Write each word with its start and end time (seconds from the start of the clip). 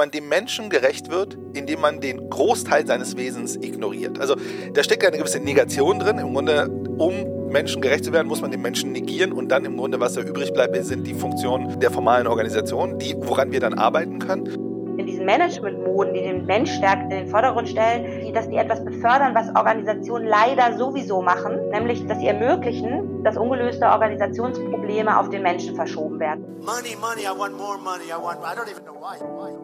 man 0.00 0.10
dem 0.10 0.30
Menschen 0.30 0.70
gerecht 0.70 1.10
wird, 1.10 1.36
indem 1.52 1.82
man 1.82 2.00
den 2.00 2.30
Großteil 2.30 2.86
seines 2.86 3.18
Wesens 3.18 3.56
ignoriert. 3.56 4.18
Also 4.18 4.34
da 4.72 4.82
steckt 4.82 5.04
eine 5.04 5.18
gewisse 5.18 5.40
Negation 5.40 5.98
drin. 5.98 6.16
Im 6.16 6.32
Grunde, 6.32 6.70
um 6.96 7.50
Menschen 7.50 7.82
gerecht 7.82 8.06
zu 8.06 8.12
werden, 8.14 8.26
muss 8.26 8.40
man 8.40 8.50
den 8.50 8.62
Menschen 8.62 8.92
negieren 8.92 9.30
und 9.30 9.50
dann 9.50 9.66
im 9.66 9.76
Grunde, 9.76 10.00
was 10.00 10.14
da 10.14 10.22
übrig 10.22 10.54
bleibt, 10.54 10.74
sind 10.86 11.06
die 11.06 11.12
Funktionen 11.12 11.78
der 11.80 11.90
formalen 11.90 12.26
Organisation, 12.26 12.98
die, 12.98 13.14
woran 13.18 13.52
wir 13.52 13.60
dann 13.60 13.74
arbeiten 13.74 14.18
können 14.20 14.70
in 15.00 15.06
diesen 15.06 15.24
Management-Moden, 15.24 16.14
die 16.14 16.20
den 16.20 16.44
Mensch 16.44 16.70
stärkt 16.72 17.04
in 17.04 17.10
den 17.10 17.26
Vordergrund 17.26 17.68
stellen, 17.68 18.22
die, 18.24 18.32
dass 18.32 18.48
die 18.48 18.56
etwas 18.56 18.84
befördern, 18.84 19.34
was 19.34 19.48
Organisationen 19.56 20.26
leider 20.26 20.76
sowieso 20.76 21.22
machen, 21.22 21.70
nämlich 21.70 22.06
dass 22.06 22.18
sie 22.18 22.26
ermöglichen, 22.26 23.24
dass 23.24 23.36
ungelöste 23.36 23.86
Organisationsprobleme 23.86 25.18
auf 25.18 25.30
den 25.30 25.42
Menschen 25.42 25.74
verschoben 25.74 26.20
werden. 26.20 26.44
Money, 26.60 26.96
money, 27.00 27.22
I 27.22 27.36
want 27.36 27.56
more 27.56 27.78
money, 27.78 28.04
I 28.08 28.22
want, 28.22 28.38
I 28.40 28.54
don't 28.54 28.70
even 28.70 28.84
know 28.84 28.94
why, 28.94 29.18
why, 29.18 29.26
why, 29.26 29.56
why. 29.56 29.59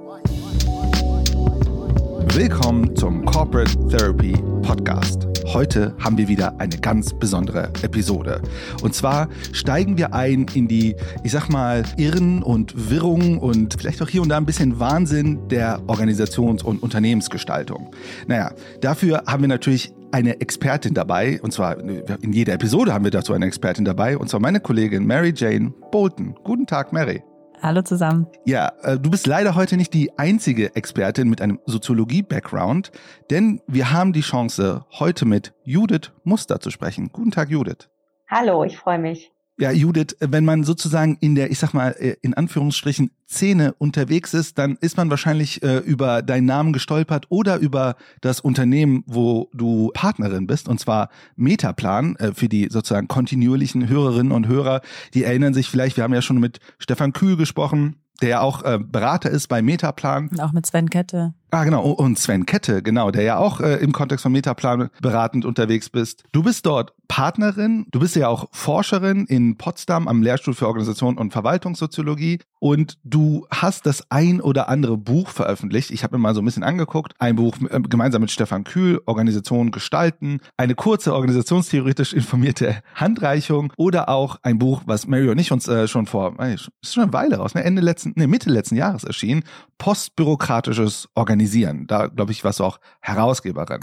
Willkommen 2.36 2.94
zum 2.94 3.24
Corporate 3.24 3.72
Therapy 3.88 4.34
Podcast. 4.60 5.26
Heute 5.46 5.96
haben 5.98 6.18
wir 6.18 6.28
wieder 6.28 6.60
eine 6.60 6.76
ganz 6.76 7.14
besondere 7.14 7.70
Episode. 7.80 8.42
Und 8.82 8.94
zwar 8.94 9.30
steigen 9.52 9.96
wir 9.96 10.12
ein 10.12 10.44
in 10.52 10.68
die, 10.68 10.94
ich 11.24 11.32
sag 11.32 11.48
mal, 11.48 11.82
Irren 11.96 12.42
und 12.42 12.90
Wirrungen 12.90 13.38
und 13.38 13.76
vielleicht 13.78 14.02
auch 14.02 14.10
hier 14.10 14.20
und 14.20 14.28
da 14.28 14.36
ein 14.36 14.44
bisschen 14.44 14.78
Wahnsinn 14.78 15.48
der 15.48 15.80
Organisations- 15.86 16.62
und 16.62 16.82
Unternehmensgestaltung. 16.82 17.90
Naja, 18.26 18.52
dafür 18.82 19.22
haben 19.26 19.42
wir 19.42 19.48
natürlich 19.48 19.94
eine 20.12 20.38
Expertin 20.38 20.92
dabei, 20.92 21.40
und 21.40 21.54
zwar 21.54 21.78
in 21.78 22.34
jeder 22.34 22.52
Episode 22.52 22.92
haben 22.92 23.04
wir 23.04 23.10
dazu 23.10 23.32
eine 23.32 23.46
Expertin 23.46 23.86
dabei, 23.86 24.18
und 24.18 24.28
zwar 24.28 24.40
meine 24.40 24.60
Kollegin 24.60 25.06
Mary 25.06 25.32
Jane 25.34 25.72
Bolton. 25.90 26.34
Guten 26.44 26.66
Tag, 26.66 26.92
Mary. 26.92 27.22
Hallo 27.62 27.82
zusammen. 27.82 28.26
Ja, 28.44 28.72
äh, 28.82 28.98
du 28.98 29.10
bist 29.10 29.26
leider 29.26 29.54
heute 29.54 29.76
nicht 29.76 29.94
die 29.94 30.18
einzige 30.18 30.74
Expertin 30.76 31.28
mit 31.28 31.40
einem 31.40 31.60
Soziologie-Background, 31.66 32.92
denn 33.30 33.60
wir 33.66 33.92
haben 33.92 34.12
die 34.12 34.20
Chance, 34.20 34.84
heute 34.98 35.24
mit 35.24 35.54
Judith 35.64 36.12
Muster 36.24 36.60
zu 36.60 36.70
sprechen. 36.70 37.10
Guten 37.12 37.30
Tag, 37.30 37.50
Judith. 37.50 37.88
Hallo, 38.28 38.64
ich 38.64 38.76
freue 38.76 38.98
mich. 38.98 39.32
Ja, 39.58 39.70
Judith, 39.70 40.16
wenn 40.20 40.44
man 40.44 40.64
sozusagen 40.64 41.16
in 41.20 41.34
der, 41.34 41.50
ich 41.50 41.58
sag 41.58 41.72
mal, 41.72 41.92
äh, 41.98 42.16
in 42.20 42.34
Anführungsstrichen 42.34 43.10
Szene 43.26 43.74
unterwegs 43.78 44.34
ist, 44.34 44.58
dann 44.58 44.76
ist 44.82 44.98
man 44.98 45.08
wahrscheinlich 45.08 45.62
äh, 45.62 45.78
über 45.78 46.20
deinen 46.20 46.44
Namen 46.44 46.74
gestolpert 46.74 47.26
oder 47.30 47.56
über 47.56 47.96
das 48.20 48.40
Unternehmen, 48.40 49.02
wo 49.06 49.48
du 49.54 49.90
Partnerin 49.94 50.46
bist, 50.46 50.68
und 50.68 50.78
zwar 50.78 51.08
Metaplan 51.36 52.16
äh, 52.16 52.34
für 52.34 52.50
die 52.50 52.68
sozusagen 52.70 53.08
kontinuierlichen 53.08 53.88
Hörerinnen 53.88 54.32
und 54.32 54.46
Hörer. 54.46 54.82
Die 55.14 55.24
erinnern 55.24 55.54
sich 55.54 55.70
vielleicht, 55.70 55.96
wir 55.96 56.04
haben 56.04 56.14
ja 56.14 56.22
schon 56.22 56.38
mit 56.38 56.60
Stefan 56.78 57.14
Kühl 57.14 57.38
gesprochen, 57.38 57.96
der 58.20 58.28
ja 58.28 58.40
auch 58.40 58.62
äh, 58.62 58.78
Berater 58.78 59.30
ist 59.30 59.48
bei 59.48 59.62
Metaplan. 59.62 60.28
Und 60.28 60.40
auch 60.40 60.52
mit 60.52 60.66
Sven 60.66 60.90
Kette. 60.90 61.34
Ah, 61.50 61.64
genau. 61.64 61.90
Und 61.90 62.18
Sven 62.18 62.44
Kette, 62.44 62.82
genau, 62.82 63.10
der 63.12 63.22
ja 63.22 63.38
auch 63.38 63.60
äh, 63.60 63.76
im 63.76 63.92
Kontext 63.92 64.24
von 64.24 64.32
Metaplan 64.32 64.90
beratend 65.00 65.44
unterwegs 65.44 65.88
bist. 65.88 66.24
Du 66.32 66.42
bist 66.42 66.66
dort 66.66 66.92
Partnerin, 67.06 67.86
du 67.92 68.00
bist 68.00 68.16
ja 68.16 68.26
auch 68.26 68.48
Forscherin 68.50 69.26
in 69.26 69.56
Potsdam 69.56 70.08
am 70.08 70.22
Lehrstuhl 70.22 70.54
für 70.54 70.66
Organisation 70.66 71.16
und 71.16 71.32
Verwaltungssoziologie 71.32 72.40
und 72.58 72.98
du 73.04 73.46
hast 73.48 73.86
das 73.86 74.10
ein 74.10 74.40
oder 74.40 74.68
andere 74.68 74.96
Buch 74.96 75.28
veröffentlicht. 75.28 75.92
Ich 75.92 76.02
habe 76.02 76.16
mir 76.16 76.22
mal 76.22 76.34
so 76.34 76.42
ein 76.42 76.44
bisschen 76.44 76.64
angeguckt. 76.64 77.12
Ein 77.20 77.36
Buch 77.36 77.56
äh, 77.70 77.80
gemeinsam 77.80 78.22
mit 78.22 78.32
Stefan 78.32 78.64
Kühl, 78.64 79.00
Organisation 79.06 79.70
gestalten, 79.70 80.40
eine 80.56 80.74
kurze 80.74 81.14
organisationstheoretisch 81.14 82.12
informierte 82.12 82.82
Handreichung 82.96 83.72
oder 83.76 84.08
auch 84.08 84.38
ein 84.42 84.58
Buch, 84.58 84.82
was 84.86 85.06
Mary 85.06 85.28
und 85.28 85.38
ich 85.38 85.52
uns 85.52 85.68
äh, 85.68 85.86
schon 85.86 86.06
vor, 86.06 86.34
ist 86.40 86.70
schon 86.82 87.04
eine 87.04 87.12
Weile 87.12 87.36
raus, 87.36 87.54
ne? 87.54 87.62
Ende 87.62 87.82
letzten, 87.82 88.14
nee, 88.16 88.26
Mitte 88.26 88.50
letzten 88.50 88.74
Jahres 88.74 89.04
erschienen, 89.04 89.44
postbürokratisches 89.78 91.08
Organisieren 91.14 91.35
organisieren. 91.36 91.86
Da, 91.86 92.06
glaube 92.06 92.32
ich, 92.32 92.44
warst 92.44 92.60
du 92.60 92.64
auch 92.64 92.80
Herausgeberin. 93.00 93.80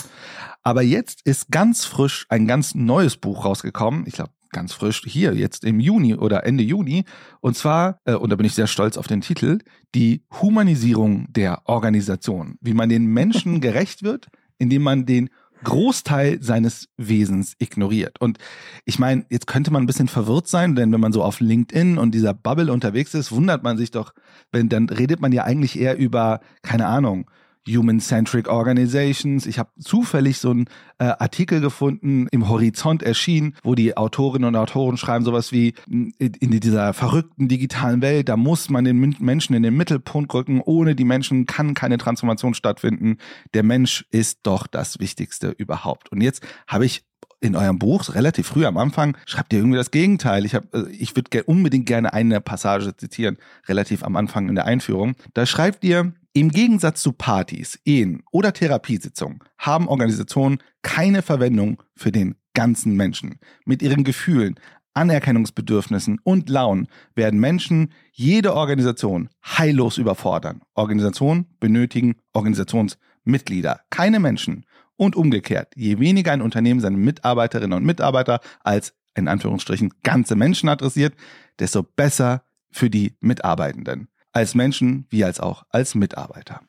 Aber 0.64 0.82
jetzt 0.82 1.22
ist 1.24 1.52
ganz 1.52 1.86
frisch 1.86 2.26
ein 2.30 2.48
ganz 2.48 2.74
neues 2.74 3.18
Buch 3.18 3.46
rausgekommen. 3.46 4.06
Ich 4.08 4.14
glaube, 4.14 4.32
ganz 4.52 4.74
frisch 4.74 5.02
hier, 5.06 5.34
jetzt 5.36 5.64
im 5.64 5.80
Juni 5.80 6.16
oder 6.16 6.46
Ende 6.46 6.64
Juni. 6.64 7.06
Und 7.42 7.56
zwar, 7.56 8.00
äh, 8.06 8.14
und 8.14 8.30
da 8.32 8.36
bin 8.36 8.46
ich 8.46 8.54
sehr 8.54 8.68
stolz 8.68 8.98
auf 8.98 9.08
den 9.08 9.22
Titel, 9.22 9.60
die 9.94 10.24
Humanisierung 10.42 11.28
der 11.32 11.62
Organisation. 11.66 12.58
Wie 12.62 12.74
man 12.74 12.90
den 12.90 13.06
Menschen 13.06 13.62
gerecht 13.68 14.04
wird, 14.04 14.28
indem 14.58 14.84
man 14.84 15.06
den 15.06 15.30
Großteil 15.64 16.42
seines 16.42 16.90
Wesens 16.98 17.56
ignoriert. 17.58 18.20
Und 18.20 18.38
ich 18.86 19.00
meine, 19.00 19.26
jetzt 19.30 19.48
könnte 19.48 19.72
man 19.72 19.84
ein 19.84 19.88
bisschen 19.88 20.10
verwirrt 20.10 20.48
sein, 20.48 20.76
denn 20.76 20.92
wenn 20.92 21.00
man 21.00 21.14
so 21.14 21.24
auf 21.24 21.40
LinkedIn 21.40 21.98
und 21.98 22.14
dieser 22.14 22.34
Bubble 22.34 22.72
unterwegs 22.72 23.14
ist, 23.14 23.32
wundert 23.32 23.64
man 23.64 23.78
sich 23.78 23.92
doch, 23.92 24.14
wenn 24.52 24.70
dann 24.70 24.90
redet 24.90 25.22
man 25.22 25.32
ja 25.32 25.44
eigentlich 25.44 25.80
eher 25.80 25.98
über, 25.98 26.42
keine 26.62 26.88
Ahnung, 26.88 27.30
Human-Centric 27.68 28.48
Organizations. 28.48 29.46
Ich 29.46 29.60
habe 29.60 29.70
zufällig 29.80 30.38
so 30.38 30.52
einen 30.52 30.66
äh, 31.00 31.06
Artikel 31.06 31.62
gefunden, 31.62 32.28
im 32.32 32.50
Horizont 32.50 33.04
erschienen, 33.04 33.56
wo 33.64 33.76
die 33.76 33.96
Autorinnen 33.96 34.48
und 34.48 34.56
Autoren 34.56 34.98
schreiben 34.98 35.26
sowas 35.26 35.52
wie, 35.52 35.74
in, 35.88 36.14
in 36.18 36.60
dieser 36.60 36.94
verrückten 36.94 37.48
digitalen 37.48 38.02
Welt, 38.02 38.30
da 38.30 38.38
muss 38.38 38.70
man 38.70 38.86
den 38.86 39.16
Menschen 39.20 39.56
in 39.56 39.64
den 39.64 39.76
Mittelpunkt 39.76 40.34
rücken. 40.34 40.62
Ohne 40.62 40.96
die 40.96 41.06
Menschen 41.06 41.46
kann 41.46 41.74
keine 41.74 41.98
Transformation 41.98 42.54
stattfinden. 42.54 43.18
Der 43.54 43.64
Mensch 43.64 44.06
ist 44.12 44.40
doch 44.44 44.68
das 44.68 45.00
Wichtigste 45.00 45.50
überhaupt. 45.50 46.12
Und 46.12 46.22
jetzt 46.22 46.44
habe 46.68 46.86
ich 46.86 47.04
in 47.44 47.56
eurem 47.56 47.78
Buch 47.78 48.16
relativ 48.16 48.48
früh 48.48 48.66
am 48.66 48.78
Anfang 48.78 49.18
schreibt 49.26 49.52
ihr 49.52 49.60
irgendwie 49.60 49.78
das 49.78 49.92
Gegenteil. 49.92 50.46
Ich 50.46 50.56
habe, 50.56 50.68
äh, 50.74 50.90
ich 50.92 51.16
würde 51.16 51.44
unbedingt 51.44 51.86
gerne 51.86 52.14
eine 52.14 52.40
Passage 52.42 52.96
zitieren, 52.96 53.38
relativ 53.68 54.04
am 54.04 54.16
Anfang 54.16 54.48
in 54.50 54.56
der 54.56 54.66
Einführung. 54.66 55.16
Da 55.34 55.46
schreibt 55.46 55.84
ihr, 55.84 56.14
im 56.34 56.50
Gegensatz 56.50 57.02
zu 57.02 57.14
Partys, 57.14 57.80
Ehen 57.86 58.24
oder 58.32 58.54
Therapiesitzungen 58.54 59.40
haben 59.60 59.88
Organisationen 59.88 60.58
keine 60.82 61.22
Verwendung 61.22 61.82
für 61.96 62.12
den 62.12 62.36
ganzen 62.56 62.96
Menschen. 62.96 63.40
Mit 63.66 63.82
ihren 63.82 64.04
Gefühlen, 64.04 64.60
Anerkennungsbedürfnissen 64.96 66.20
und 66.24 66.50
Launen 66.50 66.88
werden 67.16 67.40
Menschen 67.40 67.94
jede 68.12 68.56
Organisation 68.56 69.30
heillos 69.44 69.98
überfordern. 69.98 70.62
Organisationen 70.74 71.48
benötigen 71.60 72.16
Organisationsmitglieder, 72.34 73.82
keine 73.90 74.20
Menschen. 74.20 74.66
Und 74.96 75.16
umgekehrt, 75.16 75.74
je 75.76 76.00
weniger 76.00 76.32
ein 76.32 76.42
Unternehmen 76.44 76.80
seine 76.80 76.98
Mitarbeiterinnen 76.98 77.76
und 77.76 77.84
Mitarbeiter 77.84 78.40
als 78.64 78.94
in 79.16 79.28
Anführungsstrichen 79.28 79.94
ganze 80.04 80.36
Menschen 80.36 80.70
adressiert, 80.70 81.16
desto 81.58 81.82
besser 81.84 82.44
für 82.72 82.90
die 82.90 83.16
Mitarbeitenden 83.20 84.08
als 84.34 84.56
Menschen 84.56 85.06
wie 85.10 85.24
als 85.24 85.40
auch 85.40 85.64
als 85.70 85.96
Mitarbeiter. 85.96 86.62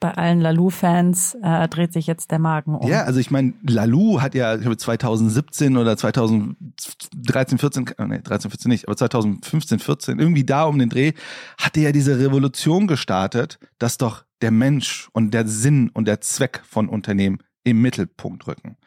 Bei 0.00 0.12
allen 0.12 0.40
Lalou-Fans 0.40 1.36
äh, 1.42 1.68
dreht 1.68 1.92
sich 1.92 2.06
jetzt 2.06 2.30
der 2.30 2.38
Magen 2.38 2.74
um. 2.74 2.88
Ja, 2.88 3.02
also 3.02 3.20
ich 3.20 3.30
meine, 3.30 3.52
Lalou 3.62 4.22
hat 4.22 4.34
ja 4.34 4.54
ich 4.54 4.62
glaube 4.62 4.78
2017 4.78 5.76
oder 5.76 5.94
2013, 5.94 7.58
14, 7.58 7.86
äh, 7.98 8.06
nee, 8.06 8.20
13, 8.22 8.50
14 8.50 8.70
nicht, 8.70 8.88
aber 8.88 8.96
2015, 8.96 9.78
14, 9.78 10.18
irgendwie 10.18 10.44
da 10.44 10.64
um 10.64 10.78
den 10.78 10.88
Dreh, 10.88 11.12
hat 11.58 11.76
er 11.76 11.82
ja 11.82 11.92
diese 11.92 12.18
Revolution 12.18 12.86
gestartet, 12.86 13.58
dass 13.78 13.98
doch 13.98 14.24
der 14.40 14.50
Mensch 14.50 15.10
und 15.12 15.34
der 15.34 15.46
Sinn 15.46 15.90
und 15.90 16.08
der 16.08 16.22
Zweck 16.22 16.62
von 16.66 16.88
Unternehmen 16.88 17.40
im 17.62 17.82
Mittelpunkt 17.82 18.46
rücken. 18.46 18.78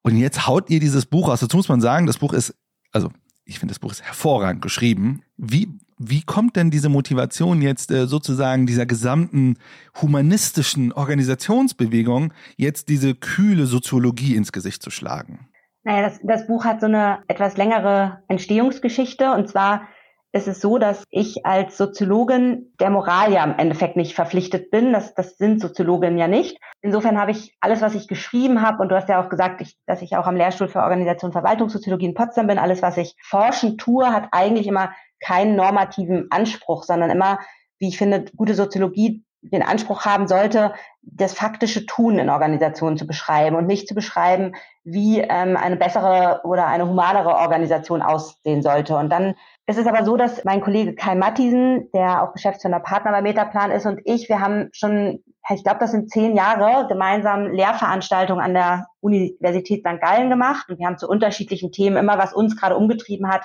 Und 0.00 0.16
jetzt 0.16 0.46
haut 0.46 0.70
ihr 0.70 0.80
dieses 0.80 1.04
Buch 1.04 1.28
aus. 1.28 1.40
Dazu 1.40 1.58
muss 1.58 1.68
man 1.68 1.82
sagen, 1.82 2.06
das 2.06 2.16
Buch 2.18 2.32
ist, 2.32 2.54
also 2.90 3.10
ich 3.44 3.58
finde, 3.58 3.72
das 3.72 3.80
Buch 3.80 3.92
ist 3.92 4.02
hervorragend 4.02 4.62
geschrieben. 4.62 5.22
Wie, 5.36 5.68
wie 6.04 6.22
kommt 6.22 6.56
denn 6.56 6.70
diese 6.70 6.88
Motivation 6.88 7.62
jetzt 7.62 7.90
äh, 7.90 8.06
sozusagen 8.06 8.66
dieser 8.66 8.86
gesamten 8.86 9.56
humanistischen 10.00 10.92
Organisationsbewegung, 10.92 12.32
jetzt 12.56 12.88
diese 12.88 13.14
kühle 13.14 13.66
Soziologie 13.66 14.36
ins 14.36 14.52
Gesicht 14.52 14.82
zu 14.82 14.90
schlagen? 14.90 15.48
Naja, 15.84 16.02
das, 16.02 16.20
das 16.22 16.46
Buch 16.46 16.64
hat 16.64 16.80
so 16.80 16.86
eine 16.86 17.18
etwas 17.28 17.56
längere 17.56 18.22
Entstehungsgeschichte. 18.28 19.32
Und 19.32 19.48
zwar 19.48 19.88
ist 20.32 20.48
es 20.48 20.60
so, 20.60 20.78
dass 20.78 21.04
ich 21.10 21.44
als 21.44 21.76
Soziologin 21.76 22.72
der 22.80 22.90
Moral 22.90 23.32
ja 23.32 23.44
im 23.44 23.58
Endeffekt 23.58 23.96
nicht 23.96 24.14
verpflichtet 24.14 24.70
bin. 24.70 24.92
Das, 24.92 25.14
das 25.14 25.36
sind 25.36 25.60
Soziologinnen 25.60 26.18
ja 26.18 26.28
nicht. 26.28 26.58
Insofern 26.80 27.20
habe 27.20 27.32
ich 27.32 27.56
alles, 27.60 27.82
was 27.82 27.94
ich 27.94 28.08
geschrieben 28.08 28.62
habe, 28.62 28.82
und 28.82 28.88
du 28.88 28.96
hast 28.96 29.08
ja 29.08 29.22
auch 29.22 29.28
gesagt, 29.28 29.60
ich, 29.60 29.76
dass 29.86 30.00
ich 30.00 30.16
auch 30.16 30.26
am 30.26 30.36
Lehrstuhl 30.36 30.68
für 30.68 30.80
Organisation 30.80 31.28
und 31.28 31.32
Verwaltungssoziologie 31.32 32.06
in 32.06 32.14
Potsdam 32.14 32.46
bin, 32.46 32.58
alles, 32.58 32.80
was 32.80 32.96
ich 32.96 33.14
forschen 33.22 33.76
tue, 33.76 34.10
hat 34.10 34.28
eigentlich 34.32 34.66
immer 34.66 34.92
keinen 35.22 35.56
normativen 35.56 36.26
Anspruch, 36.30 36.84
sondern 36.84 37.10
immer, 37.10 37.38
wie 37.78 37.88
ich 37.88 37.98
finde, 37.98 38.24
gute 38.36 38.54
Soziologie 38.54 39.24
den 39.42 39.62
Anspruch 39.62 40.04
haben 40.04 40.28
sollte, 40.28 40.72
das 41.02 41.34
faktische 41.34 41.84
Tun 41.84 42.18
in 42.18 42.30
Organisationen 42.30 42.96
zu 42.96 43.08
beschreiben 43.08 43.56
und 43.56 43.66
nicht 43.66 43.88
zu 43.88 43.94
beschreiben, 43.94 44.54
wie 44.84 45.18
ähm, 45.18 45.56
eine 45.56 45.76
bessere 45.76 46.42
oder 46.44 46.68
eine 46.68 46.86
humanere 46.86 47.34
Organisation 47.34 48.02
aussehen 48.02 48.62
sollte. 48.62 48.96
Und 48.96 49.10
dann 49.10 49.34
ist 49.66 49.78
es 49.78 49.86
aber 49.86 50.04
so, 50.04 50.16
dass 50.16 50.44
mein 50.44 50.60
Kollege 50.60 50.94
Kai 50.94 51.16
Mattisen, 51.16 51.90
der 51.92 52.22
auch 52.22 52.32
geschäftsführender 52.32 52.80
Partner 52.80 53.10
bei 53.10 53.20
Metaplan 53.20 53.72
ist, 53.72 53.84
und 53.84 54.00
ich, 54.04 54.28
wir 54.28 54.40
haben 54.40 54.68
schon, 54.72 55.24
ich 55.52 55.64
glaube, 55.64 55.80
das 55.80 55.90
sind 55.90 56.10
zehn 56.10 56.36
Jahre, 56.36 56.86
gemeinsam 56.86 57.48
Lehrveranstaltungen 57.48 58.44
an 58.44 58.54
der 58.54 58.86
Universität 59.00 59.80
St. 59.80 60.00
Gallen 60.00 60.30
gemacht. 60.30 60.68
Und 60.68 60.78
wir 60.78 60.86
haben 60.86 60.98
zu 60.98 61.08
unterschiedlichen 61.08 61.72
Themen 61.72 61.96
immer, 61.96 62.16
was 62.16 62.32
uns 62.32 62.56
gerade 62.56 62.76
umgetrieben 62.76 63.28
hat, 63.28 63.42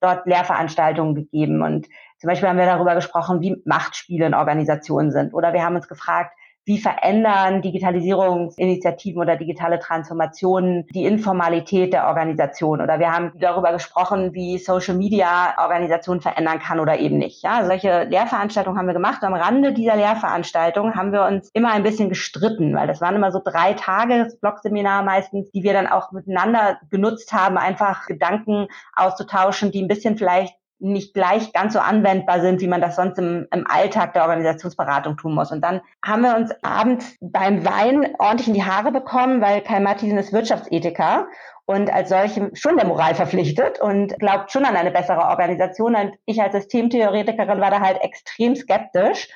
dort 0.00 0.26
Lehrveranstaltungen 0.26 1.14
gegeben. 1.14 1.62
Und 1.62 1.86
Zum 2.18 2.28
Beispiel 2.28 2.48
haben 2.48 2.58
wir 2.58 2.66
darüber 2.66 2.94
gesprochen, 2.94 3.40
wie 3.40 3.62
Machtspiele 3.64 4.26
in 4.26 4.34
Organisationen 4.34 5.10
sind. 5.10 5.34
Oder 5.34 5.52
wir 5.52 5.64
haben 5.64 5.76
uns 5.76 5.88
gefragt, 5.88 6.32
wie 6.66 6.78
verändern 6.78 7.62
Digitalisierungsinitiativen 7.62 9.22
oder 9.22 9.36
digitale 9.36 9.78
Transformationen 9.78 10.84
die 10.88 11.04
Informalität 11.04 11.92
der 11.92 12.08
Organisation? 12.08 12.80
Oder 12.80 12.98
wir 12.98 13.12
haben 13.12 13.30
darüber 13.36 13.72
gesprochen, 13.72 14.34
wie 14.34 14.58
Social 14.58 14.96
Media 14.96 15.54
Organisationen 15.58 16.20
verändern 16.20 16.58
kann 16.58 16.80
oder 16.80 16.98
eben 16.98 17.18
nicht. 17.18 17.42
Ja, 17.44 17.64
solche 17.64 18.02
Lehrveranstaltungen 18.02 18.76
haben 18.76 18.86
wir 18.86 18.94
gemacht. 18.94 19.22
Am 19.22 19.34
Rande 19.34 19.72
dieser 19.72 19.94
Lehrveranstaltung 19.94 20.96
haben 20.96 21.12
wir 21.12 21.24
uns 21.24 21.50
immer 21.50 21.72
ein 21.72 21.84
bisschen 21.84 22.08
gestritten, 22.08 22.74
weil 22.74 22.88
das 22.88 23.00
waren 23.00 23.14
immer 23.14 23.30
so 23.30 23.40
drei 23.42 23.74
Tage, 23.74 24.28
Blogseminar 24.40 25.04
meistens, 25.04 25.50
die 25.52 25.62
wir 25.62 25.72
dann 25.72 25.86
auch 25.86 26.10
miteinander 26.10 26.80
genutzt 26.90 27.32
haben, 27.32 27.58
einfach 27.58 28.06
Gedanken 28.06 28.66
auszutauschen, 28.92 29.70
die 29.70 29.82
ein 29.82 29.88
bisschen 29.88 30.18
vielleicht 30.18 30.56
nicht 30.78 31.14
gleich 31.14 31.52
ganz 31.52 31.72
so 31.72 31.78
anwendbar 31.78 32.40
sind, 32.40 32.60
wie 32.60 32.68
man 32.68 32.80
das 32.80 32.96
sonst 32.96 33.18
im, 33.18 33.46
im 33.52 33.66
Alltag 33.66 34.12
der 34.12 34.22
Organisationsberatung 34.22 35.16
tun 35.16 35.34
muss. 35.34 35.50
Und 35.50 35.62
dann 35.62 35.80
haben 36.04 36.22
wir 36.22 36.36
uns 36.36 36.52
abends 36.62 37.16
beim 37.20 37.64
Wein 37.64 38.14
ordentlich 38.18 38.48
in 38.48 38.54
die 38.54 38.64
Haare 38.64 38.92
bekommen, 38.92 39.40
weil 39.40 39.62
Kai 39.62 39.80
Martin 39.80 40.16
ist 40.18 40.32
Wirtschaftsethiker 40.32 41.28
und 41.66 41.92
als 41.92 42.10
solche 42.10 42.50
schon 42.54 42.76
der 42.76 42.86
Moral 42.86 43.14
verpflichtet 43.14 43.80
und 43.80 44.18
glaubt 44.18 44.52
schon 44.52 44.64
an 44.64 44.76
eine 44.76 44.92
bessere 44.92 45.28
Organisation. 45.28 45.96
Und 45.96 46.12
ich 46.24 46.40
als 46.40 46.54
Systemtheoretikerin 46.54 47.60
war 47.60 47.70
da 47.70 47.80
halt 47.80 48.00
extrem 48.02 48.54
skeptisch. 48.54 49.28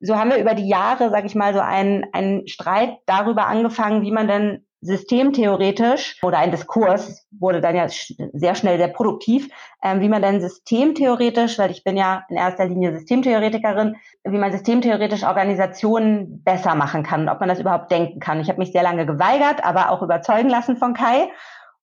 So 0.00 0.16
haben 0.16 0.30
wir 0.30 0.38
über 0.38 0.54
die 0.54 0.68
Jahre, 0.68 1.10
sag 1.10 1.24
ich 1.24 1.34
mal, 1.34 1.54
so 1.54 1.60
einen, 1.60 2.04
einen 2.12 2.48
Streit 2.48 2.98
darüber 3.06 3.46
angefangen, 3.46 4.02
wie 4.02 4.10
man 4.10 4.28
denn 4.28 4.65
systemtheoretisch 4.86 6.22
oder 6.22 6.38
ein 6.38 6.50
Diskurs 6.50 7.26
wurde 7.30 7.60
dann 7.60 7.76
ja 7.76 7.86
sehr 7.88 8.54
schnell 8.54 8.78
sehr 8.78 8.88
produktiv, 8.88 9.48
ähm, 9.82 10.00
wie 10.00 10.08
man 10.08 10.22
dann 10.22 10.40
systemtheoretisch, 10.40 11.58
weil 11.58 11.70
ich 11.70 11.84
bin 11.84 11.96
ja 11.96 12.24
in 12.28 12.36
erster 12.36 12.66
Linie 12.66 12.92
Systemtheoretikerin, 12.92 13.96
wie 14.24 14.38
man 14.38 14.52
systemtheoretisch 14.52 15.24
Organisationen 15.24 16.42
besser 16.42 16.74
machen 16.74 17.02
kann, 17.02 17.28
ob 17.28 17.40
man 17.40 17.48
das 17.48 17.60
überhaupt 17.60 17.90
denken 17.90 18.20
kann. 18.20 18.40
Ich 18.40 18.48
habe 18.48 18.58
mich 18.58 18.72
sehr 18.72 18.82
lange 18.82 19.06
geweigert, 19.06 19.64
aber 19.64 19.90
auch 19.90 20.02
überzeugen 20.02 20.48
lassen 20.48 20.76
von 20.76 20.94
Kai 20.94 21.28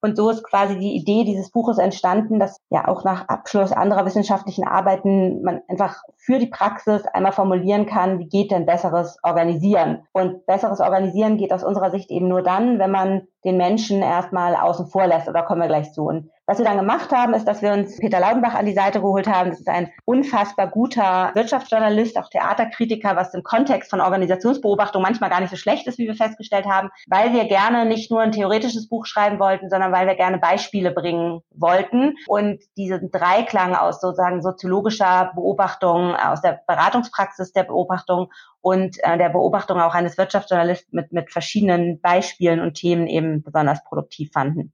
und 0.03 0.17
so 0.17 0.29
ist 0.29 0.43
quasi 0.43 0.77
die 0.77 0.95
Idee 0.97 1.23
dieses 1.23 1.49
Buches 1.49 1.77
entstanden, 1.77 2.37
dass 2.37 2.59
ja 2.69 2.89
auch 2.89 3.05
nach 3.05 3.29
Abschluss 3.29 3.71
anderer 3.71 4.05
wissenschaftlichen 4.05 4.67
Arbeiten 4.67 5.41
man 5.43 5.61
einfach 5.69 6.03
für 6.17 6.39
die 6.39 6.47
Praxis 6.47 7.05
einmal 7.05 7.31
formulieren 7.31 7.85
kann, 7.85 8.19
wie 8.19 8.27
geht 8.27 8.51
denn 8.51 8.65
besseres 8.65 9.17
Organisieren? 9.23 10.05
Und 10.11 10.45
besseres 10.45 10.81
Organisieren 10.81 11.37
geht 11.37 11.53
aus 11.53 11.63
unserer 11.63 11.89
Sicht 11.89 12.11
eben 12.11 12.27
nur 12.27 12.43
dann, 12.43 12.79
wenn 12.79 12.91
man 12.91 13.27
den 13.45 13.57
Menschen 13.57 14.01
erstmal 14.01 14.55
außen 14.55 14.87
vor 14.87 15.07
lässt. 15.07 15.27
Oder 15.27 15.43
kommen 15.43 15.61
wir 15.61 15.67
gleich 15.67 15.91
zu. 15.93 16.03
Und 16.03 16.29
was 16.45 16.57
wir 16.57 16.65
dann 16.65 16.77
gemacht 16.77 17.11
haben, 17.11 17.33
ist, 17.33 17.45
dass 17.45 17.61
wir 17.61 17.71
uns 17.71 17.97
Peter 17.97 18.19
Laudenbach 18.19 18.53
an 18.53 18.65
die 18.65 18.73
Seite 18.73 18.99
geholt 18.99 19.27
haben. 19.27 19.49
Das 19.49 19.61
ist 19.61 19.69
ein 19.69 19.89
unfassbar 20.03 20.67
guter 20.67 21.31
Wirtschaftsjournalist, 21.35 22.17
auch 22.17 22.27
Theaterkritiker, 22.29 23.15
was 23.15 23.33
im 23.33 23.43
Kontext 23.43 23.89
von 23.89 24.01
Organisationsbeobachtung 24.01 25.01
manchmal 25.01 25.29
gar 25.29 25.39
nicht 25.39 25.51
so 25.51 25.55
schlecht 25.55 25.87
ist, 25.87 25.99
wie 25.99 26.07
wir 26.07 26.15
festgestellt 26.15 26.65
haben, 26.65 26.89
weil 27.07 27.31
wir 27.31 27.45
gerne 27.45 27.85
nicht 27.85 28.11
nur 28.11 28.19
ein 28.19 28.33
theoretisches 28.33 28.89
Buch 28.89 29.05
schreiben 29.05 29.39
wollten, 29.39 29.69
sondern 29.69 29.93
weil 29.93 30.05
wir 30.05 30.15
gerne 30.15 30.37
Beispiele 30.37 30.91
bringen 30.91 31.41
wollten 31.51 32.15
und 32.27 32.59
diesen 32.75 33.09
Dreiklang 33.09 33.75
aus 33.75 34.01
sozusagen 34.01 34.41
soziologischer 34.41 35.31
Beobachtung, 35.35 36.13
aus 36.13 36.41
der 36.41 36.59
Beratungspraxis 36.67 37.53
der 37.53 37.63
Beobachtung 37.63 38.29
und 38.63 38.97
äh, 39.03 39.17
der 39.17 39.27
Beobachtung 39.29 39.79
auch 39.79 39.93
eines 39.93 40.17
Wirtschaftsjournalisten 40.17 40.95
mit, 40.95 41.11
mit 41.11 41.31
verschiedenen 41.31 41.99
Beispielen 41.99 42.61
und 42.61 42.75
Themen 42.75 43.07
eben 43.07 43.43
besonders 43.43 43.83
produktiv 43.83 44.31
fanden. 44.31 44.71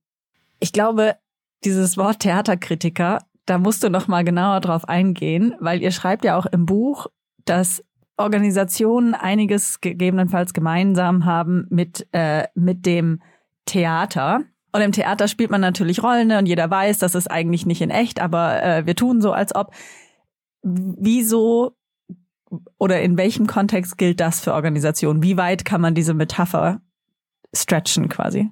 Ich 0.60 0.72
glaube, 0.72 1.16
dieses 1.64 1.98
Wort 1.98 2.20
Theaterkritiker, 2.20 3.18
da 3.48 3.58
musst 3.58 3.84
du 3.84 3.90
noch 3.90 4.08
mal 4.08 4.24
genauer 4.24 4.60
drauf 4.60 4.88
eingehen, 4.88 5.56
weil 5.60 5.82
ihr 5.82 5.90
schreibt 5.90 6.24
ja 6.24 6.38
auch 6.38 6.46
im 6.46 6.68
Buch, 6.68 7.08
dass 7.46 7.84
Organisationen 8.16 9.16
einiges 9.16 9.82
gegebenenfalls 9.82 10.54
gemeinsam 10.54 11.26
haben 11.26 11.66
mit, 11.72 12.08
äh, 12.12 12.48
mit 12.54 12.86
dem 12.86 13.24
Theater. 13.66 14.42
Und 14.72 14.82
im 14.82 14.92
Theater 14.92 15.28
spielt 15.28 15.50
man 15.50 15.62
natürlich 15.62 16.04
Rollen 16.04 16.28
ne? 16.28 16.38
und 16.38 16.46
jeder 16.46 16.70
weiß, 16.70 17.00
das 17.00 17.16
ist 17.16 17.32
eigentlich 17.32 17.66
nicht 17.66 17.82
in 17.82 17.90
echt, 17.90 18.20
aber 18.20 18.62
äh, 18.62 18.86
wir 18.86 18.96
tun 18.96 19.20
so, 19.20 19.32
als 19.32 19.56
ob. 19.56 19.72
Wieso 20.62 21.79
oder 22.78 23.02
in 23.02 23.18
welchem 23.18 23.48
Kontext 23.48 23.98
gilt 23.98 24.20
das 24.20 24.42
für 24.42 24.54
Organisationen? 24.54 25.24
Wie 25.24 25.38
weit 25.38 25.66
kann 25.66 25.82
man 25.82 25.96
diese 25.96 26.14
Metapher 26.14 26.82
stretchen 27.54 28.10
quasi? 28.10 28.50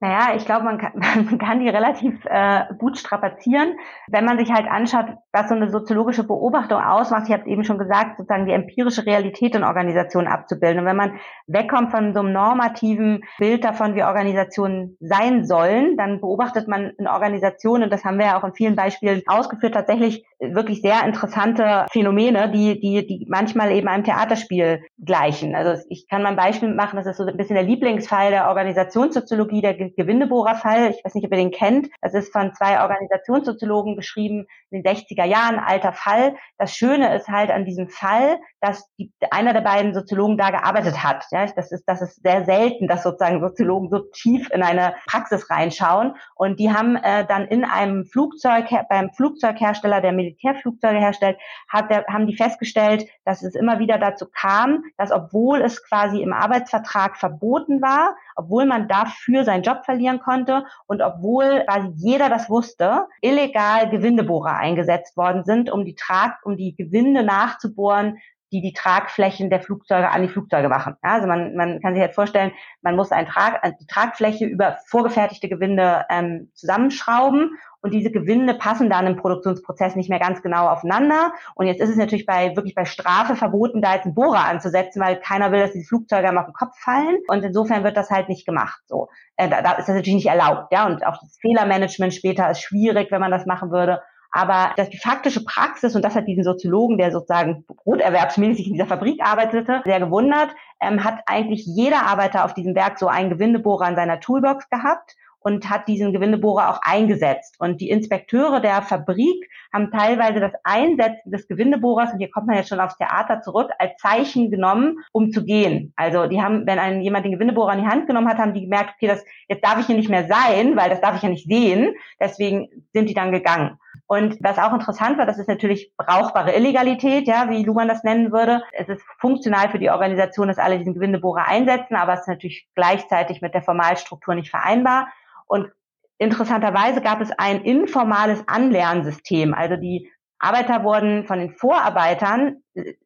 Naja, 0.00 0.36
ich 0.36 0.44
glaube, 0.44 0.64
man 0.64 0.78
kann, 0.78 0.92
man 1.24 1.38
kann 1.38 1.60
die 1.60 1.68
relativ 1.68 2.24
äh, 2.24 2.64
gut 2.78 2.98
strapazieren, 2.98 3.76
wenn 4.08 4.24
man 4.24 4.38
sich 4.38 4.50
halt 4.52 4.68
anschaut, 4.68 5.06
was 5.38 5.48
so 5.48 5.54
eine 5.54 5.70
soziologische 5.70 6.24
Beobachtung 6.24 6.80
ausmacht. 6.80 7.24
Ich 7.26 7.32
habe 7.32 7.42
es 7.42 7.48
eben 7.48 7.64
schon 7.64 7.78
gesagt, 7.78 8.16
sozusagen 8.16 8.46
die 8.46 8.52
empirische 8.52 9.06
Realität 9.06 9.54
in 9.54 9.64
Organisationen 9.64 10.28
abzubilden. 10.28 10.80
Und 10.80 10.86
wenn 10.86 10.96
man 10.96 11.18
wegkommt 11.46 11.90
von 11.90 12.12
so 12.12 12.20
einem 12.20 12.32
normativen 12.32 13.22
Bild 13.38 13.64
davon, 13.64 13.94
wie 13.94 14.02
Organisationen 14.02 14.96
sein 15.00 15.44
sollen, 15.44 15.96
dann 15.96 16.20
beobachtet 16.20 16.68
man 16.68 16.90
in 16.98 17.06
Organisationen, 17.06 17.84
und 17.84 17.92
das 17.92 18.04
haben 18.04 18.18
wir 18.18 18.26
ja 18.26 18.38
auch 18.38 18.44
in 18.44 18.54
vielen 18.54 18.76
Beispielen 18.76 19.22
ausgeführt, 19.26 19.74
tatsächlich 19.74 20.24
wirklich 20.40 20.82
sehr 20.82 21.04
interessante 21.04 21.86
Phänomene, 21.90 22.50
die, 22.50 22.78
die, 22.80 23.06
die 23.06 23.26
manchmal 23.28 23.72
eben 23.72 23.88
einem 23.88 24.04
Theaterspiel 24.04 24.82
gleichen. 25.04 25.54
Also 25.54 25.82
ich 25.88 26.06
kann 26.08 26.22
mal 26.22 26.30
ein 26.30 26.36
Beispiel 26.36 26.72
machen, 26.72 26.96
das 26.96 27.06
ist 27.06 27.16
so 27.16 27.24
ein 27.24 27.36
bisschen 27.36 27.56
der 27.56 27.64
Lieblingsfall 27.64 28.30
der 28.30 28.48
Organisationssoziologie, 28.48 29.62
der 29.62 29.74
Gewindebohrer-Fall. 29.74 30.90
Ich 30.90 31.04
weiß 31.04 31.14
nicht, 31.14 31.24
ob 31.24 31.32
ihr 31.32 31.38
den 31.38 31.50
kennt. 31.50 31.88
Das 32.00 32.14
ist 32.14 32.32
von 32.32 32.54
zwei 32.54 32.80
Organisationssoziologen 32.82 33.96
geschrieben 33.96 34.46
in 34.70 34.82
den 34.82 34.94
60er 34.94 35.24
Jahren, 35.28 35.58
alter 35.58 35.92
Fall. 35.92 36.34
Das 36.58 36.74
Schöne 36.74 37.14
ist 37.14 37.28
halt 37.28 37.50
an 37.50 37.64
diesem 37.64 37.88
Fall, 37.88 38.38
dass 38.60 38.90
die, 38.98 39.12
einer 39.30 39.52
der 39.52 39.60
beiden 39.60 39.94
Soziologen 39.94 40.36
da 40.36 40.50
gearbeitet 40.50 41.02
hat. 41.02 41.24
Ja, 41.30 41.46
das 41.46 41.70
ist, 41.70 41.84
das 41.86 42.02
ist 42.02 42.22
sehr 42.22 42.44
selten, 42.44 42.88
dass 42.88 43.02
sozusagen 43.02 43.40
Soziologen 43.40 43.88
so 43.90 44.00
tief 44.12 44.50
in 44.50 44.62
eine 44.62 44.94
Praxis 45.06 45.50
reinschauen. 45.50 46.16
Und 46.34 46.58
die 46.58 46.72
haben 46.72 46.96
äh, 46.96 47.24
dann 47.26 47.46
in 47.46 47.64
einem 47.64 48.04
Flugzeug, 48.06 48.66
beim 48.88 49.10
Flugzeughersteller, 49.12 50.00
der 50.00 50.12
Militärflugzeuge 50.12 50.98
herstellt, 50.98 51.38
hat 51.68 51.90
der, 51.90 52.04
haben 52.06 52.26
die 52.26 52.36
festgestellt, 52.36 53.06
dass 53.24 53.42
es 53.42 53.54
immer 53.54 53.78
wieder 53.78 53.98
dazu 53.98 54.26
kam, 54.32 54.82
dass 54.96 55.12
obwohl 55.12 55.60
es 55.60 55.84
quasi 55.84 56.22
im 56.22 56.32
Arbeitsvertrag 56.32 57.16
verboten 57.16 57.80
war, 57.80 58.16
obwohl 58.36 58.66
man 58.66 58.88
dafür 58.88 59.44
seinen 59.44 59.62
Job 59.62 59.84
verlieren 59.84 60.20
konnte 60.20 60.64
und 60.86 61.02
obwohl 61.02 61.64
quasi 61.64 61.92
jeder 61.96 62.28
das 62.28 62.48
wusste, 62.48 63.06
illegal 63.20 63.90
Gewindebohrer 63.90 64.56
eingesetzt 64.56 65.07
worden 65.16 65.44
sind, 65.44 65.70
um 65.70 65.84
die 65.84 65.94
Trag, 65.94 66.38
um 66.44 66.56
die 66.56 66.74
Gewinde 66.76 67.22
nachzubohren, 67.22 68.18
die 68.52 68.62
die 68.62 68.72
Tragflächen 68.72 69.50
der 69.50 69.60
Flugzeuge 69.60 70.10
an 70.10 70.22
die 70.22 70.28
Flugzeuge 70.28 70.68
machen. 70.68 70.96
Ja, 71.04 71.14
also 71.14 71.26
man, 71.26 71.54
man 71.54 71.80
kann 71.80 71.94
sich 71.94 72.00
halt 72.00 72.14
vorstellen, 72.14 72.52
man 72.80 72.96
muss 72.96 73.12
ein 73.12 73.26
Trag, 73.26 73.60
die 73.80 73.86
Tragfläche 73.86 74.46
über 74.46 74.78
vorgefertigte 74.86 75.48
Gewinde 75.48 76.06
ähm, 76.08 76.50
zusammenschrauben 76.54 77.58
und 77.80 77.92
diese 77.92 78.10
Gewinde 78.10 78.54
passen 78.54 78.90
dann 78.90 79.06
im 79.06 79.16
Produktionsprozess 79.16 79.94
nicht 79.96 80.10
mehr 80.10 80.18
ganz 80.18 80.42
genau 80.42 80.68
aufeinander. 80.68 81.32
Und 81.54 81.66
jetzt 81.66 81.80
ist 81.80 81.90
es 81.90 81.96
natürlich 81.96 82.26
bei 82.26 82.56
wirklich 82.56 82.74
bei 82.74 82.84
Strafe 82.84 83.36
verboten, 83.36 83.82
da 83.82 83.94
jetzt 83.94 84.04
einen 84.04 84.14
Bohrer 84.14 84.46
anzusetzen, 84.46 85.00
weil 85.00 85.20
keiner 85.20 85.52
will, 85.52 85.60
dass 85.60 85.72
die 85.72 85.84
Flugzeuge 85.84 86.28
am 86.28 86.38
auf 86.38 86.46
den 86.46 86.54
Kopf 86.54 86.76
fallen. 86.78 87.18
Und 87.28 87.44
insofern 87.44 87.84
wird 87.84 87.96
das 87.96 88.10
halt 88.10 88.28
nicht 88.28 88.46
gemacht. 88.46 88.80
So, 88.86 89.08
äh, 89.36 89.48
da, 89.48 89.62
da 89.62 89.72
ist 89.72 89.88
das 89.88 89.94
natürlich 89.94 90.16
nicht 90.16 90.26
erlaubt. 90.26 90.72
Ja, 90.72 90.86
und 90.86 91.06
auch 91.06 91.20
das 91.20 91.38
Fehlermanagement 91.40 92.14
später 92.14 92.50
ist 92.50 92.62
schwierig, 92.62 93.12
wenn 93.12 93.20
man 93.20 93.30
das 93.30 93.46
machen 93.46 93.70
würde. 93.70 94.00
Aber 94.30 94.72
dass 94.76 94.90
die 94.90 94.98
faktische 94.98 95.44
Praxis, 95.44 95.96
und 95.96 96.04
das 96.04 96.14
hat 96.14 96.26
diesen 96.26 96.44
Soziologen, 96.44 96.98
der 96.98 97.12
sozusagen 97.12 97.64
broterwerbsmäßig 97.66 98.66
in 98.66 98.72
dieser 98.74 98.86
Fabrik 98.86 99.20
arbeitete, 99.22 99.82
sehr 99.84 100.00
gewundert, 100.00 100.50
ähm, 100.80 101.02
hat 101.04 101.20
eigentlich 101.26 101.64
jeder 101.66 102.06
Arbeiter 102.06 102.44
auf 102.44 102.54
diesem 102.54 102.74
Werk 102.74 102.98
so 102.98 103.08
einen 103.08 103.30
Gewindebohrer 103.30 103.88
in 103.88 103.96
seiner 103.96 104.20
Toolbox 104.20 104.68
gehabt 104.68 105.16
und 105.40 105.70
hat 105.70 105.88
diesen 105.88 106.12
Gewindebohrer 106.12 106.70
auch 106.70 106.80
eingesetzt. 106.82 107.56
Und 107.58 107.80
die 107.80 107.90
Inspekteure 107.90 108.60
der 108.60 108.82
Fabrik 108.82 109.48
haben 109.72 109.90
teilweise 109.90 110.40
das 110.40 110.52
Einsetzen 110.64 111.30
des 111.30 111.46
Gewindebohrers, 111.46 112.12
und 112.12 112.18
hier 112.18 112.30
kommt 112.30 112.46
man 112.46 112.56
jetzt 112.56 112.68
schon 112.68 112.80
aufs 112.80 112.96
Theater 112.96 113.40
zurück, 113.40 113.70
als 113.78 113.96
Zeichen 113.98 114.50
genommen, 114.50 114.98
um 115.12 115.30
zu 115.30 115.44
gehen. 115.44 115.92
Also 115.96 116.26
die 116.26 116.42
haben, 116.42 116.66
wenn 116.66 116.78
ein, 116.78 117.00
jemand 117.02 117.24
den 117.24 117.32
Gewindebohrer 117.32 117.74
in 117.74 117.82
die 117.82 117.88
Hand 117.88 118.06
genommen 118.06 118.28
hat, 118.28 118.38
haben 118.38 118.54
die 118.54 118.62
gemerkt, 118.62 118.94
okay, 118.96 119.06
das, 119.06 119.24
jetzt 119.48 119.64
darf 119.64 119.78
ich 119.78 119.86
hier 119.86 119.96
nicht 119.96 120.10
mehr 120.10 120.26
sein, 120.26 120.76
weil 120.76 120.90
das 120.90 121.00
darf 121.00 121.16
ich 121.16 121.22
ja 121.22 121.28
nicht 121.28 121.48
sehen. 121.48 121.94
Deswegen 122.20 122.68
sind 122.92 123.08
die 123.08 123.14
dann 123.14 123.32
gegangen. 123.32 123.78
Und 124.06 124.38
was 124.40 124.58
auch 124.58 124.72
interessant 124.72 125.18
war, 125.18 125.26
das 125.26 125.38
ist 125.38 125.48
natürlich 125.48 125.92
brauchbare 125.96 126.54
Illegalität, 126.54 127.26
ja, 127.26 127.50
wie 127.50 127.62
Luhmann 127.62 127.88
das 127.88 128.04
nennen 128.04 128.32
würde. 128.32 128.62
Es 128.72 128.88
ist 128.88 129.02
funktional 129.18 129.68
für 129.68 129.78
die 129.78 129.90
Organisation, 129.90 130.48
dass 130.48 130.58
alle 130.58 130.78
diesen 130.78 130.94
Gewindebohrer 130.94 131.46
einsetzen, 131.46 131.94
aber 131.94 132.14
es 132.14 132.20
ist 132.20 132.28
natürlich 132.28 132.68
gleichzeitig 132.74 133.42
mit 133.42 133.52
der 133.52 133.62
Formalstruktur 133.62 134.34
nicht 134.34 134.50
vereinbar. 134.50 135.08
Und 135.46 135.70
interessanterweise 136.16 137.02
gab 137.02 137.20
es 137.20 137.30
ein 137.32 137.62
informales 137.62 138.42
Anlernsystem. 138.46 139.52
Also 139.52 139.76
die 139.76 140.10
Arbeiter 140.38 140.84
wurden 140.84 141.26
von 141.26 141.38
den 141.38 141.50
Vorarbeitern 141.50 142.62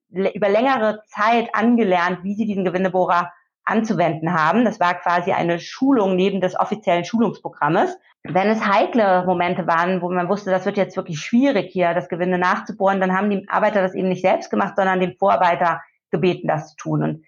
über 0.09 0.49
längere 0.49 1.03
Zeit 1.07 1.49
angelernt, 1.55 2.21
wie 2.23 2.35
sie 2.35 2.47
diesen 2.47 2.65
Gewindebohrer 2.65 3.33
anzuwenden 3.65 4.33
haben. 4.33 4.65
Das 4.65 4.81
war 4.81 4.95
quasi 4.95 5.33
eine 5.33 5.59
Schulung 5.59 6.17
neben 6.17 6.41
des 6.41 6.59
offiziellen 6.59 7.05
Schulungsprogrammes. 7.05 7.97
Wenn 8.25 8.49
es 8.49 8.65
heikle 8.65 9.25
Momente 9.27 9.67
waren, 9.67 10.01
wo 10.01 10.09
man 10.09 10.29
wusste, 10.29 10.51
das 10.51 10.65
wird 10.65 10.77
jetzt 10.77 10.97
wirklich 10.97 11.21
schwierig 11.21 11.71
hier, 11.73 11.95
das 11.95 12.09
Gewinde 12.09 12.39
nachzubohren, 12.39 13.01
dann 13.01 13.17
haben 13.17 13.31
die 13.31 13.49
Arbeiter 13.49 13.83
das 13.83 13.95
eben 13.95 14.09
nicht 14.09 14.23
selbst 14.23 14.51
gemacht, 14.51 14.75
sondern 14.77 15.01
den 15.01 15.17
Vorarbeiter 15.17 15.81
gebeten, 16.11 16.47
das 16.47 16.71
zu 16.71 16.77
tun. 16.77 17.03
Und 17.03 17.25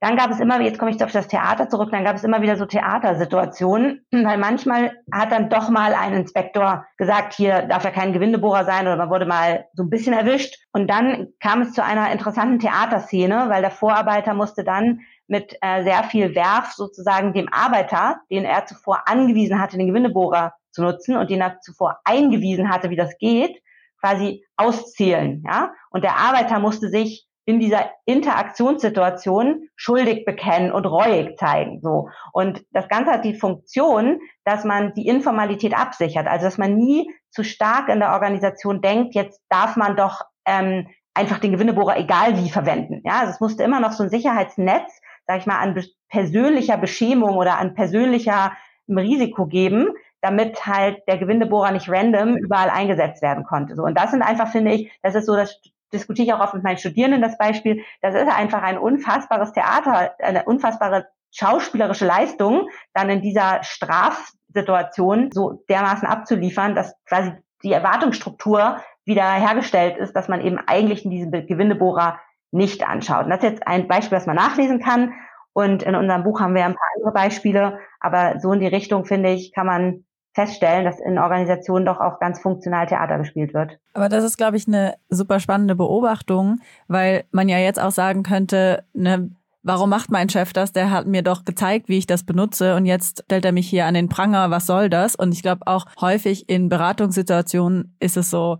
dann 0.00 0.16
gab 0.16 0.30
es 0.30 0.40
immer, 0.40 0.58
jetzt 0.62 0.78
komme 0.78 0.90
ich 0.90 1.04
auf 1.04 1.12
das 1.12 1.28
Theater 1.28 1.68
zurück, 1.68 1.90
dann 1.92 2.04
gab 2.04 2.16
es 2.16 2.24
immer 2.24 2.40
wieder 2.40 2.56
so 2.56 2.64
Theatersituationen, 2.64 4.06
weil 4.10 4.38
manchmal 4.38 4.92
hat 5.12 5.30
dann 5.30 5.50
doch 5.50 5.68
mal 5.68 5.92
ein 5.94 6.14
Inspektor 6.14 6.86
gesagt, 6.96 7.34
hier 7.34 7.62
darf 7.62 7.84
ja 7.84 7.90
kein 7.90 8.14
Gewindebohrer 8.14 8.64
sein 8.64 8.86
oder 8.86 8.96
man 8.96 9.10
wurde 9.10 9.26
mal 9.26 9.66
so 9.74 9.82
ein 9.82 9.90
bisschen 9.90 10.14
erwischt. 10.14 10.56
Und 10.72 10.88
dann 10.88 11.28
kam 11.40 11.60
es 11.60 11.72
zu 11.72 11.84
einer 11.84 12.10
interessanten 12.12 12.60
Theaterszene, 12.60 13.46
weil 13.48 13.60
der 13.60 13.70
Vorarbeiter 13.70 14.32
musste 14.32 14.64
dann 14.64 15.00
mit 15.30 15.56
äh, 15.60 15.84
sehr 15.84 16.02
viel 16.04 16.34
Werf 16.34 16.72
sozusagen 16.72 17.32
dem 17.32 17.48
Arbeiter, 17.52 18.20
den 18.30 18.44
er 18.44 18.66
zuvor 18.66 19.04
angewiesen 19.06 19.60
hatte, 19.60 19.78
den 19.78 19.86
Gewindebohrer 19.86 20.54
zu 20.72 20.82
nutzen 20.82 21.16
und 21.16 21.30
den 21.30 21.40
er 21.40 21.60
zuvor 21.60 22.00
eingewiesen 22.04 22.68
hatte, 22.68 22.90
wie 22.90 22.96
das 22.96 23.16
geht, 23.18 23.62
quasi 24.00 24.44
auszählen. 24.56 25.42
Ja? 25.46 25.72
Und 25.90 26.02
der 26.02 26.16
Arbeiter 26.16 26.58
musste 26.58 26.88
sich 26.88 27.26
in 27.44 27.60
dieser 27.60 27.90
Interaktionssituation 28.06 29.68
schuldig 29.76 30.24
bekennen 30.24 30.72
und 30.72 30.86
reuig 30.86 31.38
zeigen. 31.38 31.80
So. 31.80 32.08
Und 32.32 32.64
das 32.72 32.88
Ganze 32.88 33.12
hat 33.12 33.24
die 33.24 33.34
Funktion, 33.34 34.20
dass 34.44 34.64
man 34.64 34.94
die 34.94 35.06
Informalität 35.06 35.76
absichert. 35.76 36.26
Also 36.26 36.44
dass 36.44 36.58
man 36.58 36.76
nie 36.76 37.10
zu 37.30 37.44
stark 37.44 37.88
in 37.88 38.00
der 38.00 38.12
Organisation 38.12 38.80
denkt, 38.80 39.14
jetzt 39.14 39.40
darf 39.48 39.76
man 39.76 39.96
doch 39.96 40.22
ähm, 40.44 40.88
einfach 41.14 41.38
den 41.38 41.52
Gewindebohrer 41.52 41.98
egal 41.98 42.36
wie 42.36 42.50
verwenden. 42.50 43.02
Ja, 43.04 43.20
also 43.20 43.32
es 43.32 43.40
musste 43.40 43.62
immer 43.62 43.80
noch 43.80 43.92
so 43.92 44.04
ein 44.04 44.10
Sicherheitsnetz, 44.10 45.00
sag 45.30 45.38
ich 45.38 45.46
mal, 45.46 45.60
an 45.60 45.80
persönlicher 46.08 46.76
Beschämung 46.76 47.36
oder 47.36 47.58
an 47.58 47.74
persönlicher 47.74 48.52
Risiko 48.88 49.46
geben, 49.46 49.90
damit 50.20 50.66
halt 50.66 51.06
der 51.06 51.18
Gewindebohrer 51.18 51.70
nicht 51.70 51.88
random 51.88 52.36
überall 52.36 52.68
eingesetzt 52.68 53.22
werden 53.22 53.44
konnte. 53.44 53.76
So 53.76 53.84
und 53.84 53.96
das 53.96 54.10
sind 54.10 54.22
einfach 54.22 54.50
finde 54.50 54.72
ich, 54.72 54.90
das 55.02 55.14
ist 55.14 55.26
so 55.26 55.36
das 55.36 55.60
diskutiere 55.92 56.26
ich 56.26 56.32
auch 56.34 56.40
oft 56.40 56.54
mit 56.54 56.64
meinen 56.64 56.78
Studierenden 56.78 57.22
das 57.22 57.38
Beispiel, 57.38 57.84
das 58.02 58.16
ist 58.16 58.28
einfach 58.28 58.62
ein 58.62 58.76
unfassbares 58.76 59.52
Theater, 59.52 60.14
eine 60.18 60.44
unfassbare 60.44 61.06
schauspielerische 61.30 62.06
Leistung, 62.06 62.68
dann 62.92 63.08
in 63.08 63.22
dieser 63.22 63.62
Strafsituation 63.62 65.30
so 65.32 65.62
dermaßen 65.68 66.08
abzuliefern, 66.08 66.74
dass 66.74 66.92
quasi 67.04 67.32
die 67.62 67.72
Erwartungsstruktur 67.72 68.80
wieder 69.04 69.32
hergestellt 69.32 69.96
ist, 69.96 70.14
dass 70.16 70.26
man 70.26 70.40
eben 70.40 70.58
eigentlich 70.58 71.04
in 71.04 71.12
diesem 71.12 71.30
Gewindebohrer 71.30 72.18
nicht 72.52 72.86
anschaut. 72.86 73.24
Und 73.24 73.30
das 73.30 73.42
ist 73.42 73.50
jetzt 73.50 73.66
ein 73.66 73.88
Beispiel, 73.88 74.18
das 74.18 74.26
man 74.26 74.36
nachlesen 74.36 74.80
kann. 74.80 75.12
Und 75.52 75.82
in 75.82 75.94
unserem 75.94 76.22
Buch 76.22 76.40
haben 76.40 76.54
wir 76.54 76.64
ein 76.64 76.74
paar 76.74 76.88
andere 76.96 77.12
Beispiele, 77.12 77.78
aber 77.98 78.38
so 78.40 78.52
in 78.52 78.60
die 78.60 78.66
Richtung, 78.66 79.04
finde 79.04 79.30
ich, 79.30 79.52
kann 79.52 79.66
man 79.66 80.04
feststellen, 80.32 80.84
dass 80.84 81.00
in 81.00 81.18
Organisationen 81.18 81.84
doch 81.84 81.98
auch 81.98 82.20
ganz 82.20 82.40
funktional 82.40 82.86
Theater 82.86 83.18
gespielt 83.18 83.52
wird. 83.52 83.78
Aber 83.94 84.08
das 84.08 84.22
ist, 84.22 84.36
glaube 84.36 84.56
ich, 84.56 84.68
eine 84.68 84.94
super 85.08 85.40
spannende 85.40 85.74
Beobachtung, 85.74 86.60
weil 86.86 87.24
man 87.32 87.48
ja 87.48 87.58
jetzt 87.58 87.80
auch 87.80 87.90
sagen 87.90 88.22
könnte, 88.22 88.84
ne, 88.92 89.30
warum 89.62 89.90
macht 89.90 90.10
mein 90.10 90.28
Chef 90.28 90.52
das? 90.52 90.72
Der 90.72 90.90
hat 90.90 91.06
mir 91.06 91.22
doch 91.22 91.44
gezeigt, 91.44 91.88
wie 91.88 91.98
ich 91.98 92.06
das 92.06 92.24
benutze 92.24 92.76
und 92.76 92.86
jetzt 92.86 93.24
stellt 93.24 93.44
er 93.44 93.52
mich 93.52 93.68
hier 93.68 93.86
an 93.86 93.94
den 93.94 94.08
Pranger, 94.08 94.50
was 94.50 94.66
soll 94.66 94.88
das? 94.88 95.16
Und 95.16 95.32
ich 95.32 95.42
glaube 95.42 95.66
auch 95.66 95.86
häufig 96.00 96.48
in 96.48 96.68
Beratungssituationen 96.68 97.96
ist 97.98 98.16
es 98.16 98.30
so, 98.30 98.58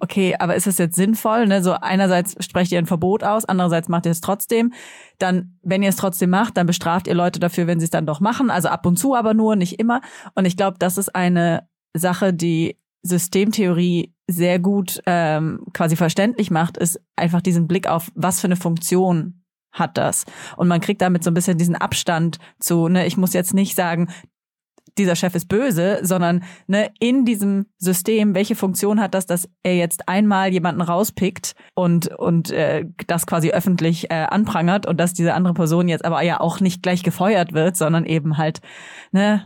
okay, 0.00 0.34
aber 0.38 0.56
ist 0.56 0.66
es 0.66 0.78
jetzt 0.78 0.96
sinnvoll? 0.96 1.46
Ne? 1.46 1.62
So 1.62 1.72
einerseits 1.72 2.36
sprecht 2.44 2.72
ihr 2.72 2.78
ein 2.78 2.86
Verbot 2.86 3.24
aus, 3.24 3.44
andererseits 3.44 3.88
macht 3.88 4.06
ihr 4.06 4.12
es 4.12 4.20
trotzdem. 4.20 4.72
Dann, 5.18 5.58
wenn 5.62 5.82
ihr 5.82 5.88
es 5.88 5.96
trotzdem 5.96 6.30
macht, 6.30 6.56
dann 6.56 6.66
bestraft 6.66 7.06
ihr 7.06 7.14
Leute 7.14 7.40
dafür, 7.40 7.66
wenn 7.66 7.80
sie 7.80 7.84
es 7.84 7.90
dann 7.90 8.06
doch 8.06 8.20
machen. 8.20 8.50
Also 8.50 8.68
ab 8.68 8.86
und 8.86 8.98
zu 8.98 9.14
aber 9.14 9.34
nur, 9.34 9.56
nicht 9.56 9.78
immer. 9.78 10.00
Und 10.34 10.44
ich 10.44 10.56
glaube, 10.56 10.76
das 10.78 10.98
ist 10.98 11.14
eine 11.14 11.68
Sache, 11.94 12.32
die 12.32 12.76
Systemtheorie 13.02 14.14
sehr 14.26 14.58
gut 14.58 15.00
ähm, 15.06 15.64
quasi 15.72 15.96
verständlich 15.96 16.50
macht, 16.50 16.76
ist 16.76 17.00
einfach 17.16 17.40
diesen 17.40 17.66
Blick 17.66 17.88
auf, 17.88 18.10
was 18.14 18.40
für 18.40 18.46
eine 18.46 18.56
Funktion 18.56 19.42
hat 19.72 19.96
das. 19.96 20.24
Und 20.56 20.68
man 20.68 20.80
kriegt 20.80 21.00
damit 21.00 21.24
so 21.24 21.30
ein 21.30 21.34
bisschen 21.34 21.58
diesen 21.58 21.76
Abstand 21.76 22.38
zu, 22.58 22.88
ne, 22.88 23.06
ich 23.06 23.16
muss 23.16 23.32
jetzt 23.32 23.54
nicht 23.54 23.74
sagen, 23.74 24.08
dieser 24.98 25.16
Chef 25.16 25.34
ist 25.34 25.48
böse, 25.48 26.00
sondern 26.02 26.44
ne, 26.66 26.90
in 27.00 27.24
diesem 27.24 27.66
System, 27.78 28.34
welche 28.34 28.56
Funktion 28.56 29.00
hat 29.00 29.14
das, 29.14 29.26
dass 29.26 29.48
er 29.62 29.76
jetzt 29.76 30.08
einmal 30.08 30.52
jemanden 30.52 30.80
rauspickt 30.80 31.54
und, 31.74 32.08
und 32.18 32.50
äh, 32.50 32.84
das 33.06 33.26
quasi 33.26 33.50
öffentlich 33.50 34.10
äh, 34.10 34.26
anprangert 34.28 34.86
und 34.86 34.98
dass 34.98 35.14
diese 35.14 35.34
andere 35.34 35.54
Person 35.54 35.88
jetzt 35.88 36.04
aber 36.04 36.22
ja 36.22 36.40
auch 36.40 36.60
nicht 36.60 36.82
gleich 36.82 37.02
gefeuert 37.02 37.52
wird, 37.52 37.76
sondern 37.76 38.04
eben 38.04 38.36
halt, 38.36 38.60
ne, 39.12 39.44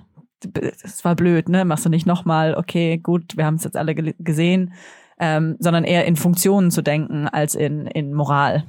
es 0.83 1.05
war 1.05 1.15
blöd, 1.15 1.49
ne, 1.49 1.65
machst 1.65 1.85
du 1.85 1.91
nicht 1.91 2.07
nochmal, 2.07 2.55
okay, 2.55 2.99
gut, 2.99 3.37
wir 3.37 3.47
haben 3.47 3.55
es 3.57 3.65
jetzt 3.65 3.77
alle 3.77 3.95
gesehen, 3.95 4.75
ähm, 5.19 5.57
sondern 5.61 5.85
eher 5.85 6.05
in 6.07 6.17
Funktionen 6.17 6.71
zu 6.71 6.83
denken 6.83 7.29
als 7.29 7.55
in, 7.55 7.87
in 7.87 8.13
Moral. 8.13 8.65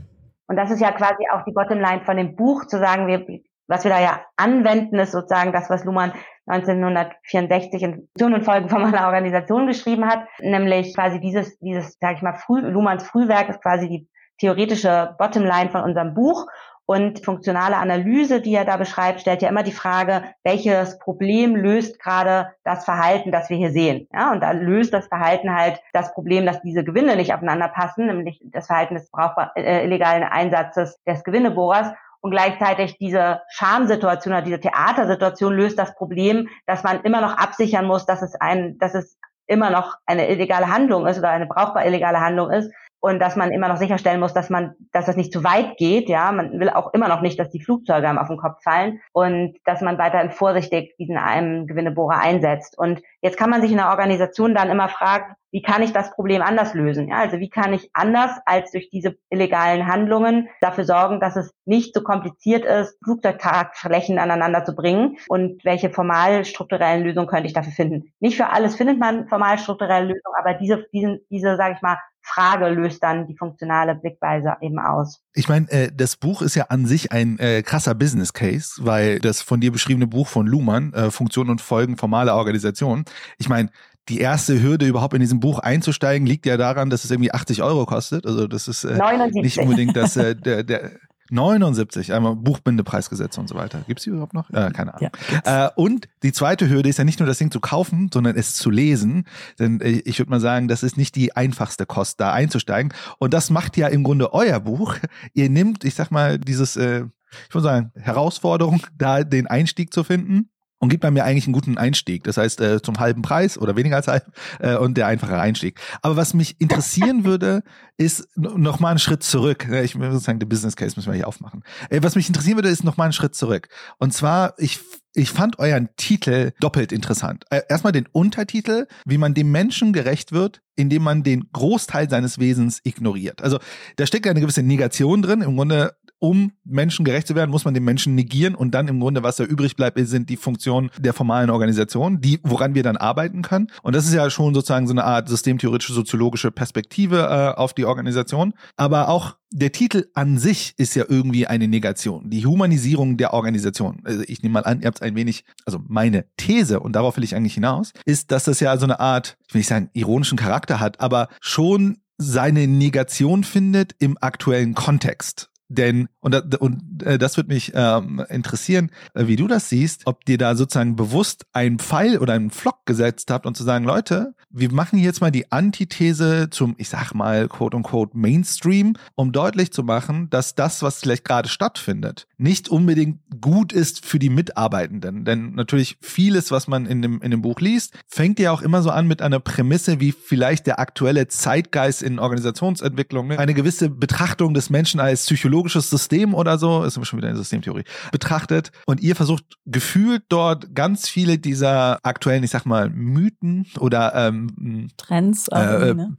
Und 0.48 0.58
das 0.58 0.72
ist 0.72 0.82
ja 0.82 0.92
quasi 0.92 1.26
auch 1.34 1.44
die 1.46 1.52
Bottomline 1.52 2.02
von 2.06 2.18
dem 2.18 2.36
Buch, 2.36 2.66
zu 2.66 2.78
sagen, 2.78 3.08
wir, 3.08 3.26
was 3.68 3.84
wir 3.84 3.92
da 3.92 4.00
ja 4.00 4.22
anwenden, 4.38 5.00
ist 5.00 5.12
sozusagen 5.12 5.52
das, 5.52 5.70
was 5.70 5.84
Luhmann 5.86 6.14
1964 6.46 7.84
in 7.84 7.94
Funktion 7.94 8.34
und 8.34 8.44
Folgen 8.44 8.70
von 8.70 8.82
meiner 8.82 9.06
Organisation 9.06 9.68
geschrieben 9.68 10.06
hat, 10.06 10.28
nämlich 10.40 10.96
quasi 10.96 11.20
dieses, 11.20 11.58
dieses, 11.60 11.98
sag 12.00 12.18
ich 12.18 12.22
mal, 12.22 12.34
Früh, 12.34 12.60
Luhmanns 12.62 13.08
Frühwerk 13.08 13.50
ist 13.50 13.62
quasi 13.62 13.88
die 13.88 14.08
theoretische 14.40 15.16
Bottomline 15.18 15.70
von 15.70 15.82
unserem 15.82 16.14
Buch 16.14 16.48
und 16.86 17.24
funktionale 17.24 17.78
Analyse, 17.78 18.42
die 18.42 18.54
er 18.54 18.66
da 18.66 18.76
beschreibt, 18.76 19.22
stellt 19.22 19.42
ja 19.42 19.50
immer 19.50 19.64
die 19.64 19.72
Frage, 19.72 20.24
welches 20.44 21.00
Problem 21.00 21.56
löst 21.56 22.00
gerade 22.00 22.54
das 22.66 22.84
Verhalten, 22.84 23.32
das 23.32 23.50
wir 23.50 23.56
hier 23.56 23.72
sehen. 23.72 24.08
Ja, 24.14 24.32
und 24.32 24.42
da 24.42 24.52
löst 24.52 24.94
das 24.94 25.08
Verhalten 25.08 25.56
halt 25.56 25.82
das 25.94 26.14
Problem, 26.14 26.46
dass 26.46 26.62
diese 26.62 26.84
Gewinne 26.84 27.16
nicht 27.16 27.34
aufeinander 27.34 27.70
passen, 27.70 28.08
nämlich 28.08 28.42
das 28.44 28.68
Verhalten 28.68 28.96
des 28.96 29.10
brauchbar, 29.10 29.54
äh, 29.56 29.86
illegalen 29.86 30.24
Einsatzes 30.24 31.02
des 31.08 31.24
Gewinneborers. 31.24 31.94
Und 32.24 32.32
gleichzeitig 32.32 32.98
diese 32.98 33.42
Schamsituation 33.50 34.34
oder 34.34 34.42
diese 34.42 34.62
Theatersituation 34.62 35.54
löst 35.54 35.78
das 35.78 35.94
Problem, 35.94 36.48
dass 36.66 36.82
man 36.84 37.02
immer 37.02 37.20
noch 37.20 37.38
absichern 37.38 37.86
muss, 37.86 38.06
dass 38.06 38.22
es 38.22 38.34
ein, 38.36 38.78
dass 38.78 38.96
es 38.96 39.18
immer 39.46 39.70
noch 39.70 39.98
eine 40.06 40.30
illegale 40.30 40.70
Handlung 40.70 41.06
ist 41.06 41.20
oder 41.20 41.32
eine 41.32 41.48
brauchbar 41.48 41.86
illegale 41.86 42.22
Handlung 42.22 42.50
ist 42.50 42.72
und 43.02 43.20
dass 43.20 43.36
man 43.36 43.52
immer 43.52 43.68
noch 43.68 43.76
sicherstellen 43.76 44.22
muss, 44.22 44.34
dass 44.34 44.50
man, 44.50 44.74
dass 44.94 45.06
das 45.06 45.18
nicht 45.18 45.34
zu 45.34 45.44
weit 45.44 45.76
geht. 45.76 46.08
Ja, 46.08 46.32
man 46.32 46.62
will 46.62 46.70
auch 46.70 46.94
immer 46.94 47.10
noch 47.10 47.20
nicht, 47.20 47.38
dass 47.38 47.50
die 47.50 47.62
Flugzeuge 47.62 48.08
einem 48.08 48.18
auf 48.18 48.30
den 48.30 48.38
Kopf 48.38 48.64
fallen 48.64 49.02
und 49.12 49.58
dass 49.66 49.82
man 49.82 49.98
weiterhin 49.98 50.32
vorsichtig 50.32 50.96
diesen 50.98 51.18
einem 51.18 51.68
Gewinnebohrer 51.68 52.20
einsetzt. 52.20 52.78
Und 52.78 53.02
jetzt 53.22 53.38
kann 53.38 53.50
man 53.50 53.62
sich 53.62 53.72
in 53.72 53.78
der 53.78 53.90
Organisation 53.90 54.56
dann 54.56 54.70
immer 54.70 54.88
fragen, 54.88 55.36
wie 55.54 55.62
kann 55.62 55.84
ich 55.84 55.94
das 55.94 56.12
Problem 56.12 56.42
anders 56.42 56.74
lösen? 56.74 57.08
Ja, 57.10 57.20
also 57.20 57.38
wie 57.38 57.50
kann 57.50 57.74
ich 57.74 57.92
anders 57.94 58.32
als 58.46 58.72
durch 58.72 58.90
diese 58.90 59.16
illegalen 59.30 59.86
Handlungen 59.86 60.50
dafür 60.62 60.84
sorgen, 60.84 61.20
dass 61.20 61.36
es 61.36 61.54
nicht 61.66 61.94
so 61.94 62.02
kompliziert 62.02 62.66
ist, 62.66 62.98
Flugzeugtragflächen 63.04 64.18
aneinander 64.18 64.66
zu 64.66 64.74
bringen 64.74 65.18
und 65.28 65.64
welche 65.64 65.92
formal 65.92 66.44
strukturellen 66.44 67.04
Lösungen 67.04 67.28
könnte 67.28 67.46
ich 67.46 67.54
dafür 67.54 67.72
finden? 67.72 68.12
Nicht 68.20 68.36
für 68.36 68.50
alles 68.50 68.76
findet 68.76 69.00
man 69.00 69.28
formal 69.28 69.60
strukturelle 69.60 70.08
Lösungen, 70.08 70.36
aber 70.40 70.56
diese, 70.56 70.88
diesen, 70.92 71.20
diese, 71.30 71.56
sage 71.56 71.76
ich 71.76 71.82
mal, 71.84 72.00
Frage 72.26 72.70
löst 72.70 73.04
dann 73.04 73.28
die 73.28 73.36
funktionale 73.36 73.96
Blickweise 73.96 74.56
eben 74.62 74.80
aus. 74.80 75.22
Ich 75.34 75.50
meine, 75.50 75.70
äh, 75.70 75.92
das 75.94 76.16
Buch 76.16 76.42
ist 76.42 76.56
ja 76.56 76.68
an 76.70 76.86
sich 76.86 77.12
ein 77.12 77.38
äh, 77.38 77.62
krasser 77.64 77.96
Business 77.96 78.32
Case, 78.32 78.76
weil 78.80 79.20
das 79.20 79.42
von 79.42 79.60
dir 79.60 79.74
beschriebene 79.74 80.08
Buch 80.08 80.28
von 80.28 80.48
Luhmann, 80.48 80.94
äh, 80.94 81.12
Funktion 81.12 81.50
und 81.50 81.60
Folgen 81.60 81.98
formaler 81.98 82.36
Organisation, 82.36 83.04
ich 83.38 83.50
meine, 83.50 83.70
die 84.10 84.20
erste 84.20 84.62
Hürde 84.62 84.86
überhaupt 84.86 85.14
in 85.14 85.22
diesem 85.22 85.40
Buch 85.40 85.60
einzusteigen 85.60 86.28
liegt 86.28 86.46
ja 86.46 86.58
daran, 86.58 86.90
dass 86.90 87.06
es 87.06 87.12
irgendwie 87.12 87.34
80 87.34 87.64
Euro 87.64 87.86
kostet. 87.86 88.26
Also 88.26 88.48
das 88.48 88.68
ist 88.68 88.84
äh, 88.84 89.00
nicht 89.34 89.60
unbedingt 89.60 89.96
das 89.96 90.18
äh, 90.18 90.36
der, 90.36 90.64
der 90.64 90.92
79, 91.32 92.14
einmal 92.14 92.36
Buchbindepreisgesetz 92.36 93.38
und 93.38 93.48
so 93.48 93.56
weiter. 93.56 93.84
Gibt's 93.88 94.04
die 94.04 94.10
überhaupt 94.10 94.34
noch? 94.34 94.50
Äh, 94.50 94.72
keine 94.72 94.94
Ahnung. 94.94 95.10
Ja, 95.46 95.68
äh, 95.68 95.72
und 95.76 96.08
die 96.22 96.34
zweite 96.34 96.70
Hürde 96.70 96.90
ist 96.90 96.98
ja 96.98 97.06
nicht 97.06 97.20
nur 97.20 97.28
das 97.28 97.38
Ding 97.38 97.50
zu 97.50 97.60
kaufen, 97.60 98.10
sondern 98.14 98.36
es 98.36 98.56
zu 98.56 98.70
lesen. 98.70 99.26
Denn 99.58 99.80
äh, 99.80 100.02
ich 100.06 100.20
würde 100.20 100.30
mal 100.30 100.42
sagen, 100.42 100.68
das 100.68 100.84
ist 100.84 100.98
nicht 100.98 101.16
die 101.16 101.36
einfachste 101.36 101.86
Kost, 101.86 102.20
da 102.20 102.34
einzusteigen. 102.34 102.94
Und 103.20 103.34
das 103.34 103.50
macht 103.50 103.78
ja 103.78 103.88
im 103.88 104.04
Grunde 104.04 104.34
euer 104.34 104.60
Buch. 104.60 104.96
Ihr 105.34 105.50
nimmt, 105.50 105.86
ich 105.86 105.96
sag 105.96 106.12
mal, 106.12 106.38
dieses, 106.38 106.76
äh, 106.76 107.06
ich 107.48 107.56
würde 107.56 107.64
sagen, 107.64 107.92
Herausforderung, 107.96 108.82
da 108.96 109.24
den 109.24 109.48
Einstieg 109.48 109.94
zu 109.94 110.04
finden 110.04 110.50
und 110.84 110.90
gibt 110.90 111.02
bei 111.02 111.12
mir 111.12 111.24
eigentlich 111.24 111.46
einen 111.46 111.54
guten 111.54 111.78
Einstieg. 111.78 112.26
Das 112.26 112.36
heißt, 112.36 112.60
äh, 112.60 112.82
zum 112.82 113.00
halben 113.00 113.22
Preis 113.22 113.58
oder 113.58 113.78
weniger 113.78 113.96
als 113.96 114.10
halb 114.10 114.26
äh, 114.60 114.76
und 114.76 114.98
der 114.98 115.08
einfache 115.08 115.40
Einstieg. 115.40 115.80
Aber 116.02 116.18
was 116.18 116.34
mich 116.34 116.60
interessieren 116.60 117.24
würde, 117.24 117.64
ist 117.96 118.28
noch 118.36 118.82
mal 118.82 118.90
einen 118.90 119.00
Schritt 119.00 119.24
zurück. 119.24 119.66
Ich 119.72 119.98
würde 119.98 120.20
sagen, 120.20 120.40
den 120.40 120.50
Business 120.50 120.76
Case 120.76 120.98
müssen 120.98 121.10
wir 121.10 121.16
hier 121.16 121.30
aufmachen. 121.30 121.64
Äh, 121.90 122.04
was 122.04 122.16
mich 122.16 122.28
interessieren 122.28 122.58
würde, 122.58 122.68
ist 122.68 122.84
noch 122.84 122.98
mal 122.98 123.06
einen 123.06 123.14
Schritt 123.14 123.34
zurück. 123.34 123.70
Und 123.98 124.14
zwar, 124.14 124.56
ich 124.58 124.82
ich 125.16 125.30
fand 125.30 125.60
euren 125.60 125.90
Titel 125.96 126.52
doppelt 126.60 126.92
interessant. 126.92 127.46
Äh, 127.50 127.62
erstmal 127.70 127.94
den 127.94 128.08
Untertitel, 128.12 128.88
wie 129.06 129.20
man 129.20 129.34
dem 129.34 129.52
Menschen 129.52 129.94
gerecht 129.94 130.32
wird, 130.32 130.62
indem 130.76 131.04
man 131.04 131.24
den 131.24 131.50
Großteil 131.54 132.10
seines 132.10 132.40
Wesens 132.40 132.82
ignoriert. 132.84 133.42
Also 133.42 133.60
da 133.96 134.08
steckt 134.08 134.26
ja 134.26 134.32
eine 134.32 134.42
gewisse 134.42 134.64
Negation 134.64 135.22
drin. 135.22 135.42
Im 135.42 135.56
Grunde 135.56 135.94
um 136.24 136.54
Menschen 136.64 137.04
gerecht 137.04 137.28
zu 137.28 137.36
werden, 137.36 137.52
muss 137.52 137.66
man 137.66 137.74
den 137.74 137.84
Menschen 137.84 138.16
negieren 138.16 138.56
und 138.56 138.72
dann 138.72 138.88
im 138.88 139.02
Grunde, 139.02 139.24
was 139.24 139.36
da 139.36 139.44
übrig 139.44 139.76
bleibt, 139.76 140.00
sind 140.08 140.30
die 140.30 140.38
Funktionen 140.38 140.90
der 140.98 141.12
formalen 141.12 141.50
Organisation, 141.50 142.22
die, 142.22 142.40
woran 142.44 142.76
wir 142.76 142.82
dann 142.82 142.96
arbeiten 142.96 143.42
können. 143.42 143.68
Und 143.82 143.94
das 143.94 144.06
ist 144.06 144.14
ja 144.14 144.30
schon 144.30 144.54
sozusagen 144.54 144.88
so 144.88 144.94
eine 144.94 145.04
Art 145.04 145.28
systemtheoretische, 145.28 145.92
soziologische 145.92 146.50
Perspektive 146.50 147.18
äh, 147.18 147.60
auf 147.60 147.74
die 147.74 147.84
Organisation. 147.84 148.54
Aber 148.78 149.10
auch 149.10 149.36
der 149.52 149.74
Titel 149.74 150.06
an 150.14 150.38
sich 150.38 150.74
ist 150.78 150.96
ja 150.96 151.04
irgendwie 151.10 151.46
eine 151.46 151.68
Negation. 151.68 152.30
Die 152.30 152.46
Humanisierung 152.46 153.18
der 153.18 153.34
Organisation. 153.34 154.00
Also 154.06 154.24
ich 154.26 154.44
nehme 154.44 154.54
mal 154.54 154.64
an, 154.64 154.80
ihr 154.80 154.88
habt 154.88 155.02
ein 155.02 155.18
wenig, 155.18 155.44
also 155.66 155.80
meine 155.86 156.24
These, 156.38 156.80
und 156.80 156.94
darauf 156.94 157.18
will 157.18 157.26
ich 157.26 157.36
eigentlich 157.36 157.56
hinaus, 157.56 157.92
ist, 158.06 158.32
dass 158.32 158.46
das 158.46 158.62
ja 158.62 158.78
so 158.78 158.86
eine 158.86 159.02
Art, 159.02 159.36
ich 159.46 159.54
will 159.54 159.60
nicht 159.60 159.68
sagen, 159.68 159.90
ironischen 159.92 160.38
Charakter 160.38 160.80
hat, 160.80 161.02
aber 161.02 161.28
schon 161.42 161.98
seine 162.18 162.66
Negation 162.66 163.44
findet 163.44 163.94
im 164.00 164.18
aktuellen 164.22 164.74
Kontext. 164.74 165.50
Denn, 165.70 166.08
und, 166.24 166.62
und 166.62 167.04
äh, 167.04 167.18
das 167.18 167.36
wird 167.36 167.50
mich 167.50 167.74
ähm, 167.76 168.24
interessieren, 168.30 168.92
äh, 169.14 169.28
wie 169.28 169.36
du 169.36 169.46
das 169.50 169.68
siehst, 169.68 170.04
ob 170.06 170.24
dir 170.24 170.38
da 170.38 170.56
sozusagen 170.56 170.96
bewusst 170.96 171.46
ein 171.52 171.80
Pfeil 171.80 172.18
oder 172.18 172.32
einen 172.32 172.50
Flock 172.50 172.86
gesetzt 172.86 173.30
habt 173.30 173.46
und 173.46 173.58
zu 173.58 173.64
sagen, 173.64 173.84
Leute, 173.84 174.34
wir 174.50 174.72
machen 174.72 175.00
jetzt 175.00 175.20
mal 175.20 175.32
die 175.32 175.52
Antithese 175.52 176.48
zum, 176.50 176.76
ich 176.78 176.88
sag 176.88 177.14
mal, 177.14 177.50
quote 177.50 177.76
unquote 177.76 178.18
Mainstream, 178.18 178.96
um 179.16 179.34
deutlich 179.34 179.74
zu 179.74 179.84
machen, 179.84 180.30
dass 180.30 180.56
das, 180.56 180.82
was 180.82 181.02
vielleicht 181.02 181.26
gerade 181.26 181.50
stattfindet, 181.50 182.26
nicht 182.38 182.70
unbedingt 182.70 183.20
gut 183.42 183.74
ist 183.74 184.06
für 184.06 184.20
die 184.20 184.30
Mitarbeitenden. 184.30 185.26
Denn 185.26 185.56
natürlich 185.56 185.98
vieles, 186.00 186.52
was 186.52 186.70
man 186.70 186.86
in 186.86 187.02
dem, 187.02 187.22
in 187.22 187.32
dem 187.32 187.42
Buch 187.42 187.60
liest, 187.60 187.96
fängt 188.08 188.40
ja 188.40 188.54
auch 188.54 188.62
immer 188.62 188.82
so 188.82 188.92
an 188.92 189.08
mit 189.08 189.22
einer 189.22 189.42
Prämisse, 189.42 190.00
wie 190.00 190.14
vielleicht 190.14 190.68
der 190.68 190.80
aktuelle 190.80 191.28
Zeitgeist 191.28 192.02
in 192.02 192.20
Organisationsentwicklung, 192.20 193.28
ne? 193.28 193.40
eine 193.40 193.54
gewisse 193.54 193.90
Betrachtung 193.90 194.54
des 194.54 194.70
Menschen 194.70 195.02
als 195.02 195.26
psychologisches 195.26 195.90
System 195.90 196.13
oder 196.34 196.58
so, 196.58 196.84
ist 196.84 196.94
schon 197.06 197.18
wieder 197.18 197.30
eine 197.30 197.38
Systemtheorie, 197.38 197.84
betrachtet. 198.12 198.72
Und 198.86 199.02
ihr 199.02 199.16
versucht 199.16 199.46
gefühlt 199.66 200.24
dort 200.30 200.76
ganz 200.76 201.10
viele 201.10 201.38
dieser 201.38 202.00
aktuellen, 202.04 202.44
ich 202.44 202.52
sag 202.52 202.66
mal, 202.66 202.90
Mythen 202.90 203.66
oder 203.80 204.14
ähm, 204.16 204.90
Trends, 204.98 205.48
äh, 205.50 205.90
äh, 205.90 205.94
ne? 205.94 206.16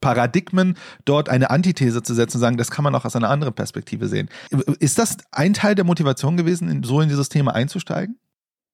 Paradigmen 0.00 0.76
dort 1.04 1.28
eine 1.28 1.50
Antithese 1.50 2.02
zu 2.02 2.14
setzen 2.14 2.36
und 2.36 2.40
sagen, 2.40 2.56
das 2.56 2.70
kann 2.70 2.84
man 2.84 2.94
auch 2.94 3.04
aus 3.04 3.16
einer 3.16 3.30
anderen 3.30 3.54
Perspektive 3.54 4.06
sehen. 4.06 4.28
Ist 4.78 4.98
das 4.98 5.16
ein 5.32 5.54
Teil 5.54 5.74
der 5.74 5.84
Motivation 5.84 6.36
gewesen, 6.36 6.82
so 6.84 7.00
in 7.00 7.08
dieses 7.08 7.28
Thema 7.28 7.54
einzusteigen? 7.54 8.16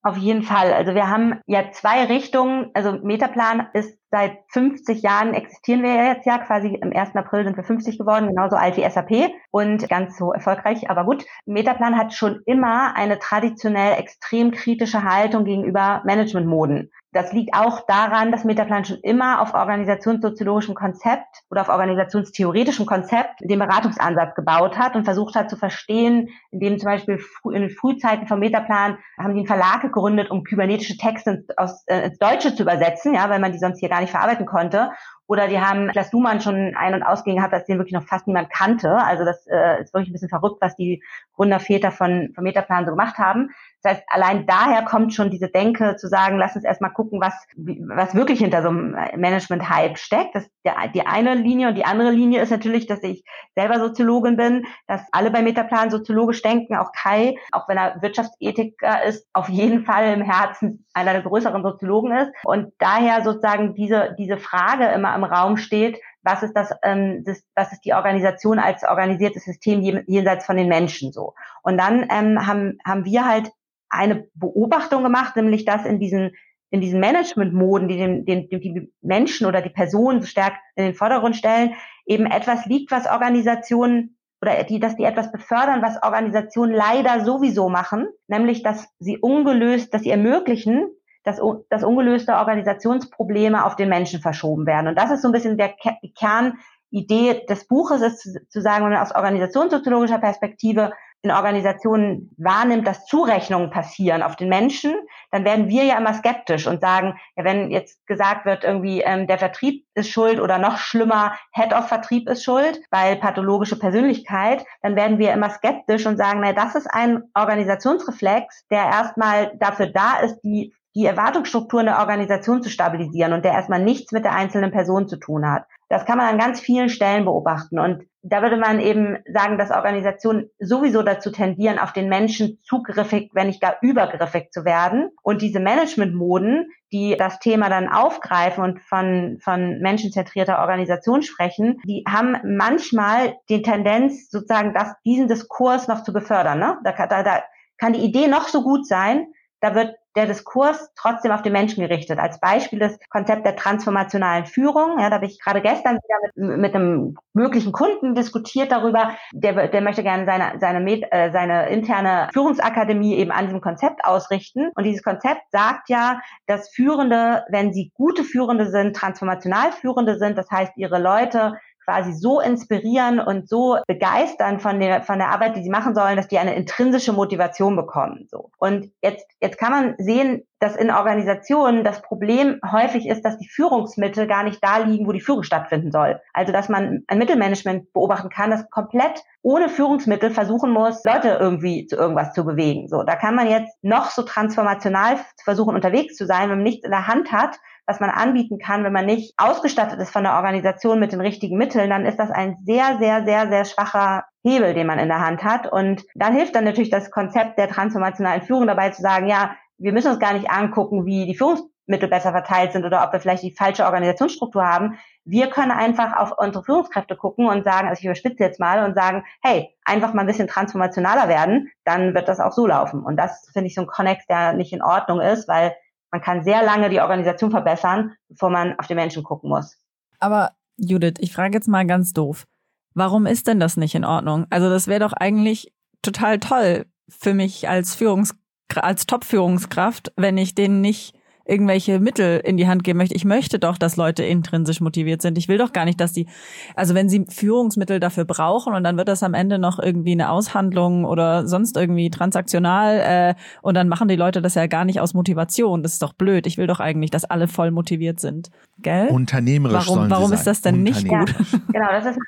Auf 0.05 0.17
jeden 0.17 0.43
Fall. 0.43 0.71
Also 0.71 0.93
wir 0.93 1.09
haben 1.09 1.41
ja 1.47 1.71
zwei 1.71 2.05
Richtungen. 2.05 2.69
Also 2.75 2.91
Metaplan 3.01 3.69
ist 3.73 3.97
seit 4.11 4.37
50 4.49 5.01
Jahren 5.01 5.33
existieren 5.33 5.81
wir 5.81 5.95
jetzt 5.95 6.27
ja 6.27 6.37
quasi 6.37 6.75
im 6.75 6.95
1. 6.95 7.15
April 7.15 7.43
sind 7.43 7.57
wir 7.57 7.63
50 7.63 7.97
geworden, 7.97 8.27
genauso 8.27 8.55
alt 8.55 8.77
wie 8.77 8.87
SAP 8.87 9.31
und 9.49 9.89
ganz 9.89 10.15
so 10.15 10.31
erfolgreich. 10.31 10.91
Aber 10.91 11.05
gut, 11.05 11.25
Metaplan 11.47 11.97
hat 11.97 12.13
schon 12.13 12.39
immer 12.45 12.95
eine 12.95 13.17
traditionell 13.17 13.97
extrem 13.97 14.51
kritische 14.51 15.03
Haltung 15.03 15.43
gegenüber 15.43 16.03
Managementmoden. 16.05 16.91
Das 17.15 17.31
liegt 17.31 17.55
auch 17.55 17.79
daran, 17.87 18.33
dass 18.33 18.43
Metaplan 18.43 18.83
schon 18.83 18.97
immer 18.97 19.41
auf 19.41 19.53
organisationssoziologischem 19.53 20.75
Konzept 20.75 21.43
oder 21.49 21.61
auf 21.61 21.69
organisationstheoretischem 21.69 22.85
Konzept 22.85 23.39
den 23.39 23.57
Beratungsansatz 23.57 24.35
gebaut 24.35 24.77
hat 24.77 24.97
und 24.97 25.05
versucht 25.05 25.33
hat 25.35 25.49
zu 25.49 25.55
verstehen, 25.55 26.27
indem 26.51 26.77
zum 26.77 26.87
Beispiel 26.87 27.17
in 27.45 27.61
den 27.61 27.69
Frühzeiten 27.69 28.27
vom 28.27 28.39
Metaplan 28.39 28.97
haben 29.17 29.33
die 29.33 29.39
einen 29.39 29.47
Verlag 29.47 29.79
gegründet, 29.79 30.29
um 30.29 30.43
kybernetische 30.43 30.97
Texte 30.97 31.29
ins, 31.29 31.57
aus, 31.57 31.85
äh, 31.87 32.07
ins 32.07 32.17
Deutsche 32.17 32.53
zu 32.53 32.63
übersetzen, 32.63 33.13
ja, 33.13 33.29
weil 33.29 33.39
man 33.39 33.53
die 33.53 33.59
sonst 33.59 33.79
hier 33.79 33.87
gar 33.87 34.01
nicht 34.01 34.11
verarbeiten 34.11 34.45
konnte. 34.45 34.91
Oder 35.27 35.47
die 35.47 35.59
haben 35.59 35.89
Klaas 35.89 36.11
Luhmann 36.11 36.41
schon 36.41 36.75
ein- 36.75 36.93
und 36.93 37.03
ausgehen 37.03 37.37
gehabt, 37.37 37.53
dass 37.53 37.65
den 37.65 37.77
wirklich 37.77 37.93
noch 37.93 38.03
fast 38.03 38.27
niemand 38.27 38.51
kannte. 38.51 38.95
Also 38.95 39.25
das 39.25 39.47
äh, 39.47 39.81
ist 39.81 39.93
wirklich 39.93 40.09
ein 40.09 40.13
bisschen 40.13 40.29
verrückt, 40.29 40.57
was 40.61 40.75
die 40.75 41.01
Gründerväter 41.35 41.91
von, 41.91 42.31
von 42.35 42.43
Metaplan 42.43 42.85
so 42.85 42.91
gemacht 42.91 43.17
haben. 43.17 43.49
Das 43.81 43.93
heißt, 43.93 44.03
allein 44.07 44.47
daher 44.47 44.83
kommt 44.83 45.13
schon 45.13 45.29
diese 45.29 45.47
Denke 45.47 45.95
zu 45.95 46.07
sagen, 46.07 46.37
lass 46.37 46.55
uns 46.55 46.65
erstmal 46.65 46.91
gucken, 46.91 47.21
was, 47.21 47.33
was 47.55 48.15
wirklich 48.15 48.39
hinter 48.39 48.63
so 48.63 48.69
einem 48.69 48.95
Management-Hype 49.15 49.97
steckt. 49.99 50.33
Das 50.33 50.43
ist 50.43 50.51
die 50.95 51.05
eine 51.05 51.35
Linie 51.35 51.67
und 51.67 51.75
die 51.75 51.85
andere 51.85 52.09
Linie 52.09 52.41
ist 52.41 52.49
natürlich, 52.49 52.87
dass 52.87 53.03
ich 53.03 53.23
selber 53.55 53.79
Soziologin 53.79 54.37
bin, 54.37 54.65
dass 54.87 55.01
alle 55.11 55.29
bei 55.29 55.43
Metaplan 55.43 55.91
soziologisch 55.91 56.41
denken, 56.41 56.75
auch 56.75 56.91
Kai, 56.93 57.35
auch 57.51 57.67
wenn 57.69 57.77
er 57.77 58.01
Wirtschaftsethiker 58.01 59.03
ist, 59.03 59.27
auf 59.33 59.49
jeden 59.49 59.85
Fall 59.85 60.13
im 60.13 60.21
Herzen 60.21 60.85
einer 60.95 61.13
der 61.13 61.21
größeren 61.21 61.61
Soziologen 61.61 62.11
ist. 62.11 62.31
Und 62.43 62.73
daher 62.79 63.23
sozusagen 63.23 63.75
diese, 63.75 64.15
diese 64.17 64.37
Frage 64.37 64.85
immer 64.85 65.14
im 65.15 65.23
Raum 65.23 65.57
steht, 65.57 65.99
was 66.23 66.43
ist 66.43 66.53
das, 66.53 66.71
ähm, 66.83 67.23
das, 67.23 67.43
was 67.55 67.71
ist 67.71 67.85
die 67.85 67.93
Organisation 67.93 68.59
als 68.59 68.83
organisiertes 68.83 69.45
System 69.45 69.81
jenseits 70.07 70.45
von 70.45 70.57
den 70.57 70.67
Menschen 70.67 71.11
so. 71.11 71.33
Und 71.63 71.77
dann 71.77 72.07
ähm, 72.11 72.45
haben, 72.45 72.77
haben 72.85 73.05
wir 73.05 73.25
halt 73.25 73.51
eine 73.89 74.27
Beobachtung 74.33 75.03
gemacht, 75.03 75.35
nämlich 75.35 75.65
dass 75.65 75.85
in 75.85 75.99
diesen 75.99 76.31
in 76.71 76.81
diesen 76.81 76.99
Management-Moden, 76.99 77.87
die 77.87 77.97
den, 77.97 78.25
den, 78.25 78.49
die 78.49 78.91
Menschen 79.01 79.47
oder 79.47 79.61
die 79.61 79.69
Personen 79.69 80.21
so 80.21 80.27
stark 80.27 80.55
in 80.75 80.85
den 80.85 80.93
Vordergrund 80.93 81.35
stellen, 81.35 81.75
eben 82.05 82.25
etwas 82.25 82.65
liegt, 82.65 82.91
was 82.91 83.07
Organisationen 83.07 84.17
oder 84.41 84.63
die, 84.63 84.79
dass 84.79 84.95
die 84.95 85.05
etwas 85.05 85.31
befördern, 85.31 85.81
was 85.81 86.01
Organisationen 86.03 86.73
leider 86.73 87.23
sowieso 87.23 87.69
machen, 87.69 88.07
nämlich 88.27 88.61
dass 88.61 88.87
sie 88.99 89.17
ungelöst, 89.17 89.93
dass 89.93 90.01
sie 90.01 90.09
ermöglichen, 90.09 90.89
dass, 91.25 91.41
dass 91.69 91.83
ungelöste 91.83 92.35
Organisationsprobleme 92.35 93.65
auf 93.65 93.75
den 93.75 93.89
Menschen 93.89 94.21
verschoben 94.21 94.65
werden. 94.65 94.87
Und 94.87 94.95
das 94.97 95.11
ist 95.11 95.23
so 95.23 95.27
ein 95.27 95.33
bisschen 95.33 95.57
der 95.57 95.73
Kernidee 96.17 97.45
des 97.49 97.67
Buches, 97.67 98.01
ist 98.01 98.39
zu, 98.49 98.61
sagen, 98.61 98.85
wenn 98.85 98.93
man 98.93 99.01
aus 99.01 99.13
organisationssoziologischer 99.13 100.19
Perspektive 100.19 100.91
in 101.23 101.31
Organisationen 101.31 102.29
wahrnimmt, 102.37 102.85
dass 102.85 103.07
Zurechnungen 103.07 103.71
passieren 103.71 104.21
auf 104.21 104.35
den 104.35 104.47
Menschen, 104.47 104.93
dann 105.31 105.43
werden 105.43 105.67
wir 105.67 105.83
ja 105.83 105.97
immer 105.97 106.13
skeptisch 106.13 106.67
und 106.67 106.81
sagen, 106.81 107.19
ja, 107.35 107.43
wenn 107.43 107.71
jetzt 107.71 108.05
gesagt 108.05 108.45
wird, 108.45 108.63
irgendwie 108.63 109.01
ähm, 109.01 109.25
der 109.25 109.39
Vertrieb 109.39 109.85
ist 109.95 110.11
schuld 110.11 110.39
oder 110.39 110.59
noch 110.59 110.77
schlimmer, 110.77 111.33
Head 111.51 111.73
of 111.73 111.87
Vertrieb 111.87 112.29
ist 112.29 112.43
schuld, 112.43 112.79
weil 112.91 113.15
pathologische 113.15 113.79
Persönlichkeit, 113.79 114.63
dann 114.83 114.95
werden 114.95 115.17
wir 115.17 115.33
immer 115.33 115.49
skeptisch 115.49 116.05
und 116.05 116.17
sagen, 116.17 116.41
na, 116.43 116.53
das 116.53 116.75
ist 116.75 116.87
ein 116.87 117.23
Organisationsreflex, 117.33 118.67
der 118.69 118.83
erstmal 118.83 119.57
dafür 119.57 119.87
da 119.87 120.19
ist, 120.19 120.39
die 120.41 120.75
die 120.95 121.05
Erwartungsstrukturen 121.05 121.87
der 121.87 121.99
Organisation 121.99 122.63
zu 122.63 122.69
stabilisieren 122.69 123.33
und 123.33 123.43
der 123.43 123.51
erstmal 123.51 123.83
nichts 123.83 124.13
mit 124.13 124.23
der 124.23 124.33
einzelnen 124.33 124.71
Person 124.71 125.07
zu 125.07 125.17
tun 125.17 125.45
hat. 125.45 125.65
Das 125.89 126.05
kann 126.05 126.17
man 126.17 126.27
an 126.27 126.39
ganz 126.39 126.61
vielen 126.61 126.89
Stellen 126.89 127.25
beobachten. 127.25 127.79
Und 127.79 128.05
da 128.23 128.41
würde 128.41 128.57
man 128.57 128.79
eben 128.79 129.17
sagen, 129.31 129.57
dass 129.57 129.69
Organisationen 129.69 130.49
sowieso 130.57 131.03
dazu 131.03 131.31
tendieren, 131.31 131.77
auf 131.77 131.93
den 131.93 132.09
Menschen 132.09 132.59
zugriffig, 132.63 133.29
wenn 133.33 133.47
nicht 133.47 133.61
gar 133.61 133.75
übergriffig 133.81 134.51
zu 134.51 134.65
werden. 134.65 135.09
Und 135.21 135.41
diese 135.41 135.59
Managementmoden, 135.59 136.71
die 136.91 137.15
das 137.17 137.39
Thema 137.39 137.69
dann 137.69 137.87
aufgreifen 137.87 138.63
und 138.63 138.81
von, 138.81 139.37
von 139.43 139.79
menschenzentrierter 139.79 140.59
Organisation 140.59 141.21
sprechen, 141.21 141.81
die 141.85 142.03
haben 142.07 142.37
manchmal 142.43 143.35
die 143.49 143.61
Tendenz, 143.61 144.31
sozusagen, 144.31 144.73
das, 144.73 144.95
diesen 145.05 145.27
Diskurs 145.27 145.87
noch 145.87 146.03
zu 146.03 146.13
befördern. 146.13 146.57
Ne? 146.57 146.77
Da, 146.83 146.93
da, 147.05 147.21
da 147.21 147.43
kann 147.77 147.93
die 147.93 148.03
Idee 148.03 148.27
noch 148.27 148.47
so 148.47 148.63
gut 148.63 148.87
sein, 148.87 149.27
da 149.59 149.75
wird 149.75 149.95
der 150.15 150.27
Diskurs 150.27 150.91
trotzdem 150.95 151.31
auf 151.31 151.41
den 151.41 151.51
Menschen 151.51 151.81
gerichtet. 151.81 152.19
Als 152.19 152.39
Beispiel 152.39 152.79
das 152.79 152.97
Konzept 153.09 153.45
der 153.45 153.55
transformationalen 153.55 154.45
Führung. 154.45 154.99
Ja, 154.99 155.09
da 155.09 155.17
habe 155.17 155.25
ich 155.25 155.39
gerade 155.39 155.61
gestern 155.61 155.97
wieder 155.97 156.47
mit, 156.47 156.59
mit 156.59 156.75
einem 156.75 157.15
möglichen 157.33 157.71
Kunden 157.71 158.15
diskutiert 158.15 158.71
darüber. 158.71 159.11
Der, 159.33 159.67
der 159.67 159.81
möchte 159.81 160.03
gerne 160.03 160.25
seine, 160.25 160.59
seine, 160.59 161.11
äh, 161.11 161.31
seine 161.31 161.69
interne 161.69 162.29
Führungsakademie 162.33 163.15
eben 163.15 163.31
an 163.31 163.45
diesem 163.45 163.61
Konzept 163.61 164.05
ausrichten. 164.05 164.71
Und 164.75 164.85
dieses 164.85 165.03
Konzept 165.03 165.41
sagt 165.51 165.89
ja, 165.89 166.21
dass 166.47 166.69
Führende, 166.69 167.43
wenn 167.49 167.73
sie 167.73 167.91
gute 167.93 168.23
Führende 168.23 168.69
sind, 168.69 168.95
transformational 168.95 169.73
Führende 169.73 170.17
sind, 170.17 170.37
das 170.37 170.49
heißt, 170.49 170.73
ihre 170.77 170.99
Leute 170.99 171.55
quasi 171.85 172.13
so 172.13 172.39
inspirieren 172.41 173.19
und 173.19 173.47
so 173.47 173.77
begeistern 173.87 174.59
von 174.59 174.79
der, 174.79 175.03
von 175.03 175.19
der 175.19 175.29
Arbeit, 175.29 175.55
die 175.55 175.63
sie 175.63 175.69
machen 175.69 175.95
sollen, 175.95 176.17
dass 176.17 176.27
die 176.27 176.39
eine 176.39 176.55
intrinsische 176.55 177.13
Motivation 177.13 177.75
bekommen, 177.75 178.27
so. 178.29 178.49
Und 178.57 178.91
jetzt, 179.01 179.25
jetzt 179.41 179.57
kann 179.57 179.71
man 179.71 179.95
sehen, 179.97 180.43
dass 180.65 180.75
in 180.75 180.89
Organisationen 180.89 181.83
das 181.83 182.01
Problem 182.01 182.59
häufig 182.65 183.07
ist, 183.07 183.23
dass 183.23 183.37
die 183.37 183.47
Führungsmittel 183.47 184.25
gar 184.25 184.43
nicht 184.43 184.63
da 184.63 184.77
liegen, 184.77 185.05
wo 185.05 185.11
die 185.11 185.21
Führung 185.21 185.43
stattfinden 185.43 185.91
soll. 185.91 186.19
Also, 186.33 186.51
dass 186.51 186.69
man 186.69 187.03
ein 187.05 187.19
Mittelmanagement 187.19 187.93
beobachten 187.93 188.29
kann, 188.29 188.49
das 188.49 188.67
komplett 188.71 189.21
ohne 189.43 189.69
Führungsmittel 189.69 190.31
versuchen 190.31 190.71
muss, 190.71 191.03
Leute 191.03 191.37
irgendwie 191.39 191.85
zu 191.85 191.97
irgendwas 191.97 192.33
zu 192.33 192.43
bewegen. 192.43 192.87
So, 192.87 193.03
da 193.03 193.15
kann 193.15 193.35
man 193.35 193.47
jetzt 193.47 193.77
noch 193.83 194.09
so 194.09 194.23
transformational 194.23 195.17
versuchen, 195.43 195.75
unterwegs 195.75 196.15
zu 196.15 196.25
sein, 196.25 196.49
wenn 196.49 196.57
man 196.57 196.63
nichts 196.63 196.83
in 196.83 196.89
der 196.89 197.05
Hand 197.05 197.31
hat, 197.31 197.59
was 197.85 197.99
man 197.99 198.09
anbieten 198.09 198.57
kann, 198.57 198.83
wenn 198.83 198.93
man 198.93 199.05
nicht 199.05 199.35
ausgestattet 199.37 199.99
ist 199.99 200.09
von 200.09 200.23
der 200.23 200.33
Organisation 200.33 200.99
mit 200.99 201.11
den 201.11 201.21
richtigen 201.21 201.57
Mitteln, 201.57 201.91
dann 201.91 202.07
ist 202.07 202.17
das 202.17 202.31
ein 202.31 202.57
sehr, 202.65 202.97
sehr, 202.97 203.23
sehr, 203.23 203.47
sehr 203.49 203.65
schwacher 203.65 204.23
Hebel, 204.43 204.73
den 204.73 204.87
man 204.87 204.97
in 204.97 205.09
der 205.09 205.23
Hand 205.23 205.43
hat. 205.43 205.71
Und 205.71 206.03
dann 206.15 206.33
hilft 206.33 206.55
dann 206.55 206.63
natürlich 206.63 206.89
das 206.89 207.11
Konzept 207.11 207.59
der 207.59 207.69
transformationalen 207.69 208.41
Führung 208.41 208.65
dabei 208.65 208.89
zu 208.89 209.03
sagen, 209.03 209.27
ja, 209.27 209.55
wir 209.77 209.93
müssen 209.93 210.11
uns 210.11 210.19
gar 210.19 210.33
nicht 210.33 210.49
angucken, 210.49 211.05
wie 211.05 211.25
die 211.25 211.35
Führungs 211.35 211.63
Mittel 211.87 212.09
besser 212.09 212.31
verteilt 212.31 212.71
sind 212.71 212.85
oder 212.85 213.03
ob 213.03 213.13
wir 213.13 213.19
vielleicht 213.19 213.43
die 213.43 213.53
falsche 213.53 213.85
Organisationsstruktur 213.85 214.63
haben. 214.63 214.97
Wir 215.23 215.47
können 215.47 215.71
einfach 215.71 216.17
auf 216.17 216.33
unsere 216.37 216.63
Führungskräfte 216.63 217.15
gucken 217.15 217.47
und 217.47 217.63
sagen, 217.63 217.87
also 217.87 217.99
ich 217.99 218.05
überspitze 218.05 218.43
jetzt 218.43 218.59
mal 218.59 218.83
und 218.83 218.95
sagen, 218.95 219.23
hey, 219.41 219.69
einfach 219.83 220.13
mal 220.13 220.21
ein 220.21 220.27
bisschen 220.27 220.47
transformationaler 220.47 221.27
werden, 221.27 221.69
dann 221.83 222.15
wird 222.15 222.27
das 222.27 222.39
auch 222.39 222.51
so 222.51 222.65
laufen. 222.65 223.03
Und 223.03 223.17
das 223.17 223.49
finde 223.53 223.67
ich 223.67 223.75
so 223.75 223.81
ein 223.81 223.87
Connex, 223.87 224.25
der 224.27 224.53
nicht 224.53 224.73
in 224.73 224.81
Ordnung 224.81 225.21
ist, 225.21 225.47
weil 225.47 225.75
man 226.11 226.21
kann 226.21 226.43
sehr 226.43 226.63
lange 226.63 226.89
die 226.89 227.01
Organisation 227.01 227.51
verbessern, 227.51 228.13
bevor 228.29 228.49
man 228.49 228.79
auf 228.79 228.87
die 228.87 228.95
Menschen 228.95 229.23
gucken 229.23 229.49
muss. 229.49 229.77
Aber 230.19 230.51
Judith, 230.77 231.15
ich 231.19 231.33
frage 231.33 231.55
jetzt 231.55 231.67
mal 231.67 231.85
ganz 231.85 232.13
doof. 232.13 232.45
Warum 232.93 233.25
ist 233.25 233.47
denn 233.47 233.59
das 233.59 233.77
nicht 233.77 233.95
in 233.95 234.05
Ordnung? 234.05 234.45
Also 234.49 234.69
das 234.69 234.87
wäre 234.87 235.01
doch 235.01 235.13
eigentlich 235.13 235.73
total 236.01 236.39
toll 236.39 236.85
für 237.09 237.33
mich 237.33 237.67
als 237.67 237.95
Führungs 237.95 238.35
als 238.75 239.05
Top-Führungskraft, 239.05 240.11
wenn 240.15 240.37
ich 240.37 240.55
denen 240.55 240.81
nicht 240.81 241.15
irgendwelche 241.45 241.99
Mittel 241.99 242.39
in 242.39 242.57
die 242.57 242.67
Hand 242.67 242.83
geben 242.83 242.97
möchte. 242.97 243.15
Ich 243.15 243.23
möchte 243.23 243.59
doch, 243.59 243.77
dass 243.77 243.97
Leute 243.97 244.23
intrinsisch 244.23 244.81
motiviert 244.81 245.21
sind. 245.21 245.37
Ich 245.37 245.47
will 245.47 245.59
doch 245.59 245.73
gar 245.73 245.85
nicht, 245.85 246.01
dass 246.01 246.11
die, 246.11 246.27
also 246.75 246.95
wenn 246.95 247.07
sie 247.07 247.25
Führungsmittel 247.29 247.99
dafür 247.99 248.25
brauchen 248.25 248.73
und 248.73 248.83
dann 248.83 248.97
wird 248.97 249.07
das 249.07 249.21
am 249.21 249.35
Ende 249.35 249.59
noch 249.59 249.77
irgendwie 249.77 250.13
eine 250.13 250.31
Aushandlung 250.31 251.05
oder 251.05 251.47
sonst 251.47 251.77
irgendwie 251.77 252.09
transaktional 252.09 252.99
äh, 252.99 253.35
und 253.61 253.75
dann 253.75 253.87
machen 253.87 254.07
die 254.07 254.15
Leute 254.15 254.41
das 254.41 254.55
ja 254.55 254.65
gar 254.65 254.85
nicht 254.85 254.99
aus 254.99 255.13
Motivation. 255.13 255.83
Das 255.83 255.93
ist 255.93 256.01
doch 256.01 256.13
blöd. 256.13 256.47
Ich 256.47 256.57
will 256.57 256.65
doch 256.65 256.79
eigentlich, 256.79 257.11
dass 257.11 257.25
alle 257.25 257.47
voll 257.47 257.69
motiviert 257.69 258.19
sind. 258.19 258.49
Gell? 258.79 259.09
Unternehmerisch 259.09 259.87
Warum, 259.87 260.09
warum 260.09 260.33
ist 260.33 260.47
das 260.47 260.61
denn 260.61 260.81
nicht 260.81 261.07
gut? 261.07 261.29
Ja, 261.29 261.59
genau, 261.71 261.91
das 261.91 262.05
ist, 262.07 262.19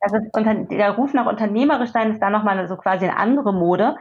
das 0.00 0.12
ist 0.12 0.28
unter, 0.32 0.54
der 0.54 0.92
Ruf 0.92 1.12
nach 1.12 1.26
unternehmerisch 1.26 1.90
sein 1.90 2.12
ist 2.12 2.20
da 2.20 2.30
nochmal 2.30 2.68
so 2.68 2.76
quasi 2.76 3.06
eine 3.06 3.16
andere 3.16 3.52
Mode 3.52 3.96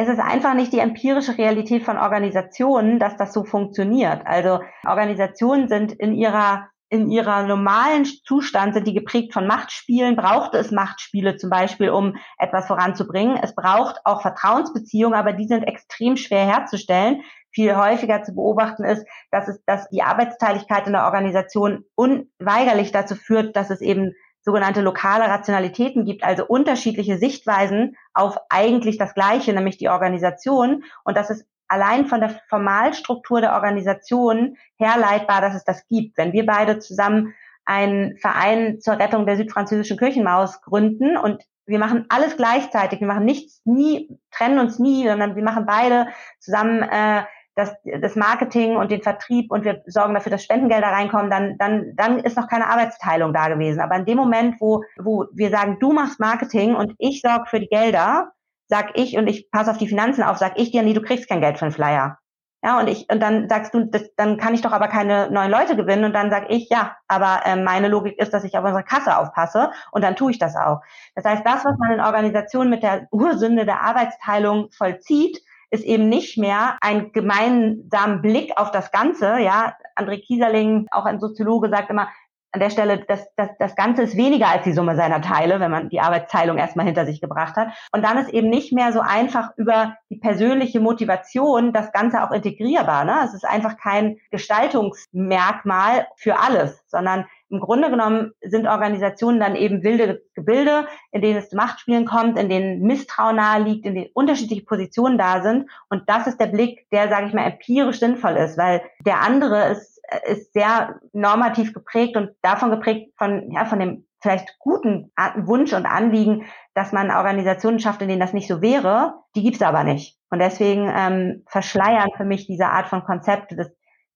es 0.00 0.08
ist 0.08 0.20
einfach 0.20 0.54
nicht 0.54 0.72
die 0.72 0.78
empirische 0.78 1.36
Realität 1.36 1.82
von 1.82 1.98
Organisationen, 1.98 3.00
dass 3.00 3.16
das 3.16 3.32
so 3.32 3.42
funktioniert. 3.42 4.24
Also 4.24 4.60
Organisationen 4.86 5.68
sind 5.68 5.92
in 5.92 6.14
ihrer 6.14 6.68
in 6.90 7.10
ihrer 7.10 7.42
normalen 7.42 8.06
Zustand 8.06 8.72
sind 8.72 8.86
die 8.86 8.94
geprägt 8.94 9.34
von 9.34 9.46
Machtspielen. 9.46 10.16
Braucht 10.16 10.54
es 10.54 10.70
Machtspiele 10.70 11.36
zum 11.36 11.50
Beispiel, 11.50 11.90
um 11.90 12.16
etwas 12.38 12.66
voranzubringen? 12.66 13.38
Es 13.42 13.54
braucht 13.54 14.00
auch 14.04 14.22
Vertrauensbeziehungen, 14.22 15.18
aber 15.18 15.34
die 15.34 15.46
sind 15.46 15.64
extrem 15.64 16.16
schwer 16.16 16.46
herzustellen. 16.46 17.22
Viel 17.50 17.76
häufiger 17.76 18.22
zu 18.22 18.34
beobachten 18.34 18.84
ist, 18.84 19.04
dass 19.30 19.48
es, 19.48 19.62
dass 19.66 19.90
die 19.90 20.02
Arbeitsteiligkeit 20.02 20.86
in 20.86 20.94
der 20.94 21.04
Organisation 21.04 21.84
unweigerlich 21.94 22.90
dazu 22.90 23.16
führt, 23.16 23.54
dass 23.54 23.68
es 23.68 23.82
eben 23.82 24.14
sogenannte 24.48 24.80
lokale 24.80 25.24
Rationalitäten 25.24 26.06
gibt, 26.06 26.24
also 26.24 26.46
unterschiedliche 26.46 27.18
Sichtweisen 27.18 27.96
auf 28.14 28.38
eigentlich 28.48 28.96
das 28.96 29.12
Gleiche, 29.12 29.52
nämlich 29.52 29.76
die 29.76 29.90
Organisation. 29.90 30.84
Und 31.04 31.18
das 31.18 31.28
ist 31.28 31.44
allein 31.68 32.06
von 32.06 32.20
der 32.20 32.30
Formalstruktur 32.48 33.42
der 33.42 33.52
Organisation 33.52 34.56
herleitbar, 34.78 35.42
dass 35.42 35.54
es 35.54 35.64
das 35.64 35.86
gibt. 35.88 36.16
Wenn 36.16 36.32
wir 36.32 36.46
beide 36.46 36.78
zusammen 36.78 37.34
einen 37.66 38.16
Verein 38.16 38.80
zur 38.80 38.98
Rettung 38.98 39.26
der 39.26 39.36
südfranzösischen 39.36 39.98
Kirchenmaus 39.98 40.62
gründen 40.62 41.18
und 41.18 41.42
wir 41.66 41.78
machen 41.78 42.06
alles 42.08 42.38
gleichzeitig, 42.38 43.00
wir 43.00 43.06
machen 43.06 43.26
nichts 43.26 43.60
nie, 43.66 44.18
trennen 44.30 44.60
uns 44.60 44.78
nie, 44.78 45.06
sondern 45.06 45.36
wir 45.36 45.44
machen 45.44 45.66
beide 45.66 46.06
zusammen 46.38 46.82
äh, 46.84 47.24
das, 47.58 47.74
das 48.00 48.14
Marketing 48.14 48.76
und 48.76 48.92
den 48.92 49.02
Vertrieb 49.02 49.50
und 49.50 49.64
wir 49.64 49.82
sorgen 49.86 50.14
dafür, 50.14 50.30
dass 50.30 50.44
Spendengelder 50.44 50.86
reinkommen, 50.86 51.28
dann, 51.28 51.58
dann, 51.58 51.92
dann 51.96 52.20
ist 52.20 52.36
noch 52.36 52.48
keine 52.48 52.68
Arbeitsteilung 52.68 53.32
da 53.32 53.48
gewesen. 53.48 53.80
Aber 53.80 53.96
in 53.96 54.04
dem 54.04 54.16
Moment, 54.16 54.60
wo, 54.60 54.84
wo 54.96 55.26
wir 55.32 55.50
sagen, 55.50 55.78
du 55.80 55.92
machst 55.92 56.20
Marketing 56.20 56.76
und 56.76 56.94
ich 56.98 57.20
sorge 57.20 57.46
für 57.50 57.58
die 57.58 57.66
Gelder, 57.66 58.30
sag 58.68 58.96
ich 58.96 59.18
und 59.18 59.26
ich 59.26 59.50
passe 59.50 59.72
auf 59.72 59.78
die 59.78 59.88
Finanzen 59.88 60.22
auf, 60.22 60.38
sag 60.38 60.58
ich 60.58 60.70
dir, 60.70 60.84
nee, 60.84 60.92
du 60.92 61.02
kriegst 61.02 61.28
kein 61.28 61.40
Geld 61.40 61.58
für 61.58 61.64
einen 61.64 61.74
Flyer. 61.74 62.18
Ja, 62.62 62.80
und 62.80 62.88
ich, 62.88 63.08
und 63.10 63.20
dann 63.20 63.48
sagst 63.48 63.72
du, 63.72 63.86
das, 63.86 64.14
dann 64.16 64.36
kann 64.36 64.54
ich 64.54 64.62
doch 64.62 64.72
aber 64.72 64.88
keine 64.88 65.30
neuen 65.30 65.50
Leute 65.50 65.76
gewinnen. 65.76 66.04
Und 66.04 66.12
dann 66.12 66.30
sag 66.30 66.50
ich, 66.50 66.68
ja, 66.70 66.96
aber 67.08 67.40
äh, 67.44 67.56
meine 67.56 67.88
Logik 67.88 68.18
ist, 68.18 68.32
dass 68.32 68.44
ich 68.44 68.56
auf 68.56 68.64
unsere 68.64 68.84
Kasse 68.84 69.16
aufpasse 69.16 69.70
und 69.92 70.02
dann 70.02 70.16
tue 70.16 70.32
ich 70.32 70.38
das 70.38 70.56
auch. 70.56 70.80
Das 71.14 71.24
heißt, 71.24 71.42
das, 71.44 71.64
was 71.64 71.78
man 71.78 71.92
in 71.92 72.00
Organisationen 72.00 72.70
mit 72.70 72.82
der 72.82 73.08
Ursünde 73.12 73.64
der 73.64 73.82
Arbeitsteilung 73.82 74.70
vollzieht, 74.70 75.40
ist 75.70 75.84
eben 75.84 76.08
nicht 76.08 76.38
mehr 76.38 76.78
ein 76.80 77.12
gemeinsamen 77.12 78.22
Blick 78.22 78.52
auf 78.56 78.70
das 78.70 78.90
Ganze. 78.90 79.38
Ja, 79.40 79.74
André 79.96 80.20
Kieserling, 80.20 80.86
auch 80.90 81.04
ein 81.04 81.20
Soziologe, 81.20 81.68
sagt 81.68 81.90
immer, 81.90 82.08
an 82.52 82.60
der 82.60 82.70
Stelle, 82.70 83.04
das, 83.06 83.26
das, 83.36 83.50
das 83.58 83.76
Ganze 83.76 84.02
ist 84.02 84.16
weniger 84.16 84.48
als 84.48 84.64
die 84.64 84.72
Summe 84.72 84.96
seiner 84.96 85.20
Teile, 85.20 85.60
wenn 85.60 85.70
man 85.70 85.90
die 85.90 86.00
Arbeitsteilung 86.00 86.56
erstmal 86.56 86.86
hinter 86.86 87.04
sich 87.04 87.20
gebracht 87.20 87.56
hat. 87.56 87.68
Und 87.92 88.02
dann 88.02 88.16
ist 88.16 88.30
eben 88.30 88.48
nicht 88.48 88.72
mehr 88.72 88.92
so 88.92 89.00
einfach 89.00 89.50
über 89.56 89.96
die 90.08 90.16
persönliche 90.16 90.80
Motivation 90.80 91.74
das 91.74 91.92
Ganze 91.92 92.22
auch 92.22 92.30
integrierbar. 92.30 93.04
Ne? 93.04 93.16
Es 93.24 93.34
ist 93.34 93.44
einfach 93.44 93.76
kein 93.76 94.16
Gestaltungsmerkmal 94.30 96.06
für 96.16 96.38
alles, 96.38 96.82
sondern 96.86 97.26
im 97.50 97.60
Grunde 97.60 97.90
genommen 97.90 98.32
sind 98.42 98.66
Organisationen 98.66 99.40
dann 99.40 99.56
eben 99.56 99.82
wilde 99.82 100.22
Gebilde, 100.34 100.86
in 101.12 101.22
denen 101.22 101.38
es 101.38 101.48
zu 101.48 101.56
Machtspielen 101.56 102.04
kommt, 102.04 102.38
in 102.38 102.48
denen 102.48 102.82
Misstrauen 102.82 103.36
nahe 103.36 103.62
liegt, 103.62 103.86
in 103.86 103.94
denen 103.94 104.10
unterschiedliche 104.14 104.64
Positionen 104.64 105.18
da 105.18 105.42
sind. 105.42 105.68
Und 105.88 106.08
das 106.08 106.26
ist 106.26 106.38
der 106.38 106.46
Blick, 106.46 106.88
der, 106.90 107.08
sage 107.08 107.26
ich 107.26 107.32
mal, 107.32 107.46
empirisch 107.46 108.00
sinnvoll 108.00 108.36
ist, 108.36 108.58
weil 108.58 108.82
der 109.04 109.22
andere 109.22 109.68
ist, 109.68 110.00
ist 110.26 110.52
sehr 110.52 111.00
normativ 111.12 111.72
geprägt 111.72 112.16
und 112.16 112.30
davon 112.42 112.70
geprägt 112.70 113.12
von, 113.16 113.50
ja, 113.50 113.64
von 113.64 113.78
dem 113.78 114.04
vielleicht 114.20 114.58
guten 114.58 115.12
Wunsch 115.36 115.72
und 115.72 115.86
Anliegen, 115.86 116.46
dass 116.74 116.92
man 116.92 117.10
Organisationen 117.10 117.78
schafft, 117.78 118.02
in 118.02 118.08
denen 118.08 118.20
das 118.20 118.32
nicht 118.32 118.48
so 118.48 118.60
wäre, 118.60 119.14
die 119.36 119.42
gibt's 119.42 119.62
aber 119.62 119.84
nicht. 119.84 120.18
Und 120.30 120.40
deswegen 120.40 120.92
ähm, 120.94 121.44
verschleiern 121.46 122.10
für 122.16 122.24
mich 122.24 122.46
diese 122.46 122.66
Art 122.66 122.88
von 122.88 123.04
Konzepte 123.04 123.56
das, 123.56 123.70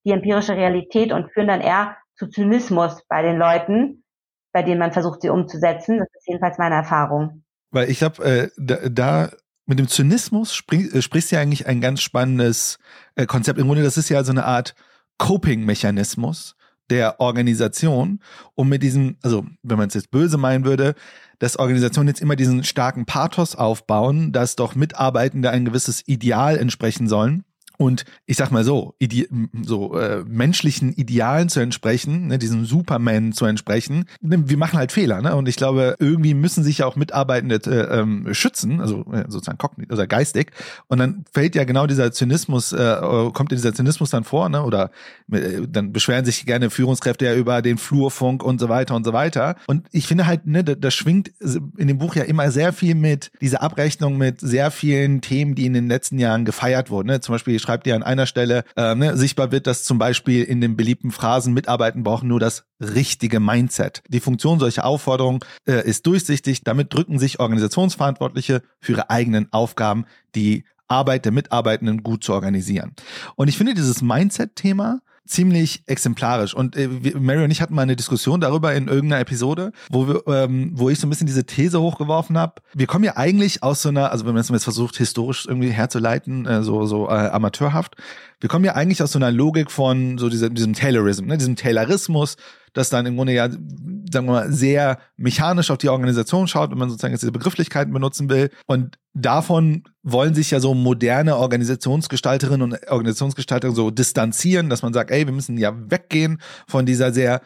die 0.05 0.11
empirische 0.11 0.57
Realität 0.57 1.13
und 1.13 1.31
führen 1.33 1.47
dann 1.49 1.61
eher 1.61 1.97
zu 2.17 2.29
Zynismus 2.29 3.03
bei 3.09 3.23
den 3.23 3.37
Leuten, 3.37 4.05
bei 4.53 4.63
denen 4.63 4.79
man 4.79 4.93
versucht, 4.93 5.23
sie 5.23 5.31
umzusetzen. 5.31 5.99
Das 5.99 6.09
ist 6.15 6.29
jedenfalls 6.29 6.59
meine 6.59 6.77
Erfahrung. 6.77 7.45
Weil 7.71 7.91
ich 7.91 7.99
glaube, 7.99 8.25
äh, 8.25 8.51
da, 8.57 8.89
da 8.89 9.31
mit 9.67 9.79
dem 9.79 9.89
Zynismus 9.89 10.55
sprich, 10.55 10.95
äh, 10.95 11.03
sprichst 11.03 11.33
du 11.33 11.37
ja 11.37 11.43
eigentlich 11.43 11.67
ein 11.67 11.81
ganz 11.81 12.03
spannendes 12.03 12.79
äh, 13.15 13.27
Konzept. 13.27 13.59
Im 13.59 13.67
Grunde, 13.67 13.83
das 13.83 13.97
ist 13.97 14.09
ja 14.09 14.23
so 14.25 14.33
eine 14.33 14.45
Art 14.45 14.75
Coping-Mechanismus 15.19 16.57
der 16.91 17.21
Organisation, 17.21 18.21
um 18.55 18.69
mit 18.69 18.83
diesem, 18.83 19.17
also 19.23 19.47
wenn 19.63 19.79
man 19.79 19.89
es 19.89 19.95
jetzt 19.95 20.11
böse 20.11 20.37
meinen 20.37 20.65
würde, 20.65 20.95
dass 21.39 21.59
Organisationen 21.59 22.09
jetzt 22.09 22.21
immer 22.21 22.37
diesen 22.37 22.65
starken 22.65 23.07
Pathos 23.07 23.57
aufbauen, 23.57 24.33
dass 24.33 24.57
doch 24.57 24.75
Mitarbeitende 24.75 25.51
ein 25.51 25.65
gewisses 25.65 26.07
Ideal 26.07 26.59
entsprechen 26.59 27.09
sollen 27.09 27.45
und 27.79 28.05
ich 28.27 28.37
sag 28.37 28.51
mal 28.51 28.65
so, 28.65 28.95
ide 28.99 29.27
so 29.63 29.99
äh, 29.99 30.25
menschlichen 30.27 30.93
Idealen 30.93 31.49
zu 31.49 31.61
entsprechen, 31.61 32.29
ne, 32.29 32.39
diesem 32.39 32.65
Superman 32.65 33.33
zu 33.33 33.45
entsprechen, 33.45 34.05
ne, 34.21 34.49
wir 34.49 34.57
machen 34.57 34.79
halt 34.79 34.93
Fehler, 34.93 35.23
ne? 35.23 35.37
Und 35.37 35.49
ich 35.49 35.57
glaube, 35.57 35.97
irgendwie 35.99 36.35
müssen 36.35 36.65
sich 36.65 36.79
ja 36.79 36.87
auch 36.87 36.97
Mitarbeitende 36.97 37.57
äh, 37.67 38.01
ähm, 38.01 38.29
schützen, 38.33 38.81
also 38.81 39.05
äh, 39.13 39.25
sozusagen 39.29 39.59
kognitiv 39.59 39.93
oder 39.93 40.07
geistig. 40.07 40.53
Und 40.89 40.99
dann 40.99 41.25
fällt 41.33 41.55
ja 41.55 41.65
genau 41.65 41.87
dieser 41.87 42.13
Zynismus, 42.13 42.73
äh, 42.73 42.97
kommt 43.33 43.53
ja 43.53 43.57
dieser 43.57 43.75
Zynismus 43.75 44.11
dann 44.11 44.25
vor, 44.25 44.49
ne? 44.49 44.63
Oder 44.63 44.91
äh, 45.31 45.67
dann 45.69 45.93
beschweren 45.93 46.25
sich 46.25 46.47
gerne 46.47 46.71
Führungskräfte 46.71 47.25
ja 47.25 47.35
über 47.35 47.63
den 47.63 47.79
Flurfunk 47.79 48.43
und 48.43 48.61
so 48.61 48.69
weiter 48.69 48.95
und 48.95 49.05
so 49.05 49.13
weiter. 49.13 49.57
Und 49.67 49.87
ich 49.93 50.07
finde 50.07 50.27
halt, 50.27 50.47
ne, 50.47 50.65
da, 50.65 50.75
da 50.75 50.91
schwingt 50.91 51.33
in 51.77 51.89
dem 51.89 51.99
Buch 51.99 52.15
ja 52.15 52.23
immer 52.25 52.51
sehr 52.51 52.73
viel 52.73 52.95
mit 52.95 53.31
dieser 53.41 53.63
Abrechnung 53.63 54.19
mit 54.19 54.41
sehr 54.41 54.71
vielen 54.71 55.21
Themen, 55.21 55.55
die 55.55 55.67
in 55.67 55.73
den 55.73 55.89
letzten 55.89 56.19
Jahren 56.19 56.45
gefeiert 56.45 56.91
wurden. 56.91 57.09
Ne? 57.09 57.21
Zum 57.21 57.35
Beispiel 57.35 57.55
schreibt 57.63 57.87
ihr 57.87 57.95
an 57.95 58.03
einer 58.03 58.27
Stelle, 58.27 58.65
äh, 58.77 58.95
ne, 58.95 59.17
sichtbar 59.17 59.53
wird, 59.53 59.67
dass 59.67 59.85
zum 59.85 59.99
Beispiel 59.99 60.43
in 60.45 60.61
den 60.61 60.77
beliebten 60.77 61.11
Phrasen 61.11 61.55
Mitarbeiten 61.55 62.03
brauchen 62.03 62.29
nur 62.29 62.41
das 62.41 62.65
richtige 62.81 63.41
Mindset. 63.41 64.03
Die 64.09 64.21
Funktion 64.21 64.59
solcher 64.59 64.85
Aufforderungen 64.85 65.41
äh, 65.67 65.89
ist 65.89 66.07
durchsichtig. 66.07 66.65
Damit 66.65 66.93
drücken 66.93 67.19
sich 67.19 67.41
Organisationsverantwortliche 67.41 68.63
für 68.81 68.93
ihre 68.93 69.11
eigenen 69.11 69.53
Aufgaben, 69.53 70.05
die 70.35 70.65
Arbeit 70.89 71.25
der 71.25 71.33
Mitarbeitenden 71.33 72.03
gut 72.03 72.23
zu 72.23 72.33
organisieren. 72.35 72.95
Und 73.37 73.49
ich 73.49 73.57
finde 73.57 73.75
dieses 73.75 74.03
Mindset-Thema 74.03 75.01
ziemlich 75.27 75.83
exemplarisch. 75.87 76.55
Und 76.55 76.77
äh, 76.77 76.89
Mary 76.89 77.45
und 77.45 77.51
ich 77.51 77.63
hatten 77.63 77.75
mal 77.75 77.83
eine 77.83 77.97
Diskussion 77.97 78.41
darüber 78.41 78.75
in 78.75 78.89
irgendeiner 78.89 79.21
Episode, 79.21 79.73
wo 79.91 80.09
wir, 80.09 80.23
ähm, 80.27 80.73
wo 80.75 80.89
ich 80.91 80.99
so 80.99 81.07
ein 81.07 81.11
bisschen 81.11 81.27
diese 81.27 81.45
These 81.45 81.81
hochgeworfen 81.81 82.37
habe. 82.37 82.55
Wir 82.75 82.87
kommen 82.87 83.05
ja 83.05 83.17
eigentlich 83.17 83.63
aus 83.63 83.83
so 83.83 83.89
einer, 83.89 84.11
also 84.11 84.27
wenn 84.27 84.35
man 84.35 84.41
es 84.41 84.49
jetzt 84.49 84.65
versucht, 84.65 84.97
historisch 84.97 85.47
irgendwie 85.47 85.71
herzuleiten, 85.71 86.47
äh, 86.47 86.63
so, 86.63 86.87
so 86.87 87.09
äh, 87.09 87.13
amateurhaft, 87.13 87.97
wir 88.43 88.49
kommen 88.49 88.65
ja 88.65 88.75
eigentlich 88.75 89.01
aus 89.01 89.13
so 89.13 89.21
einer 89.21 89.31
Logik 89.31 89.71
von 89.71 90.19
so 90.19 90.29
diesem, 90.29 90.55
diesem 90.55 90.75
Taylorism, 90.75 91.27
ne, 91.27 91.39
diesem 91.39 91.55
Taylorismus, 91.55 92.37
das 92.73 92.91
dann 92.91 93.07
im 93.07 93.15
Grunde 93.15 93.35
ja, 93.35 93.49
sagen 93.49 94.27
wir 94.27 94.33
mal, 94.33 94.53
sehr 94.53 94.99
mechanisch 95.17 95.71
auf 95.71 95.79
die 95.79 95.89
Organisation 95.89 96.49
schaut, 96.49 96.73
wenn 96.73 96.79
man 96.79 96.91
sozusagen 96.91 97.13
jetzt 97.13 97.21
diese 97.21 97.31
Begrifflichkeiten 97.31 97.93
benutzen 97.93 98.29
will. 98.31 98.51
Und 98.67 98.99
davon 99.15 99.85
wollen 100.03 100.35
sich 100.35 100.51
ja 100.51 100.59
so 100.59 100.75
moderne 100.75 101.37
Organisationsgestalterinnen 101.37 102.63
und 102.63 102.89
Organisationsgestalter 102.89 103.71
so 103.71 103.93
distanzieren, 103.93 104.69
dass 104.69 104.83
man 104.83 104.93
sagt, 104.93 105.13
ey, 105.13 105.25
wir 105.25 105.33
müssen 105.33 105.57
ja 105.57 105.73
weggehen 105.89 106.41
von 106.67 106.85
dieser 106.85 107.13
sehr 107.13 107.43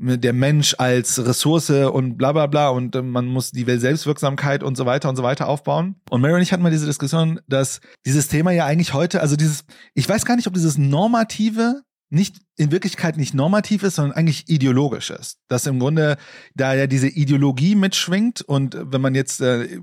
der 0.00 0.32
Mensch 0.32 0.74
als 0.78 1.24
Ressource 1.24 1.70
und 1.70 2.16
bla 2.16 2.32
bla 2.32 2.46
bla 2.46 2.70
und 2.70 2.96
äh, 2.96 3.02
man 3.02 3.26
muss 3.26 3.50
die 3.50 3.64
Selbstwirksamkeit 3.64 4.62
und 4.62 4.76
so 4.76 4.86
weiter 4.86 5.08
und 5.08 5.16
so 5.16 5.22
weiter 5.22 5.46
aufbauen. 5.46 5.96
Und 6.08 6.22
Mary 6.22 6.34
und 6.34 6.42
ich 6.42 6.52
hatten 6.52 6.62
mal 6.62 6.70
diese 6.70 6.86
Diskussion, 6.86 7.40
dass 7.46 7.80
dieses 8.06 8.28
Thema 8.28 8.50
ja 8.50 8.64
eigentlich 8.64 8.94
heute, 8.94 9.20
also 9.20 9.36
dieses, 9.36 9.64
ich 9.94 10.08
weiß 10.08 10.24
gar 10.24 10.36
nicht, 10.36 10.46
ob 10.46 10.54
dieses 10.54 10.78
normative 10.78 11.82
nicht 12.08 12.38
in 12.60 12.70
Wirklichkeit 12.72 13.16
nicht 13.16 13.32
normativ 13.32 13.82
ist, 13.82 13.94
sondern 13.94 14.14
eigentlich 14.14 14.46
ideologisch 14.50 15.08
ist. 15.08 15.38
Dass 15.48 15.64
im 15.64 15.78
Grunde 15.78 16.18
da 16.54 16.74
ja 16.74 16.86
diese 16.86 17.08
Ideologie 17.08 17.74
mitschwingt 17.74 18.42
und 18.42 18.76
wenn 18.78 19.00
man 19.00 19.14
jetzt 19.14 19.40
äh, 19.40 19.80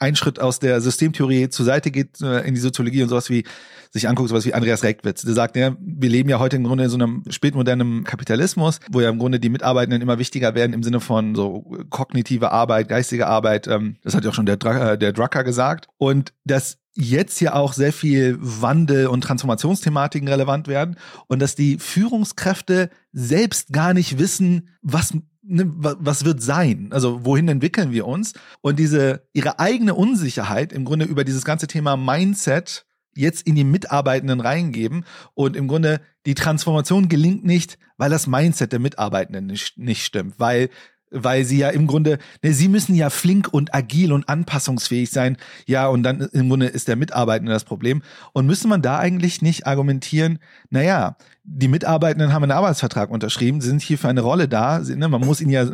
einen 0.00 0.16
Schritt 0.16 0.40
aus 0.40 0.58
der 0.58 0.80
Systemtheorie 0.80 1.48
zur 1.48 1.64
Seite 1.64 1.92
geht 1.92 2.20
äh, 2.20 2.40
in 2.40 2.56
die 2.56 2.60
Soziologie 2.60 3.04
und 3.04 3.08
sowas 3.08 3.30
wie 3.30 3.44
sich 3.92 4.08
anguckt, 4.08 4.30
sowas 4.30 4.44
wie 4.44 4.52
Andreas 4.52 4.82
Reckwitz, 4.82 5.22
der 5.22 5.34
sagt, 5.34 5.54
ja, 5.54 5.76
wir 5.78 6.10
leben 6.10 6.28
ja 6.28 6.40
heute 6.40 6.56
im 6.56 6.64
Grunde 6.64 6.84
in 6.84 6.90
so 6.90 6.96
einem 6.96 7.22
spätmodernen 7.30 8.02
Kapitalismus, 8.02 8.80
wo 8.90 9.00
ja 9.00 9.10
im 9.10 9.20
Grunde 9.20 9.38
die 9.38 9.48
Mitarbeitenden 9.48 10.02
immer 10.02 10.18
wichtiger 10.18 10.56
werden 10.56 10.72
im 10.72 10.82
Sinne 10.82 10.98
von 10.98 11.36
so 11.36 11.70
kognitive 11.88 12.50
Arbeit, 12.50 12.88
geistige 12.88 13.28
Arbeit. 13.28 13.68
Ähm, 13.68 13.94
das 14.02 14.16
hat 14.16 14.24
ja 14.24 14.30
auch 14.30 14.34
schon 14.34 14.46
der, 14.46 14.56
Dr 14.56 14.94
äh, 14.94 14.98
der 14.98 15.12
Drucker 15.12 15.44
gesagt. 15.44 15.86
Und 15.98 16.32
das 16.44 16.78
jetzt 17.00 17.40
ja 17.40 17.54
auch 17.54 17.74
sehr 17.74 17.92
viel 17.92 18.36
Wandel 18.40 19.06
und 19.06 19.20
Transformationsthematiken 19.20 20.26
relevant 20.26 20.66
werden 20.66 20.96
und 21.28 21.40
dass 21.40 21.54
die 21.54 21.78
Führungskräfte 22.08 22.90
selbst 23.12 23.72
gar 23.72 23.92
nicht 23.92 24.18
wissen, 24.18 24.70
was 24.82 25.14
ne, 25.42 25.64
was 25.74 26.24
wird 26.24 26.42
sein? 26.42 26.88
Also 26.90 27.24
wohin 27.24 27.48
entwickeln 27.48 27.92
wir 27.92 28.06
uns? 28.06 28.32
Und 28.60 28.78
diese 28.78 29.28
ihre 29.34 29.58
eigene 29.58 29.94
Unsicherheit 29.94 30.72
im 30.72 30.84
Grunde 30.84 31.04
über 31.04 31.24
dieses 31.24 31.44
ganze 31.44 31.66
Thema 31.66 31.96
Mindset 31.96 32.86
jetzt 33.14 33.46
in 33.46 33.56
die 33.56 33.64
Mitarbeitenden 33.64 34.40
reingeben 34.40 35.04
und 35.34 35.56
im 35.56 35.68
Grunde 35.68 36.00
die 36.24 36.34
Transformation 36.34 37.08
gelingt 37.08 37.44
nicht, 37.44 37.78
weil 37.96 38.10
das 38.10 38.26
Mindset 38.26 38.72
der 38.72 38.78
Mitarbeitenden 38.78 39.46
nicht, 39.46 39.76
nicht 39.76 40.04
stimmt, 40.04 40.38
weil 40.38 40.70
weil 41.10 41.44
sie 41.44 41.58
ja 41.58 41.70
im 41.70 41.86
Grunde, 41.86 42.18
ne, 42.42 42.52
sie 42.52 42.68
müssen 42.68 42.94
ja 42.94 43.10
flink 43.10 43.48
und 43.52 43.74
agil 43.74 44.12
und 44.12 44.28
anpassungsfähig 44.28 45.10
sein. 45.10 45.36
Ja, 45.66 45.88
und 45.88 46.02
dann 46.02 46.20
im 46.32 46.48
Grunde 46.48 46.66
ist 46.66 46.88
der 46.88 46.96
Mitarbeitende 46.96 47.52
das 47.52 47.64
Problem. 47.64 48.02
Und 48.32 48.46
müsste 48.46 48.68
man 48.68 48.82
da 48.82 48.98
eigentlich 48.98 49.42
nicht 49.42 49.66
argumentieren, 49.66 50.38
naja, 50.70 51.16
die 51.50 51.68
Mitarbeitenden 51.68 52.32
haben 52.32 52.42
einen 52.42 52.52
Arbeitsvertrag 52.52 53.10
unterschrieben, 53.10 53.60
sie 53.62 53.68
sind 53.68 53.80
hier 53.80 53.96
für 53.96 54.08
eine 54.08 54.20
Rolle 54.20 54.48
da. 54.48 54.82
Sie, 54.82 54.96
ne, 54.96 55.08
man 55.08 55.22
muss 55.24 55.40
ihnen 55.40 55.50
ja 55.50 55.66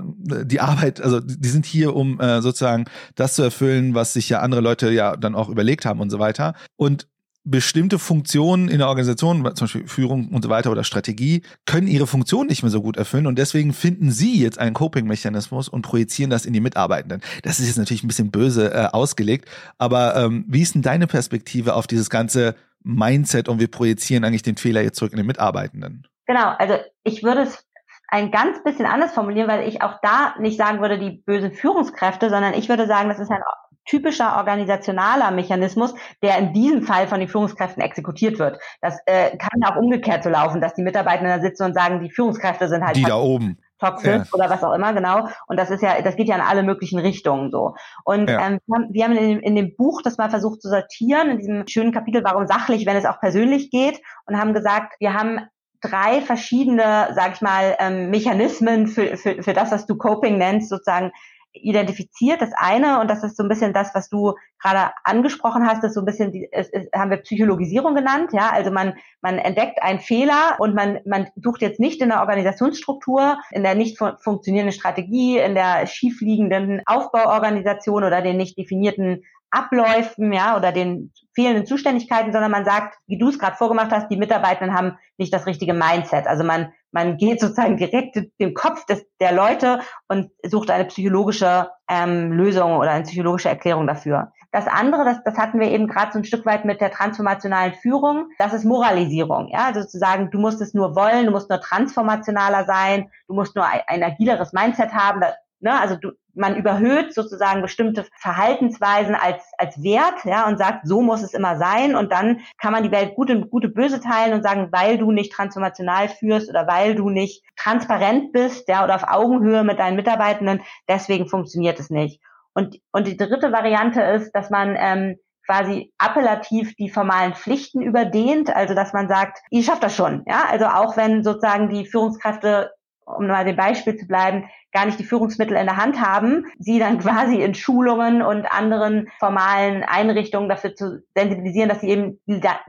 die 0.44 0.60
Arbeit, 0.60 1.00
also 1.00 1.20
die 1.20 1.48
sind 1.48 1.66
hier, 1.66 1.96
um 1.96 2.20
äh, 2.20 2.40
sozusagen 2.42 2.84
das 3.16 3.34
zu 3.34 3.42
erfüllen, 3.42 3.94
was 3.94 4.12
sich 4.12 4.28
ja 4.28 4.40
andere 4.40 4.60
Leute 4.60 4.90
ja 4.90 5.16
dann 5.16 5.34
auch 5.34 5.48
überlegt 5.48 5.84
haben 5.84 6.00
und 6.00 6.10
so 6.10 6.18
weiter. 6.18 6.54
Und 6.76 7.08
bestimmte 7.44 7.98
Funktionen 7.98 8.68
in 8.68 8.78
der 8.78 8.88
Organisation, 8.88 9.44
zum 9.54 9.66
Beispiel 9.66 9.86
Führung 9.86 10.28
und 10.28 10.42
so 10.42 10.48
weiter 10.48 10.70
oder 10.70 10.82
Strategie, 10.82 11.42
können 11.66 11.86
ihre 11.86 12.06
Funktion 12.06 12.46
nicht 12.46 12.62
mehr 12.62 12.70
so 12.70 12.80
gut 12.80 12.96
erfüllen 12.96 13.26
und 13.26 13.38
deswegen 13.38 13.74
finden 13.74 14.10
sie 14.10 14.40
jetzt 14.40 14.58
einen 14.58 14.74
Coping-Mechanismus 14.74 15.68
und 15.68 15.82
projizieren 15.82 16.30
das 16.30 16.46
in 16.46 16.54
die 16.54 16.60
Mitarbeitenden. 16.60 17.20
Das 17.42 17.60
ist 17.60 17.66
jetzt 17.66 17.76
natürlich 17.76 18.02
ein 18.02 18.08
bisschen 18.08 18.30
böse 18.30 18.72
äh, 18.72 18.86
ausgelegt, 18.92 19.48
aber 19.76 20.16
ähm, 20.16 20.44
wie 20.48 20.62
ist 20.62 20.74
denn 20.74 20.82
deine 20.82 21.06
Perspektive 21.06 21.74
auf 21.74 21.86
dieses 21.86 22.08
ganze 22.08 22.54
Mindset 22.82 23.48
und 23.48 23.60
wir 23.60 23.70
projizieren 23.70 24.24
eigentlich 24.24 24.42
den 24.42 24.56
Fehler 24.56 24.82
jetzt 24.82 24.96
zurück 24.96 25.12
in 25.12 25.18
den 25.18 25.26
Mitarbeitenden? 25.26 26.06
Genau, 26.26 26.48
also 26.58 26.74
ich 27.02 27.22
würde 27.22 27.42
es 27.42 27.66
ein 28.08 28.30
ganz 28.30 28.62
bisschen 28.62 28.86
anders 28.86 29.12
formulieren, 29.12 29.48
weil 29.48 29.68
ich 29.68 29.82
auch 29.82 29.98
da 30.02 30.34
nicht 30.38 30.56
sagen 30.56 30.80
würde, 30.80 30.98
die 30.98 31.10
bösen 31.10 31.52
Führungskräfte, 31.52 32.30
sondern 32.30 32.54
ich 32.54 32.68
würde 32.68 32.86
sagen, 32.86 33.08
das 33.08 33.18
ist 33.18 33.30
ein 33.30 33.42
typischer 33.84 34.36
organisationaler 34.36 35.30
Mechanismus, 35.30 35.94
der 36.22 36.38
in 36.38 36.52
diesem 36.52 36.82
Fall 36.82 37.06
von 37.08 37.20
den 37.20 37.28
Führungskräften 37.28 37.82
exekutiert 37.82 38.38
wird. 38.38 38.58
Das 38.80 38.98
äh, 39.06 39.36
kann 39.36 39.62
auch 39.64 39.76
umgekehrt 39.76 40.24
so 40.24 40.30
laufen, 40.30 40.60
dass 40.60 40.74
die 40.74 40.82
Mitarbeiter 40.82 41.24
da 41.24 41.40
sitzen 41.40 41.64
und 41.64 41.74
sagen, 41.74 42.00
die 42.00 42.10
Führungskräfte 42.10 42.68
sind 42.68 42.84
halt 42.84 42.96
die 42.96 43.02
da 43.02 43.16
oben 43.16 43.58
toxisch 43.84 44.06
ja. 44.06 44.24
oder 44.32 44.50
was 44.50 44.62
auch 44.62 44.72
immer, 44.72 44.92
genau. 44.92 45.28
Und 45.46 45.58
das 45.58 45.70
ist 45.70 45.82
ja, 45.82 46.00
das 46.00 46.16
geht 46.16 46.28
ja 46.28 46.36
in 46.36 46.40
alle 46.40 46.62
möglichen 46.62 46.98
Richtungen 46.98 47.50
so. 47.50 47.74
Und 48.04 48.30
ja. 48.30 48.46
ähm, 48.46 48.58
wir 48.66 48.76
haben, 48.76 48.88
wir 48.92 49.04
haben 49.04 49.16
in, 49.16 49.28
dem, 49.28 49.40
in 49.40 49.56
dem 49.56 49.76
Buch 49.76 50.02
das 50.02 50.16
mal 50.16 50.30
versucht 50.30 50.62
zu 50.62 50.68
sortieren, 50.68 51.30
in 51.30 51.38
diesem 51.38 51.66
schönen 51.66 51.92
Kapitel, 51.92 52.22
warum 52.24 52.46
sachlich, 52.46 52.86
wenn 52.86 52.96
es 52.96 53.06
auch 53.06 53.20
persönlich 53.20 53.70
geht, 53.70 54.00
und 54.26 54.38
haben 54.38 54.54
gesagt, 54.54 54.94
wir 55.00 55.14
haben 55.14 55.40
drei 55.80 56.22
verschiedene, 56.22 57.08
sag 57.14 57.34
ich 57.34 57.42
mal, 57.42 57.76
ähm, 57.78 58.10
Mechanismen 58.10 58.86
für, 58.86 59.16
für, 59.16 59.42
für 59.42 59.52
das, 59.52 59.70
was 59.70 59.86
du 59.86 59.96
Coping 59.96 60.38
nennst, 60.38 60.70
sozusagen 60.70 61.12
identifiziert. 61.54 62.40
Das 62.40 62.50
eine, 62.54 63.00
und 63.00 63.08
das 63.08 63.24
ist 63.24 63.36
so 63.36 63.42
ein 63.42 63.48
bisschen 63.48 63.72
das, 63.72 63.94
was 63.94 64.08
du 64.08 64.34
gerade 64.60 64.92
angesprochen 65.04 65.66
hast, 65.66 65.84
ist 65.84 65.94
so 65.94 66.00
ein 66.00 66.06
bisschen, 66.06 66.32
es, 66.52 66.68
es, 66.70 66.88
haben 66.94 67.10
wir 67.10 67.18
Psychologisierung 67.18 67.94
genannt. 67.94 68.32
Ja, 68.32 68.50
also 68.50 68.70
man, 68.70 68.94
man 69.22 69.38
entdeckt 69.38 69.82
einen 69.82 70.00
Fehler 70.00 70.56
und 70.58 70.74
man, 70.74 70.98
man 71.06 71.28
sucht 71.36 71.62
jetzt 71.62 71.80
nicht 71.80 72.02
in 72.02 72.08
der 72.08 72.20
Organisationsstruktur, 72.20 73.38
in 73.52 73.62
der 73.62 73.74
nicht 73.74 73.98
funktionierenden 73.98 74.74
Strategie, 74.74 75.38
in 75.38 75.54
der 75.54 75.86
schiefliegenden 75.86 76.82
Aufbauorganisation 76.86 78.04
oder 78.04 78.20
den 78.20 78.36
nicht 78.36 78.58
definierten 78.58 79.22
Abläufen, 79.50 80.32
ja, 80.32 80.56
oder 80.56 80.72
den 80.72 81.12
fehlenden 81.32 81.64
Zuständigkeiten, 81.64 82.32
sondern 82.32 82.50
man 82.50 82.64
sagt, 82.64 82.96
wie 83.06 83.18
du 83.18 83.28
es 83.28 83.38
gerade 83.38 83.56
vorgemacht 83.56 83.92
hast, 83.92 84.08
die 84.08 84.16
Mitarbeitenden 84.16 84.76
haben 84.76 84.98
nicht 85.16 85.32
das 85.32 85.46
richtige 85.46 85.74
Mindset. 85.74 86.26
Also 86.26 86.42
man, 86.42 86.72
man 86.94 87.16
geht 87.16 87.40
sozusagen 87.40 87.76
direkt 87.76 88.16
den 88.38 88.54
Kopf 88.54 88.86
des, 88.86 89.04
der 89.20 89.32
Leute 89.32 89.80
und 90.08 90.30
sucht 90.44 90.70
eine 90.70 90.84
psychologische 90.84 91.68
ähm, 91.88 92.30
Lösung 92.30 92.76
oder 92.76 92.92
eine 92.92 93.02
psychologische 93.02 93.48
Erklärung 93.48 93.88
dafür. 93.88 94.32
Das 94.52 94.68
andere, 94.68 95.04
das, 95.04 95.24
das 95.24 95.36
hatten 95.36 95.58
wir 95.58 95.72
eben 95.72 95.88
gerade 95.88 96.12
so 96.12 96.20
ein 96.20 96.24
Stück 96.24 96.46
weit 96.46 96.64
mit 96.64 96.80
der 96.80 96.92
transformationalen 96.92 97.74
Führung, 97.74 98.28
das 98.38 98.52
ist 98.52 98.64
Moralisierung. 98.64 99.48
Ja, 99.48 99.66
also 99.66 99.80
sozusagen, 99.82 100.30
du 100.30 100.38
musst 100.38 100.60
es 100.60 100.72
nur 100.72 100.94
wollen, 100.94 101.26
du 101.26 101.32
musst 101.32 101.50
nur 101.50 101.60
transformationaler 101.60 102.64
sein, 102.64 103.10
du 103.26 103.34
musst 103.34 103.56
nur 103.56 103.66
ein, 103.66 103.80
ein 103.88 104.04
agileres 104.04 104.52
Mindset 104.52 104.92
haben. 104.94 105.20
Ne? 105.58 105.80
Also 105.80 105.96
du, 105.96 106.12
man 106.34 106.56
überhöht 106.56 107.14
sozusagen 107.14 107.62
bestimmte 107.62 108.04
Verhaltensweisen 108.18 109.14
als, 109.14 109.42
als 109.58 109.82
Wert, 109.82 110.24
ja, 110.24 110.46
und 110.46 110.58
sagt, 110.58 110.86
so 110.86 111.02
muss 111.02 111.22
es 111.22 111.34
immer 111.34 111.56
sein. 111.56 111.96
Und 111.96 112.12
dann 112.12 112.40
kann 112.58 112.72
man 112.72 112.82
die 112.82 112.90
Welt 112.90 113.14
gut 113.14 113.30
und 113.30 113.50
gute 113.50 113.68
böse 113.68 114.00
teilen 114.00 114.34
und 114.34 114.42
sagen, 114.42 114.68
weil 114.70 114.98
du 114.98 115.12
nicht 115.12 115.32
transformational 115.32 116.08
führst 116.08 116.48
oder 116.48 116.66
weil 116.66 116.94
du 116.94 117.10
nicht 117.10 117.44
transparent 117.56 118.32
bist, 118.32 118.68
ja, 118.68 118.84
oder 118.84 118.96
auf 118.96 119.08
Augenhöhe 119.08 119.64
mit 119.64 119.78
deinen 119.78 119.96
Mitarbeitenden, 119.96 120.62
deswegen 120.88 121.28
funktioniert 121.28 121.78
es 121.78 121.90
nicht. 121.90 122.20
Und, 122.54 122.80
und 122.92 123.06
die 123.06 123.16
dritte 123.16 123.52
Variante 123.52 124.00
ist, 124.02 124.32
dass 124.32 124.50
man 124.50 124.76
ähm, 124.78 125.16
quasi 125.46 125.92
appellativ 125.98 126.74
die 126.76 126.88
formalen 126.88 127.34
Pflichten 127.34 127.82
überdehnt, 127.82 128.54
also 128.54 128.74
dass 128.74 128.92
man 128.92 129.08
sagt, 129.08 129.40
ihr 129.50 129.62
schafft 129.62 129.82
das 129.82 129.94
schon, 129.94 130.24
ja, 130.26 130.44
also 130.48 130.66
auch 130.66 130.96
wenn 130.96 131.22
sozusagen 131.22 131.68
die 131.68 131.86
Führungskräfte 131.86 132.70
um 133.06 133.26
mal 133.26 133.44
dem 133.44 133.56
Beispiel 133.56 133.96
zu 133.96 134.06
bleiben, 134.06 134.48
gar 134.72 134.86
nicht 134.86 134.98
die 134.98 135.04
Führungsmittel 135.04 135.56
in 135.56 135.66
der 135.66 135.76
Hand 135.76 136.00
haben, 136.00 136.46
sie 136.58 136.78
dann 136.78 136.98
quasi 136.98 137.40
in 137.40 137.54
Schulungen 137.54 138.22
und 138.22 138.44
anderen 138.46 139.08
formalen 139.20 139.84
Einrichtungen 139.84 140.48
dafür 140.48 140.74
zu 140.74 141.02
sensibilisieren, 141.14 141.68
dass 141.68 141.80
sie 141.80 141.90
eben 141.90 142.20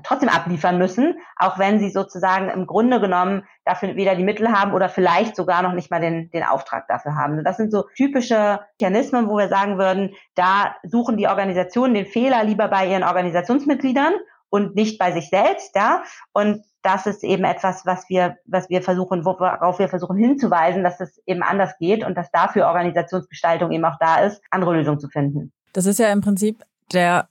trotzdem 0.04 0.30
abliefern 0.30 0.78
müssen, 0.78 1.16
auch 1.36 1.58
wenn 1.58 1.80
sie 1.80 1.90
sozusagen 1.90 2.50
im 2.50 2.68
Grunde 2.68 3.02
genommen 3.02 3.44
dafür 3.66 3.96
weder 3.96 4.16
die 4.16 4.24
Mittel 4.24 4.52
haben 4.52 4.74
oder 4.74 4.88
vielleicht 4.88 5.36
sogar 5.36 5.64
noch 5.64 5.74
nicht 5.74 5.90
mal 5.90 6.00
den, 6.00 6.30
den 6.30 6.44
Auftrag 6.44 6.88
dafür 6.88 7.16
haben. 7.16 7.44
Das 7.44 7.58
sind 7.58 7.72
so 7.72 7.86
typische 7.96 8.60
Mechanismen, 8.80 9.28
wo 9.28 9.38
wir 9.38 9.50
sagen 9.50 9.80
würden, 9.80 10.14
da 10.36 10.76
suchen 10.84 11.18
die 11.18 11.28
Organisationen 11.28 11.96
den 11.96 12.06
Fehler 12.06 12.44
lieber 12.44 12.68
bei 12.68 12.88
ihren 12.88 13.04
Organisationsmitgliedern 13.04 14.14
und 14.50 14.76
nicht 14.76 15.00
bei 15.00 15.12
sich 15.12 15.30
selbst, 15.30 15.76
ja. 15.76 16.04
Und 16.32 16.64
das 16.86 17.08
ist 17.08 17.24
eben 17.24 17.44
etwas, 17.44 17.86
was 17.86 18.08
wir, 18.10 18.38
was 18.46 18.70
wir 18.70 18.84
versuchen, 18.84 19.26
worauf 19.26 19.80
wir 19.80 19.90
versuchen 19.90 20.18
hinzuweisen, 20.18 20.84
dass 20.84 21.00
es 21.02 21.20
eben 21.26 21.42
anders 21.42 21.78
geht 21.80 22.06
und 22.06 22.16
dass 22.16 22.30
dafür 22.32 22.68
Organisationsgestaltung 22.68 23.72
eben 23.72 23.86
auch 23.86 23.98
da 24.00 24.20
ist, 24.20 24.42
andere 24.52 24.76
Lösungen 24.76 25.00
zu 25.00 25.10
finden. 25.10 25.52
Das 25.74 25.88
ist 25.88 25.98
ja 25.98 26.12
im 26.12 26.22
Prinzip 26.22 26.64
der 26.94 27.28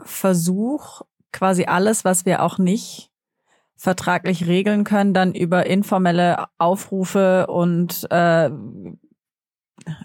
Versuch, 0.00 1.02
quasi 1.32 1.64
alles, 1.64 2.04
was 2.04 2.24
wir 2.26 2.42
auch 2.42 2.58
nicht 2.58 3.10
vertraglich 3.76 4.46
regeln 4.46 4.84
können, 4.84 5.12
dann 5.12 5.34
über 5.34 5.66
informelle 5.66 6.44
Aufrufe 6.58 7.48
und 7.48 8.06
äh, 8.10 8.50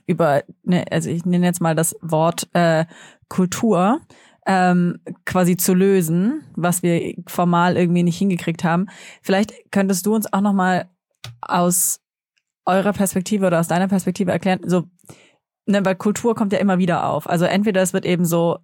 über, 0.08 0.42
ne, 0.64 0.86
also 0.90 1.10
ich 1.12 1.26
nenne 1.26 1.46
jetzt 1.46 1.62
mal 1.62 1.76
das 1.76 1.96
Wort 2.02 2.48
äh, 2.54 2.86
Kultur, 3.30 4.00
ähm, 4.48 5.00
quasi 5.26 5.58
zu 5.58 5.74
lösen, 5.74 6.42
was 6.56 6.82
wir 6.82 7.16
formal 7.28 7.76
irgendwie 7.76 8.04
nicht 8.04 8.18
hingekriegt 8.18 8.64
haben. 8.64 8.88
Vielleicht 9.22 9.54
könntest 9.72 10.06
du 10.06 10.16
uns 10.16 10.32
auch 10.32 10.42
noch 10.42 10.54
mal 10.54 10.90
aus 11.42 12.00
eurer 12.66 12.94
Perspektive 12.94 13.46
oder 13.46 13.60
aus 13.60 13.68
deiner 13.68 13.90
Perspektive 13.90 14.32
erklären, 14.32 14.62
so, 14.66 14.86
ne, 15.66 15.84
weil 15.86 15.96
Kultur 15.96 16.34
kommt 16.34 16.54
ja 16.54 16.60
immer 16.60 16.78
wieder 16.78 17.06
auf. 17.08 17.30
Also 17.30 17.46
entweder 17.46 17.82
es 17.82 17.94
wird 17.94 18.06
eben 18.06 18.26
so 18.26 18.60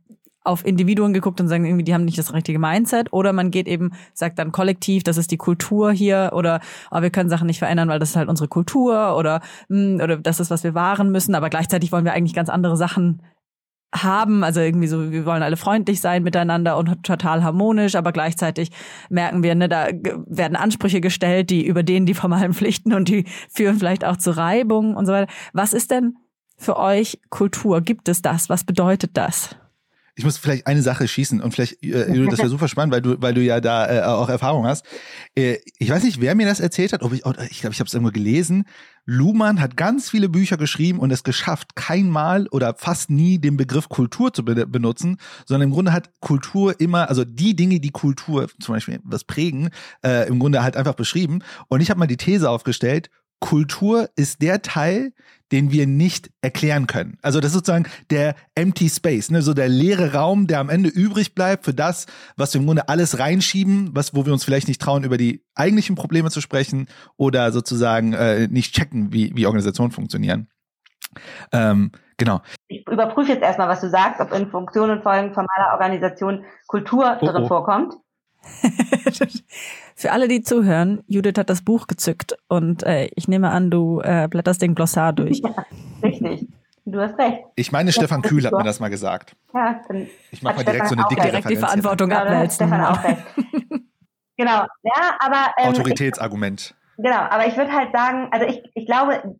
auf 0.45 0.65
Individuen 0.65 1.13
geguckt 1.13 1.39
und 1.39 1.47
sagen 1.47 1.65
irgendwie, 1.65 1.85
die 1.85 1.93
haben 1.93 2.05
nicht 2.05 2.17
das 2.17 2.33
richtige 2.33 2.59
Mindset, 2.59 3.13
oder 3.13 3.31
man 3.31 3.51
geht 3.51 3.67
eben, 3.67 3.91
sagt 4.13 4.39
dann 4.39 4.51
kollektiv, 4.51 5.03
das 5.03 5.17
ist 5.17 5.31
die 5.31 5.37
Kultur 5.37 5.91
hier, 5.91 6.31
oder 6.33 6.59
oh, 6.91 7.01
wir 7.01 7.11
können 7.11 7.29
Sachen 7.29 7.47
nicht 7.47 7.59
verändern, 7.59 7.87
weil 7.87 7.99
das 7.99 8.09
ist 8.09 8.15
halt 8.15 8.29
unsere 8.29 8.49
Kultur, 8.49 9.17
oder 9.17 9.41
mh, 9.69 9.77
hm, 9.77 10.01
oder 10.01 10.17
das 10.17 10.39
ist, 10.39 10.51
was 10.51 10.63
wir 10.63 10.73
wahren 10.73 11.11
müssen, 11.11 11.35
aber 11.35 11.49
gleichzeitig 11.49 11.91
wollen 11.91 12.05
wir 12.05 12.13
eigentlich 12.13 12.33
ganz 12.33 12.49
andere 12.49 12.75
Sachen 12.75 13.21
haben, 13.93 14.43
also 14.43 14.59
irgendwie 14.59 14.87
so, 14.87 15.11
wir 15.11 15.25
wollen 15.25 15.43
alle 15.43 15.57
freundlich 15.57 16.01
sein 16.01 16.23
miteinander 16.23 16.77
und 16.77 17.03
total 17.03 17.43
harmonisch, 17.43 17.95
aber 17.95 18.11
gleichzeitig 18.11 18.71
merken 19.09 19.43
wir, 19.43 19.55
ne, 19.55 19.69
da 19.69 19.87
werden 20.25 20.55
Ansprüche 20.55 20.99
gestellt, 20.99 21.49
die 21.49 21.65
über 21.65 21.83
denen 21.83 22.05
die 22.05 22.13
formalen 22.13 22.53
Pflichten 22.53 22.93
und 22.93 23.07
die 23.07 23.25
führen 23.49 23.77
vielleicht 23.77 24.03
auch 24.03 24.17
zu 24.17 24.35
Reibung 24.35 24.95
und 24.95 25.05
so 25.05 25.13
weiter. 25.13 25.31
Was 25.53 25.73
ist 25.73 25.91
denn 25.91 26.15
für 26.57 26.77
euch 26.77 27.19
Kultur? 27.29 27.81
Gibt 27.81 28.09
es 28.09 28.21
das? 28.21 28.49
Was 28.49 28.63
bedeutet 28.63 29.11
das? 29.15 29.55
Ich 30.15 30.23
muss 30.23 30.37
vielleicht 30.37 30.67
eine 30.67 30.81
Sache 30.81 31.07
schießen 31.07 31.41
und 31.41 31.53
vielleicht, 31.53 31.83
äh, 31.83 32.05
das 32.27 32.39
wäre 32.39 32.49
super 32.49 32.67
spannend, 32.67 32.93
weil 32.93 33.01
du, 33.01 33.21
weil 33.21 33.33
du 33.33 33.41
ja 33.41 33.59
da 33.59 33.89
äh, 33.89 34.01
auch 34.03 34.29
Erfahrung 34.29 34.65
hast. 34.65 34.85
Äh, 35.35 35.57
ich 35.79 35.89
weiß 35.89 36.03
nicht, 36.03 36.21
wer 36.21 36.35
mir 36.35 36.45
das 36.45 36.59
erzählt 36.59 36.93
hat, 36.93 37.01
ob 37.01 37.13
ich, 37.13 37.25
ich 37.49 37.61
glaube, 37.61 37.73
ich 37.73 37.79
habe 37.79 37.87
es 37.87 37.93
irgendwo 37.93 38.11
gelesen. 38.11 38.65
Luhmann 39.05 39.59
hat 39.59 39.75
ganz 39.75 40.09
viele 40.09 40.29
Bücher 40.29 40.57
geschrieben 40.57 40.99
und 40.99 41.11
es 41.11 41.23
geschafft, 41.23 41.75
keinmal 41.75 42.47
oder 42.49 42.75
fast 42.75 43.09
nie 43.09 43.39
den 43.39 43.57
Begriff 43.57 43.89
Kultur 43.89 44.33
zu 44.33 44.45
be 44.45 44.67
benutzen, 44.67 45.17
sondern 45.45 45.69
im 45.69 45.73
Grunde 45.73 45.91
hat 45.91 46.11
Kultur 46.21 46.79
immer, 46.79 47.09
also 47.09 47.25
die 47.25 47.55
Dinge, 47.55 47.79
die 47.79 47.89
Kultur 47.89 48.47
zum 48.59 48.75
Beispiel 48.75 48.99
was 49.03 49.23
prägen, 49.23 49.69
äh, 50.05 50.27
im 50.27 50.39
Grunde 50.39 50.63
halt 50.63 50.77
einfach 50.77 50.93
beschrieben. 50.93 51.39
Und 51.67 51.81
ich 51.81 51.89
habe 51.89 51.99
mal 51.99 52.07
die 52.07 52.17
These 52.17 52.49
aufgestellt, 52.49 53.09
Kultur 53.43 54.09
ist 54.15 54.41
der 54.41 54.61
Teil, 54.61 55.11
den 55.51 55.69
wir 55.69 55.85
nicht 55.85 56.29
erklären 56.41 56.87
können. 56.87 57.17
Also 57.21 57.41
das 57.41 57.49
ist 57.49 57.55
sozusagen 57.55 57.87
der 58.09 58.35
empty 58.55 58.87
space, 58.87 59.31
ne? 59.31 59.41
so 59.41 59.53
der 59.53 59.67
leere 59.67 60.13
Raum, 60.13 60.47
der 60.47 60.61
am 60.61 60.69
Ende 60.69 60.87
übrig 60.87 61.35
bleibt 61.35 61.65
für 61.65 61.73
das, 61.73 62.05
was 62.37 62.53
wir 62.53 62.61
im 62.61 62.67
Grunde 62.67 62.87
alles 62.87 63.19
reinschieben, 63.19 63.89
was, 63.93 64.15
wo 64.15 64.25
wir 64.25 64.31
uns 64.31 64.45
vielleicht 64.45 64.69
nicht 64.69 64.81
trauen, 64.81 65.03
über 65.03 65.17
die 65.17 65.43
eigentlichen 65.55 65.97
Probleme 65.97 66.31
zu 66.31 66.39
sprechen 66.39 66.87
oder 67.17 67.51
sozusagen 67.51 68.13
äh, 68.13 68.47
nicht 68.47 68.73
checken, 68.73 69.11
wie, 69.11 69.35
wie 69.35 69.45
Organisationen 69.45 69.91
funktionieren. 69.91 70.47
Ähm, 71.51 71.91
genau. 72.15 72.41
Ich 72.69 72.87
überprüfe 72.87 73.33
jetzt 73.33 73.43
erstmal, 73.43 73.67
was 73.67 73.81
du 73.81 73.89
sagst, 73.89 74.21
ob 74.21 74.33
in 74.33 74.49
Funktionen 74.49 74.99
und 74.99 75.03
Folgen 75.03 75.33
formaler 75.33 75.73
Organisation 75.73 76.45
Kultur 76.67 77.17
oh, 77.19 77.25
drin 77.25 77.43
oh. 77.43 77.47
vorkommt. 77.49 77.93
Für 79.95 80.11
alle, 80.11 80.27
die 80.27 80.41
zuhören, 80.41 81.03
Judith 81.07 81.37
hat 81.37 81.49
das 81.49 81.61
Buch 81.61 81.87
gezückt 81.87 82.35
und 82.47 82.83
äh, 82.83 83.09
ich 83.15 83.27
nehme 83.27 83.51
an, 83.51 83.69
du 83.69 84.01
äh, 84.01 84.27
blätterst 84.27 84.61
den 84.61 84.75
Glossar 84.75 85.13
durch. 85.13 85.39
Ja, 85.39 85.65
richtig. 86.01 86.47
Du 86.85 86.99
hast 86.99 87.17
recht. 87.17 87.39
Ich 87.55 87.71
meine, 87.71 87.93
Stefan 87.93 88.21
Kühl 88.21 88.45
hat 88.45 88.51
mir 88.51 88.63
das 88.63 88.79
mal 88.79 88.89
gesagt. 88.89 89.35
Ja, 89.53 89.81
dann 89.87 90.07
ich 90.31 90.41
mache 90.41 90.57
mal 90.57 90.65
direkt 90.65 90.87
so 90.87 90.95
eine 90.95 91.05
dicke 91.09 91.21
direkt 91.21 91.49
die 91.49 91.55
Verantwortung 91.55 92.11
ja, 92.11 92.23
abwälzen. 92.23 92.67
Stefan 92.67 92.85
auch 92.85 93.03
recht. 93.05 93.23
genau, 94.35 94.65
ja, 94.83 95.17
aber 95.19 95.53
ähm, 95.57 95.69
Autoritätsargument. 95.69 96.75
Ich, 96.97 97.03
genau, 97.03 97.19
aber 97.19 97.47
ich 97.47 97.55
würde 97.55 97.71
halt 97.71 97.93
sagen, 97.93 98.27
also 98.31 98.45
ich, 98.45 98.61
ich 98.73 98.85
glaube, 98.85 99.37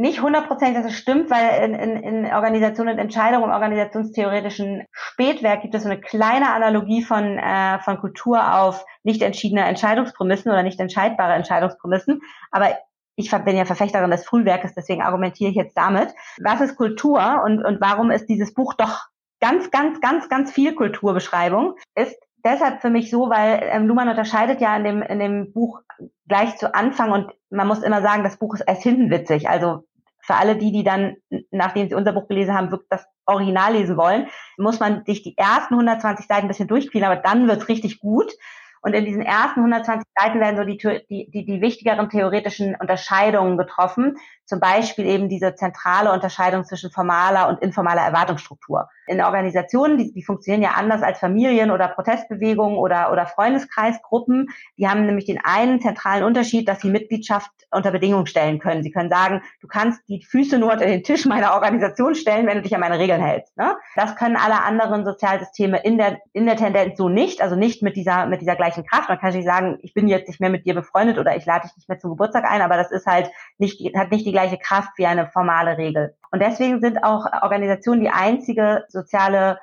nicht 0.00 0.22
hundertprozentig, 0.22 0.82
dass 0.82 0.92
es 0.92 0.98
stimmt, 0.98 1.30
weil 1.30 1.62
in, 1.62 1.74
in, 1.74 1.96
in 2.02 2.32
Organisationen 2.32 2.94
und 2.94 2.98
Entscheidungen 2.98 3.44
im 3.44 3.50
organisationstheoretischen 3.50 4.86
Spätwerk 4.92 5.60
gibt 5.60 5.74
es 5.74 5.82
so 5.82 5.90
eine 5.90 6.00
kleine 6.00 6.52
Analogie 6.52 7.02
von, 7.02 7.38
äh, 7.38 7.78
von 7.80 7.98
Kultur 7.98 8.54
auf 8.54 8.86
nicht 9.02 9.20
entschiedene 9.20 9.62
Entscheidungsprämissen 9.64 10.50
oder 10.50 10.62
nicht 10.62 10.80
entscheidbare 10.80 11.34
Entscheidungsprämissen. 11.34 12.22
Aber 12.50 12.70
ich 13.16 13.30
bin 13.30 13.56
ja 13.56 13.66
Verfechterin 13.66 14.10
des 14.10 14.24
Frühwerkes, 14.24 14.72
deswegen 14.74 15.02
argumentiere 15.02 15.50
ich 15.50 15.56
jetzt 15.56 15.76
damit. 15.76 16.14
Was 16.42 16.62
ist 16.62 16.76
Kultur 16.76 17.42
und, 17.44 17.62
und 17.62 17.80
warum 17.82 18.10
ist 18.10 18.26
dieses 18.26 18.54
Buch 18.54 18.72
doch 18.72 19.06
ganz, 19.40 19.70
ganz, 19.70 20.00
ganz, 20.00 20.30
ganz 20.30 20.50
viel 20.50 20.74
Kulturbeschreibung? 20.74 21.74
Ist 21.94 22.16
deshalb 22.44 22.80
für 22.80 22.90
mich 22.90 23.10
so, 23.10 23.28
weil 23.28 23.60
ähm, 23.64 23.86
Luhmann 23.86 24.08
unterscheidet 24.08 24.62
ja 24.62 24.74
in 24.76 24.84
dem, 24.84 25.02
in 25.02 25.18
dem 25.18 25.52
Buch 25.52 25.82
gleich 26.26 26.56
zu 26.56 26.74
Anfang 26.74 27.12
und 27.12 27.32
man 27.50 27.66
muss 27.66 27.82
immer 27.82 28.02
sagen, 28.02 28.22
das 28.24 28.38
Buch 28.38 28.54
ist 28.54 28.62
erst 28.62 28.82
hinten 28.82 29.10
witzig. 29.10 29.48
Also 29.48 29.84
für 30.30 30.36
alle 30.36 30.56
die, 30.56 30.70
die 30.70 30.84
dann, 30.84 31.16
nachdem 31.50 31.88
sie 31.88 31.96
unser 31.96 32.12
Buch 32.12 32.28
gelesen 32.28 32.54
haben, 32.54 32.70
wirklich 32.70 32.88
das 32.88 33.04
Original 33.26 33.72
lesen 33.72 33.96
wollen, 33.96 34.28
muss 34.58 34.78
man 34.78 35.04
sich 35.04 35.22
die 35.22 35.36
ersten 35.36 35.74
120 35.74 36.26
Seiten 36.26 36.42
ein 36.42 36.48
bisschen 36.48 36.68
durchquälen, 36.68 37.10
aber 37.10 37.20
dann 37.20 37.48
wird's 37.48 37.68
richtig 37.68 37.98
gut. 37.98 38.32
Und 38.80 38.94
in 38.94 39.04
diesen 39.04 39.22
ersten 39.22 39.60
120 39.60 40.06
Seiten 40.16 40.40
werden 40.40 40.56
so 40.56 40.64
die, 40.64 40.78
die, 40.78 41.30
die, 41.30 41.44
die 41.44 41.60
wichtigeren 41.60 42.08
theoretischen 42.08 42.76
Unterscheidungen 42.76 43.58
getroffen. 43.58 44.18
Zum 44.50 44.58
Beispiel 44.58 45.06
eben 45.06 45.28
diese 45.28 45.54
zentrale 45.54 46.10
Unterscheidung 46.10 46.64
zwischen 46.64 46.90
formaler 46.90 47.48
und 47.48 47.62
informaler 47.62 48.00
Erwartungsstruktur. 48.00 48.88
In 49.06 49.20
Organisationen, 49.22 49.96
die, 49.96 50.12
die 50.12 50.24
funktionieren 50.24 50.60
ja 50.60 50.70
anders 50.70 51.02
als 51.02 51.20
Familien 51.20 51.70
oder 51.70 51.86
Protestbewegungen 51.86 52.76
oder, 52.76 53.12
oder 53.12 53.26
Freundeskreisgruppen. 53.26 54.48
Die 54.76 54.88
haben 54.88 55.06
nämlich 55.06 55.26
den 55.26 55.38
einen 55.40 55.80
zentralen 55.80 56.24
Unterschied, 56.24 56.68
dass 56.68 56.80
sie 56.80 56.90
Mitgliedschaft 56.90 57.48
unter 57.70 57.92
Bedingungen 57.92 58.26
stellen 58.26 58.58
können. 58.58 58.82
Sie 58.82 58.90
können 58.90 59.08
sagen, 59.08 59.40
du 59.60 59.68
kannst 59.68 60.00
die 60.08 60.24
Füße 60.24 60.58
nur 60.58 60.72
unter 60.72 60.86
den 60.86 61.04
Tisch 61.04 61.26
meiner 61.26 61.54
Organisation 61.54 62.16
stellen, 62.16 62.48
wenn 62.48 62.56
du 62.56 62.62
dich 62.62 62.74
an 62.74 62.80
meine 62.80 62.98
Regeln 62.98 63.22
hältst. 63.22 63.56
Ne? 63.56 63.76
Das 63.94 64.16
können 64.16 64.34
alle 64.34 64.64
anderen 64.64 65.04
Sozialsysteme 65.04 65.80
in 65.84 65.96
der, 65.96 66.18
in 66.32 66.46
der 66.46 66.56
Tendenz 66.56 66.98
so 66.98 67.08
nicht, 67.08 67.40
also 67.40 67.54
nicht 67.54 67.82
mit 67.82 67.94
dieser, 67.94 68.26
mit 68.26 68.40
dieser 68.40 68.56
gleichen 68.56 68.84
Kraft. 68.84 69.08
Man 69.08 69.20
kann 69.20 69.32
nicht 69.32 69.46
sagen, 69.46 69.78
ich 69.82 69.94
bin 69.94 70.08
jetzt 70.08 70.26
nicht 70.26 70.40
mehr 70.40 70.50
mit 70.50 70.66
dir 70.66 70.74
befreundet 70.74 71.18
oder 71.18 71.36
ich 71.36 71.46
lade 71.46 71.68
dich 71.68 71.76
nicht 71.76 71.88
mehr 71.88 72.00
zum 72.00 72.10
Geburtstag 72.10 72.50
ein, 72.50 72.62
aber 72.62 72.76
das 72.76 72.90
ist 72.90 73.06
halt 73.06 73.30
nicht, 73.58 73.80
hat 73.96 74.10
nicht 74.10 74.26
die 74.26 74.32
gleiche 74.40 74.58
Kraft 74.58 74.90
wie 74.96 75.06
eine 75.06 75.26
formale 75.26 75.76
Regel. 75.76 76.14
Und 76.32 76.40
deswegen 76.40 76.80
sind 76.80 77.02
auch 77.02 77.26
Organisationen 77.42 78.00
die 78.00 78.10
einzige 78.10 78.84
soziale, 78.88 79.58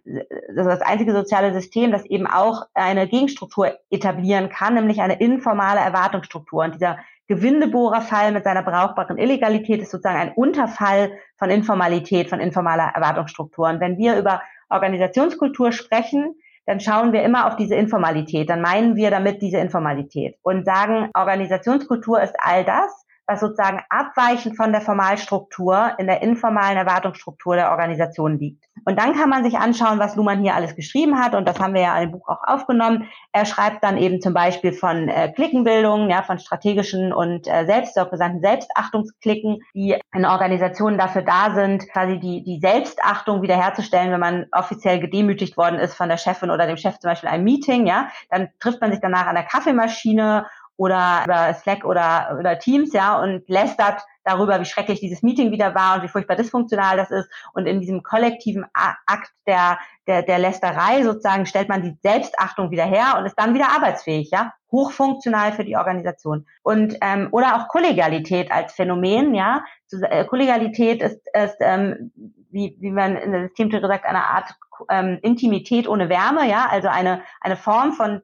also 0.50 0.70
das 0.70 0.82
einzige 0.82 1.14
soziale 1.14 1.54
System, 1.54 1.92
das 1.92 2.06
eben 2.06 2.28
auch 2.28 2.64
eine 2.74 3.08
Gegenstruktur 3.08 3.74
etablieren 3.90 4.50
kann, 4.50 4.74
nämlich 4.74 5.02
eine 5.02 5.20
informale 5.20 5.80
Erwartungsstruktur. 5.80 6.64
Und 6.66 6.76
dieser 6.76 6.98
Gewindebohrerfall 7.28 8.32
mit 8.32 8.44
seiner 8.44 8.64
brauchbaren 8.64 9.18
Illegalität 9.18 9.82
ist 9.82 9.92
sozusagen 9.92 10.20
ein 10.20 10.34
Unterfall 10.34 11.12
von 11.38 11.50
Informalität, 11.50 12.30
von 12.30 12.40
informaler 12.40 12.92
Erwartungsstruktur. 12.94 13.70
Und 13.70 13.80
wenn 13.80 13.98
wir 13.98 14.18
über 14.18 14.42
Organisationskultur 14.70 15.72
sprechen, 15.72 16.36
dann 16.66 16.82
schauen 16.82 17.14
wir 17.14 17.24
immer 17.24 17.48
auf 17.48 17.56
diese 17.56 17.76
Informalität. 17.76 18.50
Dann 18.50 18.62
meinen 18.62 18.98
wir 18.98 19.10
damit 19.10 19.42
diese 19.42 19.58
Informalität 19.58 20.38
und 20.42 20.66
sagen, 20.66 21.10
Organisationskultur 21.14 22.22
ist 22.22 22.36
all 22.40 22.66
das, 22.66 23.07
was 23.28 23.42
sozusagen 23.42 23.82
abweichend 23.90 24.56
von 24.56 24.72
der 24.72 24.82
Formalstruktur 24.82 25.92
in 25.98 26.08
der 26.08 26.22
informalen 26.22 26.78
Erwartungsstruktur 26.78 27.56
der 27.56 27.72
Organisation 27.72 28.40
liegt. 28.40 28.64
Und 28.86 28.98
dann 28.98 29.14
kann 29.16 29.30
man 29.30 29.44
sich 29.44 29.58
anschauen, 29.58 30.00
was 30.00 30.16
Luhmann 30.16 30.42
hier 30.42 30.56
alles 30.56 30.76
geschrieben 30.76 31.20
hat. 31.20 31.36
Und 31.36 31.46
das 31.46 31.60
haben 31.60 31.74
wir 31.74 31.82
ja 31.82 32.00
dem 32.00 32.12
Buch 32.12 32.28
auch 32.30 32.42
aufgenommen. 32.44 33.10
Er 33.34 33.46
schreibt 33.46 33.84
dann 33.84 33.98
eben 33.98 34.22
zum 34.22 34.34
Beispiel 34.34 34.72
von 34.72 35.10
äh, 35.10 35.32
Klickenbildungen, 35.34 36.10
ja, 36.10 36.24
von 36.24 36.40
strategischen 36.40 37.12
und 37.12 37.48
äh, 37.48 37.66
selbst 37.66 37.96
Selbstachtungsklicken, 37.96 39.60
die 39.74 40.00
in 40.14 40.26
Organisationen 40.26 40.98
dafür 40.98 41.24
da 41.24 41.54
sind, 41.54 41.90
quasi 41.90 42.20
die, 42.20 42.44
die 42.44 42.60
Selbstachtung 42.60 43.42
wiederherzustellen, 43.42 44.12
wenn 44.12 44.20
man 44.20 44.46
offiziell 44.54 45.00
gedemütigt 45.00 45.58
worden 45.58 45.80
ist 45.80 45.96
von 45.96 46.08
der 46.08 46.18
Chefin 46.18 46.52
oder 46.52 46.66
dem 46.66 46.78
Chef 46.78 47.00
zum 47.00 47.10
Beispiel 47.10 47.30
ein 47.30 47.44
Meeting, 47.44 47.88
ja, 47.88 48.08
dann 48.30 48.50
trifft 48.60 48.80
man 48.80 48.92
sich 48.92 49.02
danach 49.02 49.28
an 49.28 49.36
der 49.36 49.44
Kaffeemaschine 49.44 50.46
oder 50.78 51.24
über 51.26 51.54
Slack 51.56 51.84
oder, 51.84 52.38
oder 52.40 52.60
Teams, 52.60 52.94
ja, 52.94 53.20
und 53.20 53.50
lästert 53.50 54.02
darüber, 54.24 54.60
wie 54.60 54.66
schrecklich 54.66 55.00
dieses 55.00 55.24
Meeting 55.24 55.52
wieder 55.52 55.74
war 55.74 55.96
und 55.96 56.04
wie 56.04 56.08
furchtbar 56.08 56.36
dysfunktional 56.36 56.98
das 56.98 57.12
ist. 57.12 57.30
Und 57.54 57.66
in 57.66 57.82
diesem 57.82 58.04
kollektiven 58.04 58.66
Akt 58.74 59.32
der, 59.48 59.80
der, 60.06 60.22
der 60.22 60.38
Lästerei 60.38 61.04
sozusagen 61.04 61.46
stellt 61.46 61.70
man 61.70 61.82
die 61.82 61.98
Selbstachtung 62.04 62.70
wieder 62.70 62.86
her 62.86 63.16
und 63.18 63.26
ist 63.26 63.40
dann 63.40 63.54
wieder 63.54 63.70
arbeitsfähig, 63.70 64.30
ja, 64.32 64.54
hochfunktional 64.72 65.54
für 65.54 65.66
die 65.66 65.78
Organisation. 65.78 66.46
Und 66.62 66.98
ähm, 67.02 67.30
oder 67.32 67.56
auch 67.56 67.68
Kollegialität 67.70 68.52
als 68.52 68.74
Phänomen, 68.74 69.34
ja. 69.34 69.64
Äh, 69.92 70.26
Kollegialität 70.26 71.02
ist, 71.02 71.22
ist 71.34 71.58
ähm, 71.62 72.12
wie, 72.52 72.76
wie 72.80 72.92
man 72.92 73.16
in 73.16 73.32
der 73.32 73.48
Systemtheorie 73.48 73.88
sagt, 73.88 74.06
eine 74.06 74.26
Art 74.26 74.56
ähm, 74.90 75.20
Intimität 75.22 75.88
ohne 75.88 76.10
Wärme, 76.10 76.48
ja, 76.48 76.68
also 76.70 76.88
eine, 76.88 77.22
eine 77.42 77.56
Form 77.56 77.94
von 77.94 78.22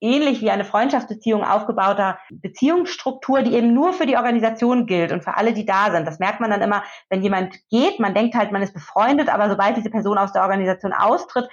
ähnlich 0.00 0.40
wie 0.40 0.50
eine 0.50 0.64
Freundschaftsbeziehung 0.64 1.44
aufgebauter 1.44 2.18
Beziehungsstruktur, 2.30 3.42
die 3.42 3.54
eben 3.54 3.74
nur 3.74 3.92
für 3.92 4.06
die 4.06 4.16
Organisation 4.16 4.86
gilt 4.86 5.12
und 5.12 5.22
für 5.22 5.36
alle, 5.36 5.52
die 5.52 5.66
da 5.66 5.90
sind. 5.90 6.06
Das 6.06 6.18
merkt 6.18 6.40
man 6.40 6.50
dann 6.50 6.62
immer, 6.62 6.82
wenn 7.08 7.22
jemand 7.22 7.54
geht, 7.68 8.00
man 8.00 8.14
denkt 8.14 8.34
halt, 8.34 8.52
man 8.52 8.62
ist 8.62 8.74
befreundet, 8.74 9.28
aber 9.28 9.48
sobald 9.48 9.76
diese 9.76 9.90
Person 9.90 10.18
aus 10.18 10.32
der 10.32 10.42
Organisation 10.42 10.92
austritt, 10.92 11.48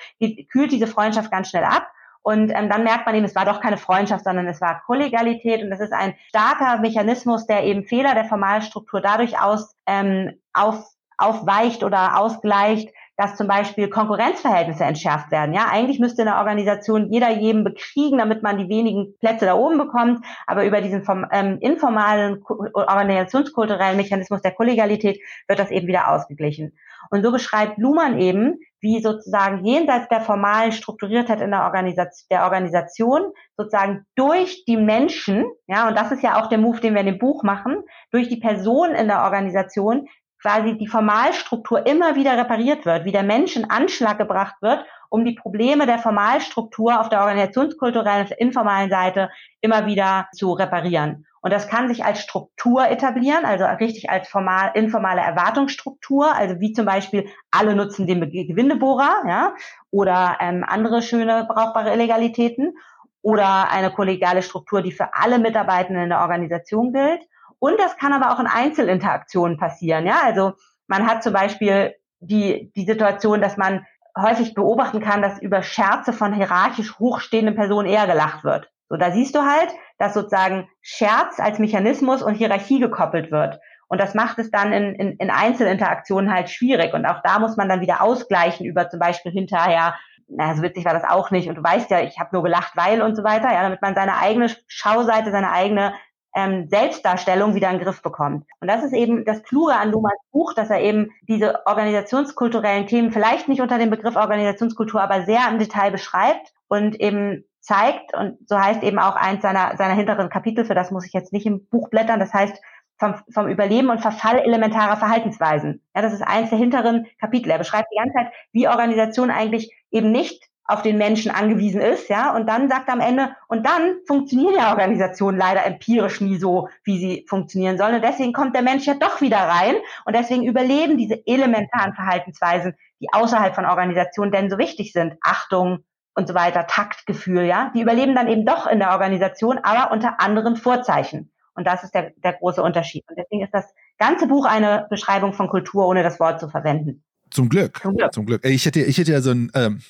kühlt 0.51 0.71
diese 0.71 0.87
Freundschaft 0.87 1.31
ganz 1.31 1.49
schnell 1.49 1.63
ab. 1.63 1.87
Und 2.27 2.51
ähm, 2.53 2.67
dann 2.69 2.83
merkt 2.83 3.05
man 3.05 3.15
eben, 3.15 3.23
es 3.23 3.35
war 3.35 3.45
doch 3.45 3.61
keine 3.61 3.77
Freundschaft, 3.77 4.25
sondern 4.25 4.47
es 4.47 4.59
war 4.59 4.81
Kollegialität. 4.85 5.63
Und 5.63 5.69
das 5.69 5.79
ist 5.79 5.93
ein 5.93 6.13
starker 6.27 6.77
Mechanismus, 6.79 7.47
der 7.47 7.63
eben 7.63 7.85
Fehler 7.85 8.15
der 8.15 8.25
Formalstruktur 8.25 8.99
dadurch 8.99 9.39
aus, 9.39 9.77
ähm, 9.85 10.33
auf, 10.51 10.83
aufweicht 11.17 11.85
oder 11.85 12.19
ausgleicht, 12.19 12.89
dass 13.17 13.35
zum 13.35 13.47
Beispiel 13.47 13.89
Konkurrenzverhältnisse 13.89 14.83
entschärft 14.83 15.31
werden. 15.31 15.53
Ja, 15.53 15.67
eigentlich 15.71 15.99
müsste 15.99 16.21
in 16.21 16.27
der 16.27 16.37
Organisation 16.37 17.11
jeder 17.11 17.31
jedem 17.31 17.63
bekriegen, 17.63 18.19
damit 18.19 18.43
man 18.43 18.59
die 18.59 18.69
wenigen 18.69 19.17
Plätze 19.19 19.45
da 19.45 19.55
oben 19.55 19.79
bekommt. 19.79 20.23
Aber 20.45 20.65
über 20.65 20.81
diesen 20.81 21.03
vom, 21.03 21.25
ähm, 21.31 21.57
informalen 21.59 22.43
organisationskulturellen 22.45 23.97
Mechanismus 23.97 24.41
der 24.43 24.53
Kollegialität 24.53 25.19
wird 25.47 25.59
das 25.59 25.71
eben 25.71 25.87
wieder 25.87 26.11
ausgeglichen. 26.11 26.77
Und 27.09 27.23
so 27.23 27.31
beschreibt 27.31 27.77
Luhmann 27.77 28.19
eben, 28.19 28.59
wie 28.81 29.01
sozusagen 29.01 29.65
jenseits 29.65 30.07
der 30.09 30.21
formalen 30.21 30.71
Strukturiertheit 30.71 31.41
in 31.41 31.51
der 31.51 31.63
Organisation, 31.63 32.27
der 32.29 32.43
Organisation 32.43 33.31
sozusagen 33.55 34.05
durch 34.15 34.63
die 34.65 34.77
Menschen, 34.77 35.45
ja, 35.65 35.87
und 35.87 35.97
das 35.97 36.11
ist 36.11 36.21
ja 36.21 36.39
auch 36.39 36.47
der 36.47 36.59
Move, 36.59 36.79
den 36.79 36.93
wir 36.93 37.01
in 37.01 37.07
dem 37.07 37.19
Buch 37.19 37.43
machen, 37.43 37.81
durch 38.11 38.29
die 38.29 38.37
Personen 38.37 38.93
in 38.93 39.07
der 39.07 39.23
Organisation 39.23 40.07
quasi 40.47 40.77
die 40.77 40.87
Formalstruktur 40.87 41.85
immer 41.85 42.15
wieder 42.15 42.37
repariert 42.37 42.85
wird, 42.85 43.03
wie 43.03 43.11
der 43.11 43.23
Mensch 43.23 43.57
in 43.57 43.69
Anschlag 43.69 44.17
gebracht 44.17 44.55
wird, 44.61 44.85
um 45.09 45.25
die 45.25 45.33
Probleme 45.33 45.85
der 45.85 45.99
Formalstruktur 45.99 47.01
auf 47.01 47.09
der 47.09 47.19
organisationskulturellen, 47.19 48.23
auf 48.23 48.29
der 48.29 48.39
informalen 48.39 48.89
Seite 48.89 49.29
immer 49.59 49.85
wieder 49.87 50.29
zu 50.33 50.53
reparieren. 50.53 51.25
Und 51.41 51.51
das 51.51 51.67
kann 51.67 51.89
sich 51.89 52.05
als 52.05 52.21
Struktur 52.21 52.87
etablieren, 52.87 53.43
also 53.43 53.65
richtig 53.65 54.09
als 54.09 54.29
formal, 54.29 54.71
informale 54.73 55.19
Erwartungsstruktur, 55.19 56.33
also 56.33 56.61
wie 56.61 56.71
zum 56.71 56.85
Beispiel 56.85 57.27
alle 57.51 57.75
nutzen 57.75 58.07
den 58.07 58.21
Gewindebohrer, 58.21 59.23
ja, 59.27 59.53
oder 59.91 60.37
ähm, 60.39 60.63
andere 60.65 61.01
schöne 61.01 61.45
brauchbare 61.45 61.93
Illegalitäten 61.93 62.73
oder 63.21 63.69
eine 63.69 63.91
kollegiale 63.91 64.43
Struktur, 64.43 64.81
die 64.81 64.93
für 64.93 65.13
alle 65.13 65.39
Mitarbeitenden 65.39 66.03
in 66.03 66.09
der 66.09 66.21
Organisation 66.21 66.93
gilt. 66.93 67.21
Und 67.59 67.79
das 67.79 67.97
kann 67.97 68.13
aber 68.13 68.31
auch 68.31 68.39
in 68.39 68.47
Einzelinteraktionen 68.47 69.57
passieren. 69.57 70.05
Ja, 70.05 70.21
also 70.23 70.53
man 70.87 71.07
hat 71.07 71.23
zum 71.23 71.33
Beispiel 71.33 71.95
die, 72.19 72.71
die 72.75 72.85
Situation, 72.85 73.41
dass 73.41 73.57
man 73.57 73.85
häufig 74.17 74.53
beobachten 74.53 75.01
kann, 75.01 75.21
dass 75.21 75.41
über 75.41 75.61
Scherze 75.61 76.13
von 76.13 76.33
hierarchisch 76.33 76.97
hochstehenden 76.99 77.55
Personen 77.55 77.87
eher 77.87 78.07
gelacht 78.07 78.43
wird. 78.43 78.69
So, 78.89 78.95
da 78.95 79.11
siehst 79.11 79.35
du 79.35 79.41
halt, 79.41 79.69
dass 79.97 80.13
sozusagen 80.13 80.67
Scherz 80.81 81.39
als 81.39 81.59
Mechanismus 81.59 82.23
und 82.23 82.35
Hierarchie 82.35 82.79
gekoppelt 82.79 83.31
wird. 83.31 83.59
Und 83.89 84.01
das 84.01 84.15
macht 84.15 84.39
es 84.39 84.51
dann 84.51 84.73
in, 84.73 84.95
in, 84.95 85.11
in 85.17 85.29
Einzelinteraktionen 85.29 86.33
halt 86.33 86.49
schwierig. 86.49 86.93
Und 86.93 87.05
auch 87.05 87.21
da 87.23 87.39
muss 87.39 87.57
man 87.57 87.69
dann 87.69 87.81
wieder 87.81 88.01
ausgleichen 88.01 88.65
über 88.65 88.89
zum 88.89 88.99
Beispiel 88.99 89.31
hinterher, 89.31 89.95
na, 90.29 90.55
so 90.55 90.61
witzig 90.61 90.83
war 90.85 90.93
das 90.93 91.05
auch 91.05 91.31
nicht. 91.31 91.47
Und 91.47 91.55
du 91.55 91.63
weißt 91.63 91.89
ja, 91.89 92.01
ich 92.01 92.19
habe 92.19 92.29
nur 92.33 92.43
gelacht, 92.43 92.75
weil 92.75 93.01
und 93.01 93.15
so 93.15 93.23
weiter, 93.23 93.51
ja, 93.51 93.63
damit 93.63 93.81
man 93.81 93.95
seine 93.95 94.17
eigene 94.17 94.49
Schauseite, 94.67 95.31
seine 95.31 95.51
eigene 95.51 95.93
ähm, 96.37 96.67
Selbstdarstellung 96.69 97.55
wieder 97.55 97.71
in 97.71 97.79
den 97.79 97.83
Griff 97.83 98.03
bekommt. 98.03 98.45
Und 98.59 98.67
das 98.67 98.83
ist 98.83 98.93
eben 98.93 99.25
das 99.25 99.41
Kluge 99.41 99.73
an 99.73 99.89
Luhmanns 99.89 100.21
Buch, 100.31 100.53
dass 100.53 100.69
er 100.69 100.79
eben 100.81 101.09
diese 101.27 101.65
organisationskulturellen 101.65 102.85
Themen 102.85 103.11
vielleicht 103.11 103.47
nicht 103.47 103.59
unter 103.59 103.79
dem 103.79 103.89
Begriff 103.89 104.15
Organisationskultur, 104.15 105.01
aber 105.01 105.25
sehr 105.25 105.49
im 105.49 105.57
Detail 105.57 105.89
beschreibt 105.89 106.53
und 106.67 106.99
eben 107.01 107.43
zeigt, 107.59 108.13
und 108.15 108.37
so 108.47 108.59
heißt 108.59 108.83
eben 108.83 108.99
auch 108.99 109.15
eins 109.15 109.41
seiner, 109.41 109.75
seiner 109.77 109.95
hinteren 109.95 110.29
Kapitel, 110.29 110.63
für 110.63 110.75
das 110.75 110.91
muss 110.91 111.07
ich 111.07 111.13
jetzt 111.13 111.33
nicht 111.33 111.47
im 111.47 111.67
Buch 111.69 111.89
blättern, 111.89 112.19
das 112.19 112.31
heißt 112.35 112.61
vom, 112.99 113.15
vom 113.33 113.47
Überleben 113.47 113.89
und 113.89 114.01
Verfall 114.01 114.37
elementarer 114.37 114.97
Verhaltensweisen. 114.97 115.81
Ja, 115.95 116.03
das 116.03 116.13
ist 116.13 116.21
eins 116.21 116.51
der 116.51 116.59
hinteren 116.59 117.07
Kapitel. 117.19 117.49
Er 117.49 117.57
beschreibt 117.57 117.87
die 117.91 117.97
ganze 117.97 118.13
Zeit, 118.13 118.31
wie 118.51 118.67
Organisation 118.67 119.31
eigentlich 119.31 119.75
eben 119.89 120.11
nicht 120.11 120.46
auf 120.67 120.81
den 120.81 120.97
Menschen 120.97 121.31
angewiesen 121.31 121.79
ist, 121.79 122.09
ja, 122.09 122.35
und 122.35 122.45
dann 122.47 122.67
sagt 122.67 122.89
am 122.89 122.99
Ende, 122.99 123.29
und 123.47 123.65
dann 123.65 123.97
funktionieren 124.05 124.55
ja 124.55 124.69
Organisationen 124.71 125.37
leider 125.37 125.65
empirisch 125.65 126.19
nie 126.19 126.37
so, 126.37 126.67
wie 126.83 126.99
sie 126.99 127.25
funktionieren 127.27 127.77
sollen. 127.77 127.95
Und 127.95 128.03
deswegen 128.03 128.33
kommt 128.33 128.53
der 128.53 128.61
Mensch 128.61 128.85
ja 128.85 128.93
doch 128.93 129.21
wieder 129.21 129.37
rein 129.37 129.75
und 130.05 130.13
deswegen 130.13 130.43
überleben 130.43 130.97
diese 130.97 131.25
elementaren 131.25 131.93
Verhaltensweisen, 131.93 132.75
die 132.99 133.07
außerhalb 133.13 133.55
von 133.55 133.65
Organisationen 133.65 134.31
denn 134.31 134.49
so 134.49 134.57
wichtig 134.57 134.91
sind. 134.91 135.15
Achtung 135.21 135.85
und 136.15 136.27
so 136.27 136.33
weiter, 136.33 136.67
Taktgefühl, 136.67 137.43
ja, 137.43 137.71
die 137.73 137.81
überleben 137.81 138.15
dann 138.15 138.27
eben 138.27 138.45
doch 138.45 138.67
in 138.67 138.79
der 138.79 138.91
Organisation, 138.91 139.59
aber 139.63 139.91
unter 139.93 140.19
anderen 140.19 140.57
Vorzeichen. 140.57 141.31
Und 141.53 141.65
das 141.65 141.83
ist 141.83 141.93
der, 141.93 142.11
der 142.23 142.33
große 142.33 142.61
Unterschied. 142.61 143.05
Und 143.07 143.17
deswegen 143.17 143.43
ist 143.43 143.53
das 143.53 143.73
ganze 143.97 144.27
Buch 144.27 144.45
eine 144.45 144.85
Beschreibung 144.89 145.33
von 145.33 145.47
Kultur, 145.47 145.87
ohne 145.87 146.03
das 146.03 146.19
Wort 146.19 146.39
zu 146.39 146.49
verwenden. 146.49 147.03
Zum 147.29 147.49
Glück. 147.49 147.79
Zum 147.81 147.95
Glück. 147.95 148.13
Zum 148.13 148.25
Glück. 148.25 148.45
Ich 148.45 148.65
hätte, 148.65 148.81
ich 148.81 148.97
hätte 148.97 149.11
ja 149.11 149.21
so 149.21 149.31
ein, 149.31 149.51
ähm, 149.53 149.81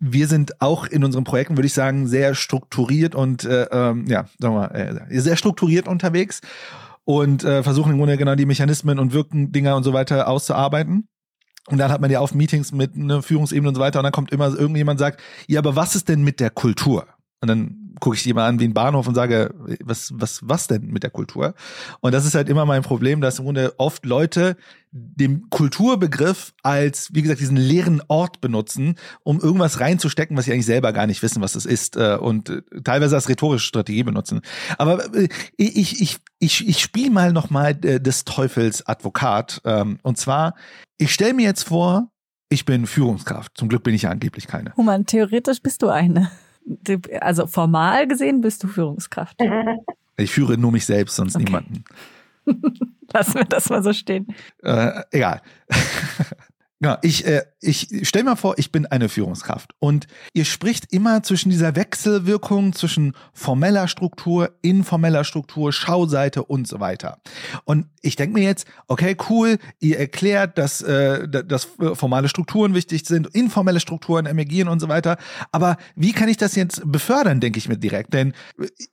wir 0.00 0.28
sind 0.28 0.60
auch 0.60 0.86
in 0.86 1.04
unseren 1.04 1.24
Projekten, 1.24 1.56
würde 1.56 1.66
ich 1.66 1.74
sagen, 1.74 2.06
sehr 2.06 2.34
strukturiert 2.34 3.14
und 3.14 3.44
äh, 3.44 3.66
ähm, 3.70 4.06
ja, 4.06 4.26
sagen 4.38 4.54
wir 4.54 4.74
äh, 4.74 5.20
sehr 5.20 5.36
strukturiert 5.36 5.88
unterwegs 5.88 6.40
und 7.04 7.42
äh, 7.44 7.62
versuchen 7.62 7.92
im 7.92 7.98
Grunde 7.98 8.16
genau 8.16 8.34
die 8.34 8.46
Mechanismen 8.46 8.98
und 8.98 9.12
Wirkendinger 9.12 9.76
und 9.76 9.82
so 9.82 9.92
weiter 9.92 10.28
auszuarbeiten. 10.28 11.08
Und 11.68 11.78
dann 11.78 11.90
hat 11.90 12.00
man 12.00 12.10
ja 12.10 12.20
auf 12.20 12.34
Meetings 12.34 12.72
mit 12.72 12.94
einer 12.94 13.22
Führungsebene 13.22 13.68
und 13.68 13.74
so 13.74 13.80
weiter 13.80 13.98
und 13.98 14.04
dann 14.04 14.12
kommt 14.12 14.32
immer 14.32 14.48
irgendjemand 14.48 14.98
sagt, 14.98 15.20
ja, 15.46 15.60
aber 15.60 15.76
was 15.76 15.94
ist 15.94 16.08
denn 16.08 16.22
mit 16.22 16.40
der 16.40 16.50
Kultur? 16.50 17.06
Und 17.40 17.48
dann 17.48 17.88
gucke 18.00 18.16
ich 18.16 18.22
die 18.22 18.32
mal 18.32 18.46
an 18.46 18.58
wie 18.58 18.64
ein 18.64 18.74
Bahnhof 18.74 19.06
und 19.06 19.14
sage, 19.14 19.54
was, 19.84 20.12
was, 20.14 20.40
was 20.42 20.66
denn 20.66 20.86
mit 20.86 21.02
der 21.02 21.10
Kultur? 21.10 21.54
Und 22.00 22.12
das 22.12 22.24
ist 22.24 22.34
halt 22.34 22.48
immer 22.48 22.64
mein 22.64 22.82
Problem, 22.82 23.20
dass 23.20 23.38
im 23.38 23.44
Grunde 23.44 23.74
oft 23.78 24.04
Leute 24.06 24.56
den 24.90 25.50
Kulturbegriff 25.50 26.54
als, 26.62 27.10
wie 27.12 27.22
gesagt, 27.22 27.40
diesen 27.40 27.56
leeren 27.56 28.02
Ort 28.08 28.40
benutzen, 28.40 28.96
um 29.22 29.40
irgendwas 29.40 29.80
reinzustecken, 29.80 30.36
was 30.36 30.46
sie 30.46 30.52
eigentlich 30.52 30.66
selber 30.66 30.92
gar 30.92 31.06
nicht 31.06 31.22
wissen, 31.22 31.42
was 31.42 31.54
es 31.54 31.66
ist, 31.66 31.96
äh, 31.96 32.16
und 32.16 32.48
äh, 32.48 32.62
teilweise 32.82 33.14
als 33.14 33.28
rhetorische 33.28 33.66
Strategie 33.66 34.02
benutzen. 34.02 34.40
Aber 34.78 35.14
äh, 35.14 35.28
ich, 35.56 36.00
ich, 36.00 36.16
ich, 36.38 36.66
ich 36.66 36.80
spiele 36.80 37.10
mal 37.10 37.32
nochmal 37.32 37.74
des 37.74 38.24
Teufels 38.24 38.86
Advokat. 38.86 39.60
Ähm, 39.64 39.98
und 40.02 40.18
zwar, 40.18 40.54
ich 40.96 41.12
stelle 41.12 41.34
mir 41.34 41.44
jetzt 41.44 41.64
vor, 41.64 42.10
ich 42.48 42.64
bin 42.64 42.86
Führungskraft. 42.86 43.52
Zum 43.56 43.68
Glück 43.68 43.82
bin 43.82 43.94
ich 43.94 44.02
ja 44.02 44.10
angeblich 44.10 44.46
keine. 44.46 44.74
Human, 44.76 45.04
theoretisch 45.04 45.60
bist 45.60 45.82
du 45.82 45.88
eine 45.88 46.30
also 47.20 47.46
formal 47.46 48.06
gesehen 48.06 48.40
bist 48.40 48.62
du 48.62 48.68
Führungskraft. 48.68 49.40
Ich 50.20 50.32
führe 50.32 50.58
nur 50.58 50.72
mich 50.72 50.84
selbst, 50.84 51.14
sonst 51.14 51.36
okay. 51.36 51.44
niemanden. 51.44 51.84
Lassen 53.12 53.34
wir 53.34 53.44
das 53.44 53.70
mal 53.70 53.84
so 53.84 53.92
stehen. 53.92 54.26
Äh, 54.64 55.02
egal. 55.12 55.42
Ja, 56.80 56.98
ich, 57.02 57.26
äh, 57.26 57.42
ich 57.60 57.88
stell 58.02 58.22
mal 58.22 58.36
vor, 58.36 58.54
ich 58.56 58.70
bin 58.70 58.86
eine 58.86 59.08
Führungskraft 59.08 59.72
und 59.80 60.06
ihr 60.32 60.44
spricht 60.44 60.92
immer 60.92 61.24
zwischen 61.24 61.50
dieser 61.50 61.74
Wechselwirkung 61.74 62.72
zwischen 62.72 63.14
formeller 63.32 63.88
Struktur, 63.88 64.50
informeller 64.62 65.24
Struktur, 65.24 65.72
Schauseite 65.72 66.44
und 66.44 66.68
so 66.68 66.78
weiter. 66.78 67.18
Und 67.64 67.86
ich 68.00 68.14
denke 68.14 68.38
mir 68.38 68.44
jetzt, 68.44 68.68
okay, 68.86 69.16
cool, 69.28 69.58
ihr 69.80 69.98
erklärt, 69.98 70.56
dass, 70.56 70.80
äh, 70.80 71.28
dass 71.28 71.68
formale 71.94 72.28
Strukturen 72.28 72.74
wichtig 72.74 73.04
sind, 73.06 73.26
informelle 73.34 73.80
Strukturen 73.80 74.26
emergieren 74.26 74.68
und 74.68 74.78
so 74.78 74.88
weiter. 74.88 75.16
Aber 75.50 75.78
wie 75.96 76.12
kann 76.12 76.28
ich 76.28 76.36
das 76.36 76.54
jetzt 76.54 76.82
befördern, 76.84 77.40
denke 77.40 77.58
ich 77.58 77.68
mir 77.68 77.76
direkt? 77.76 78.14
Denn 78.14 78.34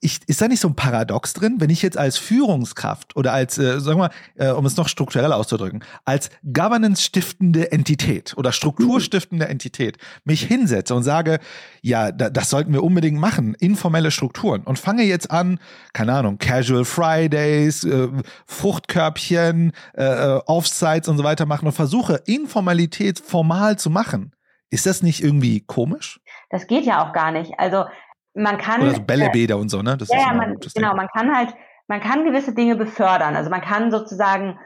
ich, 0.02 0.22
ist 0.26 0.42
da 0.42 0.48
nicht 0.48 0.60
so 0.60 0.70
ein 0.70 0.76
Paradox 0.76 1.34
drin, 1.34 1.58
wenn 1.60 1.70
ich 1.70 1.84
jetzt 1.84 2.00
als 2.00 2.18
Führungskraft 2.18 3.16
oder 3.16 3.32
als, 3.32 3.60
äh, 3.60 3.80
sagen 3.80 4.00
wir 4.00 4.10
mal, 4.10 4.12
äh, 4.38 4.52
um 4.52 4.66
es 4.66 4.76
noch 4.76 4.90
strukturell 4.90 5.32
auszudrücken, 5.32 5.84
als 6.04 6.32
Governance-stiftende 6.52 7.75
Entität 7.76 8.34
oder 8.38 8.52
strukturstiftende 8.52 9.48
Entität 9.48 9.98
mich 10.24 10.42
hinsetze 10.44 10.96
und 10.96 11.04
sage, 11.04 11.40
ja, 11.82 12.12
da, 12.12 12.30
das 12.30 12.50
sollten 12.50 12.74
wir 12.74 12.84
unbedingt 12.84 13.20
machen, 13.20 13.54
informelle 13.60 14.10
Strukturen 14.10 14.64
und 14.64 14.80
fange 14.80 15.04
jetzt 15.04 15.30
an, 15.30 15.60
keine 15.94 16.14
Ahnung, 16.14 16.38
Casual 16.38 16.86
Fridays, 16.86 17.84
äh, 17.84 18.08
Fruchtkörbchen, 18.48 19.74
äh, 19.94 20.04
äh, 20.04 20.42
Offsites 20.46 21.10
und 21.10 21.18
so 21.18 21.24
weiter 21.24 21.46
machen 21.46 21.68
und 21.68 21.74
versuche 21.74 22.22
Informalität 22.26 23.20
formal 23.20 23.78
zu 23.78 23.90
machen. 23.90 24.32
Ist 24.70 24.86
das 24.86 25.04
nicht 25.04 25.22
irgendwie 25.22 25.60
komisch? 25.60 26.20
Das 26.50 26.68
geht 26.68 26.86
ja 26.86 27.06
auch 27.06 27.14
gar 27.14 27.32
nicht. 27.32 27.52
Also 27.58 27.86
man 28.34 28.58
kann 28.58 28.82
oder 28.82 28.96
so 28.96 29.02
Bällebäder 29.02 29.56
äh, 29.56 29.60
und 29.60 29.70
so, 29.70 29.82
ne? 29.82 29.98
Das 29.98 30.10
ja, 30.10 30.20
ja 30.20 30.34
man, 30.34 30.58
genau. 30.60 30.90
Ding. 30.90 30.98
Man 30.98 31.08
kann 31.08 31.36
halt, 31.36 31.54
man 31.88 32.00
kann 32.00 32.26
gewisse 32.26 32.54
Dinge 32.54 32.76
befördern. 32.76 33.36
Also 33.36 33.50
man 33.50 33.62
kann 33.62 33.92
sozusagen 33.92 34.58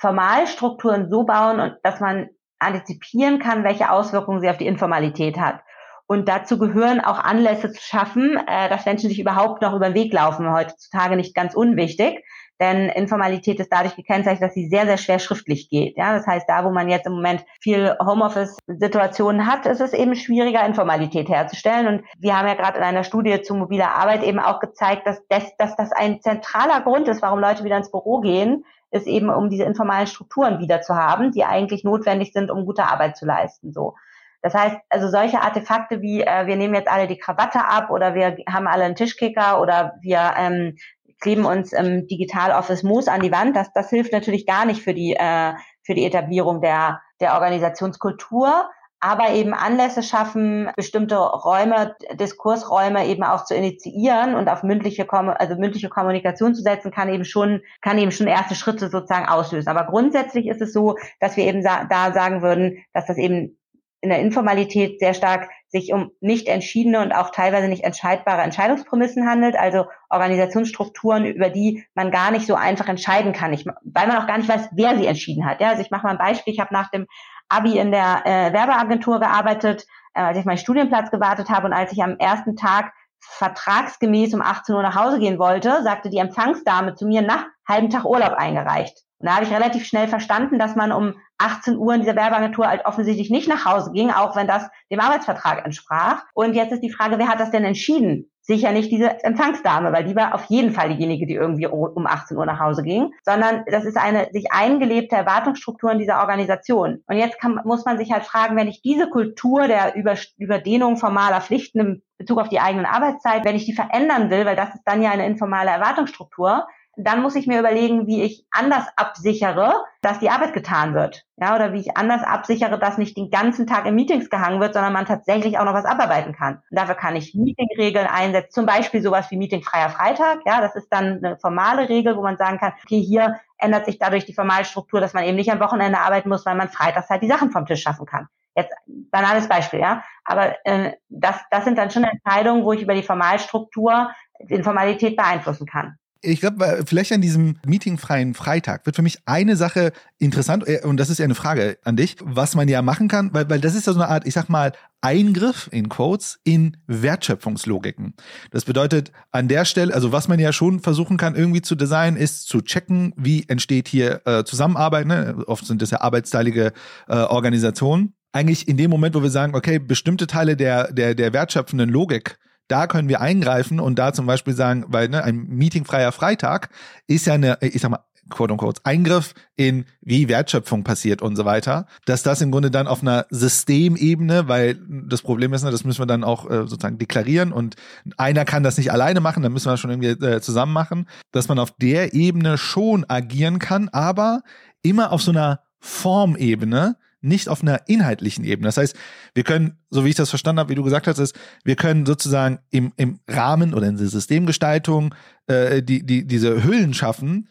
Formalstrukturen 0.00 1.10
so 1.10 1.24
bauen, 1.24 1.76
dass 1.82 2.00
man 2.00 2.30
antizipieren 2.60 3.38
kann, 3.38 3.64
welche 3.64 3.90
Auswirkungen 3.90 4.40
sie 4.40 4.50
auf 4.50 4.58
die 4.58 4.66
Informalität 4.66 5.38
hat. 5.38 5.60
Und 6.06 6.28
dazu 6.28 6.58
gehören 6.58 7.00
auch 7.00 7.22
Anlässe 7.22 7.70
zu 7.70 7.80
schaffen, 7.80 8.36
äh, 8.48 8.68
dass 8.68 8.84
Menschen 8.84 9.08
sich 9.08 9.20
überhaupt 9.20 9.62
noch 9.62 9.74
über 9.74 9.90
den 9.90 9.94
Weg 9.94 10.12
laufen, 10.12 10.52
heutzutage 10.52 11.14
nicht 11.14 11.36
ganz 11.36 11.54
unwichtig. 11.54 12.24
Denn 12.60 12.90
Informalität 12.90 13.58
ist 13.58 13.72
dadurch 13.72 13.96
gekennzeichnet, 13.96 14.42
dass 14.42 14.54
sie 14.54 14.68
sehr, 14.68 14.86
sehr 14.86 14.98
schwer 14.98 15.18
schriftlich 15.18 15.70
geht. 15.70 15.96
Ja, 15.96 16.12
das 16.12 16.26
heißt, 16.26 16.46
da, 16.48 16.64
wo 16.64 16.70
man 16.70 16.90
jetzt 16.90 17.06
im 17.06 17.12
Moment 17.12 17.44
viel 17.60 17.96
Homeoffice-Situationen 18.04 19.46
hat, 19.46 19.66
ist 19.66 19.80
es 19.80 19.94
eben 19.94 20.14
schwieriger, 20.14 20.66
Informalität 20.66 21.28
herzustellen. 21.28 21.86
Und 21.86 22.04
wir 22.18 22.36
haben 22.36 22.48
ja 22.48 22.54
gerade 22.54 22.76
in 22.78 22.84
einer 22.84 23.04
Studie 23.04 23.40
zu 23.40 23.54
mobiler 23.54 23.94
Arbeit 23.94 24.22
eben 24.24 24.40
auch 24.40 24.60
gezeigt, 24.60 25.06
dass 25.06 25.26
das, 25.28 25.56
dass 25.56 25.74
das 25.76 25.92
ein 25.92 26.20
zentraler 26.20 26.82
Grund 26.82 27.08
ist, 27.08 27.22
warum 27.22 27.38
Leute 27.38 27.64
wieder 27.64 27.78
ins 27.78 27.90
Büro 27.90 28.20
gehen, 28.20 28.64
ist 28.90 29.06
eben, 29.06 29.30
um 29.30 29.50
diese 29.50 29.64
informalen 29.64 30.06
Strukturen 30.06 30.58
wieder 30.58 30.80
zu 30.80 30.94
haben, 30.94 31.32
die 31.32 31.44
eigentlich 31.44 31.84
notwendig 31.84 32.32
sind, 32.32 32.50
um 32.50 32.66
gute 32.66 32.84
Arbeit 32.84 33.16
zu 33.16 33.26
leisten. 33.26 33.72
So. 33.72 33.94
Das 34.42 34.54
heißt, 34.54 34.76
also 34.88 35.08
solche 35.08 35.42
Artefakte 35.42 36.00
wie 36.00 36.22
äh, 36.22 36.46
wir 36.46 36.56
nehmen 36.56 36.74
jetzt 36.74 36.90
alle 36.90 37.06
die 37.06 37.18
Krawatte 37.18 37.64
ab 37.64 37.90
oder 37.90 38.14
wir 38.14 38.36
haben 38.48 38.66
alle 38.66 38.84
einen 38.84 38.96
Tischkicker 38.96 39.60
oder 39.60 39.94
wir 40.00 40.34
ähm, 40.36 40.76
kleben 41.20 41.44
uns 41.44 41.72
im 41.72 42.06
Digital 42.06 42.52
Office 42.52 42.82
Moos 42.82 43.06
an 43.06 43.20
die 43.20 43.32
Wand, 43.32 43.54
das, 43.54 43.72
das 43.74 43.90
hilft 43.90 44.12
natürlich 44.12 44.46
gar 44.46 44.64
nicht 44.64 44.82
für 44.82 44.94
die, 44.94 45.14
äh, 45.14 45.52
für 45.82 45.94
die 45.94 46.06
Etablierung 46.06 46.60
der, 46.60 47.00
der 47.20 47.34
Organisationskultur 47.34 48.70
aber 49.00 49.30
eben 49.30 49.54
Anlässe 49.54 50.02
schaffen, 50.02 50.70
bestimmte 50.76 51.16
Räume, 51.16 51.96
Diskursräume 52.12 53.06
eben 53.06 53.24
auch 53.24 53.44
zu 53.44 53.54
initiieren 53.54 54.34
und 54.34 54.48
auf 54.48 54.62
mündliche, 54.62 55.10
also 55.10 55.56
mündliche 55.56 55.88
Kommunikation 55.88 56.54
zu 56.54 56.62
setzen, 56.62 56.90
kann 56.90 57.08
eben 57.08 57.24
schon, 57.24 57.62
kann 57.80 57.98
eben 57.98 58.12
schon 58.12 58.26
erste 58.26 58.54
Schritte 58.54 58.88
sozusagen 58.90 59.26
auslösen. 59.26 59.70
Aber 59.70 59.84
grundsätzlich 59.84 60.46
ist 60.46 60.60
es 60.60 60.74
so, 60.74 60.96
dass 61.18 61.36
wir 61.36 61.44
eben 61.44 61.62
da 61.62 62.12
sagen 62.12 62.42
würden, 62.42 62.84
dass 62.92 63.06
das 63.06 63.16
eben 63.16 63.56
in 64.02 64.08
der 64.08 64.20
Informalität 64.20 64.98
sehr 64.98 65.14
stark 65.14 65.50
sich 65.68 65.92
um 65.92 66.10
nicht 66.20 66.48
entschiedene 66.48 67.00
und 67.00 67.12
auch 67.12 67.30
teilweise 67.30 67.68
nicht 67.68 67.84
entscheidbare 67.84 68.42
Entscheidungsprämissen 68.42 69.28
handelt, 69.28 69.56
also 69.56 69.86
Organisationsstrukturen, 70.08 71.26
über 71.26 71.50
die 71.50 71.84
man 71.94 72.10
gar 72.10 72.30
nicht 72.30 72.46
so 72.46 72.54
einfach 72.54 72.88
entscheiden 72.88 73.32
kann, 73.32 73.52
ich, 73.52 73.66
weil 73.66 74.06
man 74.06 74.16
auch 74.16 74.26
gar 74.26 74.38
nicht 74.38 74.48
weiß, 74.48 74.70
wer 74.72 74.96
sie 74.96 75.06
entschieden 75.06 75.46
hat. 75.46 75.60
Ja, 75.60 75.68
also 75.68 75.82
ich 75.82 75.90
mache 75.90 76.04
mal 76.06 76.12
ein 76.12 76.18
Beispiel. 76.18 76.54
Ich 76.54 76.60
habe 76.60 76.72
nach 76.72 76.90
dem 76.90 77.06
Abi 77.50 77.78
in 77.78 77.90
der 77.90 78.22
äh, 78.24 78.52
Werbeagentur 78.52 79.20
gearbeitet, 79.20 79.86
äh, 80.14 80.22
als 80.22 80.38
ich 80.38 80.44
meinen 80.44 80.58
Studienplatz 80.58 81.10
gewartet 81.10 81.50
habe 81.50 81.66
und 81.66 81.72
als 81.72 81.92
ich 81.92 82.02
am 82.02 82.16
ersten 82.16 82.56
Tag 82.56 82.92
vertragsgemäß 83.20 84.32
um 84.34 84.40
18 84.40 84.74
Uhr 84.74 84.82
nach 84.82 84.94
Hause 84.94 85.18
gehen 85.18 85.38
wollte, 85.38 85.82
sagte 85.82 86.10
die 86.10 86.18
Empfangsdame 86.18 86.94
zu 86.94 87.06
mir, 87.06 87.22
nach 87.22 87.44
halben 87.68 87.90
Tag 87.90 88.04
Urlaub 88.04 88.32
eingereicht. 88.32 89.02
Und 89.18 89.28
da 89.28 89.34
habe 89.36 89.44
ich 89.44 89.52
relativ 89.52 89.84
schnell 89.84 90.08
verstanden, 90.08 90.58
dass 90.58 90.76
man 90.76 90.92
um 90.92 91.14
18 91.36 91.76
Uhr 91.76 91.94
in 91.94 92.00
dieser 92.00 92.16
Werbeagentur 92.16 92.66
halt 92.66 92.86
offensichtlich 92.86 93.30
nicht 93.30 93.48
nach 93.48 93.66
Hause 93.66 93.92
ging, 93.92 94.10
auch 94.10 94.34
wenn 94.34 94.46
das 94.46 94.68
dem 94.90 95.00
Arbeitsvertrag 95.00 95.64
entsprach. 95.64 96.22
Und 96.32 96.54
jetzt 96.54 96.72
ist 96.72 96.82
die 96.82 96.92
Frage, 96.92 97.18
wer 97.18 97.28
hat 97.28 97.40
das 97.40 97.50
denn 97.50 97.64
entschieden? 97.64 98.29
Sicher 98.42 98.72
nicht 98.72 98.90
diese 98.90 99.22
Empfangsdame, 99.22 99.92
weil 99.92 100.04
die 100.04 100.16
war 100.16 100.34
auf 100.34 100.44
jeden 100.46 100.72
Fall 100.72 100.88
diejenige, 100.88 101.26
die 101.26 101.34
irgendwie 101.34 101.66
um 101.66 102.06
18 102.06 102.36
Uhr 102.36 102.46
nach 102.46 102.58
Hause 102.58 102.82
ging, 102.82 103.12
sondern 103.22 103.64
das 103.70 103.84
ist 103.84 103.96
eine 103.96 104.28
sich 104.32 104.50
eingelebte 104.50 105.14
Erwartungsstruktur 105.14 105.92
in 105.92 105.98
dieser 105.98 106.20
Organisation. 106.20 107.02
Und 107.06 107.16
jetzt 107.16 107.38
kann, 107.38 107.60
muss 107.64 107.84
man 107.84 107.98
sich 107.98 108.12
halt 108.12 108.24
fragen, 108.24 108.56
wenn 108.56 108.68
ich 108.68 108.82
diese 108.82 109.08
Kultur 109.10 109.68
der 109.68 109.94
Über 109.94 110.14
Überdehnung 110.38 110.96
formaler 110.96 111.40
Pflichten 111.40 111.80
im 111.80 112.02
Bezug 112.16 112.38
auf 112.38 112.48
die 112.48 112.60
eigene 112.60 112.88
Arbeitszeit, 112.88 113.44
wenn 113.44 113.56
ich 113.56 113.66
die 113.66 113.74
verändern 113.74 114.30
will, 114.30 114.46
weil 114.46 114.56
das 114.56 114.74
ist 114.74 114.82
dann 114.84 115.02
ja 115.02 115.10
eine 115.10 115.26
informale 115.26 115.70
Erwartungsstruktur, 115.70 116.66
dann 116.96 117.22
muss 117.22 117.36
ich 117.36 117.46
mir 117.46 117.60
überlegen, 117.60 118.06
wie 118.06 118.22
ich 118.22 118.44
anders 118.50 118.86
absichere, 118.96 119.84
dass 120.02 120.18
die 120.18 120.30
Arbeit 120.30 120.52
getan 120.52 120.94
wird. 120.94 121.24
Ja, 121.36 121.54
oder 121.54 121.72
wie 121.72 121.80
ich 121.80 121.96
anders 121.96 122.22
absichere, 122.22 122.78
dass 122.78 122.98
nicht 122.98 123.16
den 123.16 123.30
ganzen 123.30 123.66
Tag 123.66 123.86
in 123.86 123.94
Meetings 123.94 124.28
gehangen 124.28 124.60
wird, 124.60 124.74
sondern 124.74 124.92
man 124.92 125.06
tatsächlich 125.06 125.58
auch 125.58 125.64
noch 125.64 125.74
was 125.74 125.84
abarbeiten 125.84 126.34
kann. 126.34 126.56
Und 126.70 126.78
dafür 126.78 126.94
kann 126.94 127.16
ich 127.16 127.34
Meetingregeln 127.34 128.06
einsetzen, 128.06 128.52
zum 128.52 128.66
Beispiel 128.66 129.02
sowas 129.02 129.30
wie 129.30 129.36
Meetingfreier 129.36 129.90
Freitag. 129.90 130.40
Ja, 130.46 130.60
das 130.60 130.74
ist 130.74 130.88
dann 130.90 131.24
eine 131.24 131.38
formale 131.38 131.88
Regel, 131.88 132.16
wo 132.16 132.22
man 132.22 132.36
sagen 132.36 132.58
kann, 132.58 132.72
okay, 132.84 133.00
hier 133.00 133.40
ändert 133.58 133.86
sich 133.86 133.98
dadurch 133.98 134.26
die 134.26 134.34
Formalstruktur, 134.34 135.00
dass 135.00 135.14
man 135.14 135.24
eben 135.24 135.36
nicht 135.36 135.52
am 135.52 135.60
Wochenende 135.60 135.98
arbeiten 135.98 136.28
muss, 136.28 136.44
weil 136.44 136.56
man 136.56 136.68
freitags 136.68 137.08
halt 137.08 137.22
die 137.22 137.28
Sachen 137.28 137.50
vom 137.50 137.66
Tisch 137.66 137.82
schaffen 137.82 138.06
kann. 138.06 138.26
Jetzt 138.56 138.74
banales 138.86 139.48
Beispiel, 139.48 139.80
ja. 139.80 140.02
Aber 140.24 140.56
äh, 140.64 140.94
das, 141.08 141.36
das 141.50 141.64
sind 141.64 141.78
dann 141.78 141.90
schon 141.90 142.04
Entscheidungen, 142.04 142.64
wo 142.64 142.72
ich 142.72 142.82
über 142.82 142.94
die 142.94 143.02
Formalstruktur 143.02 144.10
die 144.40 144.54
Informalität 144.54 145.16
beeinflussen 145.16 145.66
kann 145.66 145.96
ich 146.22 146.40
glaube, 146.40 146.82
vielleicht 146.86 147.12
an 147.12 147.20
diesem 147.20 147.56
meetingfreien 147.64 148.34
Freitag 148.34 148.86
wird 148.86 148.96
für 148.96 149.02
mich 149.02 149.18
eine 149.26 149.56
Sache 149.56 149.92
interessant, 150.18 150.66
äh, 150.68 150.80
und 150.84 150.98
das 150.98 151.10
ist 151.10 151.18
ja 151.18 151.24
eine 151.24 151.34
Frage 151.34 151.78
an 151.84 151.96
dich, 151.96 152.16
was 152.22 152.54
man 152.54 152.68
ja 152.68 152.82
machen 152.82 153.08
kann, 153.08 153.32
weil, 153.32 153.48
weil 153.48 153.60
das 153.60 153.74
ist 153.74 153.86
ja 153.86 153.92
so 153.92 154.00
eine 154.00 154.08
Art, 154.08 154.26
ich 154.26 154.34
sag 154.34 154.48
mal, 154.48 154.72
Eingriff 155.02 155.68
in 155.72 155.88
Quotes 155.88 156.40
in 156.44 156.76
Wertschöpfungslogiken. 156.86 158.14
Das 158.50 158.66
bedeutet 158.66 159.12
an 159.30 159.48
der 159.48 159.64
Stelle, 159.64 159.94
also 159.94 160.12
was 160.12 160.28
man 160.28 160.38
ja 160.38 160.52
schon 160.52 160.80
versuchen 160.80 161.16
kann 161.16 161.36
irgendwie 161.36 161.62
zu 161.62 161.74
designen, 161.74 162.18
ist 162.18 162.48
zu 162.48 162.60
checken, 162.60 163.14
wie 163.16 163.48
entsteht 163.48 163.88
hier 163.88 164.20
äh, 164.26 164.44
Zusammenarbeit. 164.44 165.06
Ne? 165.06 165.42
Oft 165.46 165.64
sind 165.64 165.80
das 165.80 165.90
ja 165.90 166.02
arbeitsteilige 166.02 166.72
äh, 167.08 167.14
Organisationen. 167.16 168.12
Eigentlich 168.32 168.68
in 168.68 168.76
dem 168.76 168.90
Moment, 168.90 169.14
wo 169.14 169.22
wir 169.22 169.30
sagen, 169.30 169.54
okay, 169.54 169.78
bestimmte 169.78 170.26
Teile 170.26 170.54
der, 170.56 170.92
der, 170.92 171.14
der 171.14 171.32
wertschöpfenden 171.32 171.88
Logik 171.88 172.38
da 172.70 172.86
können 172.86 173.08
wir 173.08 173.20
eingreifen 173.20 173.80
und 173.80 173.98
da 173.98 174.12
zum 174.12 174.26
Beispiel 174.26 174.54
sagen, 174.54 174.84
weil 174.88 175.08
ne, 175.08 175.24
ein 175.24 175.46
meetingfreier 175.48 176.12
Freitag 176.12 176.70
ist 177.06 177.26
ja 177.26 177.34
eine, 177.34 177.58
ich 177.60 177.80
sag 177.80 177.90
mal, 177.90 178.04
quote 178.30 178.52
unquote, 178.52 178.80
Eingriff 178.84 179.34
in 179.56 179.84
wie 180.00 180.28
Wertschöpfung 180.28 180.84
passiert 180.84 181.20
und 181.20 181.36
so 181.36 181.44
weiter, 181.44 181.86
dass 182.06 182.22
das 182.22 182.40
im 182.40 182.50
Grunde 182.50 182.70
dann 182.70 182.86
auf 182.86 183.02
einer 183.02 183.26
Systemebene, 183.30 184.48
weil 184.48 184.78
das 184.88 185.22
Problem 185.22 185.52
ist, 185.52 185.64
ne, 185.64 185.70
das 185.70 185.84
müssen 185.84 186.00
wir 186.00 186.06
dann 186.06 186.24
auch 186.24 186.48
äh, 186.48 186.58
sozusagen 186.58 186.98
deklarieren 186.98 187.52
und 187.52 187.76
einer 188.16 188.44
kann 188.44 188.62
das 188.62 188.78
nicht 188.78 188.92
alleine 188.92 189.20
machen, 189.20 189.42
dann 189.42 189.52
müssen 189.52 189.66
wir 189.66 189.72
das 189.72 189.80
schon 189.80 189.90
irgendwie 189.90 190.24
äh, 190.24 190.40
zusammen 190.40 190.72
machen, 190.72 191.08
dass 191.32 191.48
man 191.48 191.58
auf 191.58 191.72
der 191.72 192.14
Ebene 192.14 192.56
schon 192.56 193.04
agieren 193.08 193.58
kann, 193.58 193.88
aber 193.88 194.42
immer 194.82 195.12
auf 195.12 195.22
so 195.22 195.32
einer 195.32 195.60
Formebene, 195.80 196.96
nicht 197.20 197.48
auf 197.48 197.62
einer 197.62 197.88
inhaltlichen 197.88 198.44
Ebene. 198.44 198.68
Das 198.68 198.76
heißt, 198.76 198.96
wir 199.34 199.44
können, 199.44 199.78
so 199.90 200.04
wie 200.04 200.10
ich 200.10 200.14
das 200.14 200.30
verstanden 200.30 200.60
habe, 200.60 200.70
wie 200.70 200.74
du 200.74 200.82
gesagt 200.82 201.06
hast, 201.06 201.18
ist, 201.18 201.38
wir 201.64 201.76
können 201.76 202.06
sozusagen 202.06 202.58
im, 202.70 202.92
im 202.96 203.20
Rahmen 203.28 203.74
oder 203.74 203.86
in 203.86 203.96
der 203.96 204.06
Systemgestaltung 204.06 205.14
äh, 205.46 205.82
die, 205.82 206.04
die, 206.04 206.26
diese 206.26 206.64
Hüllen 206.64 206.94
schaffen, 206.94 207.48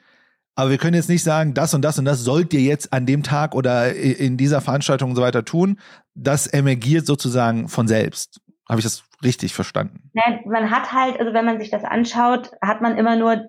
aber 0.60 0.72
wir 0.72 0.78
können 0.78 0.96
jetzt 0.96 1.08
nicht 1.08 1.24
sagen, 1.24 1.54
das 1.54 1.74
und 1.74 1.84
das 1.84 1.98
und 2.00 2.04
das 2.04 2.20
sollt 2.20 2.54
ihr 2.54 2.60
jetzt 2.60 2.92
an 2.92 3.06
dem 3.06 3.24
Tag 3.24 3.56
oder 3.56 3.96
in 3.96 4.36
dieser 4.36 4.60
Veranstaltung 4.60 5.12
und 5.12 5.16
so 5.16 5.22
weiter 5.22 5.46
tun. 5.46 5.80
Das 6.16 6.48
emergiert 6.48 7.06
sozusagen 7.06 7.70
von 7.70 7.88
selbst. 7.88 8.42
Habe 8.68 8.82
ich 8.82 8.84
das 8.84 9.06
richtig 9.24 9.54
verstanden? 9.54 10.12
Nein, 10.12 10.42
man 10.46 10.70
hat 10.70 10.92
halt, 10.92 11.18
also 11.18 11.34
wenn 11.34 11.46
man 11.46 11.60
sich 11.60 11.72
das 11.72 11.86
anschaut, 11.86 12.52
hat 12.62 12.82
man 12.82 12.98
immer 12.98 13.16
nur 13.16 13.46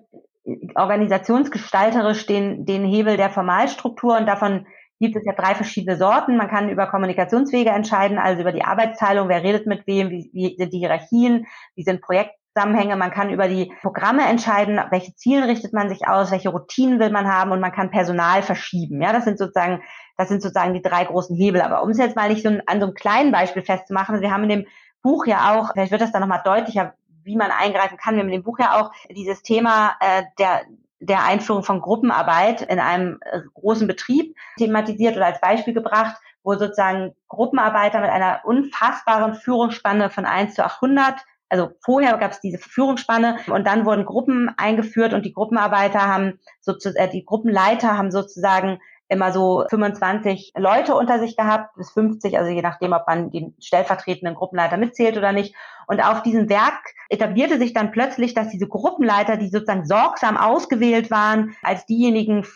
organisationsgestalterisch 0.75 2.27
den, 2.27 2.65
den 2.65 2.85
Hebel 2.85 3.17
der 3.17 3.29
Formalstruktur 3.29 4.17
und 4.17 4.25
davon 4.25 4.65
gibt 5.01 5.15
es 5.15 5.25
ja 5.25 5.33
drei 5.33 5.55
verschiedene 5.55 5.97
Sorten. 5.97 6.37
Man 6.37 6.47
kann 6.47 6.69
über 6.69 6.85
Kommunikationswege 6.85 7.71
entscheiden, 7.71 8.19
also 8.19 8.39
über 8.41 8.51
die 8.51 8.63
Arbeitsteilung, 8.63 9.27
wer 9.29 9.43
redet 9.43 9.65
mit 9.65 9.87
wem, 9.87 10.11
wie, 10.11 10.29
wie 10.31 10.55
sind 10.57 10.71
die 10.71 10.77
Hierarchien, 10.77 11.47
wie 11.75 11.83
sind 11.83 12.01
Projektzusammenhänge. 12.01 12.95
Man 12.95 13.09
kann 13.09 13.31
über 13.31 13.47
die 13.47 13.73
Programme 13.81 14.27
entscheiden, 14.27 14.79
welche 14.91 15.15
Ziele 15.15 15.47
richtet 15.47 15.73
man 15.73 15.89
sich 15.89 16.07
aus, 16.07 16.31
welche 16.31 16.49
Routinen 16.49 16.99
will 16.99 17.09
man 17.09 17.27
haben 17.27 17.51
und 17.51 17.59
man 17.59 17.71
kann 17.71 17.89
Personal 17.89 18.43
verschieben. 18.43 19.01
Ja, 19.01 19.11
das 19.11 19.25
sind 19.25 19.39
sozusagen, 19.39 19.81
das 20.17 20.29
sind 20.29 20.43
sozusagen 20.43 20.75
die 20.75 20.83
drei 20.83 21.03
großen 21.03 21.35
Hebel. 21.35 21.61
Aber 21.61 21.81
um 21.81 21.89
es 21.89 21.97
jetzt 21.97 22.15
mal 22.15 22.29
nicht 22.29 22.43
so 22.43 22.49
an 22.49 22.79
so 22.79 22.85
einem 22.85 22.93
kleinen 22.93 23.31
Beispiel 23.31 23.63
festzumachen, 23.63 24.21
wir 24.21 24.31
haben 24.31 24.43
in 24.43 24.49
dem 24.49 24.65
Buch 25.01 25.25
ja 25.25 25.55
auch, 25.55 25.71
vielleicht 25.73 25.91
wird 25.91 26.01
das 26.01 26.11
dann 26.11 26.21
nochmal 26.21 26.43
deutlicher, 26.45 26.93
wie 27.23 27.35
man 27.35 27.49
eingreifen 27.49 27.97
kann. 27.97 28.13
Wir 28.13 28.21
haben 28.21 28.29
in 28.29 28.41
dem 28.41 28.43
Buch 28.43 28.59
ja 28.59 28.79
auch 28.79 28.91
dieses 29.09 29.41
Thema 29.41 29.95
äh, 29.99 30.23
der 30.37 30.61
der 31.01 31.23
Einführung 31.23 31.63
von 31.63 31.81
Gruppenarbeit 31.81 32.61
in 32.61 32.79
einem 32.79 33.19
äh, 33.21 33.41
großen 33.53 33.87
Betrieb 33.87 34.35
thematisiert 34.57 35.17
oder 35.17 35.25
als 35.25 35.41
Beispiel 35.41 35.73
gebracht, 35.73 36.15
wo 36.43 36.53
sozusagen 36.53 37.13
Gruppenarbeiter 37.27 37.99
mit 37.99 38.09
einer 38.09 38.41
unfassbaren 38.45 39.33
Führungsspanne 39.33 40.09
von 40.09 40.25
1 40.25 40.55
zu 40.55 40.63
800 40.63 41.15
also 41.51 41.69
vorher 41.81 42.17
gab 42.17 42.31
es 42.31 42.39
diese 42.39 42.57
Führungsspanne 42.59 43.39
und 43.47 43.67
dann 43.67 43.85
wurden 43.85 44.05
Gruppen 44.05 44.49
eingeführt 44.55 45.13
und 45.13 45.25
die 45.25 45.33
Gruppenarbeiter 45.33 46.07
haben 46.07 46.39
sozusagen, 46.61 46.95
äh, 46.95 47.09
die 47.09 47.25
Gruppenleiter 47.25 47.97
haben 47.97 48.09
sozusagen 48.09 48.79
immer 49.11 49.33
so 49.33 49.65
25 49.69 50.53
Leute 50.55 50.95
unter 50.95 51.19
sich 51.19 51.35
gehabt, 51.35 51.75
bis 51.75 51.91
50, 51.91 52.37
also 52.37 52.49
je 52.49 52.61
nachdem, 52.61 52.93
ob 52.93 53.05
man 53.07 53.29
den 53.29 53.53
stellvertretenden 53.59 54.35
Gruppenleiter 54.35 54.77
mitzählt 54.77 55.17
oder 55.17 55.33
nicht. 55.33 55.53
Und 55.85 55.99
auf 55.99 56.23
diesem 56.23 56.47
Werk 56.47 56.93
etablierte 57.09 57.59
sich 57.59 57.73
dann 57.73 57.91
plötzlich, 57.91 58.33
dass 58.33 58.47
diese 58.47 58.69
Gruppenleiter, 58.69 59.35
die 59.35 59.49
sozusagen 59.49 59.85
sorgsam 59.85 60.37
ausgewählt 60.37 61.11
waren, 61.11 61.53
als 61.61 61.85
diejenigen, 61.85 62.47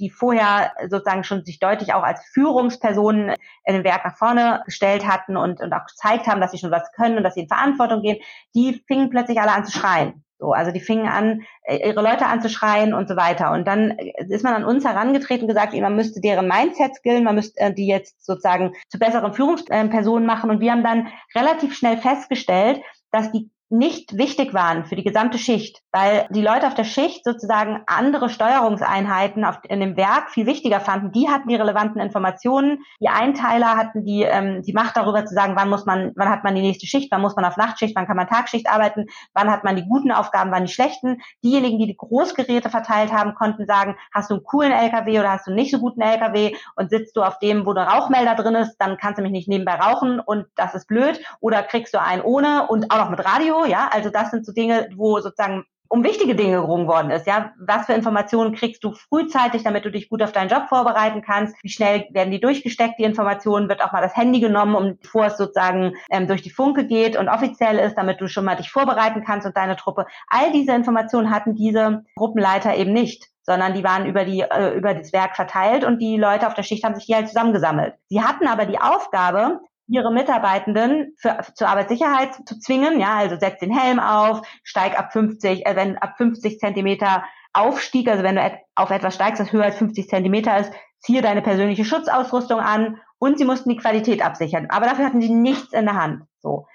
die 0.00 0.10
vorher 0.10 0.72
sozusagen 0.88 1.22
schon 1.22 1.44
sich 1.44 1.60
deutlich 1.60 1.94
auch 1.94 2.02
als 2.02 2.20
Führungspersonen 2.32 3.36
in 3.64 3.74
dem 3.74 3.84
Werk 3.84 4.04
nach 4.04 4.16
vorne 4.16 4.62
gestellt 4.64 5.06
hatten 5.06 5.36
und, 5.36 5.60
und 5.60 5.72
auch 5.72 5.86
gezeigt 5.86 6.26
haben, 6.26 6.40
dass 6.40 6.50
sie 6.50 6.58
schon 6.58 6.72
was 6.72 6.90
können 6.96 7.16
und 7.16 7.22
dass 7.22 7.34
sie 7.34 7.42
in 7.42 7.48
Verantwortung 7.48 8.02
gehen, 8.02 8.18
die 8.56 8.82
fingen 8.88 9.08
plötzlich 9.08 9.40
alle 9.40 9.52
an 9.52 9.64
zu 9.64 9.78
schreien. 9.78 10.24
So, 10.42 10.52
also 10.52 10.72
die 10.72 10.80
fingen 10.80 11.06
an, 11.06 11.42
äh, 11.62 11.88
ihre 11.88 12.02
Leute 12.02 12.26
anzuschreien 12.26 12.94
und 12.94 13.08
so 13.08 13.14
weiter. 13.14 13.52
Und 13.52 13.64
dann 13.64 13.92
äh, 13.92 14.24
ist 14.28 14.42
man 14.42 14.54
an 14.54 14.64
uns 14.64 14.84
herangetreten 14.84 15.44
und 15.44 15.54
gesagt, 15.54 15.72
man 15.72 15.94
müsste 15.94 16.20
deren 16.20 16.48
Mindset 16.48 16.96
skillen, 16.96 17.22
man 17.22 17.36
müsste 17.36 17.60
äh, 17.60 17.72
die 17.72 17.86
jetzt 17.86 18.26
sozusagen 18.26 18.74
zu 18.88 18.98
besseren 18.98 19.34
Führungspersonen 19.34 20.26
machen. 20.26 20.50
Und 20.50 20.58
wir 20.58 20.72
haben 20.72 20.82
dann 20.82 21.06
relativ 21.36 21.76
schnell 21.76 21.96
festgestellt, 21.96 22.82
dass 23.12 23.30
die 23.30 23.50
nicht 23.72 24.18
wichtig 24.18 24.52
waren 24.52 24.84
für 24.84 24.96
die 24.96 25.02
gesamte 25.02 25.38
Schicht, 25.38 25.80
weil 25.92 26.26
die 26.28 26.42
Leute 26.42 26.66
auf 26.66 26.74
der 26.74 26.84
Schicht 26.84 27.24
sozusagen 27.24 27.80
andere 27.86 28.28
Steuerungseinheiten 28.28 29.46
auf, 29.46 29.60
in 29.66 29.80
dem 29.80 29.96
Werk 29.96 30.30
viel 30.30 30.44
wichtiger 30.44 30.78
fanden. 30.78 31.10
Die 31.12 31.30
hatten 31.30 31.48
die 31.48 31.56
relevanten 31.56 31.98
Informationen. 31.98 32.80
Die 33.00 33.08
Einteiler 33.08 33.78
hatten 33.78 34.04
die, 34.04 34.24
ähm, 34.24 34.62
die 34.62 34.74
Macht 34.74 34.98
darüber 34.98 35.24
zu 35.24 35.34
sagen, 35.34 35.56
wann 35.56 35.70
muss 35.70 35.86
man, 35.86 36.12
wann 36.16 36.28
hat 36.28 36.44
man 36.44 36.54
die 36.54 36.60
nächste 36.60 36.86
Schicht, 36.86 37.10
wann 37.10 37.22
muss 37.22 37.34
man 37.34 37.46
auf 37.46 37.56
Nachtschicht, 37.56 37.96
wann 37.96 38.06
kann 38.06 38.16
man 38.16 38.28
Tagschicht 38.28 38.68
arbeiten, 38.68 39.06
wann 39.32 39.50
hat 39.50 39.64
man 39.64 39.74
die 39.74 39.86
guten 39.88 40.12
Aufgaben, 40.12 40.50
wann 40.50 40.66
die 40.66 40.72
schlechten. 40.72 41.22
Diejenigen, 41.42 41.78
die 41.78 41.86
die 41.86 41.96
Großgeräte 41.96 42.68
verteilt 42.68 43.10
haben, 43.10 43.34
konnten 43.34 43.66
sagen, 43.66 43.96
hast 44.12 44.28
du 44.28 44.34
einen 44.34 44.44
coolen 44.44 44.72
LKW 44.72 45.18
oder 45.18 45.32
hast 45.32 45.46
du 45.46 45.50
einen 45.50 45.56
nicht 45.56 45.70
so 45.70 45.78
guten 45.78 46.02
LKW 46.02 46.54
und 46.76 46.90
sitzt 46.90 47.16
du 47.16 47.22
auf 47.22 47.38
dem, 47.38 47.64
wo 47.64 47.72
der 47.72 47.84
Rauchmelder 47.84 48.34
drin 48.34 48.54
ist, 48.54 48.76
dann 48.76 48.98
kannst 48.98 49.18
du 49.18 49.22
mich 49.22 49.32
nicht 49.32 49.48
nebenbei 49.48 49.76
rauchen 49.76 50.20
und 50.20 50.44
das 50.56 50.74
ist 50.74 50.88
blöd. 50.88 51.24
Oder 51.40 51.62
kriegst 51.62 51.94
du 51.94 52.00
einen 52.02 52.20
ohne 52.20 52.66
und 52.66 52.90
auch 52.90 52.98
noch 52.98 53.10
mit 53.10 53.24
Radio 53.24 53.61
ja. 53.64 53.88
Also 53.92 54.10
das 54.10 54.30
sind 54.30 54.46
so 54.46 54.52
Dinge, 54.52 54.88
wo 54.96 55.20
sozusagen 55.20 55.64
um 55.92 56.02
wichtige 56.04 56.34
Dinge 56.34 56.52
gerungen 56.52 56.86
worden 56.86 57.10
ist, 57.10 57.26
ja. 57.26 57.52
Was 57.58 57.84
für 57.84 57.92
Informationen 57.92 58.54
kriegst 58.54 58.82
du 58.82 58.92
frühzeitig, 58.92 59.62
damit 59.62 59.84
du 59.84 59.90
dich 59.90 60.08
gut 60.08 60.22
auf 60.22 60.32
deinen 60.32 60.48
Job 60.48 60.68
vorbereiten 60.70 61.20
kannst? 61.20 61.54
Wie 61.62 61.68
schnell 61.68 62.06
werden 62.12 62.30
die 62.30 62.40
durchgesteckt, 62.40 62.98
die 62.98 63.04
Informationen? 63.04 63.68
Wird 63.68 63.84
auch 63.84 63.92
mal 63.92 64.00
das 64.00 64.16
Handy 64.16 64.40
genommen, 64.40 64.74
um, 64.74 64.98
bevor 64.98 65.26
es 65.26 65.36
sozusagen 65.36 65.92
ähm, 66.10 66.28
durch 66.28 66.40
die 66.40 66.50
Funke 66.50 66.86
geht 66.86 67.18
und 67.18 67.28
offiziell 67.28 67.78
ist, 67.78 67.96
damit 67.96 68.22
du 68.22 68.26
schon 68.26 68.46
mal 68.46 68.56
dich 68.56 68.70
vorbereiten 68.70 69.22
kannst 69.22 69.46
und 69.46 69.54
deine 69.54 69.76
Truppe. 69.76 70.06
All 70.28 70.50
diese 70.52 70.72
Informationen 70.72 71.30
hatten 71.30 71.54
diese 71.54 72.04
Gruppenleiter 72.16 72.74
eben 72.74 72.94
nicht 72.94 73.28
sondern 73.44 73.74
die 73.74 73.82
waren 73.82 74.06
über 74.06 74.24
die 74.24 74.42
äh, 74.42 74.70
über 74.76 74.94
das 74.94 75.12
Werk 75.12 75.34
verteilt 75.34 75.84
und 75.84 75.98
die 75.98 76.16
Leute 76.16 76.46
auf 76.46 76.54
der 76.54 76.62
Schicht 76.62 76.84
haben 76.84 76.94
sich 76.94 77.04
hier 77.04 77.16
halt 77.16 77.28
zusammengesammelt. 77.28 77.94
Sie 78.08 78.22
hatten 78.22 78.46
aber 78.46 78.66
die 78.66 78.80
Aufgabe, 78.80 79.60
ihre 79.92 80.12
Mitarbeitenden 80.12 81.14
für, 81.18 81.38
zur 81.54 81.68
Arbeitssicherheit 81.68 82.34
zu 82.46 82.58
zwingen. 82.58 82.98
Ja, 82.98 83.16
also 83.16 83.38
setz 83.38 83.58
den 83.60 83.76
Helm 83.76 84.00
auf, 84.00 84.42
steig 84.64 84.98
ab 84.98 85.12
50, 85.12 85.66
äh, 85.66 85.76
wenn 85.76 85.98
ab 85.98 86.14
50 86.16 86.58
Zentimeter 86.58 87.24
Aufstieg, 87.52 88.08
also 88.08 88.22
wenn 88.22 88.36
du 88.36 88.60
auf 88.74 88.90
etwas 88.90 89.14
steigst, 89.14 89.38
das 89.38 89.52
höher 89.52 89.64
als 89.64 89.76
50 89.76 90.08
Zentimeter 90.08 90.58
ist, 90.58 90.72
ziehe 91.00 91.20
deine 91.20 91.42
persönliche 91.42 91.84
Schutzausrüstung 91.84 92.60
an 92.60 92.98
und 93.18 93.38
sie 93.38 93.44
mussten 93.44 93.68
die 93.68 93.76
Qualität 93.76 94.24
absichern. 94.24 94.68
Aber 94.70 94.86
dafür 94.86 95.04
hatten 95.04 95.20
sie 95.20 95.28
nichts 95.28 95.72
in 95.72 95.84
der 95.84 95.94
Hand. 95.94 96.22
So. 96.40 96.66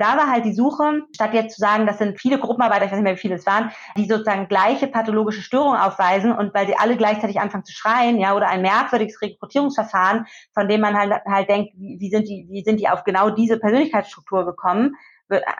Und 0.00 0.06
da 0.06 0.16
war 0.16 0.30
halt 0.30 0.46
die 0.46 0.54
Suche, 0.54 1.02
statt 1.14 1.34
jetzt 1.34 1.56
zu 1.56 1.60
sagen, 1.60 1.86
das 1.86 1.98
sind 1.98 2.18
viele 2.18 2.38
Gruppenarbeiter, 2.38 2.86
ich 2.86 2.90
weiß 2.90 2.96
nicht 2.96 3.04
mehr, 3.04 3.16
wie 3.16 3.20
viele 3.20 3.34
es 3.34 3.44
waren, 3.44 3.70
die 3.98 4.06
sozusagen 4.06 4.48
gleiche 4.48 4.86
pathologische 4.86 5.42
Störungen 5.42 5.78
aufweisen 5.78 6.32
und 6.32 6.54
weil 6.54 6.66
sie 6.66 6.74
alle 6.74 6.96
gleichzeitig 6.96 7.38
anfangen 7.38 7.66
zu 7.66 7.74
schreien, 7.74 8.18
ja, 8.18 8.34
oder 8.34 8.48
ein 8.48 8.62
merkwürdiges 8.62 9.20
Rekrutierungsverfahren, 9.20 10.24
von 10.54 10.68
dem 10.68 10.80
man 10.80 10.96
halt, 10.96 11.12
halt 11.26 11.50
denkt, 11.50 11.74
wie, 11.76 12.08
sind 12.08 12.28
die, 12.28 12.46
wie 12.48 12.64
sind 12.64 12.80
die 12.80 12.88
auf 12.88 13.04
genau 13.04 13.28
diese 13.28 13.58
Persönlichkeitsstruktur 13.58 14.46
gekommen, 14.46 14.96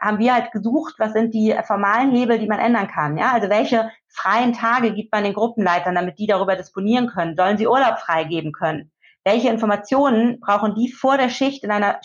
haben 0.00 0.18
wir 0.18 0.32
halt 0.32 0.52
gesucht, 0.52 0.94
was 0.96 1.12
sind 1.12 1.34
die 1.34 1.54
formalen 1.66 2.10
Hebel, 2.10 2.38
die 2.38 2.48
man 2.48 2.60
ändern 2.60 2.88
kann. 2.88 3.18
Ja, 3.18 3.32
also 3.32 3.50
welche 3.50 3.90
freien 4.08 4.54
Tage 4.54 4.94
gibt 4.94 5.12
man 5.12 5.22
den 5.22 5.34
Gruppenleitern, 5.34 5.94
damit 5.94 6.18
die 6.18 6.26
darüber 6.26 6.56
disponieren 6.56 7.08
können? 7.08 7.36
Sollen 7.36 7.58
sie 7.58 7.68
Urlaub 7.68 7.98
freigeben 7.98 8.52
können? 8.52 8.90
Welche 9.24 9.48
Informationen 9.48 10.40
brauchen 10.40 10.74
die 10.74 10.90
vor 10.90 11.18
der 11.18 11.28
Schicht 11.28 11.62
in 11.62 11.70
einer 11.70 12.00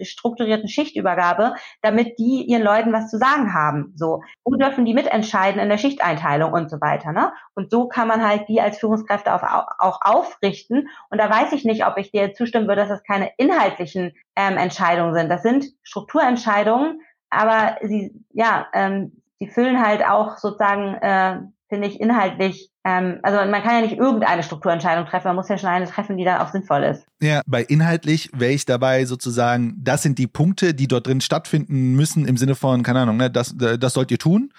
strukturierten 0.00 0.68
Schichtübergabe, 0.68 1.54
damit 1.82 2.18
die 2.18 2.44
ihren 2.46 2.62
Leuten 2.62 2.92
was 2.92 3.08
zu 3.08 3.18
sagen 3.18 3.54
haben? 3.54 3.92
So. 3.96 4.22
Wo 4.44 4.56
dürfen 4.56 4.84
die 4.84 4.94
mitentscheiden 4.94 5.60
in 5.60 5.68
der 5.68 5.78
Schichteinteilung 5.78 6.52
und 6.52 6.70
so 6.70 6.80
weiter, 6.80 7.12
ne? 7.12 7.32
Und 7.54 7.70
so 7.70 7.88
kann 7.88 8.08
man 8.08 8.26
halt 8.26 8.48
die 8.48 8.60
als 8.60 8.78
Führungskräfte 8.78 9.32
auch, 9.32 9.42
auch 9.78 10.00
aufrichten. 10.02 10.88
Und 11.10 11.18
da 11.18 11.30
weiß 11.30 11.52
ich 11.52 11.64
nicht, 11.64 11.86
ob 11.86 11.98
ich 11.98 12.10
dir 12.10 12.34
zustimmen 12.34 12.66
würde, 12.66 12.82
dass 12.82 12.88
das 12.88 13.04
keine 13.04 13.30
inhaltlichen 13.36 14.12
ähm, 14.34 14.56
Entscheidungen 14.56 15.14
sind. 15.14 15.28
Das 15.28 15.42
sind 15.42 15.66
Strukturentscheidungen, 15.82 17.00
aber 17.30 17.76
sie, 17.82 18.12
ja, 18.32 18.66
ähm, 18.72 19.22
sie 19.38 19.48
füllen 19.48 19.84
halt 19.84 20.04
auch 20.04 20.38
sozusagen, 20.38 20.94
äh, 20.94 21.40
finde 21.68 21.88
ich, 21.88 22.00
inhaltlich 22.00 22.70
ähm, 22.86 23.18
also 23.22 23.38
man 23.50 23.62
kann 23.64 23.74
ja 23.74 23.80
nicht 23.80 23.98
irgendeine 23.98 24.44
Strukturentscheidung 24.44 25.06
treffen, 25.06 25.26
man 25.26 25.36
muss 25.36 25.48
ja 25.48 25.58
schon 25.58 25.68
eine 25.68 25.86
treffen, 25.86 26.16
die 26.16 26.24
dann 26.24 26.40
auch 26.40 26.52
sinnvoll 26.52 26.84
ist. 26.84 27.04
Ja, 27.20 27.42
bei 27.44 27.62
inhaltlich 27.62 28.30
wäre 28.32 28.52
ich 28.52 28.64
dabei 28.64 29.04
sozusagen, 29.06 29.74
das 29.78 30.04
sind 30.04 30.18
die 30.18 30.28
Punkte, 30.28 30.72
die 30.72 30.86
dort 30.86 31.08
drin 31.08 31.20
stattfinden 31.20 31.96
müssen 31.96 32.28
im 32.28 32.36
Sinne 32.36 32.54
von, 32.54 32.84
keine 32.84 33.00
Ahnung, 33.00 33.16
ne, 33.16 33.28
das, 33.28 33.56
das 33.56 33.92
sollt 33.92 34.12
ihr 34.12 34.18
tun. 34.18 34.52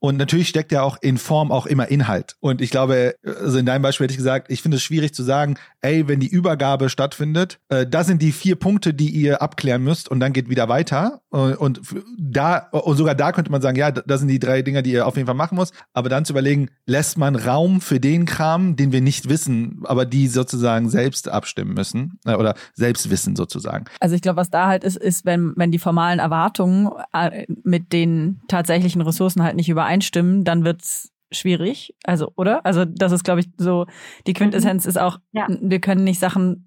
Und 0.00 0.16
natürlich 0.16 0.48
steckt 0.48 0.70
ja 0.72 0.82
auch 0.82 0.96
in 1.00 1.18
Form 1.18 1.50
auch 1.50 1.66
immer 1.66 1.88
Inhalt. 1.88 2.36
Und 2.40 2.60
ich 2.60 2.70
glaube, 2.70 3.16
also 3.24 3.58
in 3.58 3.66
deinem 3.66 3.82
Beispiel 3.82 4.04
hätte 4.04 4.12
ich 4.12 4.18
gesagt, 4.18 4.50
ich 4.50 4.62
finde 4.62 4.76
es 4.76 4.82
schwierig 4.82 5.12
zu 5.12 5.22
sagen, 5.22 5.56
ey, 5.80 6.06
wenn 6.06 6.20
die 6.20 6.28
Übergabe 6.28 6.88
stattfindet, 6.88 7.58
äh, 7.68 7.86
das 7.86 8.06
sind 8.06 8.22
die 8.22 8.32
vier 8.32 8.56
Punkte, 8.56 8.94
die 8.94 9.10
ihr 9.10 9.42
abklären 9.42 9.82
müsst 9.82 10.08
und 10.08 10.20
dann 10.20 10.32
geht 10.32 10.48
wieder 10.48 10.68
weiter. 10.68 11.20
Und, 11.30 11.54
und 11.56 11.80
da, 12.18 12.58
und 12.70 12.96
sogar 12.96 13.14
da 13.14 13.32
könnte 13.32 13.50
man 13.50 13.60
sagen, 13.60 13.76
ja, 13.76 13.90
das 13.90 14.20
sind 14.20 14.28
die 14.28 14.38
drei 14.38 14.62
Dinge, 14.62 14.82
die 14.82 14.92
ihr 14.92 15.06
auf 15.06 15.16
jeden 15.16 15.26
Fall 15.26 15.34
machen 15.34 15.56
muss. 15.56 15.72
Aber 15.92 16.08
dann 16.08 16.24
zu 16.24 16.32
überlegen, 16.32 16.68
lässt 16.86 17.18
man 17.18 17.34
Raum 17.36 17.80
für 17.80 18.00
den 18.00 18.24
Kram, 18.24 18.76
den 18.76 18.92
wir 18.92 19.00
nicht 19.00 19.28
wissen, 19.28 19.82
aber 19.84 20.06
die 20.06 20.28
sozusagen 20.28 20.88
selbst 20.90 21.28
abstimmen 21.28 21.74
müssen 21.74 22.18
äh, 22.24 22.34
oder 22.34 22.54
selbst 22.74 23.10
wissen 23.10 23.36
sozusagen. 23.36 23.86
Also 24.00 24.14
ich 24.14 24.22
glaube, 24.22 24.36
was 24.36 24.50
da 24.50 24.68
halt 24.68 24.84
ist, 24.84 24.96
ist, 24.96 25.24
wenn, 25.24 25.54
wenn 25.56 25.70
die 25.70 25.78
formalen 25.78 26.18
Erwartungen 26.18 26.90
äh, 27.12 27.46
mit 27.64 27.92
den 27.92 28.40
tatsächlichen 28.48 29.00
Ressourcen 29.02 29.42
halt 29.42 29.56
nicht 29.56 29.68
übereinstimmen, 29.68 29.87
übereinstimmen, 29.88 30.44
dann 30.44 30.64
wird's 30.64 31.12
schwierig. 31.30 31.94
Also, 32.04 32.32
oder? 32.36 32.64
Also, 32.64 32.84
das 32.84 33.12
ist, 33.12 33.24
glaube 33.24 33.40
ich, 33.40 33.48
so, 33.56 33.86
die 34.26 34.32
Quintessenz 34.32 34.84
mhm. 34.84 34.88
ist 34.90 34.98
auch, 34.98 35.18
ja. 35.32 35.46
wir 35.48 35.80
können 35.80 36.04
nicht 36.04 36.20
Sachen 36.20 36.64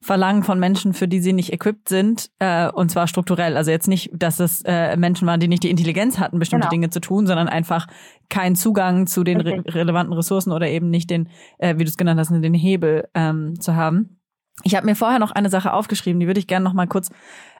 verlangen 0.00 0.42
von 0.42 0.58
Menschen, 0.58 0.94
für 0.94 1.06
die 1.06 1.20
sie 1.20 1.32
nicht 1.32 1.52
equipped 1.52 1.88
sind, 1.88 2.28
äh, 2.40 2.68
und 2.68 2.90
zwar 2.90 3.06
strukturell. 3.06 3.56
Also 3.56 3.70
jetzt 3.70 3.86
nicht, 3.86 4.10
dass 4.12 4.40
es 4.40 4.60
äh, 4.64 4.96
Menschen 4.96 5.28
waren, 5.28 5.38
die 5.38 5.46
nicht 5.46 5.62
die 5.62 5.70
Intelligenz 5.70 6.18
hatten, 6.18 6.40
bestimmte 6.40 6.64
genau. 6.64 6.70
Dinge 6.70 6.90
zu 6.90 7.00
tun, 7.00 7.28
sondern 7.28 7.48
einfach 7.48 7.86
keinen 8.28 8.56
Zugang 8.56 9.06
zu 9.06 9.22
den 9.22 9.40
re 9.40 9.62
relevanten 9.64 10.12
Ressourcen 10.12 10.50
oder 10.50 10.66
eben 10.66 10.90
nicht 10.90 11.08
den, 11.08 11.28
äh, 11.58 11.76
wie 11.78 11.84
du 11.84 11.88
es 11.88 11.96
genannt 11.96 12.18
hast, 12.18 12.32
den 12.32 12.52
Hebel 12.52 13.08
ähm, 13.14 13.60
zu 13.60 13.76
haben. 13.76 14.20
Ich 14.64 14.74
habe 14.74 14.86
mir 14.86 14.96
vorher 14.96 15.20
noch 15.20 15.30
eine 15.30 15.50
Sache 15.50 15.72
aufgeschrieben, 15.72 16.18
die 16.18 16.26
würde 16.26 16.40
ich 16.40 16.48
gerne 16.48 16.64
noch 16.64 16.74
mal 16.74 16.88
kurz 16.88 17.08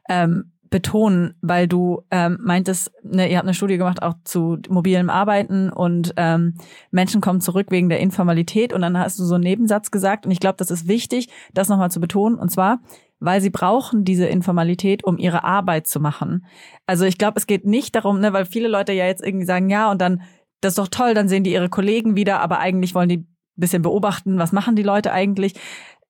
ähm, 0.08 0.51
betonen, 0.72 1.34
weil 1.42 1.68
du 1.68 2.02
ähm, 2.10 2.38
meintest, 2.40 2.90
ne, 3.04 3.30
ihr 3.30 3.36
habt 3.36 3.46
eine 3.46 3.54
Studie 3.54 3.76
gemacht 3.76 4.02
auch 4.02 4.14
zu 4.24 4.58
mobilem 4.70 5.10
Arbeiten 5.10 5.70
und 5.70 6.14
ähm, 6.16 6.54
Menschen 6.90 7.20
kommen 7.20 7.42
zurück 7.42 7.66
wegen 7.70 7.90
der 7.90 8.00
Informalität 8.00 8.72
und 8.72 8.80
dann 8.80 8.98
hast 8.98 9.18
du 9.18 9.24
so 9.24 9.34
einen 9.34 9.44
Nebensatz 9.44 9.90
gesagt 9.90 10.24
und 10.24 10.32
ich 10.32 10.40
glaube, 10.40 10.56
das 10.56 10.70
ist 10.70 10.88
wichtig, 10.88 11.28
das 11.52 11.68
nochmal 11.68 11.90
zu 11.90 12.00
betonen 12.00 12.36
und 12.36 12.50
zwar, 12.50 12.80
weil 13.20 13.42
sie 13.42 13.50
brauchen 13.50 14.04
diese 14.04 14.26
Informalität, 14.26 15.04
um 15.04 15.18
ihre 15.18 15.44
Arbeit 15.44 15.86
zu 15.86 16.00
machen. 16.00 16.46
Also 16.86 17.04
ich 17.04 17.18
glaube, 17.18 17.38
es 17.38 17.46
geht 17.46 17.66
nicht 17.66 17.94
darum, 17.94 18.18
ne, 18.18 18.32
weil 18.32 18.46
viele 18.46 18.68
Leute 18.68 18.92
ja 18.92 19.06
jetzt 19.06 19.22
irgendwie 19.22 19.46
sagen, 19.46 19.68
ja 19.68 19.90
und 19.90 20.00
dann, 20.00 20.22
das 20.62 20.72
ist 20.72 20.78
doch 20.78 20.88
toll, 20.88 21.12
dann 21.12 21.28
sehen 21.28 21.44
die 21.44 21.52
ihre 21.52 21.68
Kollegen 21.68 22.16
wieder, 22.16 22.40
aber 22.40 22.58
eigentlich 22.60 22.94
wollen 22.94 23.10
die 23.10 23.26
bisschen 23.56 23.82
beobachten, 23.82 24.38
was 24.38 24.52
machen 24.52 24.74
die 24.74 24.82
Leute 24.82 25.12
eigentlich. 25.12 25.52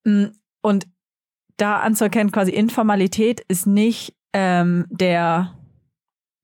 Mm, 0.04 0.26
und 0.62 0.86
da 1.56 1.80
anzuerkennen, 1.80 2.30
quasi 2.30 2.52
Informalität 2.52 3.40
ist 3.48 3.66
nicht 3.66 4.14
ähm, 4.32 4.86
der, 4.90 5.54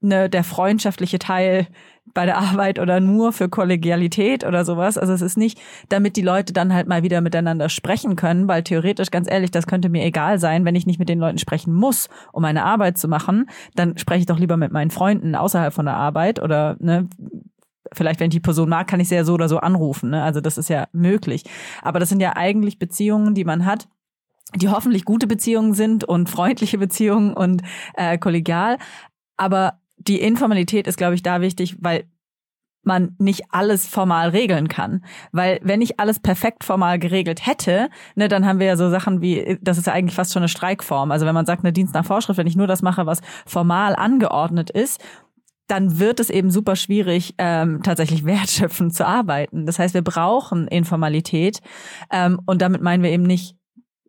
ne, 0.00 0.28
der 0.28 0.44
freundschaftliche 0.44 1.18
Teil 1.18 1.66
bei 2.14 2.26
der 2.26 2.38
Arbeit 2.38 2.78
oder 2.78 3.00
nur 3.00 3.32
für 3.32 3.48
Kollegialität 3.48 4.44
oder 4.44 4.64
sowas. 4.64 4.98
Also 4.98 5.12
es 5.12 5.22
ist 5.22 5.36
nicht, 5.36 5.60
damit 5.88 6.16
die 6.16 6.22
Leute 6.22 6.52
dann 6.52 6.72
halt 6.72 6.88
mal 6.88 7.02
wieder 7.02 7.20
miteinander 7.20 7.68
sprechen 7.68 8.16
können, 8.16 8.48
weil 8.48 8.62
theoretisch, 8.62 9.10
ganz 9.10 9.30
ehrlich, 9.30 9.50
das 9.50 9.66
könnte 9.66 9.88
mir 9.88 10.04
egal 10.04 10.38
sein, 10.38 10.64
wenn 10.64 10.74
ich 10.74 10.86
nicht 10.86 10.98
mit 10.98 11.08
den 11.08 11.18
Leuten 11.18 11.38
sprechen 11.38 11.72
muss, 11.72 12.08
um 12.32 12.42
meine 12.42 12.64
Arbeit 12.64 12.98
zu 12.98 13.08
machen, 13.08 13.48
dann 13.74 13.98
spreche 13.98 14.20
ich 14.20 14.26
doch 14.26 14.38
lieber 14.38 14.56
mit 14.56 14.72
meinen 14.72 14.90
Freunden 14.90 15.34
außerhalb 15.34 15.72
von 15.72 15.86
der 15.86 15.96
Arbeit 15.96 16.42
oder 16.42 16.76
ne, 16.80 17.08
vielleicht, 17.92 18.20
wenn 18.20 18.28
ich 18.28 18.36
die 18.36 18.40
Person 18.40 18.68
mag, 18.68 18.86
kann 18.86 19.00
ich 19.00 19.08
sie 19.08 19.14
ja 19.14 19.24
so 19.24 19.34
oder 19.34 19.48
so 19.48 19.58
anrufen. 19.58 20.10
Ne? 20.10 20.22
Also 20.22 20.40
das 20.40 20.58
ist 20.58 20.68
ja 20.68 20.88
möglich. 20.92 21.44
Aber 21.82 22.00
das 22.00 22.08
sind 22.08 22.20
ja 22.20 22.36
eigentlich 22.36 22.78
Beziehungen, 22.78 23.34
die 23.34 23.44
man 23.44 23.64
hat, 23.64 23.88
die 24.54 24.68
hoffentlich 24.68 25.04
gute 25.04 25.26
Beziehungen 25.26 25.74
sind 25.74 26.04
und 26.04 26.28
freundliche 26.28 26.78
Beziehungen 26.78 27.34
und 27.34 27.62
äh, 27.94 28.18
kollegial. 28.18 28.78
Aber 29.36 29.80
die 29.96 30.20
Informalität 30.20 30.86
ist, 30.86 30.96
glaube 30.96 31.14
ich, 31.14 31.22
da 31.22 31.40
wichtig, 31.40 31.76
weil 31.80 32.04
man 32.88 33.14
nicht 33.18 33.42
alles 33.50 33.86
formal 33.86 34.30
regeln 34.30 34.68
kann. 34.68 35.04
Weil 35.32 35.60
wenn 35.62 35.82
ich 35.82 36.00
alles 36.00 36.20
perfekt 36.20 36.64
formal 36.64 36.98
geregelt 36.98 37.46
hätte, 37.46 37.90
ne, 38.14 38.28
dann 38.28 38.46
haben 38.46 38.60
wir 38.60 38.66
ja 38.66 38.76
so 38.76 38.88
Sachen 38.88 39.20
wie, 39.20 39.58
das 39.60 39.78
ist 39.78 39.86
ja 39.86 39.92
eigentlich 39.92 40.14
fast 40.14 40.32
schon 40.32 40.42
eine 40.42 40.48
Streikform. 40.48 41.10
Also 41.12 41.26
wenn 41.26 41.34
man 41.34 41.46
sagt, 41.46 41.64
eine 41.64 41.72
Dienst 41.72 41.94
nach 41.94 42.04
Vorschrift, 42.04 42.38
wenn 42.38 42.46
ich 42.46 42.56
nur 42.56 42.66
das 42.66 42.82
mache, 42.82 43.04
was 43.06 43.20
formal 43.46 43.94
angeordnet 43.94 44.70
ist, 44.70 45.00
dann 45.66 45.98
wird 45.98 46.18
es 46.18 46.30
eben 46.30 46.50
super 46.50 46.76
schwierig, 46.76 47.34
ähm, 47.38 47.82
tatsächlich 47.82 48.24
wertschöpfend 48.24 48.94
zu 48.94 49.06
arbeiten. 49.06 49.66
Das 49.66 49.78
heißt, 49.78 49.94
wir 49.94 50.02
brauchen 50.02 50.66
Informalität 50.66 51.60
ähm, 52.10 52.40
und 52.46 52.62
damit 52.62 52.80
meinen 52.80 53.02
wir 53.02 53.10
eben 53.10 53.24
nicht 53.24 53.57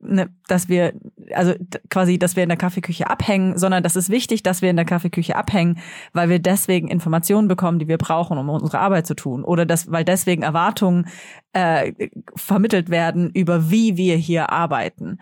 ne, 0.01 0.29
dass 0.47 0.69
wir, 0.69 0.93
also 1.33 1.53
quasi, 1.89 2.17
dass 2.17 2.35
wir 2.35 2.43
in 2.43 2.49
der 2.49 2.57
Kaffeeküche 2.57 3.09
abhängen, 3.09 3.57
sondern 3.57 3.83
das 3.83 3.95
ist 3.95 4.09
wichtig, 4.09 4.43
dass 4.43 4.61
wir 4.61 4.69
in 4.69 4.75
der 4.75 4.85
Kaffeeküche 4.85 5.35
abhängen, 5.35 5.79
weil 6.13 6.29
wir 6.29 6.39
deswegen 6.39 6.87
Informationen 6.87 7.47
bekommen, 7.47 7.79
die 7.79 7.87
wir 7.87 7.97
brauchen, 7.97 8.37
um 8.37 8.49
unsere 8.49 8.79
Arbeit 8.79 9.07
zu 9.07 9.15
tun. 9.15 9.43
Oder 9.43 9.65
das, 9.65 9.91
weil 9.91 10.05
deswegen 10.05 10.43
Erwartungen 10.43 11.07
äh, 11.53 11.93
vermittelt 12.35 12.89
werden 12.89 13.29
über 13.31 13.69
wie 13.71 13.97
wir 13.97 14.15
hier 14.15 14.51
arbeiten. 14.51 15.19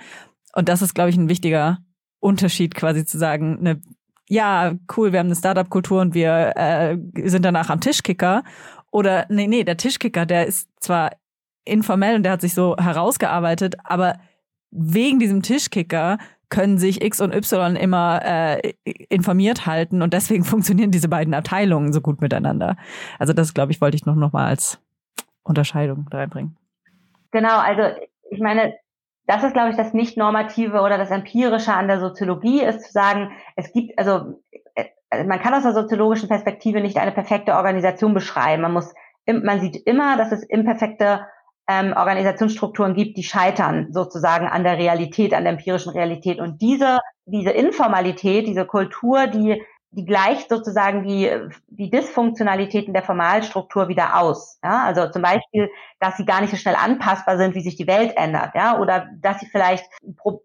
Und 0.53 0.69
das 0.69 0.81
ist, 0.81 0.93
glaube 0.93 1.09
ich, 1.09 1.17
ein 1.17 1.29
wichtiger 1.29 1.79
Unterschied, 2.19 2.75
quasi 2.75 3.05
zu 3.05 3.17
sagen, 3.17 3.61
ne, 3.61 3.81
ja, 4.29 4.73
cool, 4.95 5.13
wir 5.13 5.19
haben 5.19 5.27
eine 5.27 5.35
Startup-Kultur 5.35 6.01
und 6.01 6.13
wir 6.13 6.53
äh, 6.57 6.97
sind 7.29 7.45
danach 7.45 7.69
am 7.69 7.79
Tischkicker. 7.79 8.43
Oder 8.91 9.25
nee, 9.29 9.47
nee, 9.47 9.63
der 9.63 9.77
Tischkicker, 9.77 10.25
der 10.25 10.47
ist 10.47 10.69
zwar 10.81 11.11
informell 11.63 12.15
und 12.15 12.23
der 12.23 12.33
hat 12.33 12.41
sich 12.41 12.53
so 12.53 12.75
herausgearbeitet, 12.77 13.75
aber 13.83 14.19
wegen 14.71 15.19
diesem 15.19 15.41
Tischkicker 15.41 16.17
können 16.49 16.77
sich 16.77 17.03
X 17.03 17.19
und 17.19 17.33
Y 17.33 17.75
immer 17.75 18.21
äh, 18.23 18.73
informiert 19.09 19.65
halten 19.65 20.01
und 20.01 20.13
deswegen 20.13 20.43
funktionieren 20.45 20.91
diese 20.91 21.09
beiden 21.09 21.33
Abteilungen 21.33 21.93
so 21.93 22.01
gut 22.01 22.21
miteinander. 22.21 22.77
Also 23.19 23.33
das, 23.33 23.53
glaube 23.53 23.71
ich, 23.71 23.81
wollte 23.81 23.95
ich 23.95 24.05
noch, 24.05 24.15
noch 24.15 24.33
mal 24.33 24.47
als 24.47 24.79
Unterscheidung 25.43 26.07
reinbringen. 26.11 26.57
Genau, 27.31 27.57
also 27.57 27.81
ich 28.29 28.39
meine, 28.39 28.73
das 29.25 29.43
ist, 29.43 29.53
glaube 29.53 29.71
ich, 29.71 29.75
das 29.75 29.93
Nicht-Normative 29.93 30.81
oder 30.81 30.97
das 30.97 31.11
Empirische 31.11 31.73
an 31.73 31.87
der 31.87 31.99
Soziologie, 31.99 32.61
ist 32.61 32.85
zu 32.85 32.91
sagen, 32.91 33.31
es 33.57 33.71
gibt, 33.73 33.97
also 33.99 34.41
äh, 34.75 35.23
man 35.25 35.39
kann 35.41 35.53
aus 35.53 35.63
der 35.63 35.73
soziologischen 35.73 36.29
Perspektive 36.29 36.79
nicht 36.79 36.97
eine 36.97 37.11
perfekte 37.11 37.55
Organisation 37.55 38.13
beschreiben. 38.13 38.61
Man 38.61 38.73
muss, 38.73 38.93
man 39.25 39.59
sieht 39.59 39.75
immer, 39.85 40.15
dass 40.15 40.31
es 40.31 40.43
imperfekte 40.43 41.25
ähm, 41.67 41.93
Organisationsstrukturen 41.95 42.93
gibt, 42.93 43.17
die 43.17 43.23
scheitern 43.23 43.87
sozusagen 43.91 44.47
an 44.47 44.63
der 44.63 44.77
Realität, 44.77 45.33
an 45.33 45.43
der 45.43 45.53
empirischen 45.53 45.91
Realität. 45.91 46.39
Und 46.39 46.61
diese, 46.61 46.99
diese 47.25 47.51
Informalität, 47.51 48.47
diese 48.47 48.65
Kultur, 48.65 49.27
die 49.27 49.61
die 49.91 50.05
gleicht 50.05 50.49
sozusagen 50.49 51.03
die, 51.03 51.31
die 51.67 51.89
Dysfunktionalitäten 51.89 52.93
der 52.93 53.03
Formalstruktur 53.03 53.87
wieder 53.87 54.19
aus. 54.19 54.59
Ja? 54.63 54.83
Also 54.83 55.09
zum 55.09 55.21
Beispiel, 55.21 55.69
dass 55.99 56.17
sie 56.17 56.25
gar 56.25 56.41
nicht 56.41 56.51
so 56.51 56.57
schnell 56.57 56.75
anpassbar 56.75 57.37
sind, 57.37 57.55
wie 57.55 57.61
sich 57.61 57.77
die 57.77 57.87
Welt 57.87 58.13
ändert, 58.15 58.53
ja, 58.53 58.79
oder 58.79 59.07
dass 59.19 59.39
sie 59.39 59.47
vielleicht 59.47 59.85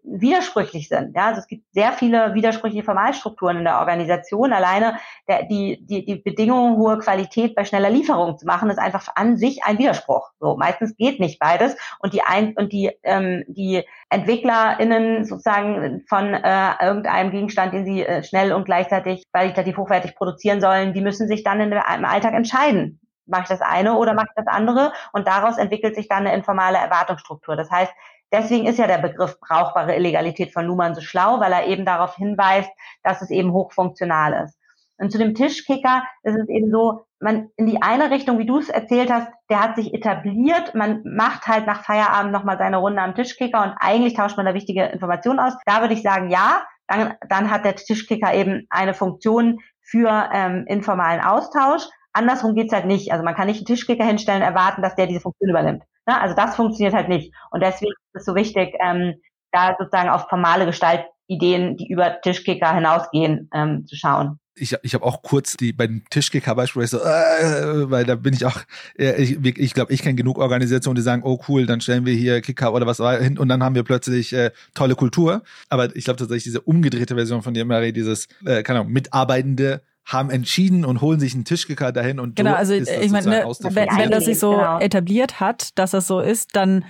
widersprüchlich 0.03 0.87
sind. 0.87 1.15
Ja? 1.15 1.27
Also 1.27 1.41
es 1.41 1.47
gibt 1.47 1.65
sehr 1.73 1.91
viele 1.91 2.33
widersprüchliche 2.33 2.85
Formalstrukturen 2.85 3.57
in 3.57 3.63
der 3.65 3.79
Organisation. 3.79 4.53
Alleine 4.53 4.97
der, 5.27 5.43
die, 5.43 5.85
die, 5.85 6.05
die 6.05 6.15
Bedingungen, 6.15 6.77
hohe 6.77 6.97
Qualität 6.99 7.53
bei 7.53 7.65
schneller 7.65 7.89
Lieferung 7.89 8.37
zu 8.37 8.45
machen, 8.45 8.69
ist 8.69 8.79
einfach 8.79 9.09
an 9.15 9.35
sich 9.37 9.63
ein 9.65 9.77
Widerspruch. 9.77 10.31
So 10.39 10.55
meistens 10.55 10.95
geht 10.95 11.19
nicht 11.19 11.39
beides 11.39 11.75
und 11.99 12.13
die 12.13 12.21
ein, 12.21 12.53
und 12.55 12.71
die 12.71 12.91
ähm, 13.03 13.43
die 13.47 13.83
EntwicklerInnen 14.13 15.25
sozusagen 15.25 16.03
von 16.07 16.33
äh, 16.33 16.85
irgendeinem 16.85 17.31
Gegenstand, 17.31 17.73
den 17.73 17.85
sie 17.85 18.05
äh, 18.05 18.23
schnell 18.23 18.53
und 18.53 18.65
gleichzeitig 18.65 19.25
qualitativ 19.31 19.77
hochwertig 19.77 20.15
produzieren 20.15 20.61
sollen, 20.61 20.93
die 20.93 21.01
müssen 21.01 21.27
sich 21.27 21.43
dann 21.43 21.59
in, 21.59 21.71
im 21.71 22.05
Alltag 22.05 22.33
entscheiden. 22.33 22.99
Mache 23.25 23.43
ich 23.43 23.49
das 23.49 23.61
eine 23.61 23.97
oder 23.97 24.13
mache 24.13 24.27
ich 24.29 24.35
das 24.35 24.47
andere? 24.47 24.93
Und 25.13 25.27
daraus 25.27 25.57
entwickelt 25.57 25.95
sich 25.95 26.07
dann 26.07 26.27
eine 26.27 26.35
informale 26.35 26.77
Erwartungsstruktur. 26.77 27.55
Das 27.55 27.71
heißt, 27.71 27.91
deswegen 28.31 28.67
ist 28.67 28.79
ja 28.79 28.87
der 28.87 28.97
Begriff 28.97 29.39
brauchbare 29.39 29.95
Illegalität 29.95 30.51
von 30.53 30.65
Luhmann 30.65 30.95
so 30.95 31.01
schlau, 31.01 31.39
weil 31.39 31.53
er 31.53 31.67
eben 31.67 31.85
darauf 31.85 32.15
hinweist, 32.15 32.69
dass 33.03 33.21
es 33.21 33.29
eben 33.29 33.51
hochfunktional 33.51 34.45
ist. 34.45 34.57
Und 34.97 35.11
zu 35.11 35.17
dem 35.17 35.33
Tischkicker 35.33 36.03
ist 36.23 36.37
es 36.37 36.47
eben 36.49 36.71
so, 36.71 37.05
man 37.19 37.49
in 37.55 37.65
die 37.65 37.81
eine 37.81 38.11
Richtung, 38.11 38.37
wie 38.37 38.45
du 38.45 38.59
es 38.59 38.69
erzählt 38.69 39.11
hast, 39.11 39.31
der 39.49 39.61
hat 39.61 39.75
sich 39.75 39.93
etabliert, 39.93 40.75
man 40.75 41.01
macht 41.03 41.47
halt 41.47 41.65
nach 41.65 41.83
Feierabend 41.83 42.31
nochmal 42.31 42.57
seine 42.57 42.77
Runde 42.77 43.01
am 43.01 43.15
Tischkicker 43.15 43.63
und 43.63 43.73
eigentlich 43.79 44.13
tauscht 44.13 44.37
man 44.37 44.45
da 44.45 44.53
wichtige 44.53 44.85
Informationen 44.85 45.39
aus. 45.39 45.53
Da 45.65 45.81
würde 45.81 45.93
ich 45.93 46.03
sagen, 46.03 46.29
ja, 46.29 46.63
dann, 46.87 47.15
dann 47.27 47.49
hat 47.49 47.65
der 47.65 47.75
Tischkicker 47.75 48.33
eben 48.33 48.67
eine 48.69 48.93
Funktion 48.93 49.59
für 49.81 50.29
ähm, 50.31 50.65
informalen 50.67 51.21
Austausch. 51.21 51.83
Andersrum 52.11 52.55
geht's 52.55 52.73
halt 52.73 52.85
nicht. 52.85 53.11
Also 53.11 53.23
man 53.23 53.35
kann 53.35 53.47
nicht 53.47 53.59
einen 53.59 53.65
Tischkicker 53.65 54.05
hinstellen 54.05 54.41
und 54.41 54.47
erwarten, 54.47 54.81
dass 54.81 54.95
der 54.95 55.07
diese 55.07 55.21
Funktion 55.21 55.49
übernimmt. 55.49 55.83
Ne? 56.05 56.19
Also 56.19 56.35
das 56.35 56.55
funktioniert 56.55 56.93
halt 56.93 57.09
nicht. 57.09 57.33
Und 57.51 57.63
deswegen 57.63 57.91
ist 57.91 58.21
es 58.21 58.25
so 58.25 58.35
wichtig, 58.35 58.75
ähm, 58.79 59.15
da 59.51 59.75
sozusagen 59.79 60.09
auf 60.09 60.27
formale 60.29 60.65
Gestaltideen, 60.65 61.77
die 61.77 61.87
über 61.87 62.21
Tischkicker 62.21 62.73
hinausgehen, 62.73 63.49
ähm, 63.53 63.85
zu 63.87 63.95
schauen 63.95 64.39
ich, 64.55 64.75
ich 64.83 64.93
habe 64.93 65.03
auch 65.05 65.21
kurz 65.21 65.57
die 65.57 65.73
bei 65.73 65.87
den 65.87 66.03
Tischkicker 66.09 66.55
beispielsweise 66.55 66.97
so, 66.97 67.03
äh, 67.03 67.89
weil 67.89 68.05
da 68.05 68.15
bin 68.15 68.33
ich 68.33 68.45
auch, 68.45 68.59
äh, 68.97 69.21
ich, 69.21 69.43
ich 69.57 69.73
glaube, 69.73 69.93
ich 69.93 70.01
kenne 70.01 70.15
genug 70.15 70.37
Organisationen, 70.37 70.95
die 70.95 71.01
sagen, 71.01 71.23
oh 71.23 71.39
cool, 71.47 71.65
dann 71.65 71.81
stellen 71.81 72.05
wir 72.05 72.13
hier 72.13 72.41
Kicker 72.41 72.73
oder 72.73 72.85
was 72.85 72.97
hin 72.97 73.37
und 73.37 73.49
dann 73.49 73.63
haben 73.63 73.75
wir 73.75 73.83
plötzlich 73.83 74.33
äh, 74.33 74.51
tolle 74.73 74.95
Kultur. 74.95 75.43
Aber 75.69 75.95
ich 75.95 76.05
glaube 76.05 76.17
tatsächlich 76.17 76.43
diese 76.43 76.61
umgedrehte 76.61 77.15
Version 77.15 77.41
von 77.41 77.53
dir, 77.53 77.65
Marie, 77.65 77.93
dieses, 77.93 78.27
äh, 78.45 78.63
keine 78.63 78.79
Ahnung, 78.79 78.93
Mitarbeitende 78.93 79.81
haben 80.05 80.29
entschieden 80.29 80.85
und 80.85 81.01
holen 81.01 81.19
sich 81.19 81.33
einen 81.33 81.45
Tischkicker 81.45 81.91
dahin 81.91 82.19
und 82.19 82.35
genau, 82.35 82.55
also 82.55 82.73
ich 82.73 83.09
meine, 83.09 83.29
ne, 83.29 83.45
wenn, 83.45 83.87
wenn 83.97 84.11
das 84.11 84.25
sich 84.25 84.37
so 84.37 84.51
genau. 84.51 84.79
etabliert 84.79 85.39
hat, 85.39 85.69
dass 85.79 85.91
das 85.91 86.07
so 86.07 86.19
ist, 86.19 86.55
dann 86.57 86.83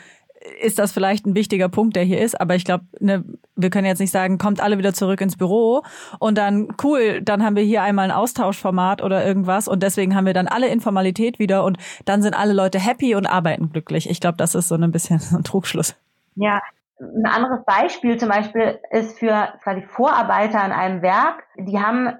ist 0.61 0.79
das 0.79 0.91
vielleicht 0.91 1.25
ein 1.25 1.35
wichtiger 1.35 1.69
Punkt, 1.69 1.95
der 1.95 2.03
hier 2.03 2.21
ist. 2.21 2.39
Aber 2.39 2.55
ich 2.55 2.65
glaube, 2.65 2.85
ne, 2.99 3.23
wir 3.55 3.69
können 3.69 3.85
jetzt 3.85 3.99
nicht 3.99 4.11
sagen, 4.11 4.37
kommt 4.37 4.61
alle 4.61 4.77
wieder 4.77 4.93
zurück 4.93 5.21
ins 5.21 5.37
Büro 5.37 5.83
und 6.19 6.37
dann 6.37 6.75
cool, 6.83 7.21
dann 7.21 7.43
haben 7.43 7.55
wir 7.55 7.63
hier 7.63 7.81
einmal 7.81 8.05
ein 8.05 8.15
Austauschformat 8.15 9.01
oder 9.01 9.25
irgendwas 9.25 9.67
und 9.67 9.83
deswegen 9.83 10.15
haben 10.15 10.25
wir 10.25 10.33
dann 10.33 10.47
alle 10.47 10.67
Informalität 10.67 11.39
wieder 11.39 11.63
und 11.63 11.77
dann 12.05 12.21
sind 12.21 12.33
alle 12.33 12.53
Leute 12.53 12.79
happy 12.79 13.15
und 13.15 13.25
arbeiten 13.25 13.69
glücklich. 13.71 14.09
Ich 14.09 14.19
glaube, 14.19 14.37
das 14.37 14.55
ist 14.55 14.67
so 14.67 14.75
ein 14.75 14.91
bisschen 14.91 15.19
so 15.19 15.37
ein 15.37 15.43
Trugschluss. 15.43 15.95
Ja, 16.35 16.61
ein 16.99 17.25
anderes 17.25 17.65
Beispiel 17.65 18.17
zum 18.17 18.29
Beispiel 18.29 18.79
ist 18.91 19.19
für 19.19 19.53
quasi 19.63 19.81
Vorarbeiter 19.81 20.61
an 20.61 20.71
einem 20.71 21.01
Werk, 21.01 21.43
die 21.57 21.79
haben 21.79 22.13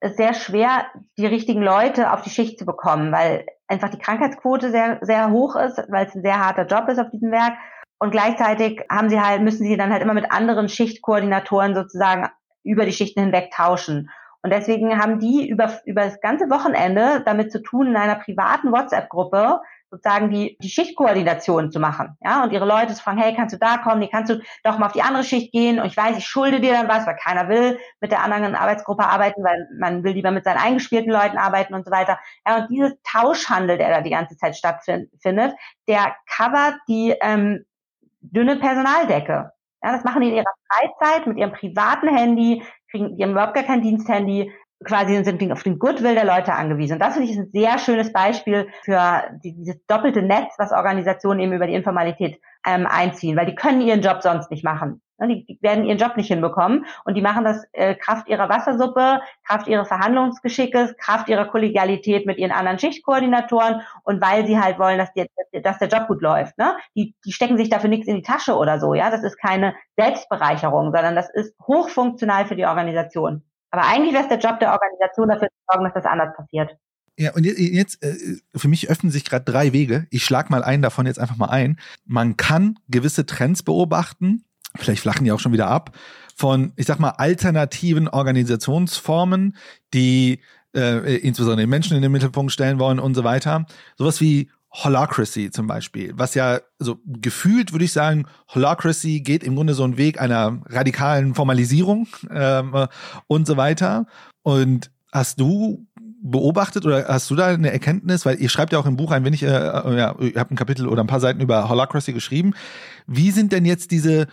es 0.00 0.16
sehr 0.16 0.32
schwer, 0.34 0.86
die 1.18 1.26
richtigen 1.26 1.62
Leute 1.62 2.12
auf 2.12 2.22
die 2.22 2.30
Schicht 2.30 2.58
zu 2.58 2.64
bekommen, 2.64 3.12
weil 3.12 3.44
einfach 3.70 3.88
die 3.88 3.98
Krankheitsquote 3.98 4.70
sehr, 4.70 4.98
sehr 5.02 5.30
hoch 5.30 5.56
ist, 5.56 5.78
weil 5.88 6.06
es 6.06 6.14
ein 6.14 6.22
sehr 6.22 6.44
harter 6.44 6.66
Job 6.66 6.88
ist 6.88 6.98
auf 6.98 7.10
diesem 7.10 7.30
Werk. 7.30 7.54
Und 7.98 8.10
gleichzeitig 8.10 8.82
haben 8.90 9.10
sie 9.10 9.20
halt, 9.20 9.42
müssen 9.42 9.64
sie 9.64 9.76
dann 9.76 9.92
halt 9.92 10.02
immer 10.02 10.14
mit 10.14 10.32
anderen 10.32 10.68
Schichtkoordinatoren 10.68 11.74
sozusagen 11.74 12.28
über 12.64 12.84
die 12.84 12.92
Schichten 12.92 13.20
hinweg 13.20 13.50
tauschen. 13.54 14.10
Und 14.42 14.52
deswegen 14.52 14.98
haben 14.98 15.18
die 15.18 15.48
über, 15.48 15.70
über 15.84 16.02
das 16.02 16.20
ganze 16.20 16.48
Wochenende 16.50 17.22
damit 17.24 17.52
zu 17.52 17.62
tun, 17.62 17.88
in 17.88 17.96
einer 17.96 18.16
privaten 18.16 18.72
WhatsApp-Gruppe 18.72 19.60
sozusagen 19.90 20.30
die, 20.30 20.56
die 20.62 20.68
Schichtkoordination 20.68 21.72
zu 21.72 21.80
machen. 21.80 22.16
Ja, 22.20 22.44
und 22.44 22.52
ihre 22.52 22.64
Leute 22.64 22.94
zu 22.94 23.02
fragen, 23.02 23.18
hey, 23.18 23.34
kannst 23.34 23.54
du 23.54 23.58
da 23.58 23.78
kommen? 23.78 24.00
Nee, 24.00 24.08
kannst 24.10 24.30
du 24.30 24.40
doch 24.62 24.78
mal 24.78 24.86
auf 24.86 24.92
die 24.92 25.02
andere 25.02 25.24
Schicht 25.24 25.52
gehen? 25.52 25.80
Und 25.80 25.86
ich 25.86 25.96
weiß, 25.96 26.16
ich 26.16 26.24
schulde 26.24 26.60
dir 26.60 26.72
dann 26.72 26.88
was, 26.88 27.06
weil 27.06 27.16
keiner 27.16 27.48
will 27.48 27.78
mit 28.00 28.12
der 28.12 28.22
anderen 28.22 28.54
Arbeitsgruppe 28.54 29.04
arbeiten, 29.04 29.42
weil 29.42 29.68
man 29.78 30.04
will 30.04 30.12
lieber 30.12 30.30
mit 30.30 30.44
seinen 30.44 30.58
eingespielten 30.58 31.12
Leuten 31.12 31.38
arbeiten 31.38 31.74
und 31.74 31.84
so 31.84 31.90
weiter. 31.90 32.18
Ja, 32.46 32.58
und 32.58 32.70
dieses 32.70 32.94
Tauschhandel, 33.02 33.78
der 33.78 33.90
da 33.90 34.00
die 34.00 34.10
ganze 34.10 34.36
Zeit 34.36 34.56
stattfindet, 34.56 35.54
der 35.88 36.14
covert 36.36 36.76
die 36.88 37.14
ähm, 37.20 37.64
dünne 38.20 38.56
Personaldecke. 38.56 39.52
Ja, 39.82 39.92
das 39.92 40.04
machen 40.04 40.20
die 40.20 40.28
in 40.28 40.36
ihrer 40.36 40.44
Freizeit 40.68 41.26
mit 41.26 41.38
ihrem 41.38 41.52
privaten 41.52 42.08
Handy, 42.14 42.62
kriegen, 42.90 43.16
die 43.16 43.22
haben 43.22 43.30
überhaupt 43.30 43.54
gar 43.54 43.64
kein 43.64 43.82
Diensthandy, 43.82 44.52
quasi 44.84 45.22
sind 45.24 45.52
auf 45.52 45.62
den 45.62 45.78
Goodwill 45.78 46.14
der 46.14 46.24
Leute 46.24 46.54
angewiesen. 46.54 46.94
Und 46.94 47.00
das 47.00 47.14
finde 47.14 47.30
ich 47.30 47.38
ein 47.38 47.50
sehr 47.52 47.78
schönes 47.78 48.12
Beispiel 48.12 48.68
für 48.82 49.24
dieses 49.44 49.84
doppelte 49.86 50.22
Netz, 50.22 50.54
was 50.58 50.72
Organisationen 50.72 51.40
eben 51.40 51.52
über 51.52 51.66
die 51.66 51.74
Informalität 51.74 52.40
ähm, 52.66 52.86
einziehen, 52.86 53.36
weil 53.36 53.46
die 53.46 53.54
können 53.54 53.80
ihren 53.80 54.00
Job 54.00 54.22
sonst 54.22 54.50
nicht 54.50 54.64
machen. 54.64 55.02
Die, 55.22 55.44
die 55.44 55.58
werden 55.60 55.84
ihren 55.84 55.98
Job 55.98 56.16
nicht 56.16 56.28
hinbekommen 56.28 56.86
und 57.04 57.14
die 57.14 57.20
machen 57.20 57.44
das 57.44 57.66
äh, 57.72 57.94
Kraft 57.94 58.26
ihrer 58.30 58.48
Wassersuppe, 58.48 59.20
Kraft 59.46 59.68
ihres 59.68 59.88
Verhandlungsgeschickes, 59.88 60.96
Kraft 60.96 61.28
ihrer 61.28 61.44
Kollegialität 61.44 62.24
mit 62.24 62.38
ihren 62.38 62.52
anderen 62.52 62.78
Schichtkoordinatoren 62.78 63.82
und 64.04 64.22
weil 64.22 64.46
sie 64.46 64.58
halt 64.58 64.78
wollen, 64.78 64.96
dass, 64.96 65.12
die, 65.12 65.26
dass 65.60 65.78
der 65.78 65.88
Job 65.88 66.08
gut 66.08 66.22
läuft. 66.22 66.56
Ne? 66.56 66.74
Die, 66.96 67.14
die 67.26 67.32
stecken 67.32 67.58
sich 67.58 67.68
dafür 67.68 67.90
nichts 67.90 68.08
in 68.08 68.16
die 68.16 68.22
Tasche 68.22 68.56
oder 68.56 68.80
so. 68.80 68.94
Ja, 68.94 69.10
das 69.10 69.22
ist 69.22 69.36
keine 69.36 69.74
Selbstbereicherung, 69.98 70.86
sondern 70.86 71.14
das 71.14 71.28
ist 71.28 71.54
hochfunktional 71.66 72.46
für 72.46 72.56
die 72.56 72.64
Organisation. 72.64 73.42
Aber 73.70 73.86
eigentlich 73.86 74.12
wäre 74.12 74.24
es 74.24 74.28
der 74.28 74.38
Job 74.38 74.58
der 74.60 74.72
Organisation, 74.72 75.28
dafür 75.28 75.48
zu 75.48 75.54
sorgen, 75.70 75.84
dass 75.84 75.94
das 75.94 76.04
anders 76.04 76.34
passiert. 76.36 76.76
Ja, 77.16 77.34
und 77.34 77.44
jetzt, 77.44 78.02
äh, 78.02 78.16
für 78.54 78.68
mich 78.68 78.88
öffnen 78.88 79.12
sich 79.12 79.24
gerade 79.24 79.44
drei 79.44 79.72
Wege. 79.72 80.06
Ich 80.10 80.24
schlag 80.24 80.48
mal 80.48 80.64
einen 80.64 80.82
davon 80.82 81.06
jetzt 81.06 81.18
einfach 81.18 81.36
mal 81.36 81.50
ein. 81.50 81.78
Man 82.06 82.36
kann 82.36 82.78
gewisse 82.88 83.26
Trends 83.26 83.62
beobachten, 83.62 84.44
vielleicht 84.76 85.02
flachen 85.02 85.24
die 85.24 85.32
auch 85.32 85.40
schon 85.40 85.52
wieder 85.52 85.68
ab, 85.68 85.96
von, 86.34 86.72
ich 86.76 86.86
sag 86.86 86.98
mal, 86.98 87.10
alternativen 87.10 88.08
Organisationsformen, 88.08 89.56
die 89.92 90.40
äh, 90.74 91.16
insbesondere 91.16 91.64
den 91.64 91.70
Menschen 91.70 91.96
in 91.96 92.02
den 92.02 92.12
Mittelpunkt 92.12 92.52
stellen 92.52 92.78
wollen 92.78 92.98
und 92.98 93.14
so 93.14 93.24
weiter. 93.24 93.66
Sowas 93.96 94.20
wie 94.20 94.50
Holacracy 94.72 95.50
zum 95.50 95.66
Beispiel, 95.66 96.12
was 96.16 96.34
ja 96.34 96.60
so 96.78 96.98
gefühlt 97.04 97.72
würde 97.72 97.84
ich 97.84 97.92
sagen, 97.92 98.26
Holacracy 98.54 99.20
geht 99.20 99.42
im 99.42 99.56
Grunde 99.56 99.74
so 99.74 99.82
einen 99.82 99.96
Weg 99.96 100.20
einer 100.20 100.62
radikalen 100.66 101.34
Formalisierung 101.34 102.06
ähm, 102.30 102.86
und 103.26 103.46
so 103.46 103.56
weiter. 103.56 104.06
Und 104.42 104.90
hast 105.12 105.40
du 105.40 105.86
beobachtet 106.22 106.84
oder 106.84 107.06
hast 107.08 107.30
du 107.30 107.36
da 107.36 107.46
eine 107.46 107.72
Erkenntnis, 107.72 108.26
weil 108.26 108.40
ihr 108.40 108.48
schreibt 108.48 108.72
ja 108.72 108.78
auch 108.78 108.86
im 108.86 108.96
Buch 108.96 109.10
ein 109.10 109.24
wenig, 109.24 109.42
äh, 109.42 109.46
äh, 109.46 109.96
ja, 109.96 110.14
ihr 110.18 110.38
habt 110.38 110.50
ein 110.50 110.56
Kapitel 110.56 110.86
oder 110.86 111.02
ein 111.02 111.06
paar 111.06 111.20
Seiten 111.20 111.40
über 111.40 111.68
Holacracy 111.68 112.12
geschrieben. 112.12 112.54
Wie 113.06 113.30
sind 113.30 113.52
denn 113.52 113.64
jetzt 113.64 113.90
diese 113.90 114.26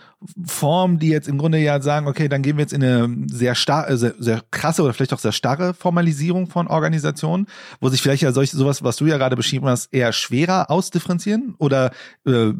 Formen, 0.44 0.98
die 0.98 1.08
jetzt 1.08 1.28
im 1.28 1.38
Grunde 1.38 1.58
ja 1.58 1.80
sagen, 1.80 2.06
okay, 2.06 2.28
dann 2.28 2.42
gehen 2.42 2.56
wir 2.56 2.62
jetzt 2.62 2.72
in 2.72 2.82
eine 2.82 3.08
sehr, 3.28 3.54
star 3.54 3.88
äh, 3.88 3.96
sehr, 3.96 4.14
sehr 4.18 4.42
krasse 4.50 4.82
oder 4.82 4.92
vielleicht 4.92 5.14
auch 5.14 5.18
sehr 5.18 5.32
starre 5.32 5.72
Formalisierung 5.72 6.46
von 6.46 6.68
Organisationen, 6.68 7.46
wo 7.80 7.88
sich 7.88 8.02
vielleicht 8.02 8.22
ja 8.22 8.32
solch 8.32 8.50
sowas, 8.50 8.84
was 8.84 8.96
du 8.96 9.06
ja 9.06 9.16
gerade 9.16 9.36
beschrieben 9.36 9.66
hast, 9.66 9.92
eher 9.92 10.12
schwerer 10.12 10.70
ausdifferenzieren 10.70 11.54
oder 11.58 11.90
äh, 12.26 12.52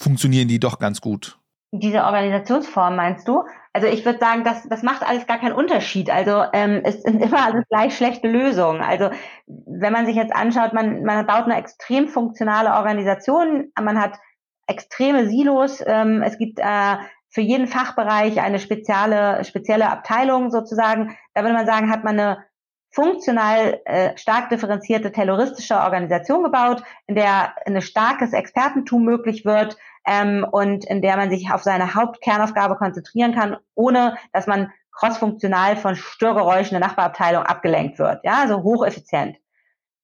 funktionieren 0.00 0.48
die 0.48 0.58
doch 0.58 0.78
ganz 0.78 1.00
gut? 1.00 1.38
Diese 1.72 2.04
Organisationsform 2.04 2.96
meinst 2.96 3.28
du? 3.28 3.42
Also 3.76 3.88
ich 3.88 4.04
würde 4.04 4.20
sagen, 4.20 4.44
das, 4.44 4.68
das 4.68 4.84
macht 4.84 5.02
alles 5.02 5.26
gar 5.26 5.38
keinen 5.38 5.52
Unterschied. 5.52 6.08
Also 6.08 6.44
ähm, 6.52 6.80
es 6.84 7.02
sind 7.02 7.20
immer 7.20 7.44
alles 7.44 7.64
gleich 7.68 7.96
schlechte 7.96 8.28
Lösungen. 8.28 8.80
Also 8.80 9.10
wenn 9.46 9.92
man 9.92 10.06
sich 10.06 10.14
jetzt 10.14 10.34
anschaut, 10.34 10.72
man, 10.72 11.02
man 11.02 11.26
baut 11.26 11.44
eine 11.44 11.56
extrem 11.56 12.06
funktionale 12.06 12.74
Organisation, 12.74 13.72
man 13.82 14.00
hat 14.00 14.20
extreme 14.68 15.26
Silos, 15.26 15.82
ähm, 15.84 16.22
es 16.22 16.38
gibt 16.38 16.60
äh, 16.60 16.96
für 17.30 17.40
jeden 17.40 17.66
Fachbereich 17.66 18.40
eine 18.40 18.60
spezielle, 18.60 19.42
spezielle 19.44 19.90
Abteilung 19.90 20.52
sozusagen. 20.52 21.16
Da 21.34 21.42
würde 21.42 21.54
man 21.54 21.66
sagen, 21.66 21.90
hat 21.90 22.04
man 22.04 22.18
eine 22.18 22.44
funktional 22.92 23.80
äh, 23.86 24.16
stark 24.16 24.50
differenzierte 24.50 25.10
terroristische 25.10 25.74
Organisation 25.74 26.44
gebaut, 26.44 26.84
in 27.08 27.16
der 27.16 27.56
ein 27.66 27.82
starkes 27.82 28.32
Expertentum 28.32 29.04
möglich 29.04 29.44
wird, 29.44 29.76
ähm, 30.06 30.46
und 30.50 30.84
in 30.84 31.02
der 31.02 31.16
man 31.16 31.30
sich 31.30 31.50
auf 31.52 31.62
seine 31.62 31.94
Hauptkernaufgabe 31.94 32.76
konzentrieren 32.76 33.34
kann, 33.34 33.56
ohne 33.74 34.16
dass 34.32 34.46
man 34.46 34.72
crossfunktional 34.92 35.76
von 35.76 35.96
Störgeräuschen 35.96 36.78
der 36.78 36.86
Nachbarabteilung 36.86 37.42
abgelenkt 37.42 37.98
wird. 37.98 38.20
Ja, 38.24 38.42
also 38.42 38.62
hocheffizient. 38.62 39.36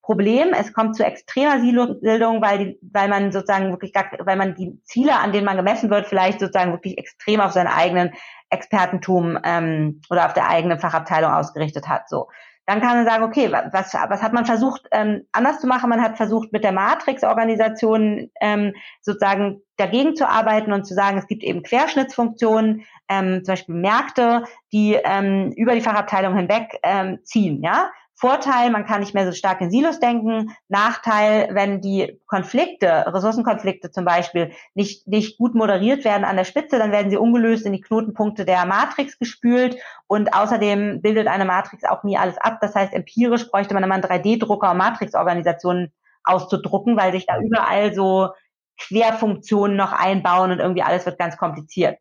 Problem, 0.03 0.53
es 0.53 0.72
kommt 0.72 0.96
zu 0.96 1.05
extremer 1.05 1.61
Silobildung, 1.61 2.42
weil, 2.42 2.59
die, 2.59 2.78
weil 2.82 3.09
man 3.09 3.30
sozusagen 3.30 3.70
wirklich, 3.70 3.92
gar, 3.92 4.07
weil 4.20 4.36
man 4.36 4.57
die 4.57 4.80
Ziele, 4.82 5.16
an 5.16 5.32
denen 5.32 5.44
man 5.44 5.57
gemessen 5.57 5.90
wird, 5.90 6.07
vielleicht 6.07 6.40
sozusagen 6.40 6.72
wirklich 6.72 6.98
extrem 6.98 7.40
auf 7.40 7.53
seine 7.53 7.72
eigenen 7.72 8.12
Expertentum 8.48 9.38
ähm, 9.44 10.01
oder 10.11 10.26
auf 10.26 10.32
der 10.32 10.48
eigenen 10.48 10.80
Fachabteilung 10.80 11.30
ausgerichtet 11.30 11.88
hat. 11.88 12.09
So. 12.09 12.28
Dann 12.71 12.81
kann 12.81 12.99
man 12.99 13.05
sagen, 13.05 13.25
okay, 13.25 13.51
was, 13.51 13.93
was 13.93 14.23
hat 14.23 14.33
man 14.33 14.47
versucht 14.47 14.83
ähm, 14.93 15.27
anders 15.33 15.59
zu 15.59 15.66
machen? 15.66 15.91
Man 15.91 16.01
hat 16.01 16.16
versucht, 16.16 16.53
mit 16.53 16.62
der 16.62 16.71
Matrix-Organisation 16.71 18.31
ähm, 18.41 18.77
sozusagen 19.01 19.61
dagegen 19.77 20.14
zu 20.14 20.29
arbeiten 20.29 20.73
und 20.73 20.85
zu 20.85 20.95
sagen, 20.95 21.18
es 21.18 21.27
gibt 21.27 21.43
eben 21.43 21.64
Querschnittsfunktionen, 21.64 22.87
ähm, 23.09 23.43
zum 23.43 23.55
Beispiel 23.55 23.75
Märkte, 23.75 24.45
die 24.73 24.97
ähm, 25.03 25.51
über 25.57 25.75
die 25.75 25.81
Fachabteilung 25.81 26.37
hinweg 26.37 26.79
ähm, 26.85 27.18
ziehen. 27.25 27.61
Ja, 27.61 27.91
Vorteil, 28.21 28.71
man 28.71 28.85
kann 28.85 29.01
nicht 29.01 29.14
mehr 29.14 29.25
so 29.25 29.33
stark 29.33 29.62
in 29.62 29.71
Silos 29.71 29.99
denken. 29.99 30.55
Nachteil, 30.68 31.49
wenn 31.53 31.81
die 31.81 32.21
Konflikte, 32.27 33.07
Ressourcenkonflikte 33.07 33.91
zum 33.91 34.05
Beispiel, 34.05 34.53
nicht, 34.75 35.09
nicht 35.09 35.39
gut 35.39 35.55
moderiert 35.55 36.05
werden 36.05 36.25
an 36.25 36.37
der 36.37 36.45
Spitze, 36.45 36.79
dann 36.79 36.93
werden 36.93 37.11
sie 37.11 37.16
ungelöst 37.16 37.64
in 37.64 37.73
die 37.73 37.81
Knotenpunkte 37.81 38.45
der 38.45 38.66
Matrix 38.66 39.18
gespült 39.18 39.79
und 40.07 40.35
außerdem 40.35 41.01
bildet 41.01 41.29
eine 41.29 41.47
Matrix 41.47 41.85
auch 41.85 42.05
nie 42.05 42.18
alles 42.18 42.37
ab. 42.37 42.59
Das 42.61 42.75
heißt, 42.75 42.93
empirisch 42.93 43.51
bräuchte 43.51 43.73
man 43.73 43.83
immer 43.85 43.95
einen 43.95 44.05
3D-Drucker, 44.05 44.73
um 44.73 44.77
Matrixorganisationen 44.77 45.91
auszudrucken, 46.23 46.99
weil 46.99 47.12
sich 47.12 47.25
da 47.25 47.39
überall 47.41 47.95
so 47.95 48.29
Querfunktionen 48.77 49.79
noch 49.79 49.93
einbauen 49.93 50.51
und 50.51 50.59
irgendwie 50.59 50.83
alles 50.83 51.07
wird 51.07 51.18
ganz 51.18 51.39
kompliziert. 51.39 51.97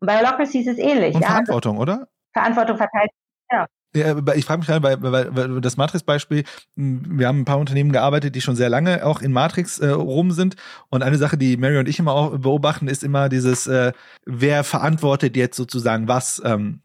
Und 0.00 0.06
bei 0.06 0.18
Holocracy 0.18 0.60
ist 0.60 0.68
es 0.68 0.78
ähnlich. 0.78 1.16
Und 1.16 1.22
ja? 1.22 1.30
Verantwortung, 1.30 1.78
oder? 1.78 2.06
Verantwortung 2.32 2.76
verteilt. 2.76 3.10
Ja. 3.94 4.16
Ich 4.34 4.44
frage 4.44 4.58
mich 4.58 4.66
gerade, 4.66 4.82
weil, 4.82 5.02
weil, 5.02 5.36
weil 5.36 5.60
das 5.60 5.76
Matrix-Beispiel, 5.76 6.44
hm, 6.76 7.18
wir 7.18 7.28
haben 7.28 7.40
ein 7.40 7.44
paar 7.44 7.58
Unternehmen 7.58 7.92
gearbeitet, 7.92 8.34
die 8.34 8.40
schon 8.40 8.56
sehr 8.56 8.68
lange 8.68 9.04
auch 9.06 9.22
in 9.22 9.32
Matrix 9.32 9.78
äh, 9.78 9.88
rum 9.88 10.32
sind. 10.32 10.56
Und 10.90 11.02
eine 11.02 11.18
Sache, 11.18 11.36
die 11.36 11.56
Mary 11.56 11.78
und 11.78 11.88
ich 11.88 11.98
immer 11.98 12.12
auch 12.12 12.38
beobachten, 12.38 12.88
ist 12.88 13.04
immer 13.04 13.28
dieses, 13.28 13.66
äh, 13.66 13.92
wer 14.26 14.64
verantwortet 14.64 15.36
jetzt 15.36 15.56
sozusagen 15.56 16.08
was. 16.08 16.42
Ähm, 16.44 16.80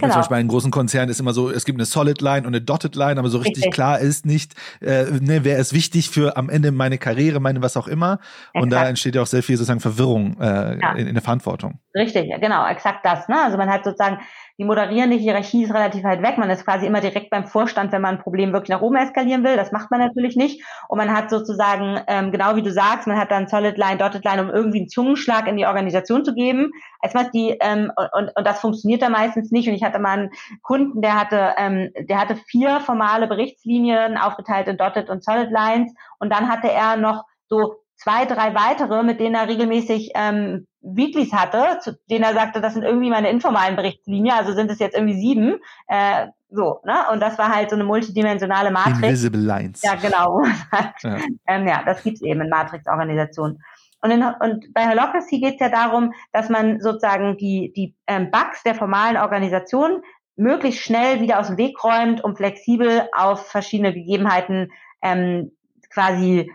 Genau. 0.00 0.12
Zum 0.12 0.20
Beispiel 0.20 0.34
bei 0.34 0.40
einem 0.40 0.48
großen 0.48 0.70
Konzern 0.70 1.08
ist 1.08 1.20
immer 1.20 1.32
so, 1.32 1.50
es 1.50 1.64
gibt 1.64 1.78
eine 1.78 1.84
Solid 1.84 2.20
Line 2.20 2.46
und 2.46 2.54
eine 2.54 2.60
Dotted 2.60 2.94
Line, 2.94 3.18
aber 3.18 3.28
so 3.28 3.38
richtig, 3.38 3.64
richtig. 3.64 3.74
klar 3.74 3.98
ist 3.98 4.24
nicht, 4.24 4.54
äh, 4.80 5.04
ne, 5.20 5.44
wer 5.44 5.58
ist 5.58 5.72
wichtig 5.72 6.10
für 6.10 6.36
am 6.36 6.48
Ende 6.48 6.70
meine 6.72 6.96
Karriere, 6.96 7.40
meine 7.40 7.60
was 7.60 7.76
auch 7.76 7.88
immer. 7.88 8.14
Exakt. 8.14 8.62
Und 8.62 8.70
da 8.70 8.88
entsteht 8.88 9.14
ja 9.14 9.22
auch 9.22 9.26
sehr 9.26 9.42
viel 9.42 9.56
sozusagen 9.56 9.80
Verwirrung 9.80 10.40
äh, 10.40 10.78
ja. 10.80 10.92
in, 10.92 11.06
in, 11.08 11.14
der 11.14 11.22
Verantwortung. 11.22 11.80
Richtig, 11.94 12.30
genau, 12.40 12.66
exakt 12.68 13.04
das. 13.04 13.28
Ne? 13.28 13.36
Also 13.42 13.58
man 13.58 13.68
hat 13.68 13.84
sozusagen 13.84 14.18
die 14.60 14.66
moderierende 14.66 15.16
Hierarchie 15.16 15.64
ist 15.64 15.72
relativ 15.72 16.04
weit 16.04 16.20
weg. 16.20 16.36
Man 16.36 16.50
ist 16.50 16.66
quasi 16.66 16.84
immer 16.84 17.00
direkt 17.00 17.30
beim 17.30 17.46
Vorstand, 17.46 17.92
wenn 17.92 18.02
man 18.02 18.16
ein 18.16 18.22
Problem 18.22 18.52
wirklich 18.52 18.68
nach 18.68 18.82
oben 18.82 18.96
eskalieren 18.96 19.42
will. 19.42 19.56
Das 19.56 19.72
macht 19.72 19.90
man 19.90 20.00
natürlich 20.00 20.36
nicht. 20.36 20.62
Und 20.86 20.98
man 20.98 21.16
hat 21.16 21.30
sozusagen, 21.30 21.98
ähm, 22.08 22.30
genau 22.30 22.56
wie 22.56 22.62
du 22.62 22.70
sagst, 22.70 23.06
man 23.06 23.18
hat 23.18 23.30
dann 23.30 23.48
Solid 23.48 23.78
Line, 23.78 23.96
Dotted 23.96 24.22
Line, 24.22 24.42
um 24.42 24.50
irgendwie 24.50 24.80
einen 24.80 24.90
Zungenschlag 24.90 25.48
in 25.48 25.56
die 25.56 25.64
Organisation 25.64 26.26
zu 26.26 26.34
geben. 26.34 26.72
Erstmal 27.02 27.30
die, 27.30 27.56
ähm, 27.62 27.90
und, 28.12 28.36
und 28.36 28.46
das 28.46 28.60
funktioniert 28.60 29.00
da 29.00 29.08
meistens 29.08 29.50
nicht. 29.50 29.66
Und 29.66 29.72
ich 29.72 29.82
hatte 29.82 29.98
mal 29.98 30.18
einen 30.18 30.30
Kunden, 30.60 31.00
der 31.00 31.18
hatte, 31.18 31.54
ähm, 31.56 31.90
der 31.98 32.20
hatte 32.20 32.36
vier 32.36 32.80
formale 32.80 33.28
Berichtslinien 33.28 34.18
aufgeteilt 34.18 34.68
in 34.68 34.76
Dotted 34.76 35.08
und 35.08 35.24
Solid 35.24 35.50
Lines. 35.50 35.90
Und 36.18 36.30
dann 36.30 36.50
hatte 36.50 36.70
er 36.70 36.98
noch 36.98 37.24
so 37.48 37.76
zwei, 38.00 38.24
drei 38.24 38.54
weitere, 38.54 39.02
mit 39.02 39.20
denen 39.20 39.34
er 39.34 39.46
regelmäßig 39.46 40.12
ähm, 40.14 40.66
Weeklies 40.80 41.32
hatte, 41.32 41.78
zu 41.80 41.98
denen 42.10 42.24
er 42.24 42.32
sagte, 42.32 42.60
das 42.60 42.72
sind 42.72 42.82
irgendwie 42.82 43.10
meine 43.10 43.28
informalen 43.28 43.76
Berichtslinien, 43.76 44.34
also 44.34 44.52
sind 44.54 44.70
es 44.70 44.78
jetzt 44.78 44.96
irgendwie 44.96 45.20
sieben. 45.20 45.58
Äh, 45.86 46.28
so, 46.48 46.80
ne? 46.84 47.04
Und 47.12 47.20
das 47.20 47.38
war 47.38 47.54
halt 47.54 47.70
so 47.70 47.76
eine 47.76 47.84
multidimensionale 47.84 48.70
Matrix. 48.70 49.02
Invisible 49.02 49.40
Lines. 49.40 49.82
Ja, 49.82 49.94
genau. 49.94 50.42
ja. 51.02 51.16
ähm, 51.46 51.68
ja, 51.68 51.82
das 51.84 52.02
gibt's 52.02 52.22
eben 52.22 52.40
in 52.40 52.48
Matrix-Organisationen. 52.48 53.62
Und, 54.02 54.10
in, 54.10 54.22
und 54.22 54.72
bei 54.72 54.88
Holocracy 54.88 55.38
geht 55.38 55.54
es 55.54 55.60
ja 55.60 55.68
darum, 55.68 56.14
dass 56.32 56.48
man 56.48 56.80
sozusagen 56.80 57.36
die, 57.36 57.72
die 57.76 57.94
ähm, 58.06 58.30
Bugs 58.30 58.62
der 58.62 58.74
formalen 58.74 59.18
Organisation 59.18 60.00
möglichst 60.36 60.80
schnell 60.80 61.20
wieder 61.20 61.38
aus 61.38 61.48
dem 61.48 61.58
Weg 61.58 61.84
räumt, 61.84 62.24
um 62.24 62.34
flexibel 62.34 63.02
auf 63.14 63.46
verschiedene 63.46 63.92
Gegebenheiten 63.92 64.72
ähm, 65.02 65.52
quasi 65.90 66.50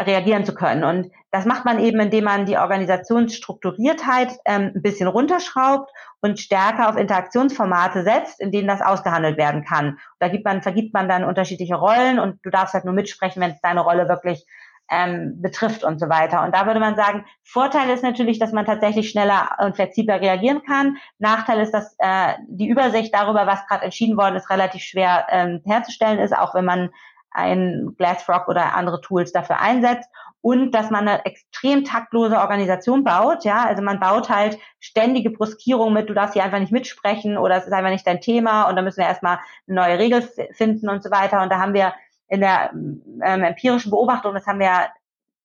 reagieren 0.00 0.44
zu 0.44 0.54
können. 0.54 0.84
Und 0.84 1.10
das 1.30 1.46
macht 1.46 1.64
man 1.64 1.78
eben, 1.78 2.00
indem 2.00 2.24
man 2.24 2.46
die 2.46 2.58
Organisationsstrukturiertheit 2.58 4.32
ähm, 4.44 4.72
ein 4.74 4.82
bisschen 4.82 5.08
runterschraubt 5.08 5.90
und 6.20 6.38
stärker 6.38 6.88
auf 6.88 6.96
Interaktionsformate 6.96 8.04
setzt, 8.04 8.40
in 8.40 8.52
denen 8.52 8.68
das 8.68 8.82
ausgehandelt 8.82 9.36
werden 9.36 9.64
kann. 9.64 9.98
Da 10.18 10.28
gibt 10.28 10.44
man, 10.44 10.62
vergibt 10.62 10.92
man 10.94 11.08
dann 11.08 11.24
unterschiedliche 11.24 11.76
Rollen 11.76 12.18
und 12.18 12.38
du 12.42 12.50
darfst 12.50 12.74
halt 12.74 12.84
nur 12.84 12.94
mitsprechen, 12.94 13.40
wenn 13.40 13.52
es 13.52 13.60
deine 13.60 13.80
Rolle 13.80 14.08
wirklich 14.08 14.46
ähm, 14.90 15.40
betrifft 15.40 15.84
und 15.84 15.98
so 15.98 16.08
weiter. 16.08 16.42
Und 16.44 16.54
da 16.54 16.66
würde 16.66 16.80
man 16.80 16.96
sagen, 16.96 17.24
Vorteil 17.42 17.88
ist 17.90 18.02
natürlich, 18.02 18.38
dass 18.38 18.52
man 18.52 18.66
tatsächlich 18.66 19.08
schneller 19.08 19.56
und 19.58 19.74
flexibler 19.74 20.20
reagieren 20.20 20.62
kann. 20.66 20.98
Nachteil 21.18 21.60
ist, 21.60 21.72
dass 21.72 21.96
äh, 21.98 22.34
die 22.46 22.68
Übersicht 22.68 23.14
darüber, 23.14 23.46
was 23.46 23.66
gerade 23.66 23.84
entschieden 23.84 24.18
worden 24.18 24.36
ist, 24.36 24.50
relativ 24.50 24.82
schwer 24.82 25.26
ähm, 25.30 25.62
herzustellen 25.64 26.18
ist, 26.18 26.36
auch 26.36 26.54
wenn 26.54 26.66
man 26.66 26.90
ein 27.34 27.94
Glassrock 27.96 28.48
oder 28.48 28.74
andere 28.74 29.00
Tools 29.00 29.32
dafür 29.32 29.60
einsetzt 29.60 30.08
und 30.42 30.72
dass 30.72 30.90
man 30.90 31.08
eine 31.08 31.24
extrem 31.24 31.84
taktlose 31.84 32.38
Organisation 32.38 33.04
baut. 33.04 33.44
Ja, 33.44 33.64
also 33.64 33.82
man 33.82 34.00
baut 34.00 34.28
halt 34.28 34.58
ständige 34.80 35.30
Bruskierung 35.30 35.92
mit, 35.92 36.10
du 36.10 36.14
darfst 36.14 36.34
hier 36.34 36.44
einfach 36.44 36.58
nicht 36.58 36.72
mitsprechen 36.72 37.38
oder 37.38 37.56
es 37.56 37.66
ist 37.66 37.72
einfach 37.72 37.90
nicht 37.90 38.06
dein 38.06 38.20
Thema 38.20 38.68
und 38.68 38.76
da 38.76 38.82
müssen 38.82 38.98
wir 38.98 39.06
erstmal 39.06 39.38
eine 39.68 39.76
neue 39.76 39.98
Regel 39.98 40.28
finden 40.52 40.88
und 40.88 41.02
so 41.02 41.10
weiter. 41.10 41.42
Und 41.42 41.50
da 41.50 41.58
haben 41.58 41.74
wir 41.74 41.94
in 42.28 42.40
der 42.40 42.70
ähm, 42.72 43.44
empirischen 43.44 43.90
Beobachtung, 43.90 44.34
das 44.34 44.46
haben 44.46 44.58
wir 44.58 44.88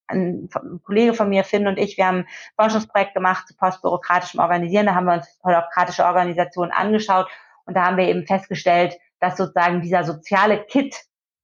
ein, 0.08 0.50
ein 0.56 0.82
Kollege 0.84 1.14
von 1.14 1.30
mir, 1.30 1.44
Finn 1.44 1.68
und 1.68 1.78
ich, 1.78 1.98
wir 1.98 2.08
haben 2.08 2.20
ein 2.20 2.28
Forschungsprojekt 2.56 3.14
gemacht 3.14 3.48
zu 3.48 3.56
postbürokratischem 3.56 4.40
Organisieren. 4.40 4.88
Da 4.88 4.96
haben 4.96 5.06
wir 5.06 5.14
uns 5.14 5.40
holokratische 5.44 6.06
Organisationen 6.06 6.72
angeschaut 6.72 7.28
und 7.66 7.76
da 7.76 7.86
haben 7.86 7.98
wir 7.98 8.06
eben 8.06 8.26
festgestellt, 8.26 8.98
dass 9.20 9.38
sozusagen 9.38 9.82
dieser 9.82 10.04
soziale 10.04 10.64
Kit 10.64 10.96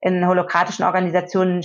in 0.03 0.27
holokratischen 0.27 0.85
Organisationen 0.85 1.63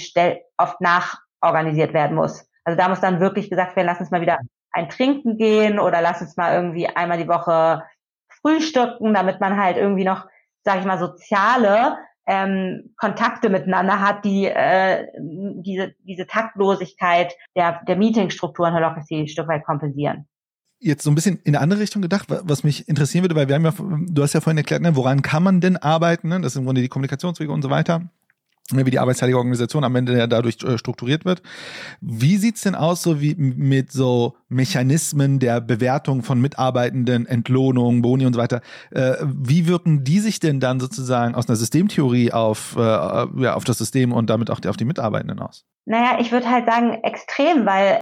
oft 0.57 0.80
nachorganisiert 0.80 1.93
werden 1.93 2.16
muss. 2.16 2.49
Also 2.64 2.78
da 2.78 2.89
muss 2.89 3.01
dann 3.01 3.20
wirklich 3.20 3.51
gesagt 3.51 3.74
werden, 3.74 3.86
lass 3.86 4.01
uns 4.01 4.11
mal 4.11 4.20
wieder 4.20 4.39
ein 4.72 4.89
Trinken 4.89 5.36
gehen 5.39 5.80
oder 5.80 6.01
lass 6.01 6.20
uns 6.20 6.36
mal 6.36 6.55
irgendwie 6.55 6.86
einmal 6.86 7.18
die 7.18 7.28
Woche 7.28 7.82
frühstücken, 8.41 9.12
damit 9.12 9.41
man 9.41 9.61
halt 9.61 9.76
irgendwie 9.76 10.05
noch, 10.05 10.26
sage 10.62 10.80
ich 10.80 10.86
mal, 10.86 10.99
soziale 10.99 11.97
ähm, 12.26 12.95
Kontakte 12.97 13.49
miteinander 13.49 14.01
hat, 14.01 14.24
die 14.24 14.47
äh, 14.47 15.07
diese, 15.18 15.95
diese 16.01 16.26
Taktlosigkeit 16.26 17.34
der, 17.57 17.80
der 17.89 17.97
Meetingstrukturen 17.97 18.74
Holocracy 18.74 19.16
ein 19.16 19.28
Stück 19.28 19.49
weit 19.49 19.64
kompensieren 19.64 20.28
jetzt 20.80 21.03
so 21.03 21.11
ein 21.11 21.14
bisschen 21.14 21.41
in 21.45 21.55
eine 21.55 21.62
andere 21.62 21.80
Richtung 21.80 22.03
gedacht, 22.03 22.28
was 22.28 22.62
mich 22.62 22.89
interessieren 22.89 23.24
würde, 23.24 23.34
weil 23.34 23.49
wir 23.49 23.57
haben 23.57 23.64
ja, 23.64 23.72
du 23.76 24.22
hast 24.22 24.32
ja 24.32 24.41
vorhin 24.41 24.59
erklärt, 24.59 24.82
ne, 24.82 24.95
woran 24.95 25.22
kann 25.22 25.43
man 25.43 25.61
denn 25.61 25.76
arbeiten? 25.76 26.28
Ne? 26.28 26.41
Das 26.41 26.53
sind 26.53 26.62
im 26.62 26.66
Grunde 26.66 26.82
die 26.82 26.89
Kommunikationswege 26.89 27.51
und 27.51 27.62
so 27.62 27.70
weiter. 27.70 28.09
Wie 28.71 28.91
die 28.91 28.99
arbeitsteilige 28.99 29.39
Organisation 29.39 29.83
am 29.85 29.97
Ende 29.97 30.16
ja 30.16 30.27
dadurch 30.27 30.62
äh, 30.62 30.77
strukturiert 30.77 31.25
wird. 31.25 31.43
Wie 32.01 32.37
sieht's 32.37 32.62
denn 32.62 32.75
aus 32.75 33.03
so 33.03 33.21
wie 33.21 33.35
mit 33.35 33.93
so 33.93 34.37
Mechanismen 34.49 35.39
der 35.39 35.61
Bewertung 35.61 36.23
von 36.23 36.41
Mitarbeitenden, 36.41 37.27
Entlohnung, 37.27 38.03
Boni 38.03 38.27
und 38.27 38.35
so 38.35 38.41
weiter? 38.41 38.61
Äh, 38.91 39.14
wie 39.25 39.66
wirken 39.66 40.05
die 40.05 40.21
sich 40.21 40.39
denn 40.39 40.61
dann 40.61 40.81
sozusagen 40.81 41.35
aus 41.35 41.49
einer 41.49 41.57
Systemtheorie 41.57 42.33
auf, 42.33 42.77
äh, 42.77 42.81
ja, 42.81 43.55
auf 43.55 43.64
das 43.64 43.79
System 43.79 44.12
und 44.12 44.29
damit 44.29 44.51
auch 44.51 44.61
auf 44.66 44.77
die 44.77 44.85
Mitarbeitenden 44.85 45.41
aus? 45.41 45.64
Naja, 45.91 46.19
ich 46.21 46.31
würde 46.33 46.51
halt 46.51 46.66
sagen 46.66 47.03
extrem, 47.03 47.64
weil, 47.64 48.01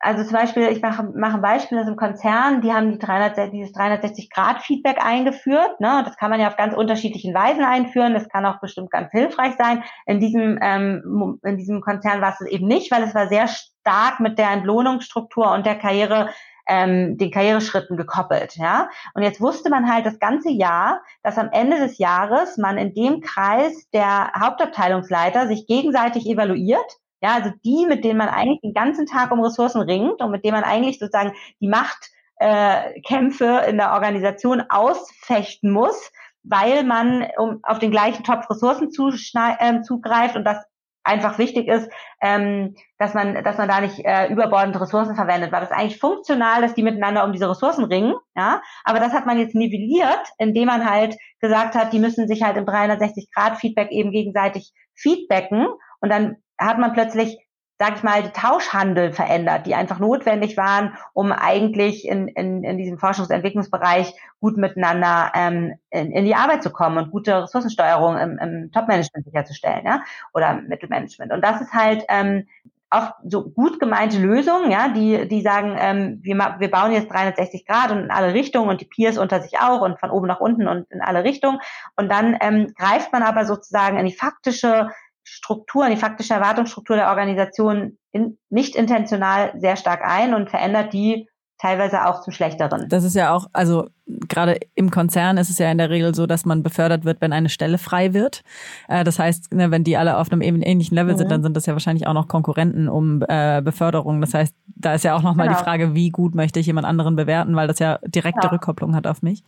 also 0.00 0.24
zum 0.24 0.32
Beispiel, 0.32 0.70
ich 0.72 0.82
mache, 0.82 1.04
mache 1.14 1.36
ein 1.36 1.40
Beispiel 1.40 1.78
aus 1.78 1.86
einem 1.86 1.94
Konzern, 1.94 2.62
die 2.62 2.72
haben 2.72 2.90
die 2.90 2.98
300, 2.98 3.52
dieses 3.52 3.72
360-Grad-Feedback 3.76 4.96
eingeführt. 5.00 5.78
Ne? 5.78 6.02
Das 6.04 6.16
kann 6.16 6.30
man 6.30 6.40
ja 6.40 6.48
auf 6.48 6.56
ganz 6.56 6.74
unterschiedlichen 6.74 7.32
Weisen 7.32 7.62
einführen. 7.62 8.12
Das 8.12 8.28
kann 8.28 8.44
auch 8.44 8.58
bestimmt 8.58 8.90
ganz 8.90 9.12
hilfreich 9.12 9.54
sein. 9.56 9.84
In 10.08 10.20
diesem, 10.20 10.58
ähm, 10.62 11.38
in 11.44 11.56
diesem 11.56 11.80
Konzern 11.80 12.20
war 12.20 12.34
es 12.38 12.46
eben 12.46 12.66
nicht, 12.66 12.90
weil 12.90 13.02
es 13.02 13.14
war 13.14 13.28
sehr 13.28 13.46
stark 13.46 14.20
mit 14.20 14.38
der 14.38 14.50
Entlohnungsstruktur 14.50 15.52
und 15.52 15.66
der 15.66 15.76
Karriere 15.76 16.30
ähm, 16.66 17.16
den 17.16 17.30
Karriereschritten 17.30 17.96
gekoppelt, 17.96 18.56
ja. 18.56 18.90
Und 19.14 19.22
jetzt 19.22 19.40
wusste 19.40 19.70
man 19.70 19.90
halt 19.90 20.04
das 20.04 20.18
ganze 20.18 20.50
Jahr, 20.50 21.02
dass 21.22 21.38
am 21.38 21.50
Ende 21.52 21.78
des 21.78 21.98
Jahres 21.98 22.58
man 22.58 22.76
in 22.76 22.92
dem 22.94 23.20
Kreis 23.20 23.88
der 23.92 24.32
Hauptabteilungsleiter 24.38 25.46
sich 25.46 25.66
gegenseitig 25.66 26.26
evaluiert 26.26 26.98
ja, 27.20 27.34
also 27.34 27.50
die, 27.64 27.86
mit 27.86 28.04
denen 28.04 28.18
man 28.18 28.28
eigentlich 28.28 28.60
den 28.60 28.74
ganzen 28.74 29.06
Tag 29.06 29.32
um 29.32 29.40
Ressourcen 29.40 29.82
ringt 29.82 30.20
und 30.20 30.30
mit 30.30 30.44
denen 30.44 30.54
man 30.54 30.64
eigentlich 30.64 30.98
sozusagen 30.98 31.32
die 31.60 31.68
Machtkämpfe 31.68 33.62
äh, 33.64 33.70
in 33.70 33.76
der 33.76 33.92
Organisation 33.92 34.62
ausfechten 34.68 35.72
muss, 35.72 36.12
weil 36.48 36.84
man 36.84 37.26
um, 37.36 37.60
auf 37.62 37.78
den 37.78 37.90
gleichen 37.90 38.24
Topf 38.24 38.48
Ressourcen 38.50 38.88
äh, 38.88 39.82
zugreift 39.82 40.36
und 40.36 40.44
das 40.44 40.64
einfach 41.08 41.38
wichtig 41.38 41.68
ist, 41.68 41.90
ähm, 42.20 42.74
dass 42.98 43.14
man, 43.14 43.42
dass 43.42 43.56
man 43.56 43.68
da 43.68 43.80
nicht 43.80 44.04
äh, 44.04 44.30
überbordend 44.30 44.78
Ressourcen 44.78 45.16
verwendet, 45.16 45.52
weil 45.52 45.62
das 45.62 45.72
eigentlich 45.72 45.98
funktional, 45.98 46.60
dass 46.60 46.74
die 46.74 46.82
miteinander 46.82 47.24
um 47.24 47.32
diese 47.32 47.48
Ressourcen 47.48 47.84
ringen, 47.84 48.14
ja. 48.36 48.60
Aber 48.84 49.00
das 49.00 49.12
hat 49.12 49.24
man 49.24 49.38
jetzt 49.38 49.54
nivelliert, 49.54 50.20
indem 50.38 50.66
man 50.66 50.88
halt 50.88 51.16
gesagt 51.40 51.74
hat, 51.74 51.92
die 51.92 51.98
müssen 51.98 52.28
sich 52.28 52.42
halt 52.42 52.56
im 52.56 52.66
360 52.66 53.30
Grad 53.34 53.56
Feedback 53.56 53.90
eben 53.90 54.12
gegenseitig 54.12 54.72
feedbacken 54.94 55.68
und 56.00 56.10
dann 56.10 56.36
hat 56.60 56.78
man 56.78 56.92
plötzlich 56.92 57.38
sag 57.78 57.96
ich 57.96 58.02
mal, 58.02 58.22
die 58.22 58.30
Tauschhandel 58.30 59.12
verändert, 59.12 59.66
die 59.66 59.74
einfach 59.74 60.00
notwendig 60.00 60.56
waren, 60.56 60.94
um 61.12 61.30
eigentlich 61.30 62.06
in, 62.08 62.26
in, 62.28 62.64
in 62.64 62.76
diesem 62.76 62.98
Forschungs- 62.98 63.28
und 63.28 63.30
Entwicklungsbereich 63.30 64.14
gut 64.40 64.56
miteinander 64.56 65.30
ähm, 65.34 65.74
in, 65.90 66.10
in 66.10 66.24
die 66.24 66.34
Arbeit 66.34 66.62
zu 66.62 66.70
kommen 66.70 66.98
und 66.98 67.12
gute 67.12 67.44
Ressourcensteuerung 67.44 68.18
im, 68.18 68.38
im 68.38 68.72
Top-Management 68.72 69.26
sicherzustellen, 69.26 69.86
ja, 69.86 70.02
oder 70.34 70.54
Mittelmanagement. 70.54 71.32
Und 71.32 71.42
das 71.42 71.60
ist 71.60 71.72
halt 71.72 72.04
ähm, 72.08 72.48
auch 72.90 73.12
so 73.24 73.48
gut 73.50 73.78
gemeinte 73.78 74.18
Lösungen, 74.18 74.70
ja, 74.70 74.88
die, 74.88 75.28
die 75.28 75.42
sagen, 75.42 75.76
ähm, 75.78 76.18
wir, 76.22 76.56
wir 76.58 76.70
bauen 76.70 76.92
jetzt 76.92 77.12
360 77.12 77.66
Grad 77.66 77.90
und 77.92 77.98
in 77.98 78.10
alle 78.10 78.32
Richtungen 78.32 78.70
und 78.70 78.80
die 78.80 78.86
Peers 78.86 79.18
unter 79.18 79.40
sich 79.40 79.60
auch 79.60 79.82
und 79.82 80.00
von 80.00 80.10
oben 80.10 80.26
nach 80.26 80.40
unten 80.40 80.66
und 80.66 80.90
in 80.90 81.02
alle 81.02 81.22
Richtungen. 81.22 81.60
Und 81.96 82.10
dann 82.10 82.36
ähm, 82.40 82.72
greift 82.76 83.12
man 83.12 83.22
aber 83.22 83.44
sozusagen 83.44 83.98
in 83.98 84.06
die 84.06 84.14
faktische 84.14 84.90
Struktur, 85.30 85.84
in 85.84 85.90
die 85.90 86.00
faktische 86.00 86.34
Erwartungsstruktur 86.34 86.96
der 86.96 87.08
Organisation 87.08 87.98
in, 88.12 88.38
nicht 88.48 88.76
intentional 88.76 89.52
sehr 89.58 89.76
stark 89.76 90.02
ein 90.02 90.34
und 90.34 90.50
verändert 90.50 90.92
die 90.92 91.28
teilweise 91.58 92.06
auch 92.06 92.22
zum 92.22 92.32
Schlechteren. 92.32 92.88
Das 92.88 93.02
ist 93.02 93.16
ja 93.16 93.34
auch, 93.34 93.46
also 93.52 93.88
gerade 94.06 94.58
im 94.76 94.90
Konzern 94.90 95.38
ist 95.38 95.50
es 95.50 95.58
ja 95.58 95.70
in 95.70 95.78
der 95.78 95.90
Regel 95.90 96.14
so, 96.14 96.26
dass 96.26 96.44
man 96.44 96.62
befördert 96.62 97.04
wird, 97.04 97.20
wenn 97.20 97.32
eine 97.32 97.48
Stelle 97.48 97.78
frei 97.78 98.14
wird. 98.14 98.42
Äh, 98.86 99.02
das 99.02 99.18
heißt, 99.18 99.52
ne, 99.52 99.70
wenn 99.72 99.82
die 99.82 99.96
alle 99.96 100.18
auf 100.18 100.30
einem 100.30 100.40
ähnlichen 100.40 100.94
Level 100.94 101.14
mhm. 101.14 101.18
sind, 101.18 101.30
dann 101.32 101.42
sind 101.42 101.56
das 101.56 101.66
ja 101.66 101.72
wahrscheinlich 101.72 102.06
auch 102.06 102.14
noch 102.14 102.28
Konkurrenten 102.28 102.88
um 102.88 103.24
äh, 103.28 103.60
Beförderung. 103.60 104.20
Das 104.20 104.34
heißt, 104.34 104.54
da 104.66 104.94
ist 104.94 105.02
ja 105.04 105.16
auch 105.16 105.22
nochmal 105.22 105.48
genau. 105.48 105.58
die 105.58 105.64
Frage, 105.64 105.94
wie 105.94 106.10
gut 106.10 106.36
möchte 106.36 106.60
ich 106.60 106.66
jemand 106.66 106.86
anderen 106.86 107.16
bewerten, 107.16 107.56
weil 107.56 107.66
das 107.66 107.80
ja 107.80 107.98
direkte 108.06 108.42
genau. 108.42 108.52
Rückkopplung 108.52 108.94
hat 108.94 109.08
auf 109.08 109.22
mich. 109.22 109.42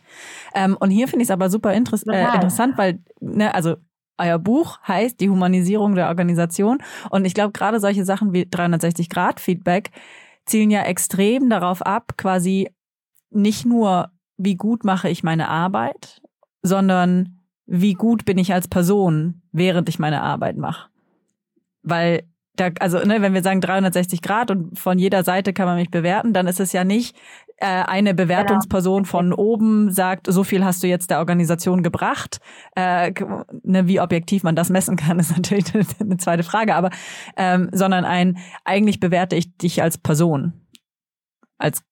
Ähm, 0.53 0.75
und 0.77 0.91
hier 0.91 1.07
finde 1.07 1.23
ich 1.23 1.27
es 1.27 1.31
aber 1.31 1.49
super 1.49 1.73
inter 1.73 1.97
äh, 2.07 2.35
interessant, 2.35 2.77
weil, 2.77 2.99
ne, 3.21 3.55
also 3.55 3.77
euer 4.21 4.39
Buch 4.39 4.79
heißt 4.87 5.19
Die 5.19 5.29
Humanisierung 5.29 5.95
der 5.95 6.07
Organisation. 6.07 6.79
Und 7.09 7.25
ich 7.25 7.33
glaube, 7.33 7.51
gerade 7.51 7.79
solche 7.79 8.05
Sachen 8.05 8.33
wie 8.33 8.43
360-Grad-Feedback 8.43 9.91
zielen 10.45 10.71
ja 10.71 10.83
extrem 10.83 11.49
darauf 11.49 11.81
ab, 11.81 12.13
quasi 12.17 12.69
nicht 13.29 13.65
nur, 13.65 14.11
wie 14.37 14.55
gut 14.55 14.83
mache 14.83 15.09
ich 15.09 15.23
meine 15.23 15.47
Arbeit, 15.47 16.21
sondern 16.61 17.39
wie 17.65 17.93
gut 17.93 18.25
bin 18.25 18.37
ich 18.37 18.53
als 18.53 18.67
Person, 18.67 19.41
während 19.51 19.87
ich 19.87 19.99
meine 19.99 20.21
Arbeit 20.21 20.57
mache. 20.57 20.89
Weil 21.83 22.23
da, 22.55 22.69
also 22.79 22.99
ne, 22.99 23.21
wenn 23.21 23.33
wir 23.33 23.43
sagen 23.43 23.61
360 23.61 24.21
Grad 24.21 24.51
und 24.51 24.77
von 24.77 24.99
jeder 24.99 25.23
Seite 25.23 25.53
kann 25.53 25.65
man 25.65 25.77
mich 25.77 25.89
bewerten, 25.89 26.33
dann 26.33 26.47
ist 26.47 26.59
es 26.59 26.73
ja 26.73 26.83
nicht 26.83 27.15
äh, 27.61 27.83
eine 27.87 28.13
Bewertungsperson 28.13 29.03
genau. 29.03 29.11
von 29.11 29.33
oben 29.33 29.91
sagt, 29.91 30.25
so 30.27 30.43
viel 30.43 30.65
hast 30.65 30.81
du 30.81 30.87
jetzt 30.87 31.11
der 31.11 31.19
Organisation 31.19 31.83
gebracht. 31.83 32.39
Äh, 32.75 33.13
ne, 33.63 33.87
wie 33.87 34.01
objektiv 34.01 34.43
man 34.43 34.55
das 34.55 34.69
messen 34.69 34.97
kann, 34.97 35.19
ist 35.19 35.35
natürlich 35.35 35.65
eine 35.99 36.17
zweite 36.17 36.43
Frage, 36.43 36.75
aber 36.75 36.89
ähm, 37.37 37.69
sondern 37.71 38.03
ein, 38.03 38.37
eigentlich 38.65 38.99
bewerte 38.99 39.35
ich 39.35 39.55
dich 39.57 39.81
als 39.83 39.97
Person, 39.97 40.53
als 41.57 41.83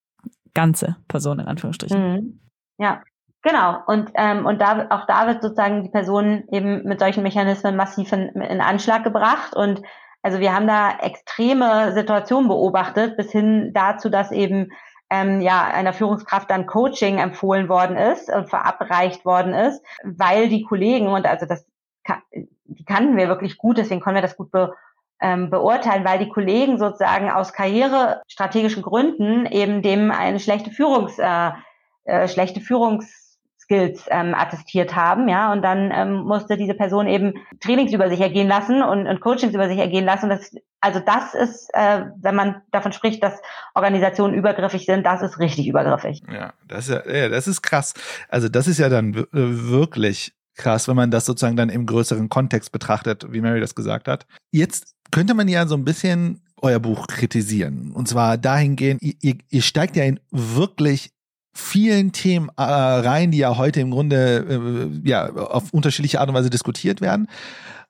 ganze 0.54 0.96
Person 1.06 1.38
in 1.38 1.46
Anführungsstrichen. 1.46 2.12
Mhm. 2.12 2.40
Ja, 2.78 3.02
Genau, 3.42 3.78
und, 3.86 4.10
ähm, 4.16 4.44
und 4.44 4.60
da, 4.60 4.88
auch 4.90 5.06
da 5.06 5.26
wird 5.26 5.42
sozusagen 5.42 5.82
die 5.82 5.88
Person 5.88 6.44
eben 6.52 6.82
mit 6.82 7.00
solchen 7.00 7.22
Mechanismen 7.22 7.74
massiv 7.74 8.12
in, 8.12 8.28
in 8.28 8.60
Anschlag 8.60 9.02
gebracht. 9.02 9.56
Und 9.56 9.80
also 10.22 10.40
wir 10.40 10.54
haben 10.54 10.66
da 10.66 10.98
extreme 11.00 11.92
Situationen 11.92 12.48
beobachtet, 12.48 13.16
bis 13.16 13.32
hin 13.32 13.70
dazu, 13.72 14.10
dass 14.10 14.30
eben 14.30 14.68
ähm, 15.10 15.40
ja 15.40 15.64
einer 15.64 15.92
Führungskraft 15.92 16.50
dann 16.50 16.66
Coaching 16.66 17.18
empfohlen 17.18 17.68
worden 17.68 17.96
ist 17.96 18.32
und 18.32 18.48
verabreicht 18.48 19.24
worden 19.24 19.52
ist, 19.52 19.82
weil 20.04 20.48
die 20.48 20.62
Kollegen 20.62 21.08
und 21.08 21.26
also 21.26 21.46
das 21.46 21.66
die 22.64 22.84
kannten 22.84 23.16
wir 23.16 23.28
wirklich 23.28 23.58
gut, 23.58 23.78
deswegen 23.78 24.00
konnten 24.00 24.16
wir 24.16 24.22
das 24.22 24.36
gut 24.36 24.50
be, 24.50 24.74
ähm, 25.20 25.50
beurteilen, 25.50 26.04
weil 26.04 26.18
die 26.18 26.28
Kollegen 26.30 26.78
sozusagen 26.78 27.30
aus 27.30 27.52
karrierestrategischen 27.52 28.82
Gründen 28.82 29.44
eben 29.46 29.82
dem 29.82 30.10
eine 30.10 30.40
schlechte 30.40 30.70
Führungs 30.70 31.18
äh, 31.18 31.50
äh, 32.04 32.28
schlechte 32.28 32.60
Führungs 32.60 33.19
Skills 33.70 34.04
ähm, 34.10 34.34
attestiert 34.34 34.96
haben, 34.96 35.28
ja, 35.28 35.52
und 35.52 35.62
dann 35.62 35.92
ähm, 35.94 36.24
musste 36.24 36.56
diese 36.56 36.74
Person 36.74 37.06
eben 37.06 37.34
Trainings 37.60 37.92
über 37.92 38.08
sich 38.08 38.20
ergehen 38.20 38.48
lassen 38.48 38.82
und, 38.82 39.06
und 39.06 39.20
Coachings 39.20 39.54
über 39.54 39.68
sich 39.68 39.78
ergehen 39.78 40.04
lassen. 40.04 40.28
Das, 40.28 40.52
also 40.80 40.98
das 40.98 41.34
ist, 41.34 41.70
äh, 41.74 42.06
wenn 42.20 42.34
man 42.34 42.62
davon 42.72 42.92
spricht, 42.92 43.22
dass 43.22 43.40
Organisationen 43.74 44.34
übergriffig 44.34 44.86
sind, 44.86 45.06
das 45.06 45.22
ist 45.22 45.38
richtig 45.38 45.68
übergriffig. 45.68 46.22
Ja, 46.32 46.52
das 46.66 46.88
ist 46.88 47.06
ja, 47.06 47.14
ja 47.14 47.28
das 47.28 47.46
ist 47.46 47.62
krass. 47.62 47.94
Also 48.28 48.48
das 48.48 48.66
ist 48.66 48.78
ja 48.78 48.88
dann 48.88 49.14
äh, 49.14 49.26
wirklich 49.32 50.34
krass, 50.56 50.88
wenn 50.88 50.96
man 50.96 51.12
das 51.12 51.24
sozusagen 51.24 51.56
dann 51.56 51.70
im 51.70 51.86
größeren 51.86 52.28
Kontext 52.28 52.72
betrachtet, 52.72 53.26
wie 53.30 53.40
Mary 53.40 53.60
das 53.60 53.76
gesagt 53.76 54.08
hat. 54.08 54.26
Jetzt 54.50 54.96
könnte 55.12 55.34
man 55.34 55.46
ja 55.46 55.66
so 55.66 55.76
ein 55.76 55.84
bisschen 55.84 56.42
euer 56.60 56.80
Buch 56.80 57.06
kritisieren. 57.06 57.92
Und 57.92 58.08
zwar 58.08 58.36
dahingehend, 58.36 59.00
ihr, 59.00 59.38
ihr 59.48 59.62
steigt 59.62 59.96
ja 59.96 60.04
in 60.04 60.20
wirklich 60.30 61.12
vielen 61.60 62.12
Themen 62.12 62.50
äh, 62.56 62.62
rein, 62.62 63.30
die 63.30 63.38
ja 63.38 63.56
heute 63.56 63.80
im 63.80 63.90
Grunde 63.90 64.90
äh, 65.04 65.08
ja 65.08 65.30
auf 65.30 65.72
unterschiedliche 65.72 66.20
Art 66.20 66.28
und 66.28 66.34
Weise 66.34 66.50
diskutiert 66.50 67.00
werden. 67.00 67.28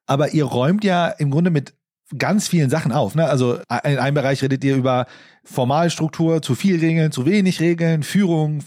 Aber 0.06 0.32
ihr 0.34 0.44
räumt 0.44 0.84
ja 0.84 1.08
im 1.08 1.30
Grunde 1.30 1.50
mit 1.50 1.74
ganz 2.18 2.48
vielen 2.48 2.70
Sachen 2.70 2.92
auf. 2.92 3.14
Ne? 3.14 3.26
Also 3.26 3.58
in 3.84 3.98
einem 3.98 4.14
Bereich 4.14 4.42
redet 4.42 4.64
ihr 4.64 4.76
über 4.76 5.06
Formalstruktur, 5.44 6.42
zu 6.42 6.54
viel 6.54 6.78
Regeln, 6.80 7.12
zu 7.12 7.24
wenig 7.24 7.60
Regeln, 7.60 8.02
Führung, 8.02 8.62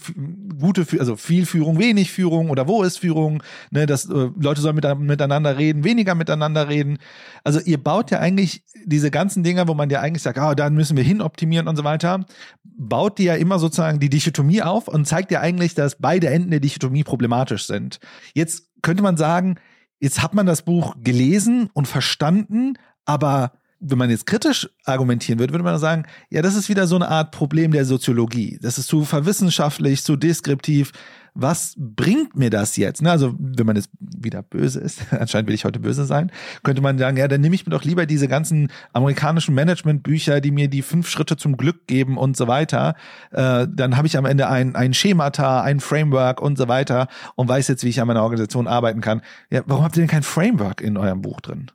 gute, 0.58 0.86
also 0.98 1.16
viel 1.16 1.46
Führung, 1.46 1.78
wenig 1.78 2.10
Führung 2.10 2.50
oder 2.50 2.66
wo 2.66 2.82
ist 2.82 2.98
Führung, 2.98 3.42
ne? 3.70 3.86
dass 3.86 4.06
äh, 4.06 4.30
Leute 4.38 4.60
sollen 4.60 4.74
mit, 4.74 4.98
miteinander 4.98 5.56
reden, 5.56 5.84
weniger 5.84 6.14
miteinander 6.14 6.68
reden. 6.68 6.98
Also 7.44 7.60
ihr 7.60 7.82
baut 7.82 8.10
ja 8.10 8.18
eigentlich 8.18 8.64
diese 8.84 9.10
ganzen 9.10 9.42
Dinge, 9.44 9.68
wo 9.68 9.74
man 9.74 9.90
ja 9.90 10.00
eigentlich 10.00 10.22
sagt, 10.22 10.38
ah, 10.38 10.54
dann 10.54 10.74
müssen 10.74 10.96
wir 10.96 11.04
hin 11.04 11.22
optimieren 11.22 11.68
und 11.68 11.76
so 11.76 11.84
weiter, 11.84 12.24
baut 12.64 13.18
die 13.18 13.24
ja 13.24 13.34
immer 13.34 13.58
sozusagen 13.58 14.00
die 14.00 14.10
Dichotomie 14.10 14.62
auf 14.62 14.88
und 14.88 15.06
zeigt 15.06 15.30
ja 15.30 15.40
eigentlich, 15.40 15.74
dass 15.74 15.96
beide 15.96 16.28
Enden 16.28 16.50
der 16.50 16.60
Dichotomie 16.60 17.04
problematisch 17.04 17.66
sind. 17.66 18.00
Jetzt 18.34 18.68
könnte 18.82 19.02
man 19.02 19.16
sagen, 19.16 19.56
jetzt 20.00 20.22
hat 20.22 20.34
man 20.34 20.44
das 20.44 20.62
Buch 20.62 20.96
gelesen 21.02 21.70
und 21.72 21.88
verstanden, 21.88 22.74
aber 23.04 23.52
wenn 23.86 23.98
man 23.98 24.10
jetzt 24.10 24.26
kritisch 24.26 24.68
argumentieren 24.84 25.38
würde, 25.38 25.52
würde 25.52 25.64
man 25.64 25.78
sagen, 25.78 26.04
ja, 26.30 26.40
das 26.40 26.54
ist 26.54 26.68
wieder 26.68 26.86
so 26.86 26.96
eine 26.96 27.08
Art 27.08 27.32
Problem 27.32 27.70
der 27.70 27.84
Soziologie. 27.84 28.58
Das 28.62 28.78
ist 28.78 28.86
zu 28.86 29.04
verwissenschaftlich, 29.04 30.02
zu 30.02 30.16
deskriptiv. 30.16 30.92
Was 31.34 31.74
bringt 31.76 32.36
mir 32.36 32.48
das 32.48 32.76
jetzt? 32.76 33.02
Ne, 33.02 33.10
also, 33.10 33.34
wenn 33.38 33.66
man 33.66 33.76
jetzt 33.76 33.90
wieder 34.00 34.42
böse 34.42 34.80
ist, 34.80 35.00
anscheinend 35.10 35.48
will 35.48 35.54
ich 35.54 35.64
heute 35.64 35.80
böse 35.80 36.04
sein, 36.04 36.30
könnte 36.62 36.80
man 36.80 36.96
sagen, 36.96 37.16
ja, 37.16 37.28
dann 37.28 37.40
nehme 37.40 37.54
ich 37.56 37.66
mir 37.66 37.72
doch 37.72 37.84
lieber 37.84 38.06
diese 38.06 38.28
ganzen 38.28 38.68
amerikanischen 38.92 39.54
Managementbücher, 39.54 40.40
die 40.40 40.52
mir 40.52 40.68
die 40.68 40.82
fünf 40.82 41.08
Schritte 41.08 41.36
zum 41.36 41.56
Glück 41.56 41.86
geben 41.86 42.16
und 42.16 42.36
so 42.36 42.46
weiter. 42.46 42.94
Äh, 43.32 43.66
dann 43.68 43.96
habe 43.96 44.06
ich 44.06 44.16
am 44.16 44.24
Ende 44.24 44.48
ein, 44.48 44.76
ein 44.76 44.94
Schemata, 44.94 45.62
ein 45.62 45.80
Framework 45.80 46.40
und 46.40 46.56
so 46.56 46.68
weiter 46.68 47.08
und 47.34 47.48
weiß 47.48 47.68
jetzt, 47.68 47.84
wie 47.84 47.88
ich 47.88 48.00
an 48.00 48.06
meiner 48.06 48.22
Organisation 48.22 48.68
arbeiten 48.68 49.00
kann. 49.00 49.20
Ja, 49.50 49.62
warum 49.66 49.84
habt 49.84 49.96
ihr 49.96 50.02
denn 50.02 50.08
kein 50.08 50.22
Framework 50.22 50.80
in 50.80 50.96
eurem 50.96 51.20
Buch 51.20 51.40
drin? 51.40 51.70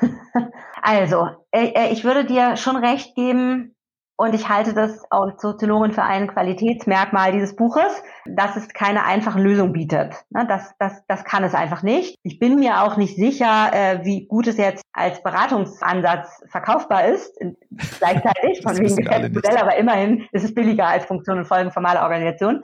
Also, 0.86 1.30
äh, 1.50 1.68
äh, 1.68 1.92
ich 1.92 2.04
würde 2.04 2.26
dir 2.26 2.58
schon 2.58 2.76
recht 2.76 3.14
geben, 3.14 3.74
und 4.16 4.32
ich 4.32 4.48
halte 4.48 4.74
das 4.74 5.02
als 5.10 5.42
Soziologin 5.42 5.90
für 5.90 6.04
ein 6.04 6.28
Qualitätsmerkmal 6.28 7.32
dieses 7.32 7.56
Buches, 7.56 8.00
dass 8.26 8.54
es 8.54 8.68
keine 8.68 9.04
einfache 9.04 9.40
Lösung 9.40 9.72
bietet. 9.72 10.14
Ne, 10.30 10.46
das, 10.46 10.72
das, 10.78 11.04
das 11.08 11.24
kann 11.24 11.42
es 11.42 11.52
einfach 11.52 11.82
nicht. 11.82 12.16
Ich 12.22 12.38
bin 12.38 12.54
mir 12.54 12.84
auch 12.84 12.96
nicht 12.96 13.16
sicher, 13.16 13.72
äh, 13.72 14.04
wie 14.04 14.26
gut 14.26 14.46
es 14.46 14.56
jetzt 14.56 14.84
als 14.92 15.20
Beratungsansatz 15.24 16.44
verkaufbar 16.46 17.06
ist. 17.06 17.36
Gleichzeitig, 17.98 18.62
von 18.62 18.78
wegen 18.78 18.94
Geschäftsmodell, 18.94 19.56
aber 19.56 19.76
immerhin 19.76 20.28
ist 20.30 20.44
es 20.44 20.54
billiger 20.54 20.86
als 20.86 21.06
Funktion 21.06 21.38
und 21.38 21.46
Folgen 21.46 21.72
formaler 21.72 22.02
Organisation. 22.02 22.62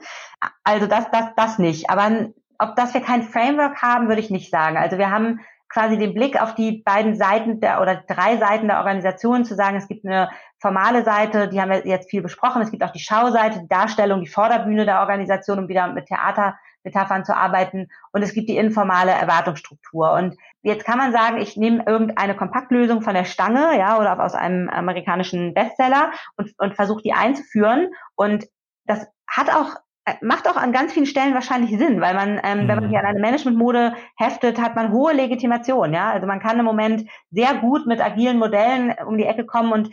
Also 0.63 0.87
das, 0.87 1.11
das, 1.11 1.31
das 1.35 1.59
nicht. 1.59 1.89
Aber 1.89 2.29
ob 2.59 2.77
dass 2.77 2.93
wir 2.93 3.01
kein 3.01 3.23
Framework 3.23 3.81
haben, 3.81 4.07
würde 4.07 4.21
ich 4.21 4.29
nicht 4.29 4.51
sagen. 4.51 4.77
Also 4.77 4.97
wir 4.97 5.11
haben 5.11 5.41
quasi 5.71 5.97
den 5.97 6.13
Blick 6.13 6.41
auf 6.41 6.53
die 6.55 6.83
beiden 6.83 7.15
Seiten 7.15 7.59
der 7.61 7.81
oder 7.81 8.03
drei 8.07 8.37
Seiten 8.37 8.67
der 8.67 8.79
Organisation 8.79 9.45
zu 9.45 9.55
sagen, 9.55 9.77
es 9.77 9.87
gibt 9.87 10.05
eine 10.05 10.29
formale 10.59 11.03
Seite, 11.03 11.47
die 11.47 11.61
haben 11.61 11.71
wir 11.71 11.87
jetzt 11.87 12.09
viel 12.09 12.21
besprochen, 12.21 12.61
es 12.61 12.71
gibt 12.71 12.83
auch 12.83 12.91
die 12.91 12.99
Schauseite, 12.99 13.61
die 13.61 13.67
Darstellung, 13.67 14.21
die 14.21 14.27
Vorderbühne 14.27 14.85
der 14.85 14.99
Organisation, 14.99 15.59
um 15.59 15.67
wieder 15.69 15.87
mit 15.87 16.07
Theatermetaphern 16.07 17.25
zu 17.25 17.35
arbeiten. 17.35 17.87
Und 18.11 18.21
es 18.21 18.33
gibt 18.33 18.49
die 18.49 18.57
informale 18.57 19.11
Erwartungsstruktur. 19.11 20.11
Und 20.11 20.35
jetzt 20.61 20.85
kann 20.85 20.97
man 20.97 21.13
sagen, 21.13 21.37
ich 21.37 21.55
nehme 21.55 21.83
irgendeine 21.87 22.35
Kompaktlösung 22.35 23.01
von 23.01 23.13
der 23.13 23.25
Stange, 23.25 23.77
ja, 23.77 23.97
oder 23.97 24.19
aus 24.23 24.35
einem 24.35 24.69
amerikanischen 24.69 25.53
Bestseller 25.53 26.11
und, 26.35 26.53
und 26.57 26.75
versuche 26.75 27.01
die 27.01 27.13
einzuführen. 27.13 27.89
Und 28.15 28.45
das 28.85 29.07
hat 29.27 29.49
auch 29.49 29.77
macht 30.21 30.47
auch 30.49 30.57
an 30.57 30.71
ganz 30.71 30.93
vielen 30.93 31.05
Stellen 31.05 31.33
wahrscheinlich 31.33 31.77
Sinn, 31.77 32.01
weil 32.01 32.13
man, 32.13 32.39
ähm, 32.43 32.63
mhm. 32.63 32.67
wenn 32.67 32.79
man 32.79 32.89
hier 32.89 32.99
an 32.99 33.05
eine 33.05 33.19
Managementmode 33.19 33.93
heftet, 34.17 34.61
hat 34.61 34.75
man 34.75 34.91
hohe 34.91 35.13
Legitimation, 35.13 35.93
ja. 35.93 36.11
Also 36.11 36.27
man 36.27 36.39
kann 36.39 36.59
im 36.59 36.65
Moment 36.65 37.07
sehr 37.31 37.53
gut 37.55 37.87
mit 37.87 38.01
agilen 38.01 38.37
Modellen 38.37 38.93
um 39.05 39.17
die 39.17 39.25
Ecke 39.25 39.45
kommen 39.45 39.71
und 39.71 39.91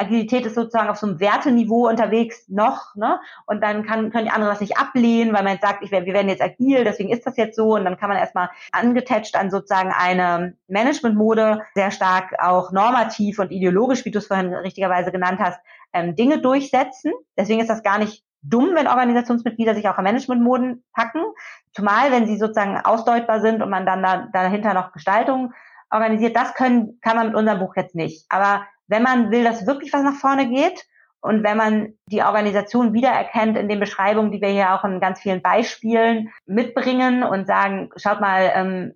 Agilität 0.00 0.46
ist 0.46 0.54
sozusagen 0.54 0.88
auf 0.88 0.96
so 0.96 1.06
einem 1.06 1.20
Werteniveau 1.20 1.88
unterwegs 1.88 2.48
noch, 2.48 2.94
ne? 2.94 3.20
Und 3.46 3.62
dann 3.62 3.84
kann, 3.84 4.10
können 4.10 4.24
die 4.24 4.30
anderen 4.30 4.52
das 4.52 4.60
nicht 4.60 4.78
ablehnen, 4.78 5.34
weil 5.34 5.42
man 5.42 5.52
jetzt 5.52 5.62
sagt, 5.62 5.84
ich, 5.84 5.90
wir 5.90 6.06
werden 6.06 6.28
jetzt 6.28 6.42
agil, 6.42 6.84
deswegen 6.84 7.10
ist 7.10 7.26
das 7.26 7.36
jetzt 7.36 7.54
so. 7.54 7.74
Und 7.74 7.84
dann 7.84 7.98
kann 7.98 8.08
man 8.08 8.18
erstmal 8.18 8.48
angetetscht 8.72 9.36
an 9.36 9.50
sozusagen 9.50 9.92
eine 9.92 10.54
Managementmode, 10.68 11.62
sehr 11.74 11.90
stark 11.90 12.34
auch 12.40 12.72
normativ 12.72 13.38
und 13.38 13.50
ideologisch, 13.50 14.04
wie 14.06 14.10
du 14.10 14.18
es 14.18 14.26
vorhin 14.26 14.54
richtigerweise 14.54 15.12
genannt 15.12 15.38
hast, 15.38 15.60
ähm, 15.92 16.16
Dinge 16.16 16.40
durchsetzen. 16.40 17.12
Deswegen 17.36 17.60
ist 17.60 17.68
das 17.68 17.82
gar 17.82 17.98
nicht 17.98 18.24
dumm, 18.42 18.70
wenn 18.74 18.86
Organisationsmitglieder 18.86 19.74
sich 19.74 19.88
auch 19.88 19.98
an 19.98 20.04
Managementmoden 20.04 20.84
packen. 20.92 21.22
Zumal, 21.72 22.10
wenn 22.10 22.26
sie 22.26 22.38
sozusagen 22.38 22.78
ausdeutbar 22.78 23.40
sind 23.40 23.62
und 23.62 23.70
man 23.70 23.86
dann 23.86 24.02
da, 24.02 24.28
dahinter 24.32 24.74
noch 24.74 24.92
Gestaltung 24.92 25.52
organisiert. 25.90 26.36
Das 26.36 26.54
können, 26.54 26.98
kann 27.00 27.16
man 27.16 27.28
mit 27.28 27.36
unserem 27.36 27.58
Buch 27.58 27.74
jetzt 27.76 27.94
nicht. 27.94 28.26
Aber 28.28 28.64
wenn 28.86 29.02
man 29.02 29.30
will, 29.30 29.44
dass 29.44 29.66
wirklich 29.66 29.92
was 29.92 30.02
nach 30.02 30.14
vorne 30.14 30.48
geht 30.48 30.86
und 31.20 31.44
wenn 31.44 31.56
man 31.56 31.94
die 32.06 32.22
Organisation 32.22 32.92
wiedererkennt 32.94 33.56
in 33.56 33.68
den 33.68 33.80
Beschreibungen, 33.80 34.32
die 34.32 34.40
wir 34.40 34.48
hier 34.48 34.74
auch 34.74 34.84
in 34.84 35.00
ganz 35.00 35.20
vielen 35.20 35.42
Beispielen 35.42 36.30
mitbringen 36.46 37.22
und 37.22 37.46
sagen, 37.46 37.90
schaut 37.96 38.20
mal, 38.20 38.50
ähm, 38.54 38.94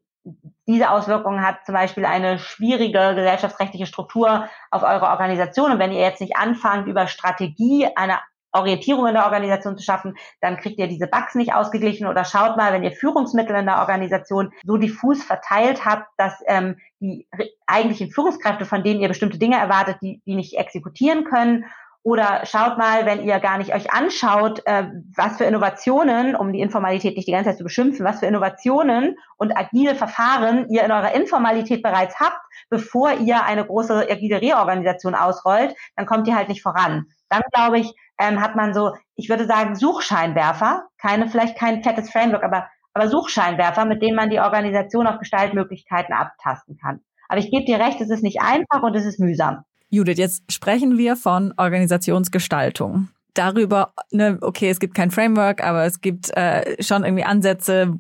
diese 0.67 0.91
Auswirkungen 0.91 1.47
hat 1.47 1.67
zum 1.67 1.75
Beispiel 1.75 2.07
eine 2.07 2.39
schwierige 2.39 3.15
gesellschaftsrechtliche 3.15 3.85
Struktur 3.85 4.49
auf 4.71 4.83
eure 4.83 5.09
Organisation. 5.09 5.73
Und 5.73 5.79
wenn 5.79 5.93
ihr 5.93 6.01
jetzt 6.01 6.23
nicht 6.23 6.37
anfangt, 6.37 6.89
über 6.89 7.07
Strategie 7.09 7.89
eine 7.95 8.21
Orientierung 8.55 9.07
in 9.07 9.15
der 9.15 9.25
Organisation 9.25 9.77
zu 9.77 9.85
schaffen, 9.85 10.17
dann 10.41 10.57
kriegt 10.57 10.79
ihr 10.79 10.87
diese 10.87 11.07
Bugs 11.07 11.35
nicht 11.35 11.53
ausgeglichen 11.53 12.07
oder 12.07 12.25
schaut 12.25 12.57
mal, 12.57 12.73
wenn 12.73 12.85
ihr 12.85 12.93
Führungsmittel 12.93 13.57
in 13.57 13.67
der 13.67 13.81
Organisation 13.81 14.53
so 14.65 14.77
diffus 14.77 15.23
verteilt 15.23 15.85
habt, 15.85 16.07
dass 16.17 16.35
ähm, 16.47 16.77
die 17.01 17.27
eigentlichen 17.67 18.11
Führungskräfte, 18.11 18.65
von 18.65 18.83
denen 18.83 19.01
ihr 19.01 19.09
bestimmte 19.09 19.39
Dinge 19.39 19.59
erwartet, 19.59 19.99
die, 20.01 20.23
die 20.25 20.37
nicht 20.37 20.57
exekutieren 20.57 21.25
können. 21.25 21.67
Oder 22.07 22.45
schaut 22.45 22.77
mal, 22.77 23.07
wenn 23.07 23.25
ihr 23.25 23.41
gar 23.41 23.57
nicht 23.57 23.75
euch 23.75 23.91
anschaut, 23.91 24.61
äh, 24.67 24.85
was 25.17 25.39
für 25.39 25.45
Innovationen, 25.45 26.37
um 26.37 26.53
die 26.53 26.61
Informalität 26.61 27.17
nicht 27.17 27.27
die 27.27 27.33
ganze 27.33 27.51
Zeit 27.51 27.59
zu 27.59 27.65
beschimpfen, 27.65 28.05
was 28.05 28.21
für 28.21 28.27
Innovationen 28.27 29.17
und 29.39 29.57
agile 29.57 29.95
Verfahren 29.95 30.69
ihr 30.69 30.85
in 30.85 30.93
eurer 30.93 31.15
Informalität 31.15 31.83
bereits 31.83 32.21
habt, 32.21 32.37
bevor 32.69 33.13
ihr 33.13 33.43
eine 33.45 33.65
große 33.65 34.07
agile 34.11 34.43
Reorganisation 34.43 35.15
ausrollt, 35.15 35.75
dann 35.97 36.05
kommt 36.05 36.29
ihr 36.29 36.37
halt 36.37 36.51
nicht 36.51 36.63
voran. 36.63 37.07
Dann 37.31 37.41
glaube 37.55 37.79
ich, 37.79 37.95
ähm, 38.19 38.41
hat 38.41 38.57
man 38.57 38.75
so, 38.75 38.93
ich 39.17 39.29
würde 39.29 39.47
sagen, 39.47 39.75
Suchscheinwerfer, 39.75 40.87
keine, 40.99 41.29
vielleicht 41.29 41.57
kein 41.59 41.83
fettes 41.83 42.11
Framework, 42.11 42.45
aber, 42.45 42.69
aber 42.93 43.09
Suchscheinwerfer, 43.09 43.85
mit 43.85 44.03
denen 44.03 44.17
man 44.17 44.31
die 44.31 44.41
Organisation 44.41 45.07
auf 45.07 45.19
Gestaltmöglichkeiten 45.19 46.15
abtasten 46.15 46.77
kann. 46.77 47.01
Aber 47.29 47.39
ich 47.39 47.51
gebe 47.51 47.65
dir 47.65 47.79
recht, 47.79 48.01
es 48.01 48.11
ist 48.11 48.23
nicht 48.23 48.41
einfach 48.41 48.83
und 48.83 48.95
es 48.95 49.05
ist 49.05 49.19
mühsam. 49.19 49.65
Judith, 49.91 50.19
jetzt 50.19 50.53
sprechen 50.53 50.99
wir 50.99 51.17
von 51.17 51.55
Organisationsgestaltung. 51.57 53.09
Darüber, 53.35 53.93
ne, 54.13 54.39
okay, 54.43 54.71
es 54.71 54.79
gibt 54.79 54.95
kein 54.95 55.11
Framework, 55.11 55.63
aber 55.65 55.85
es 55.85 56.01
gibt 56.01 56.31
äh, 56.37 56.81
schon 56.81 57.05
irgendwie 57.05 57.25
Ansätze, 57.25 57.99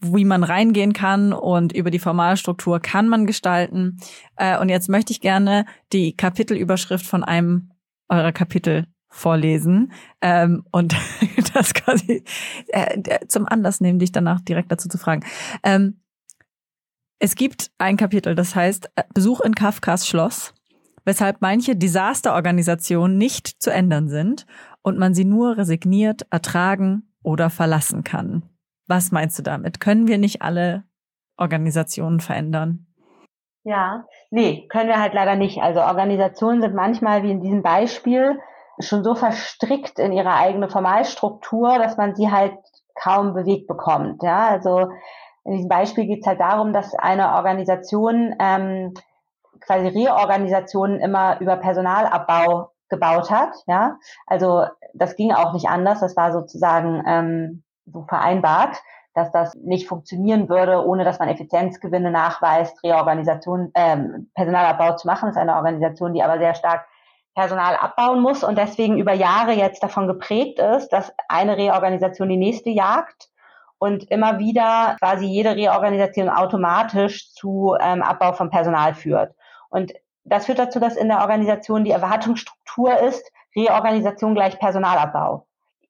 wie 0.00 0.24
man 0.24 0.44
reingehen 0.44 0.92
kann 0.92 1.32
und 1.32 1.72
über 1.72 1.90
die 1.90 1.98
Formalstruktur 1.98 2.78
kann 2.78 3.08
man 3.08 3.26
gestalten. 3.26 3.98
Äh, 4.36 4.58
und 4.60 4.68
jetzt 4.68 4.88
möchte 4.88 5.12
ich 5.12 5.20
gerne 5.20 5.66
die 5.92 6.16
Kapitelüberschrift 6.16 7.04
von 7.04 7.24
einem 7.24 7.72
eurer 8.08 8.30
Kapitel 8.30 8.86
vorlesen 9.08 9.92
ähm, 10.20 10.64
und 10.70 10.94
das 11.54 11.74
quasi 11.74 12.24
äh, 12.68 13.26
zum 13.28 13.46
Anlass 13.46 13.80
nehmen, 13.80 13.98
dich 13.98 14.12
danach 14.12 14.40
direkt 14.40 14.70
dazu 14.70 14.88
zu 14.88 14.98
fragen. 14.98 15.24
Ähm, 15.62 16.00
es 17.18 17.34
gibt 17.34 17.70
ein 17.78 17.96
Kapitel, 17.96 18.34
das 18.34 18.54
heißt 18.54 18.90
äh, 18.96 19.04
Besuch 19.14 19.40
in 19.40 19.54
Kafkas 19.54 20.06
Schloss, 20.06 20.54
weshalb 21.04 21.40
manche 21.40 21.76
Desasterorganisationen 21.76 23.16
nicht 23.16 23.62
zu 23.62 23.72
ändern 23.72 24.08
sind 24.08 24.46
und 24.82 24.98
man 24.98 25.14
sie 25.14 25.24
nur 25.24 25.56
resigniert, 25.56 26.26
ertragen 26.30 27.14
oder 27.22 27.48
verlassen 27.48 28.04
kann. 28.04 28.42
Was 28.86 29.12
meinst 29.12 29.38
du 29.38 29.42
damit? 29.42 29.80
Können 29.80 30.06
wir 30.08 30.18
nicht 30.18 30.42
alle 30.42 30.84
Organisationen 31.36 32.20
verändern? 32.20 32.86
Ja, 33.64 34.04
nee, 34.30 34.68
können 34.68 34.88
wir 34.88 35.00
halt 35.00 35.12
leider 35.12 35.34
nicht. 35.34 35.58
Also 35.58 35.80
Organisationen 35.80 36.62
sind 36.62 36.74
manchmal 36.74 37.24
wie 37.24 37.32
in 37.32 37.42
diesem 37.42 37.62
Beispiel 37.62 38.38
schon 38.78 39.04
so 39.04 39.14
verstrickt 39.14 39.98
in 39.98 40.12
ihre 40.12 40.34
eigene 40.34 40.68
Formalstruktur, 40.68 41.78
dass 41.78 41.96
man 41.96 42.14
sie 42.14 42.30
halt 42.30 42.56
kaum 42.94 43.34
bewegt 43.34 43.66
bekommt. 43.66 44.22
Ja, 44.22 44.48
also 44.48 44.90
in 45.44 45.52
diesem 45.52 45.68
Beispiel 45.68 46.06
geht 46.06 46.22
es 46.22 46.26
halt 46.26 46.40
darum, 46.40 46.72
dass 46.72 46.94
eine 46.94 47.34
Organisation 47.34 48.34
ähm, 48.40 48.94
quasi 49.60 49.88
Reorganisationen 49.88 51.00
immer 51.00 51.40
über 51.40 51.56
Personalabbau 51.56 52.70
gebaut 52.88 53.30
hat. 53.30 53.54
Ja, 53.66 53.98
also 54.26 54.66
das 54.94 55.16
ging 55.16 55.32
auch 55.32 55.52
nicht 55.52 55.68
anders. 55.68 56.00
Das 56.00 56.16
war 56.16 56.32
sozusagen 56.32 57.02
ähm, 57.06 57.62
so 57.86 58.04
vereinbart, 58.08 58.76
dass 59.14 59.30
das 59.32 59.54
nicht 59.54 59.88
funktionieren 59.88 60.48
würde, 60.48 60.84
ohne 60.84 61.04
dass 61.04 61.18
man 61.18 61.28
Effizienzgewinne 61.28 62.10
nachweist, 62.10 62.82
Reorganisation, 62.82 63.70
ähm, 63.74 64.30
Personalabbau 64.34 64.96
zu 64.96 65.06
machen. 65.06 65.26
Das 65.26 65.36
ist 65.36 65.40
eine 65.40 65.56
Organisation, 65.56 66.12
die 66.12 66.22
aber 66.22 66.38
sehr 66.38 66.54
stark 66.54 66.86
Personal 67.36 67.76
abbauen 67.76 68.22
muss 68.22 68.42
und 68.42 68.56
deswegen 68.56 68.98
über 68.98 69.12
Jahre 69.12 69.52
jetzt 69.52 69.82
davon 69.82 70.06
geprägt 70.06 70.58
ist, 70.58 70.88
dass 70.88 71.12
eine 71.28 71.58
Reorganisation 71.58 72.30
die 72.30 72.38
nächste 72.38 72.70
jagt 72.70 73.28
und 73.78 74.10
immer 74.10 74.38
wieder 74.38 74.96
quasi 74.98 75.26
jede 75.26 75.54
Reorganisation 75.54 76.30
automatisch 76.30 77.30
zu 77.34 77.76
ähm, 77.78 78.02
Abbau 78.02 78.32
von 78.32 78.48
Personal 78.48 78.94
führt. 78.94 79.34
Und 79.68 79.92
das 80.24 80.46
führt 80.46 80.58
dazu, 80.58 80.80
dass 80.80 80.96
in 80.96 81.08
der 81.08 81.20
Organisation 81.20 81.84
die 81.84 81.90
Erwartungsstruktur 81.90 82.98
ist, 83.00 83.30
Reorganisation 83.54 84.34
gleich 84.34 84.58
Personalabbau. 84.58 85.46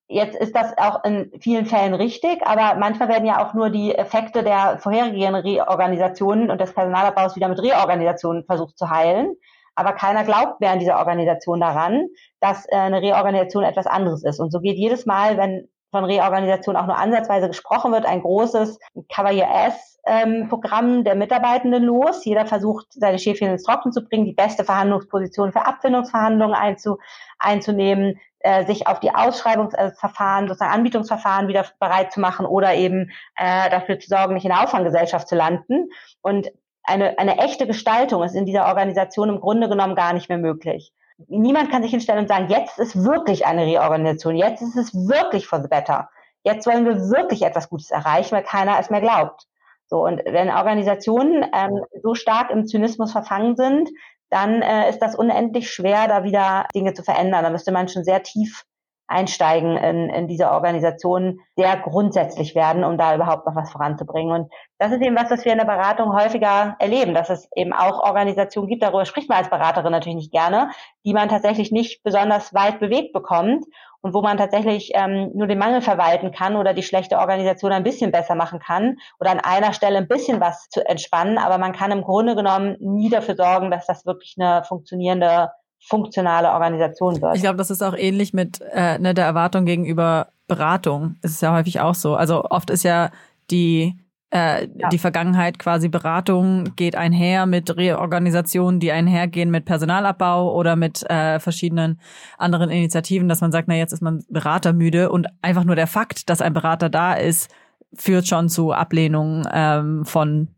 Jetzt 0.09 0.37
ist 0.37 0.55
das 0.57 0.77
auch 0.79 1.05
in 1.05 1.31
vielen 1.41 1.67
Fällen 1.67 1.95
richtig, 1.95 2.45
aber 2.45 2.75
manchmal 2.77 3.09
werden 3.09 3.27
ja 3.27 3.45
auch 3.45 3.55
nur 3.55 3.71
die 3.71 3.95
Effekte 3.95 4.43
der 4.43 4.79
vorherigen 4.79 5.35
Reorganisationen 5.37 6.51
und 6.51 6.61
des 6.61 6.73
Personalabbaus 6.73 7.37
wieder 7.37 7.49
mit 7.49 7.63
Reorganisationen 7.63 8.45
versucht 8.45 8.77
zu 8.77 8.91
heilen 8.91 9.37
aber 9.77 9.93
keiner 9.93 10.25
glaubt 10.25 10.61
mehr 10.61 10.73
an 10.73 10.79
dieser 10.79 10.99
Organisation 10.99 11.61
daran, 11.61 12.09
dass 12.41 12.67
äh, 12.67 12.77
eine 12.77 13.03
Reorganisation 13.03 13.63
etwas 13.63 13.87
anderes 13.87 14.25
ist. 14.25 14.41
Und 14.41 14.51
so 14.51 14.61
geht 14.61 14.77
jedes 14.77 15.07
Mal, 15.07 15.37
wenn 15.37 15.69
von 15.91 16.05
Reorganisation 16.05 16.77
auch 16.77 16.87
nur 16.87 16.99
ansatzweise 16.99 17.49
gesprochen 17.49 17.93
wird, 17.93 18.07
ein 18.07 18.23
großes 18.23 18.79
Cavalier 19.09 19.47
S 19.67 19.99
ähm, 20.07 20.49
Programm 20.49 21.05
der 21.05 21.15
Mitarbeitenden 21.15 21.85
los. 21.85 22.25
Jeder 22.25 22.47
versucht, 22.47 22.87
seine 22.91 23.19
Schäfchen 23.19 23.51
ins 23.51 23.65
Trocken 23.65 23.93
zu 23.93 24.03
bringen, 24.05 24.25
die 24.25 24.33
beste 24.33 24.65
Verhandlungsposition 24.65 25.53
für 25.53 25.67
Abfindungsverhandlungen 25.67 26.55
einzu, 26.55 26.99
einzunehmen, 27.39 28.19
äh, 28.41 28.65
sich 28.65 28.87
auf 28.87 29.01
die 29.01 29.15
Ausschreibungsverfahren, 29.15 30.49
sozusagen 30.49 30.73
Anbietungsverfahren 30.73 31.49
wieder 31.49 31.67
bereit 31.81 32.13
zu 32.13 32.21
machen 32.21 32.47
oder 32.47 32.75
eben 32.75 33.11
äh, 33.37 33.71
dafür 33.71 33.99
zu 33.99 34.09
sorgen, 34.09 34.35
nicht 34.35 34.45
in 34.45 34.51
der 34.51 34.63
Auffanggesellschaft 34.63 35.29
zu 35.29 35.35
landen. 35.35 35.91
Und 36.23 36.51
eine, 36.87 37.19
eine 37.19 37.39
echte 37.39 37.67
Gestaltung 37.67 38.23
ist 38.23 38.35
in 38.35 38.47
dieser 38.47 38.67
Organisation 38.67 39.29
im 39.29 39.41
Grunde 39.41 39.69
genommen 39.69 39.95
gar 39.95 40.13
nicht 40.13 40.29
mehr 40.29 40.39
möglich. 40.39 40.93
Niemand 41.29 41.71
kann 41.71 41.83
sich 41.83 41.91
hinstellen 41.91 42.21
und 42.21 42.29
sagen, 42.29 42.49
jetzt 42.49 42.79
ist 42.79 43.03
wirklich 43.03 43.47
eine 43.47 43.65
Reorganisation, 43.65 44.37
jetzt 44.37 44.63
ist 44.63 44.77
es 44.77 44.95
wirklich 44.95 45.47
for 45.47 45.63
the 45.63 45.69
better. 45.69 46.11
Jetzt 46.43 46.67
wollen 46.67 46.85
wir 46.85 47.11
wirklich 47.11 47.43
etwas 47.43 47.69
Gutes 47.69 47.91
erreichen, 47.91 48.37
weil 48.37 48.45
keiner 48.45 48.79
es 48.79 48.91
mehr 48.91 49.01
glaubt. 49.01 49.47
So, 49.89 50.05
und 50.05 50.21
wenn 50.25 50.51
Organisationen 50.51 51.45
ähm, 51.55 51.85
so 52.03 52.15
stark 52.15 52.51
im 52.51 52.67
Zynismus 52.67 53.13
verfangen 53.13 53.57
sind, 53.57 53.91
dann 54.31 54.63
äh, 54.63 54.91
ist 54.91 54.99
das 54.99 55.15
unendlich 55.15 55.71
schwer, 55.71 56.09
da 56.09 56.25
wieder 56.25 56.67
Dinge 56.75 56.93
zu 56.93 57.03
verändern. 57.03 57.45
Da 57.45 57.51
müsste 57.51 57.73
man 57.73 57.89
schon 57.89 58.05
sehr 58.05 58.23
tief 58.23 58.65
einsteigen 59.09 59.77
in, 59.77 60.11
in 60.11 60.29
diese 60.29 60.51
Organisation 60.51 61.41
sehr 61.57 61.77
grundsätzlich 61.77 62.55
werden, 62.55 62.85
um 62.85 62.99
da 62.99 63.15
überhaupt 63.15 63.47
noch 63.47 63.55
was 63.55 63.71
voranzubringen. 63.71 64.33
Und 64.33 64.53
das 64.79 64.93
ist 64.93 65.03
eben 65.03 65.17
was, 65.17 65.31
was 65.31 65.45
wir 65.45 65.53
in 65.53 65.59
der 65.59 65.65
Beratung 65.65 66.15
häufiger 66.15 66.77
erleben, 66.79 67.15
dass 67.15 67.31
es 67.31 67.49
eben 67.55 67.73
auch 67.73 68.01
Organisationen 68.01 68.69
gibt, 68.69 68.83
darüber 68.83 69.05
spricht 69.05 69.29
man 69.29 69.39
als 69.39 69.51
Beraterin 69.51 69.93
natürlich 69.93 70.17
nicht 70.17 70.33
gerne, 70.33 70.71
die 71.05 71.15
man 71.15 71.29
tatsächlich 71.29 71.71
nicht 71.71 72.03
besonders 72.03 72.53
weit 72.53 72.81
bewegt 72.81 73.13
bekommt 73.13 73.65
und 74.01 74.15
wo 74.15 74.23
man 74.23 74.39
tatsächlich 74.39 74.93
ähm, 74.95 75.31
nur 75.35 75.47
den 75.47 75.59
Mangel 75.59 75.81
verwalten 75.81 76.31
kann 76.31 76.57
oder 76.57 76.75
die 76.75 76.83
schlechte 76.83 77.19
Organisation 77.19 77.73
ein 77.73 77.83
bisschen 77.83 78.13
besser 78.13 78.35
machen 78.35 78.61
kann 78.61 78.99
oder 79.19 79.31
an 79.31 79.41
einer 79.41 79.73
Stelle 79.73 79.99
ein 79.99 80.09
bisschen 80.09 80.41
was 80.41 80.69
zu 80.69 80.87
entspannen, 80.87 81.39
aber 81.39 81.59
man 81.59 81.73
kann 81.73 81.91
im 81.91 82.03
Grunde 82.03 82.37
genommen 82.37 82.77
nie 82.81 83.09
dafür 83.09 83.37
sorgen, 83.37 83.71
dass 83.71 83.87
das 83.87 84.07
wirklich 84.07 84.37
eine 84.39 84.63
funktionierende 84.65 85.51
funktionale 85.85 86.51
Organisation 86.51 87.21
wird. 87.21 87.37
Ich 87.37 87.43
glaube, 87.43 87.57
das 87.57 87.71
ist 87.71 87.83
auch 87.83 87.97
ähnlich 87.97 88.33
mit 88.33 88.61
äh, 88.73 88.99
ne, 88.99 89.15
der 89.15 89.25
Erwartung 89.25 89.65
gegenüber 89.65 90.29
Beratung. 90.49 91.17
Es 91.23 91.33
ist 91.33 91.43
ja 91.43 91.53
häufig 91.55 91.81
auch 91.81 91.95
so. 91.95 92.17
Also 92.17 92.45
oft 92.45 92.71
ist 92.71 92.83
ja 92.83 93.11
die 93.51 93.95
äh, 94.31 94.69
ja. 94.75 94.89
die 94.89 94.99
Vergangenheit 94.99 95.59
quasi 95.59 95.89
Beratung 95.89 96.75
geht 96.75 96.97
einher 96.97 97.47
mit 97.47 97.77
Reorganisationen, 97.77 98.81
die 98.81 98.91
einhergehen 98.91 99.51
mit 99.51 99.65
Personalabbau 99.65 100.53
oder 100.53 100.75
mit 100.75 101.09
äh, 101.09 101.39
verschiedenen 101.39 102.01
anderen 102.37 102.71
Initiativen, 102.71 103.29
dass 103.29 103.41
man 103.41 103.53
sagt, 103.53 103.69
na 103.69 103.77
jetzt 103.77 103.93
ist 103.93 104.03
man 104.03 104.25
beratermüde 104.29 105.11
und 105.11 105.29
einfach 105.43 105.65
nur 105.65 105.77
der 105.77 105.87
Fakt, 105.87 106.29
dass 106.29 106.43
ein 106.43 106.55
Berater 106.55 106.89
da 106.89 107.15
ist, 107.15 107.55
führt 107.95 108.27
schon 108.27 108.49
zu 108.49 108.73
Ablehnung 108.73 109.47
ähm, 109.53 110.05
von 110.05 110.49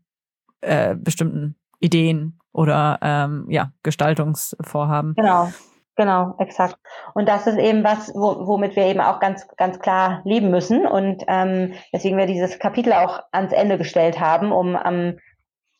äh, 0.61 0.95
bestimmten 0.95 1.55
Ideen 1.79 2.38
oder 2.53 2.99
ähm, 3.01 3.45
ja, 3.49 3.71
Gestaltungsvorhaben. 3.83 5.15
Genau. 5.15 5.49
Genau, 5.95 6.35
exakt. 6.39 6.77
Und 7.13 7.27
das 7.27 7.45
ist 7.45 7.57
eben 7.57 7.83
was, 7.83 8.13
wo, 8.15 8.47
womit 8.47 8.77
wir 8.77 8.85
eben 8.85 9.01
auch 9.01 9.19
ganz, 9.19 9.45
ganz 9.57 9.79
klar 9.79 10.21
leben 10.23 10.49
müssen. 10.49 10.87
Und 10.87 11.25
ähm, 11.27 11.73
deswegen 11.91 12.15
wir 12.15 12.25
dieses 12.25 12.57
Kapitel 12.57 12.93
auch 12.93 13.19
ans 13.33 13.51
Ende 13.51 13.77
gestellt 13.77 14.17
haben, 14.17 14.53
um 14.53 14.77
am 14.77 15.17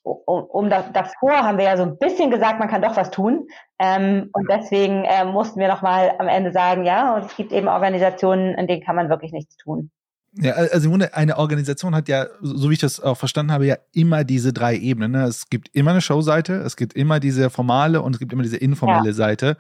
um, 0.04 0.44
um 0.44 0.70
das, 0.70 0.92
davor 0.92 1.44
haben 1.44 1.58
wir 1.58 1.66
ja 1.66 1.78
so 1.78 1.84
ein 1.84 1.98
bisschen 1.98 2.32
gesagt, 2.32 2.60
man 2.60 2.68
kann 2.68 2.82
doch 2.82 2.98
was 2.98 3.12
tun. 3.12 3.48
Ähm, 3.80 4.30
und 4.34 4.48
deswegen 4.50 5.06
äh, 5.06 5.26
mussten 5.26 5.60
wir 5.60 5.68
nochmal 5.68 6.16
am 6.18 6.28
Ende 6.28 6.52
sagen, 6.52 6.84
ja, 6.84 7.16
und 7.16 7.26
es 7.26 7.36
gibt 7.36 7.52
eben 7.52 7.68
Organisationen, 7.68 8.56
in 8.56 8.68
denen 8.68 8.84
kann 8.84 8.96
man 8.96 9.10
wirklich 9.10 9.32
nichts 9.32 9.56
tun. 9.58 9.92
Ja, 10.34 10.54
also 10.54 10.86
im 10.86 10.92
Grunde, 10.92 11.16
eine 11.16 11.38
Organisation 11.38 11.96
hat 11.96 12.08
ja, 12.08 12.28
so 12.42 12.70
wie 12.70 12.74
ich 12.74 12.80
das 12.80 13.00
auch 13.00 13.18
verstanden 13.18 13.52
habe, 13.52 13.66
ja 13.66 13.78
immer 13.94 14.24
diese 14.24 14.54
drei 14.54 14.78
Ebenen. 14.78 15.12
Ne? 15.14 15.24
Es 15.24 15.50
gibt 15.50 15.70
immer 15.74 15.92
eine 15.92 16.02
Showseite, 16.02 16.54
es 16.54 16.76
gibt 16.76 16.94
immer 16.94 17.20
diese 17.20 17.50
formale 17.50 18.02
und 18.02 18.14
es 18.14 18.20
gibt 18.20 18.32
immer 18.32 18.44
diese 18.44 18.58
informelle 18.58 19.10
ja. 19.10 19.14
Seite, 19.14 19.58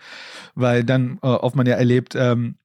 weil 0.53 0.83
dann 0.83 1.17
äh, 1.23 1.27
oft 1.27 1.55
man 1.55 1.65
ja 1.65 1.75
erlebt, 1.75 2.13
ähm, 2.15 2.55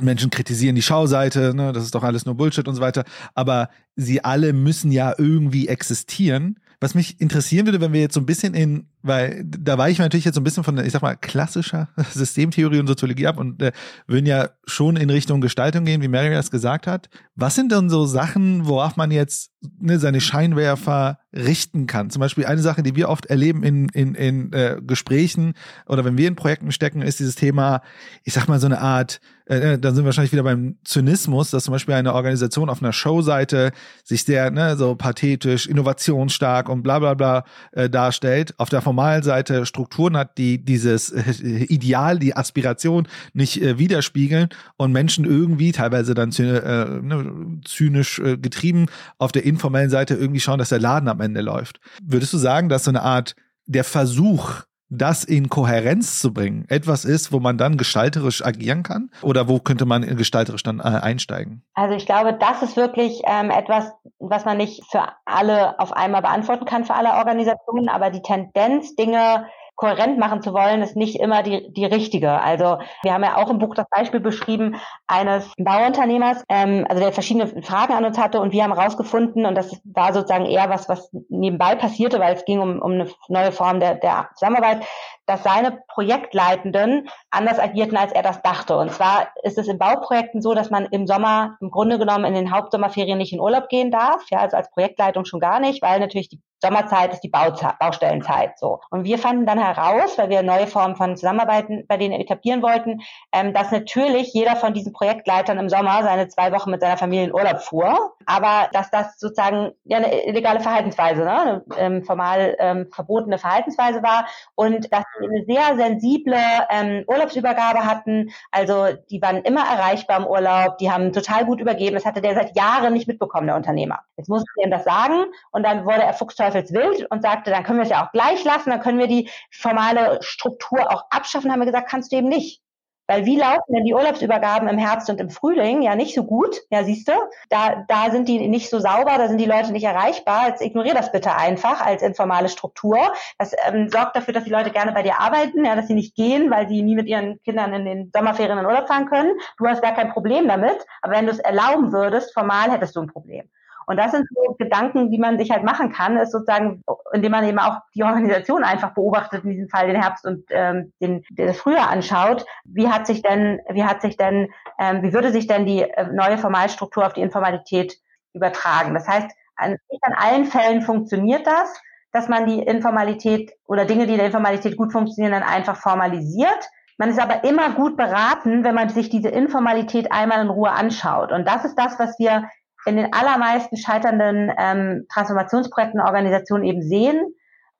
Menschen 0.00 0.30
kritisieren 0.30 0.74
die 0.74 0.82
Schauseite, 0.82 1.54
ne, 1.54 1.72
das 1.72 1.84
ist 1.84 1.94
doch 1.94 2.02
alles 2.02 2.26
nur 2.26 2.34
Bullshit 2.34 2.68
und 2.68 2.74
so 2.74 2.80
weiter, 2.80 3.04
aber 3.34 3.70
sie 3.94 4.22
alle 4.24 4.52
müssen 4.52 4.92
ja 4.92 5.14
irgendwie 5.16 5.68
existieren. 5.68 6.58
Was 6.80 6.94
mich 6.94 7.20
interessieren 7.20 7.66
würde, 7.66 7.80
wenn 7.80 7.92
wir 7.92 8.00
jetzt 8.00 8.14
so 8.14 8.20
ein 8.20 8.26
bisschen 8.26 8.54
in 8.54 8.86
weil 9.06 9.44
da 9.44 9.78
war 9.78 9.88
ich 9.88 9.98
natürlich 9.98 10.24
jetzt 10.24 10.34
so 10.34 10.40
ein 10.40 10.44
bisschen 10.44 10.64
von, 10.64 10.78
ich 10.78 10.92
sag 10.92 11.00
mal, 11.00 11.14
klassischer 11.14 11.88
Systemtheorie 12.12 12.80
und 12.80 12.88
Soziologie 12.88 13.28
ab 13.28 13.38
und 13.38 13.62
äh, 13.62 13.70
würden 14.08 14.26
ja 14.26 14.50
schon 14.66 14.96
in 14.96 15.10
Richtung 15.10 15.40
Gestaltung 15.40 15.84
gehen, 15.84 16.02
wie 16.02 16.08
Mary 16.08 16.30
das 16.30 16.50
gesagt 16.50 16.88
hat. 16.88 17.08
Was 17.36 17.54
sind 17.54 17.70
denn 17.70 17.88
so 17.88 18.04
Sachen, 18.04 18.66
worauf 18.66 18.96
man 18.96 19.12
jetzt 19.12 19.52
ne, 19.78 20.00
seine 20.00 20.20
Scheinwerfer 20.20 21.20
richten 21.36 21.86
kann? 21.86 22.10
Zum 22.10 22.20
Beispiel 22.20 22.46
eine 22.46 22.60
Sache, 22.60 22.82
die 22.82 22.96
wir 22.96 23.08
oft 23.08 23.26
erleben 23.26 23.62
in, 23.62 23.88
in, 23.90 24.14
in 24.14 24.52
äh, 24.52 24.78
Gesprächen 24.84 25.54
oder 25.86 26.04
wenn 26.04 26.18
wir 26.18 26.28
in 26.28 26.36
Projekten 26.36 26.72
stecken, 26.72 27.02
ist 27.02 27.20
dieses 27.20 27.34
Thema, 27.34 27.82
ich 28.24 28.32
sag 28.32 28.48
mal, 28.48 28.58
so 28.58 28.66
eine 28.66 28.80
Art, 28.80 29.20
äh, 29.46 29.74
äh 29.74 29.78
dann 29.78 29.94
sind 29.94 30.04
wir 30.04 30.06
wahrscheinlich 30.06 30.32
wieder 30.32 30.42
beim 30.42 30.76
Zynismus, 30.84 31.50
dass 31.50 31.64
zum 31.64 31.72
Beispiel 31.72 31.94
eine 31.94 32.14
Organisation 32.14 32.70
auf 32.70 32.82
einer 32.82 32.92
Showseite 32.92 33.72
sich 34.04 34.24
sehr 34.24 34.50
ne, 34.50 34.76
so 34.76 34.94
pathetisch, 34.94 35.66
innovationsstark 35.66 36.68
und 36.68 36.82
bla 36.82 36.98
bla 36.98 37.14
bla 37.14 37.44
äh, 37.72 37.88
darstellt. 37.88 38.54
Auf 38.58 38.68
der 38.68 38.80
Formalseite 38.80 39.66
Strukturen 39.66 40.16
hat, 40.16 40.38
die 40.38 40.64
dieses 40.64 41.10
äh, 41.10 41.64
Ideal, 41.64 42.18
die 42.18 42.36
Aspiration 42.36 43.08
nicht 43.34 43.62
äh, 43.62 43.78
widerspiegeln 43.78 44.48
und 44.76 44.92
Menschen 44.92 45.24
irgendwie 45.24 45.72
teilweise 45.72 46.14
dann 46.14 46.30
äh, 46.30 47.00
ne, 47.02 47.60
zynisch 47.64 48.18
äh, 48.18 48.36
getrieben 48.36 48.86
auf 49.18 49.32
der 49.32 49.44
informellen 49.44 49.90
Seite 49.90 50.14
irgendwie 50.14 50.40
schauen, 50.40 50.58
dass 50.58 50.70
der 50.70 50.80
Laden 50.80 51.08
am 51.08 51.20
Ende 51.26 51.40
läuft. 51.40 51.80
Würdest 52.02 52.32
du 52.32 52.38
sagen, 52.38 52.68
dass 52.68 52.84
so 52.84 52.90
eine 52.90 53.02
Art 53.02 53.36
der 53.66 53.84
Versuch, 53.84 54.62
das 54.88 55.24
in 55.24 55.48
Kohärenz 55.48 56.20
zu 56.20 56.32
bringen, 56.32 56.64
etwas 56.68 57.04
ist, 57.04 57.32
wo 57.32 57.40
man 57.40 57.58
dann 57.58 57.76
gestalterisch 57.76 58.44
agieren 58.44 58.84
kann? 58.84 59.10
Oder 59.22 59.48
wo 59.48 59.58
könnte 59.58 59.84
man 59.84 60.02
gestalterisch 60.16 60.62
dann 60.62 60.78
äh, 60.78 60.82
einsteigen? 60.82 61.64
Also 61.74 61.96
ich 61.96 62.06
glaube, 62.06 62.34
das 62.38 62.62
ist 62.62 62.76
wirklich 62.76 63.20
ähm, 63.26 63.50
etwas, 63.50 63.90
was 64.20 64.44
man 64.44 64.56
nicht 64.56 64.84
für 64.90 65.02
alle 65.24 65.78
auf 65.80 65.92
einmal 65.92 66.22
beantworten 66.22 66.66
kann, 66.66 66.84
für 66.84 66.94
alle 66.94 67.14
Organisationen, 67.14 67.88
aber 67.88 68.10
die 68.10 68.22
Tendenz, 68.22 68.94
Dinge 68.94 69.46
kohärent 69.76 70.18
machen 70.18 70.42
zu 70.42 70.52
wollen, 70.52 70.82
ist 70.82 70.96
nicht 70.96 71.20
immer 71.20 71.42
die, 71.42 71.72
die 71.72 71.84
richtige. 71.84 72.40
Also 72.40 72.78
wir 73.02 73.12
haben 73.12 73.22
ja 73.22 73.36
auch 73.36 73.50
im 73.50 73.58
Buch 73.58 73.74
das 73.74 73.86
Beispiel 73.90 74.20
beschrieben 74.20 74.76
eines 75.06 75.52
Bauunternehmers, 75.58 76.42
ähm, 76.48 76.86
also 76.88 77.02
der 77.02 77.12
verschiedene 77.12 77.62
Fragen 77.62 77.92
an 77.92 78.04
uns 78.04 78.18
hatte 78.18 78.40
und 78.40 78.52
wir 78.52 78.64
haben 78.64 78.74
herausgefunden, 78.74 79.46
und 79.46 79.54
das 79.54 79.80
war 79.84 80.12
sozusagen 80.12 80.46
eher 80.46 80.68
was, 80.70 80.88
was 80.88 81.10
nebenbei 81.28 81.74
passierte, 81.74 82.18
weil 82.18 82.34
es 82.34 82.44
ging 82.44 82.58
um, 82.58 82.80
um 82.80 82.92
eine 82.92 83.08
neue 83.28 83.52
Form 83.52 83.80
der, 83.80 83.96
der 83.96 84.30
Zusammenarbeit, 84.34 84.82
dass 85.26 85.42
seine 85.42 85.80
Projektleitenden 85.88 87.08
anders 87.30 87.58
agierten, 87.58 87.96
als 87.96 88.12
er 88.12 88.22
das 88.22 88.42
dachte. 88.42 88.76
Und 88.76 88.92
zwar 88.92 89.28
ist 89.42 89.58
es 89.58 89.68
in 89.68 89.78
Bauprojekten 89.78 90.40
so, 90.40 90.54
dass 90.54 90.70
man 90.70 90.86
im 90.86 91.06
Sommer 91.06 91.56
im 91.60 91.70
Grunde 91.70 91.98
genommen 91.98 92.24
in 92.24 92.34
den 92.34 92.52
Hauptsommerferien 92.52 93.18
nicht 93.18 93.32
in 93.32 93.40
Urlaub 93.40 93.68
gehen 93.68 93.90
darf, 93.90 94.22
ja, 94.30 94.38
also 94.38 94.56
als 94.56 94.70
Projektleitung 94.70 95.24
schon 95.24 95.40
gar 95.40 95.60
nicht, 95.60 95.82
weil 95.82 96.00
natürlich 96.00 96.28
die 96.28 96.40
Sommerzeit 96.62 97.12
ist 97.12 97.20
die 97.20 97.28
Bauzeit, 97.28 97.78
Baustellenzeit 97.78 98.58
so. 98.58 98.80
Und 98.90 99.04
wir 99.04 99.18
fanden 99.18 99.46
dann 99.46 99.58
heraus, 99.58 100.16
weil 100.16 100.30
wir 100.30 100.42
neue 100.42 100.66
Formen 100.66 100.96
von 100.96 101.16
Zusammenarbeiten 101.16 101.84
bei 101.86 101.96
denen 101.96 102.18
etablieren 102.18 102.62
wollten, 102.62 103.02
ähm, 103.32 103.52
dass 103.52 103.70
natürlich 103.70 104.32
jeder 104.32 104.56
von 104.56 104.72
diesen 104.72 104.92
Projektleitern 104.92 105.58
im 105.58 105.68
Sommer 105.68 106.02
seine 106.02 106.28
zwei 106.28 106.52
Wochen 106.52 106.70
mit 106.70 106.80
seiner 106.80 106.96
Familie 106.96 107.26
in 107.26 107.34
Urlaub 107.34 107.60
fuhr, 107.60 108.14
aber 108.24 108.68
dass 108.72 108.90
das 108.90 109.18
sozusagen 109.18 109.72
ja 109.84 109.98
eine 109.98 110.24
illegale 110.26 110.60
Verhaltensweise, 110.60 111.24
ne, 111.24 111.40
eine 111.40 111.64
ähm, 111.78 112.04
formal 112.04 112.56
ähm, 112.58 112.88
verbotene 112.90 113.38
Verhaltensweise 113.38 114.02
war 114.02 114.26
und 114.54 114.90
dass 114.92 115.04
eine 115.22 115.44
sehr 115.46 115.76
sensible 115.76 116.36
ähm, 116.70 117.04
Urlaubsübergabe 117.06 117.84
hatten. 117.84 118.30
Also 118.50 118.88
die 119.10 119.20
waren 119.22 119.42
immer 119.42 119.62
erreichbar 119.62 120.18
im 120.18 120.26
Urlaub, 120.26 120.78
die 120.78 120.90
haben 120.90 121.12
total 121.12 121.44
gut 121.44 121.60
übergeben. 121.60 121.94
Das 121.94 122.04
hatte 122.04 122.20
der 122.20 122.34
seit 122.34 122.56
Jahren 122.56 122.92
nicht 122.92 123.08
mitbekommen, 123.08 123.46
der 123.46 123.56
Unternehmer. 123.56 124.00
Jetzt 124.16 124.28
musste 124.28 124.46
ich 124.56 124.64
ihm 124.64 124.70
das 124.70 124.84
sagen 124.84 125.24
und 125.50 125.62
dann 125.62 125.84
wurde 125.84 126.02
er 126.02 126.12
fuchsteufelswild 126.12 127.10
und 127.10 127.22
sagte, 127.22 127.50
dann 127.50 127.64
können 127.64 127.78
wir 127.78 127.84
es 127.84 127.90
ja 127.90 128.04
auch 128.06 128.12
gleich 128.12 128.44
lassen, 128.44 128.70
dann 128.70 128.80
können 128.80 128.98
wir 128.98 129.08
die 129.08 129.30
formale 129.50 130.18
Struktur 130.22 130.92
auch 130.92 131.04
abschaffen. 131.10 131.50
Haben 131.50 131.60
wir 131.60 131.66
gesagt, 131.66 131.88
kannst 131.88 132.12
du 132.12 132.16
eben 132.16 132.28
nicht. 132.28 132.62
Weil 133.06 133.24
wie 133.24 133.36
laufen 133.36 133.72
denn 133.74 133.84
die 133.84 133.94
Urlaubsübergaben 133.94 134.68
im 134.68 134.78
Herbst 134.78 135.08
und 135.10 135.20
im 135.20 135.30
Frühling? 135.30 135.82
Ja, 135.82 135.94
nicht 135.94 136.14
so 136.14 136.24
gut. 136.24 136.60
Ja, 136.70 136.84
siehst 136.84 137.08
du, 137.08 137.12
da, 137.50 137.84
da 137.88 138.10
sind 138.10 138.28
die 138.28 138.48
nicht 138.48 138.70
so 138.70 138.80
sauber, 138.80 139.16
da 139.16 139.28
sind 139.28 139.38
die 139.38 139.44
Leute 139.46 139.72
nicht 139.72 139.84
erreichbar. 139.84 140.48
Jetzt 140.48 140.62
ignorier 140.62 140.94
das 140.94 141.12
bitte 141.12 141.34
einfach 141.34 141.80
als 141.84 142.02
informale 142.02 142.48
Struktur. 142.48 142.98
Das 143.38 143.54
ähm, 143.66 143.88
sorgt 143.90 144.16
dafür, 144.16 144.34
dass 144.34 144.44
die 144.44 144.50
Leute 144.50 144.70
gerne 144.70 144.92
bei 144.92 145.02
dir 145.02 145.20
arbeiten, 145.20 145.64
ja, 145.64 145.76
dass 145.76 145.86
sie 145.88 145.94
nicht 145.94 146.14
gehen, 146.14 146.50
weil 146.50 146.68
sie 146.68 146.82
nie 146.82 146.94
mit 146.94 147.06
ihren 147.06 147.40
Kindern 147.42 147.72
in 147.74 147.84
den 147.84 148.10
Sommerferien 148.14 148.58
in 148.58 148.66
Urlaub 148.66 148.88
fahren 148.88 149.06
können. 149.06 149.32
Du 149.58 149.66
hast 149.66 149.82
gar 149.82 149.94
kein 149.94 150.12
Problem 150.12 150.48
damit. 150.48 150.84
Aber 151.02 151.14
wenn 151.14 151.26
du 151.26 151.32
es 151.32 151.38
erlauben 151.38 151.92
würdest, 151.92 152.34
formal 152.34 152.70
hättest 152.70 152.96
du 152.96 153.00
ein 153.00 153.08
Problem. 153.08 153.48
Und 153.86 153.96
das 153.96 154.10
sind 154.10 154.26
so 154.34 154.56
Gedanken, 154.58 155.10
die 155.10 155.18
man 155.18 155.38
sich 155.38 155.50
halt 155.50 155.62
machen 155.62 155.92
kann, 155.92 156.16
ist 156.16 156.32
sozusagen, 156.32 156.82
indem 157.12 157.30
man 157.30 157.44
eben 157.44 157.60
auch 157.60 157.78
die 157.94 158.02
Organisation 158.02 158.64
einfach 158.64 158.94
beobachtet, 158.94 159.44
in 159.44 159.50
diesem 159.50 159.68
Fall 159.68 159.86
den 159.86 160.00
Herbst 160.00 160.26
und 160.26 160.44
ähm, 160.50 160.92
den, 161.00 161.24
den 161.30 161.54
Frühjahr 161.54 161.88
anschaut. 161.88 162.44
Wie 162.64 162.88
hat 162.88 163.06
sich 163.06 163.22
denn, 163.22 163.60
wie 163.70 163.84
hat 163.84 164.02
sich 164.02 164.16
denn, 164.16 164.48
ähm, 164.78 165.02
wie 165.02 165.12
würde 165.12 165.30
sich 165.30 165.46
denn 165.46 165.66
die 165.66 165.82
äh, 165.82 166.12
neue 166.12 166.36
Formalstruktur 166.36 167.06
auf 167.06 167.12
die 167.12 167.22
Informalität 167.22 167.96
übertragen? 168.32 168.92
Das 168.92 169.06
heißt, 169.06 169.30
an, 169.54 169.76
nicht 169.90 170.04
an 170.04 170.14
allen 170.14 170.44
Fällen 170.46 170.82
funktioniert 170.82 171.46
das, 171.46 171.80
dass 172.12 172.28
man 172.28 172.46
die 172.46 172.60
Informalität 172.60 173.52
oder 173.66 173.84
Dinge, 173.84 174.06
die 174.06 174.12
in 174.12 174.18
der 174.18 174.26
Informalität 174.26 174.76
gut 174.76 174.92
funktionieren, 174.92 175.32
dann 175.32 175.42
einfach 175.42 175.76
formalisiert. 175.76 176.68
Man 176.98 177.10
ist 177.10 177.20
aber 177.20 177.44
immer 177.44 177.70
gut 177.72 177.96
beraten, 177.96 178.64
wenn 178.64 178.74
man 178.74 178.88
sich 178.88 179.10
diese 179.10 179.28
Informalität 179.28 180.10
einmal 180.10 180.40
in 180.40 180.48
Ruhe 180.48 180.72
anschaut. 180.72 181.30
Und 181.30 181.46
das 181.46 181.64
ist 181.64 181.76
das, 181.76 181.98
was 181.98 182.18
wir 182.18 182.48
in 182.86 182.96
den 182.96 183.12
allermeisten 183.12 183.76
scheiternden 183.76 184.52
ähm, 184.56 185.06
Transformationsprojekten 185.12 186.00
Organisationen 186.00 186.64
eben 186.64 186.82
sehen, 186.82 187.34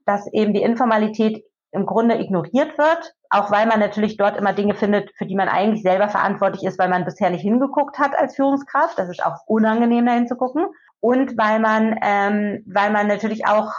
dass 0.04 0.30
eben 0.32 0.52
die 0.52 0.62
Informalität 0.62 1.44
im 1.72 1.86
Grunde 1.86 2.18
ignoriert 2.18 2.78
wird, 2.78 3.14
auch 3.30 3.50
weil 3.50 3.66
man 3.66 3.80
natürlich 3.80 4.16
dort 4.16 4.36
immer 4.36 4.52
Dinge 4.52 4.74
findet, 4.74 5.10
für 5.16 5.26
die 5.26 5.34
man 5.34 5.48
eigentlich 5.48 5.82
selber 5.82 6.08
verantwortlich 6.08 6.64
ist, 6.64 6.78
weil 6.78 6.88
man 6.88 7.04
bisher 7.04 7.30
nicht 7.30 7.42
hingeguckt 7.42 7.98
hat 7.98 8.16
als 8.16 8.36
Führungskraft. 8.36 8.98
Das 8.98 9.08
ist 9.08 9.24
auch 9.24 9.38
unangenehm, 9.46 10.06
da 10.06 10.12
hinzugucken. 10.12 10.66
Und 11.00 11.36
weil 11.36 11.60
man, 11.60 11.98
ähm, 12.02 12.64
weil 12.66 12.90
man 12.90 13.06
natürlich 13.06 13.46
auch 13.46 13.72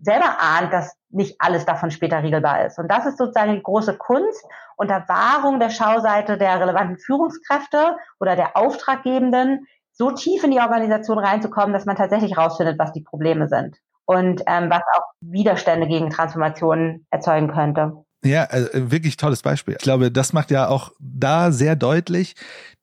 selber 0.00 0.36
ahnt, 0.38 0.72
dass 0.72 0.96
nicht 1.08 1.36
alles 1.40 1.64
davon 1.64 1.90
später 1.90 2.22
regelbar 2.22 2.66
ist. 2.66 2.78
Und 2.78 2.88
das 2.88 3.06
ist 3.06 3.18
sozusagen 3.18 3.54
die 3.54 3.62
große 3.62 3.96
Kunst 3.98 4.44
unter 4.76 5.08
Wahrung 5.08 5.58
der 5.58 5.70
Schauseite 5.70 6.38
der 6.38 6.60
relevanten 6.60 6.98
Führungskräfte 6.98 7.96
oder 8.20 8.36
der 8.36 8.56
Auftraggebenden 8.56 9.66
so 10.00 10.10
tief 10.12 10.42
in 10.44 10.50
die 10.50 10.60
Organisation 10.60 11.18
reinzukommen, 11.18 11.74
dass 11.74 11.84
man 11.84 11.94
tatsächlich 11.94 12.38
rausfindet, 12.38 12.78
was 12.78 12.90
die 12.92 13.02
Probleme 13.02 13.48
sind 13.48 13.76
und 14.06 14.40
ähm, 14.46 14.70
was 14.70 14.80
auch 14.94 15.02
Widerstände 15.20 15.86
gegen 15.86 16.08
Transformationen 16.08 17.06
erzeugen 17.10 17.48
könnte. 17.52 18.02
Ja, 18.22 18.44
also 18.44 18.68
wirklich 18.74 19.16
tolles 19.16 19.40
Beispiel. 19.40 19.76
Ich 19.78 19.82
glaube, 19.82 20.12
das 20.12 20.32
macht 20.34 20.50
ja 20.50 20.68
auch 20.68 20.92
da 20.98 21.52
sehr 21.52 21.74
deutlich, 21.74 22.34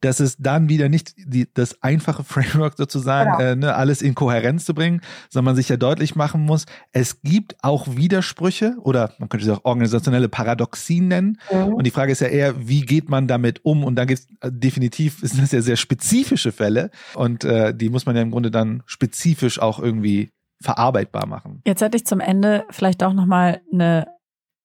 dass 0.01 0.19
es 0.19 0.37
dann 0.37 0.67
wieder 0.67 0.89
nicht 0.89 1.13
die, 1.17 1.47
das 1.53 1.81
einfache 1.83 2.23
Framework 2.23 2.75
sozusagen, 2.77 3.37
genau. 3.37 3.51
äh, 3.51 3.55
ne, 3.55 3.75
alles 3.75 4.01
in 4.01 4.15
Kohärenz 4.15 4.65
zu 4.65 4.73
bringen, 4.73 5.01
sondern 5.29 5.53
man 5.53 5.55
sich 5.55 5.69
ja 5.69 5.77
deutlich 5.77 6.15
machen 6.15 6.41
muss, 6.41 6.65
es 6.91 7.21
gibt 7.21 7.55
auch 7.61 7.87
Widersprüche 7.87 8.75
oder 8.81 9.13
man 9.19 9.29
könnte 9.29 9.45
sie 9.45 9.51
auch 9.51 9.63
organisationelle 9.63 10.27
Paradoxien 10.29 11.07
nennen. 11.07 11.39
Mhm. 11.51 11.73
Und 11.75 11.85
die 11.85 11.91
Frage 11.91 12.11
ist 12.11 12.21
ja 12.21 12.27
eher, 12.27 12.67
wie 12.67 12.81
geht 12.81 13.09
man 13.09 13.27
damit 13.27 13.63
um? 13.63 13.83
Und 13.83 13.95
da 13.95 14.05
gibt 14.05 14.21
es 14.21 14.27
äh, 14.41 14.51
definitiv, 14.51 15.19
sind 15.21 15.43
das 15.43 15.51
ja 15.51 15.61
sehr 15.61 15.77
spezifische 15.77 16.51
Fälle 16.51 16.89
und 17.13 17.43
äh, 17.43 17.75
die 17.75 17.89
muss 17.89 18.07
man 18.07 18.15
ja 18.15 18.23
im 18.23 18.31
Grunde 18.31 18.49
dann 18.49 18.81
spezifisch 18.87 19.59
auch 19.59 19.79
irgendwie 19.79 20.31
verarbeitbar 20.59 21.27
machen. 21.27 21.61
Jetzt 21.67 21.81
hätte 21.81 21.97
ich 21.97 22.05
zum 22.05 22.19
Ende 22.19 22.65
vielleicht 22.71 23.03
auch 23.03 23.13
nochmal 23.13 23.61
eine 23.71 24.07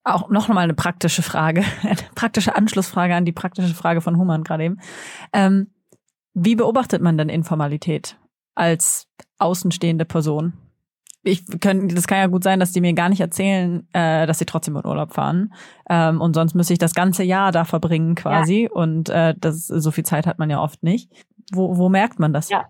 auch 0.04 0.28
noch 0.30 0.48
mal 0.48 0.58
eine 0.58 0.74
praktische 0.74 1.22
Frage, 1.22 1.64
eine 1.82 1.96
praktische 2.14 2.56
Anschlussfrage 2.56 3.14
an 3.14 3.24
die 3.24 3.32
praktische 3.32 3.74
Frage 3.74 4.00
von 4.00 4.16
Human 4.18 4.44
gerade 4.44 4.64
eben. 4.64 4.80
Ähm, 5.32 5.72
wie 6.34 6.56
beobachtet 6.56 7.02
man 7.02 7.18
denn 7.18 7.28
Informalität 7.28 8.16
als 8.54 9.08
außenstehende 9.38 10.04
Person? 10.04 10.54
ich 11.24 11.44
können, 11.60 11.88
das 11.88 12.06
kann 12.06 12.18
ja 12.18 12.26
gut 12.26 12.42
sein, 12.42 12.58
dass 12.60 12.72
die 12.72 12.80
mir 12.80 12.92
gar 12.94 13.08
nicht 13.08 13.20
erzählen, 13.20 13.86
äh, 13.92 14.26
dass 14.26 14.38
sie 14.38 14.46
trotzdem 14.46 14.76
in 14.76 14.84
Urlaub 14.84 15.12
fahren. 15.12 15.54
Ähm, 15.88 16.20
und 16.20 16.34
sonst 16.34 16.54
müsste 16.54 16.72
ich 16.72 16.78
das 16.78 16.94
ganze 16.94 17.22
Jahr 17.22 17.52
da 17.52 17.64
verbringen 17.64 18.14
quasi. 18.14 18.64
Ja. 18.64 18.70
Und 18.72 19.08
äh, 19.08 19.34
das 19.38 19.66
so 19.66 19.90
viel 19.90 20.04
Zeit 20.04 20.26
hat 20.26 20.38
man 20.38 20.50
ja 20.50 20.60
oft 20.60 20.82
nicht. 20.82 21.10
Wo, 21.52 21.76
wo 21.76 21.88
merkt 21.88 22.18
man 22.18 22.32
das? 22.32 22.48
Ja. 22.48 22.64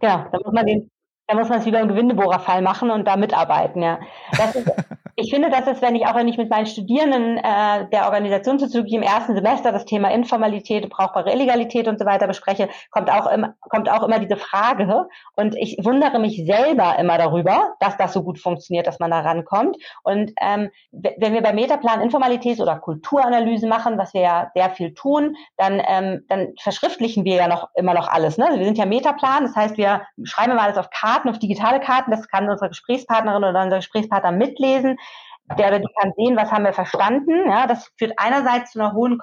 Ja, 0.00 0.28
da 0.30 0.38
muss 0.44 0.52
man 0.52 0.66
den, 0.66 0.90
da 1.26 1.34
muss 1.34 1.48
man 1.48 1.58
es 1.58 1.66
wie 1.66 1.72
beim 1.72 1.88
Gewindebohrerfall 1.88 2.62
machen 2.62 2.90
und 2.90 3.04
da 3.06 3.16
mitarbeiten, 3.16 3.82
ja. 3.82 3.98
Das 4.36 4.54
ist, 4.54 4.70
ich 5.20 5.30
finde, 5.30 5.50
das 5.50 5.66
ist, 5.66 5.82
wenn 5.82 5.96
ich 5.96 6.06
auch 6.06 6.14
wenn 6.14 6.28
ich 6.28 6.38
mit 6.38 6.48
meinen 6.48 6.66
Studierenden 6.66 7.38
äh, 7.38 7.88
der 7.90 8.04
Organisationssoziologie 8.04 8.96
im 8.96 9.02
ersten 9.02 9.34
Semester 9.34 9.72
das 9.72 9.84
Thema 9.84 10.12
Informalität, 10.12 10.88
brauchbare 10.88 11.32
Illegalität 11.32 11.88
und 11.88 11.98
so 11.98 12.06
weiter 12.06 12.28
bespreche, 12.28 12.68
kommt 12.92 13.10
auch 13.10 13.26
immer, 13.26 13.54
kommt 13.68 13.90
auch 13.90 14.04
immer 14.04 14.20
diese 14.20 14.36
Frage. 14.36 15.08
Und 15.34 15.56
ich 15.56 15.76
wundere 15.82 16.20
mich 16.20 16.46
selber 16.46 16.96
immer 17.00 17.18
darüber, 17.18 17.74
dass 17.80 17.96
das 17.96 18.12
so 18.12 18.22
gut 18.22 18.38
funktioniert, 18.38 18.86
dass 18.86 19.00
man 19.00 19.10
da 19.10 19.18
rankommt. 19.20 19.76
Und 20.04 20.30
ähm, 20.40 20.70
wenn 20.92 21.32
wir 21.32 21.42
bei 21.42 21.52
Metaplan 21.52 22.00
Informalität 22.00 22.60
oder 22.60 22.76
Kulturanalyse 22.78 23.66
machen, 23.66 23.98
was 23.98 24.14
wir 24.14 24.20
ja 24.20 24.50
sehr 24.54 24.70
viel 24.70 24.94
tun, 24.94 25.34
dann, 25.56 25.82
ähm, 25.84 26.26
dann 26.28 26.54
verschriftlichen 26.60 27.24
wir 27.24 27.34
ja 27.34 27.48
noch 27.48 27.70
immer 27.74 27.94
noch 27.94 28.06
alles. 28.06 28.38
Ne? 28.38 28.50
Wir 28.54 28.64
sind 28.64 28.78
ja 28.78 28.86
Metaplan, 28.86 29.42
das 29.42 29.56
heißt, 29.56 29.78
wir 29.78 30.02
schreiben 30.22 30.52
immer 30.52 30.62
alles 30.62 30.78
auf 30.78 30.90
Karten, 30.90 31.28
auf 31.28 31.40
digitale 31.40 31.80
Karten. 31.80 32.12
Das 32.12 32.28
kann 32.28 32.48
unsere 32.48 32.68
Gesprächspartnerin 32.68 33.42
oder 33.42 33.64
unser 33.64 33.78
Gesprächspartner 33.78 34.30
mitlesen 34.30 34.96
der 35.56 35.68
oder 35.68 35.78
die 35.78 35.88
kann 35.98 36.12
sehen, 36.16 36.36
was 36.36 36.50
haben 36.50 36.64
wir 36.64 36.72
verstanden. 36.72 37.48
Ja, 37.48 37.66
das 37.66 37.90
führt 37.96 38.12
einerseits 38.16 38.72
zu 38.72 38.80
einer 38.80 38.92
hohen, 38.92 39.18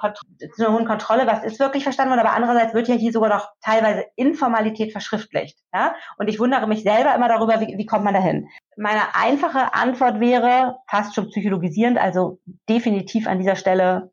zu 0.56 0.66
einer 0.66 0.76
hohen 0.76 0.86
Kontrolle, 0.86 1.28
was 1.28 1.44
ist 1.44 1.60
wirklich 1.60 1.84
verstanden 1.84 2.12
worden, 2.12 2.26
aber 2.26 2.36
andererseits 2.36 2.74
wird 2.74 2.88
ja 2.88 2.96
hier 2.96 3.12
sogar 3.12 3.30
noch 3.30 3.50
teilweise 3.62 4.06
Informalität 4.16 4.92
verschriftlicht. 4.92 5.58
Ja, 5.74 5.96
und 6.18 6.28
ich 6.28 6.40
wundere 6.40 6.68
mich 6.68 6.84
selber 6.84 7.14
immer 7.14 7.28
darüber, 7.28 7.62
wie, 7.62 7.78
wie 7.78 7.86
kommt 7.86 8.06
man 8.06 8.14
dahin? 8.14 8.48
Meine 8.78 9.14
einfache 9.14 9.74
Antwort 9.74 10.20
wäre 10.20 10.78
fast 10.90 11.14
schon 11.16 11.30
psychologisierend, 11.30 11.98
also 11.98 12.40
definitiv 12.68 13.28
an 13.28 13.40
dieser 13.40 13.56
Stelle 13.56 14.12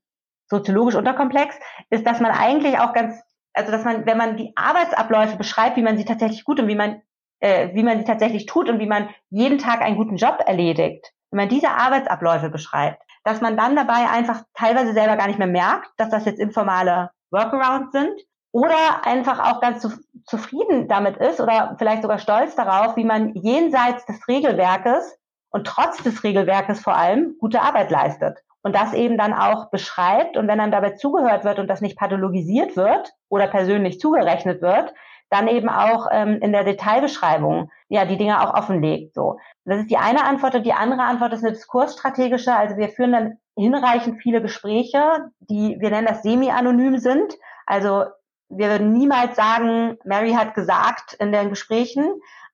soziologisch 0.48 0.97
unterkomplex, 0.97 1.56
ist, 1.90 2.06
dass 2.06 2.20
man 2.20 2.32
eigentlich 2.32 2.78
auch 2.78 2.93
ganz, 2.93 3.22
also 3.55 3.72
dass 3.72 3.84
man, 3.84 4.05
wenn 4.06 4.18
man 4.18 4.36
die 4.36 4.52
Arbeitsabläufe 4.55 5.36
beschreibt, 5.36 5.76
wie 5.76 5.82
man 5.82 5.97
sie 5.97 6.05
tatsächlich 6.05 6.44
gut 6.44 6.60
und 6.60 6.68
wie 6.68 6.74
man 6.74 7.01
äh, 7.43 7.74
wie 7.74 7.82
man 7.82 7.98
sie 7.98 8.05
tatsächlich 8.05 8.47
tut 8.47 8.68
und 8.68 8.78
wie 8.78 8.86
man 8.86 9.09
jeden 9.28 9.59
Tag 9.59 9.82
einen 9.82 9.97
guten 9.97 10.16
Job 10.16 10.39
erledigt, 10.47 11.12
wenn 11.32 11.38
man 11.38 11.48
diese 11.48 11.70
Arbeitsabläufe 11.70 12.50
beschreibt, 12.50 13.02
dass 13.24 13.40
man 13.40 13.56
dann 13.56 13.74
dabei 13.74 14.09
einfach 14.10 14.42
teilweise 14.54 14.92
selber 14.92 15.16
gar 15.16 15.26
nicht 15.26 15.38
mehr 15.38 15.48
merkt, 15.48 15.88
dass 15.96 16.10
das 16.10 16.26
jetzt 16.26 16.38
informale 16.38 17.10
Workarounds 17.30 17.92
sind 17.92 18.20
oder 18.52 19.06
einfach 19.06 19.40
auch 19.40 19.60
ganz 19.60 19.80
zu, 19.80 19.90
zufrieden 20.26 20.88
damit 20.88 21.16
ist 21.16 21.40
oder 21.40 21.74
vielleicht 21.78 22.02
sogar 22.02 22.18
stolz 22.18 22.54
darauf, 22.54 22.96
wie 22.96 23.04
man 23.04 23.34
jenseits 23.34 24.04
des 24.04 24.28
Regelwerkes 24.28 25.18
und 25.50 25.66
trotz 25.66 26.02
des 26.02 26.22
Regelwerkes 26.22 26.80
vor 26.80 26.96
allem 26.96 27.36
gute 27.40 27.62
Arbeit 27.62 27.90
leistet. 27.90 28.38
Und 28.64 28.76
das 28.76 28.92
eben 28.92 29.18
dann 29.18 29.32
auch 29.32 29.70
beschreibt. 29.70 30.36
Und 30.36 30.46
wenn 30.46 30.59
dann 30.59 30.70
dabei 30.70 30.90
zugehört 30.90 31.44
wird 31.44 31.59
und 31.59 31.66
das 31.66 31.80
nicht 31.80 31.98
pathologisiert 31.98 32.76
wird 32.76 33.12
oder 33.28 33.48
persönlich 33.48 33.98
zugerechnet 33.98 34.62
wird, 34.62 34.94
dann 35.30 35.48
eben 35.48 35.68
auch 35.70 36.06
ähm, 36.12 36.38
in 36.42 36.52
der 36.52 36.62
Detailbeschreibung 36.62 37.70
ja 37.93 38.06
die 38.06 38.16
Dinge 38.16 38.40
auch 38.40 38.55
offenlegt. 38.55 39.14
So, 39.14 39.39
das 39.66 39.81
ist 39.81 39.90
die 39.90 39.98
eine 39.98 40.24
Antwort 40.24 40.55
und 40.55 40.64
die 40.64 40.73
andere 40.73 41.02
Antwort 41.02 41.35
ist 41.35 41.44
eine 41.44 41.52
diskursstrategische. 41.52 42.55
Also 42.55 42.77
wir 42.78 42.89
führen 42.89 43.12
dann 43.12 43.39
hinreichend 43.55 44.23
viele 44.23 44.40
Gespräche, 44.40 45.31
die 45.40 45.77
wir 45.78 45.90
nennen 45.90 46.06
das 46.06 46.23
semi-anonym 46.23 46.98
sind. 46.98 47.35
Also 47.66 48.05
wir 48.48 48.70
würden 48.70 48.93
niemals 48.93 49.36
sagen, 49.36 49.98
Mary 50.05 50.32
hat 50.32 50.55
gesagt 50.55 51.14
in 51.20 51.32
den 51.32 51.51
Gesprächen, 51.51 52.06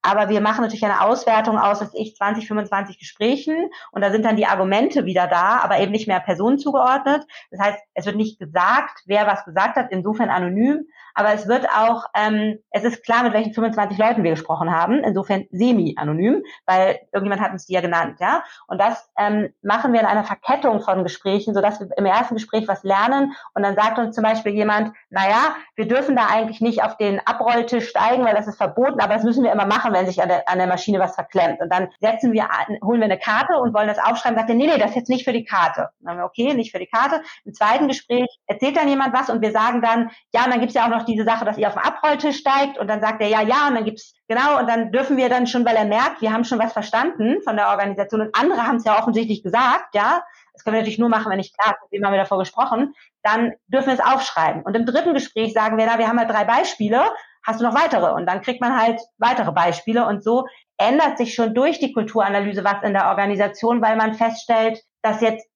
aber 0.02 0.28
wir 0.28 0.40
machen 0.40 0.62
natürlich 0.62 0.84
eine 0.84 1.02
Auswertung 1.02 1.58
aus, 1.58 1.80
dass 1.80 1.94
ich 1.94 2.16
20, 2.16 2.46
25 2.46 2.98
Gesprächen. 2.98 3.70
Und 3.92 4.02
da 4.02 4.10
sind 4.10 4.24
dann 4.24 4.36
die 4.36 4.46
Argumente 4.46 5.04
wieder 5.04 5.26
da, 5.26 5.58
aber 5.58 5.78
eben 5.80 5.92
nicht 5.92 6.08
mehr 6.08 6.20
Personen 6.20 6.58
zugeordnet. 6.58 7.24
Das 7.50 7.60
heißt, 7.60 7.78
es 7.94 8.06
wird 8.06 8.16
nicht 8.16 8.38
gesagt, 8.38 9.02
wer 9.06 9.26
was 9.26 9.44
gesagt 9.44 9.76
hat, 9.76 9.88
insofern 9.90 10.30
anonym, 10.30 10.86
aber 11.18 11.32
es 11.32 11.48
wird 11.48 11.68
auch, 11.68 12.04
ähm, 12.14 12.60
es 12.70 12.84
ist 12.84 13.02
klar, 13.02 13.24
mit 13.24 13.32
welchen 13.32 13.52
25 13.52 13.98
Leuten 13.98 14.22
wir 14.22 14.30
gesprochen 14.30 14.70
haben, 14.70 15.02
insofern 15.02 15.46
semi-anonym, 15.50 16.44
weil 16.64 17.00
irgendjemand 17.12 17.42
hat 17.42 17.50
uns 17.50 17.66
die 17.66 17.72
ja 17.72 17.80
genannt, 17.80 18.18
ja. 18.20 18.44
Und 18.68 18.80
das 18.80 19.10
ähm, 19.18 19.52
machen 19.62 19.92
wir 19.92 19.98
in 19.98 20.06
einer 20.06 20.22
Verkettung 20.22 20.80
von 20.80 21.02
Gesprächen, 21.02 21.54
sodass 21.54 21.80
wir 21.80 21.88
im 21.96 22.06
ersten 22.06 22.36
Gespräch 22.36 22.68
was 22.68 22.84
lernen. 22.84 23.32
Und 23.54 23.64
dann 23.64 23.74
sagt 23.74 23.98
uns 23.98 24.14
zum 24.14 24.22
Beispiel 24.22 24.52
jemand, 24.52 24.92
naja, 25.10 25.56
wir 25.74 25.88
dürfen 25.88 26.14
da 26.14 26.26
eigentlich 26.26 26.60
nicht 26.60 26.84
auf 26.84 26.96
den 26.96 27.20
Abrolltisch 27.26 27.88
steigen, 27.88 28.24
weil 28.24 28.36
das 28.36 28.46
ist 28.46 28.56
verboten, 28.56 29.00
aber 29.00 29.14
das 29.14 29.24
müssen 29.24 29.42
wir 29.42 29.50
immer 29.50 29.66
machen, 29.66 29.87
wenn 29.92 30.06
sich 30.06 30.22
an 30.22 30.28
der, 30.28 30.48
an 30.48 30.58
der 30.58 30.66
Maschine 30.66 30.98
was 30.98 31.14
verklemmt. 31.14 31.60
Und 31.60 31.72
dann 31.72 31.88
setzen 32.00 32.32
wir 32.32 32.48
holen 32.82 33.00
wir 33.00 33.06
eine 33.06 33.18
Karte 33.18 33.58
und 33.58 33.74
wollen 33.74 33.88
das 33.88 33.98
aufschreiben, 33.98 34.36
sagt 34.36 34.50
er, 34.50 34.54
nee, 34.54 34.66
nee, 34.66 34.78
das 34.78 34.90
ist 34.90 34.96
jetzt 34.96 35.08
nicht 35.08 35.24
für 35.24 35.32
die 35.32 35.44
Karte. 35.44 35.90
Dann 36.00 36.10
haben 36.10 36.18
wir, 36.18 36.24
okay, 36.24 36.54
nicht 36.54 36.72
für 36.72 36.78
die 36.78 36.86
Karte. 36.86 37.22
Im 37.44 37.54
zweiten 37.54 37.88
Gespräch 37.88 38.28
erzählt 38.46 38.76
dann 38.76 38.88
jemand 38.88 39.14
was 39.14 39.30
und 39.30 39.40
wir 39.40 39.52
sagen 39.52 39.82
dann, 39.82 40.10
ja, 40.32 40.44
und 40.44 40.50
dann 40.50 40.60
gibt's 40.60 40.74
ja 40.74 40.84
auch 40.84 40.90
noch 40.90 41.04
diese 41.04 41.24
Sache, 41.24 41.44
dass 41.44 41.58
ihr 41.58 41.68
auf 41.68 41.74
den 41.74 41.82
Abrolltisch 41.82 42.38
steigt 42.38 42.78
und 42.78 42.88
dann 42.88 43.00
sagt 43.00 43.20
er 43.20 43.28
ja, 43.28 43.42
ja 43.42 43.68
und 43.68 43.74
dann 43.74 43.84
gibt's 43.84 44.14
genau 44.28 44.58
und 44.58 44.68
dann 44.68 44.92
dürfen 44.92 45.16
wir 45.16 45.28
dann 45.28 45.46
schon, 45.46 45.64
weil 45.64 45.76
er 45.76 45.84
merkt, 45.84 46.20
wir 46.20 46.32
haben 46.32 46.44
schon 46.44 46.58
was 46.58 46.72
verstanden 46.72 47.40
von 47.42 47.56
der 47.56 47.68
Organisation 47.68 48.20
und 48.20 48.34
andere 48.34 48.66
haben 48.66 48.76
es 48.76 48.84
ja 48.84 48.98
offensichtlich 48.98 49.42
gesagt, 49.42 49.94
ja, 49.94 50.22
das 50.52 50.64
können 50.64 50.74
wir 50.74 50.80
natürlich 50.80 50.98
nur 50.98 51.08
machen, 51.08 51.30
wenn 51.30 51.38
ich 51.38 51.56
klar 51.56 51.76
mit 51.82 51.92
wem 51.92 52.04
haben 52.04 52.12
wir 52.12 52.18
davor 52.18 52.38
gesprochen, 52.38 52.94
dann 53.22 53.52
dürfen 53.68 53.86
wir 53.86 53.94
es 53.94 54.00
aufschreiben. 54.00 54.62
Und 54.62 54.76
im 54.76 54.86
dritten 54.86 55.14
Gespräch 55.14 55.52
sagen 55.52 55.78
wir, 55.78 55.86
na, 55.86 55.98
wir 55.98 56.08
haben 56.08 56.18
halt 56.18 56.30
drei 56.30 56.44
Beispiele, 56.44 57.02
hast 57.44 57.60
du 57.60 57.64
noch 57.64 57.74
weitere? 57.74 58.12
Und 58.12 58.26
dann 58.26 58.42
kriegt 58.42 58.60
man 58.60 58.80
halt 58.80 59.00
weitere 59.18 59.52
Beispiele 59.52 60.06
und 60.06 60.22
so 60.22 60.46
ändert 60.78 61.18
sich 61.18 61.34
schon 61.34 61.54
durch 61.54 61.78
die 61.78 61.92
Kulturanalyse 61.92 62.64
was 62.64 62.82
in 62.82 62.92
der 62.92 63.08
Organisation, 63.08 63.82
weil 63.82 63.96
man 63.96 64.14
feststellt, 64.14 64.80
dass 65.02 65.20
jetzt, 65.20 65.46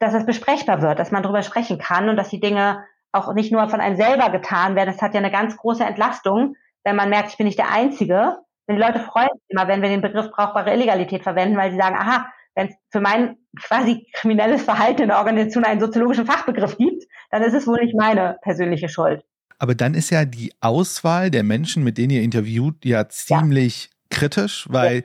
dass 0.00 0.14
es 0.14 0.26
besprechbar 0.26 0.82
wird, 0.82 0.98
dass 0.98 1.12
man 1.12 1.22
darüber 1.22 1.42
sprechen 1.42 1.78
kann 1.78 2.08
und 2.08 2.16
dass 2.16 2.30
die 2.30 2.40
Dinge 2.40 2.84
auch 3.12 3.32
nicht 3.34 3.52
nur 3.52 3.68
von 3.68 3.80
einem 3.80 3.96
selber 3.96 4.30
getan 4.30 4.74
werden. 4.74 4.90
Es 4.90 5.02
hat 5.02 5.14
ja 5.14 5.20
eine 5.20 5.30
ganz 5.30 5.56
große 5.56 5.84
Entlastung, 5.84 6.56
wenn 6.84 6.96
man 6.96 7.10
merkt, 7.10 7.30
ich 7.30 7.36
bin 7.36 7.46
nicht 7.46 7.58
der 7.58 7.70
Einzige. 7.70 8.38
Denn 8.68 8.76
die 8.76 8.82
Leute 8.82 9.00
freuen 9.00 9.28
sich 9.34 9.50
immer, 9.50 9.68
wenn 9.68 9.82
wir 9.82 9.88
den 9.88 10.00
Begriff 10.00 10.30
brauchbare 10.30 10.72
Illegalität 10.72 11.22
verwenden, 11.22 11.56
weil 11.56 11.70
sie 11.70 11.76
sagen, 11.76 11.96
aha, 11.96 12.26
wenn 12.54 12.68
es 12.68 12.74
für 12.90 13.00
mein 13.00 13.36
quasi 13.60 14.06
kriminelles 14.12 14.62
Verhalten 14.62 15.02
in 15.02 15.08
der 15.08 15.18
Organisation 15.18 15.64
einen 15.64 15.80
soziologischen 15.80 16.26
Fachbegriff 16.26 16.76
gibt, 16.76 17.04
dann 17.30 17.42
ist 17.42 17.54
es 17.54 17.66
wohl 17.66 17.80
nicht 17.80 17.96
meine 17.96 18.38
persönliche 18.42 18.88
Schuld. 18.88 19.24
Aber 19.62 19.76
dann 19.76 19.94
ist 19.94 20.10
ja 20.10 20.24
die 20.24 20.52
Auswahl 20.60 21.30
der 21.30 21.44
Menschen, 21.44 21.84
mit 21.84 21.96
denen 21.96 22.10
ihr 22.10 22.22
interviewt, 22.22 22.84
ja 22.84 23.08
ziemlich 23.08 23.84
ja. 23.84 24.18
kritisch, 24.18 24.66
weil 24.68 24.96
ja 24.96 25.02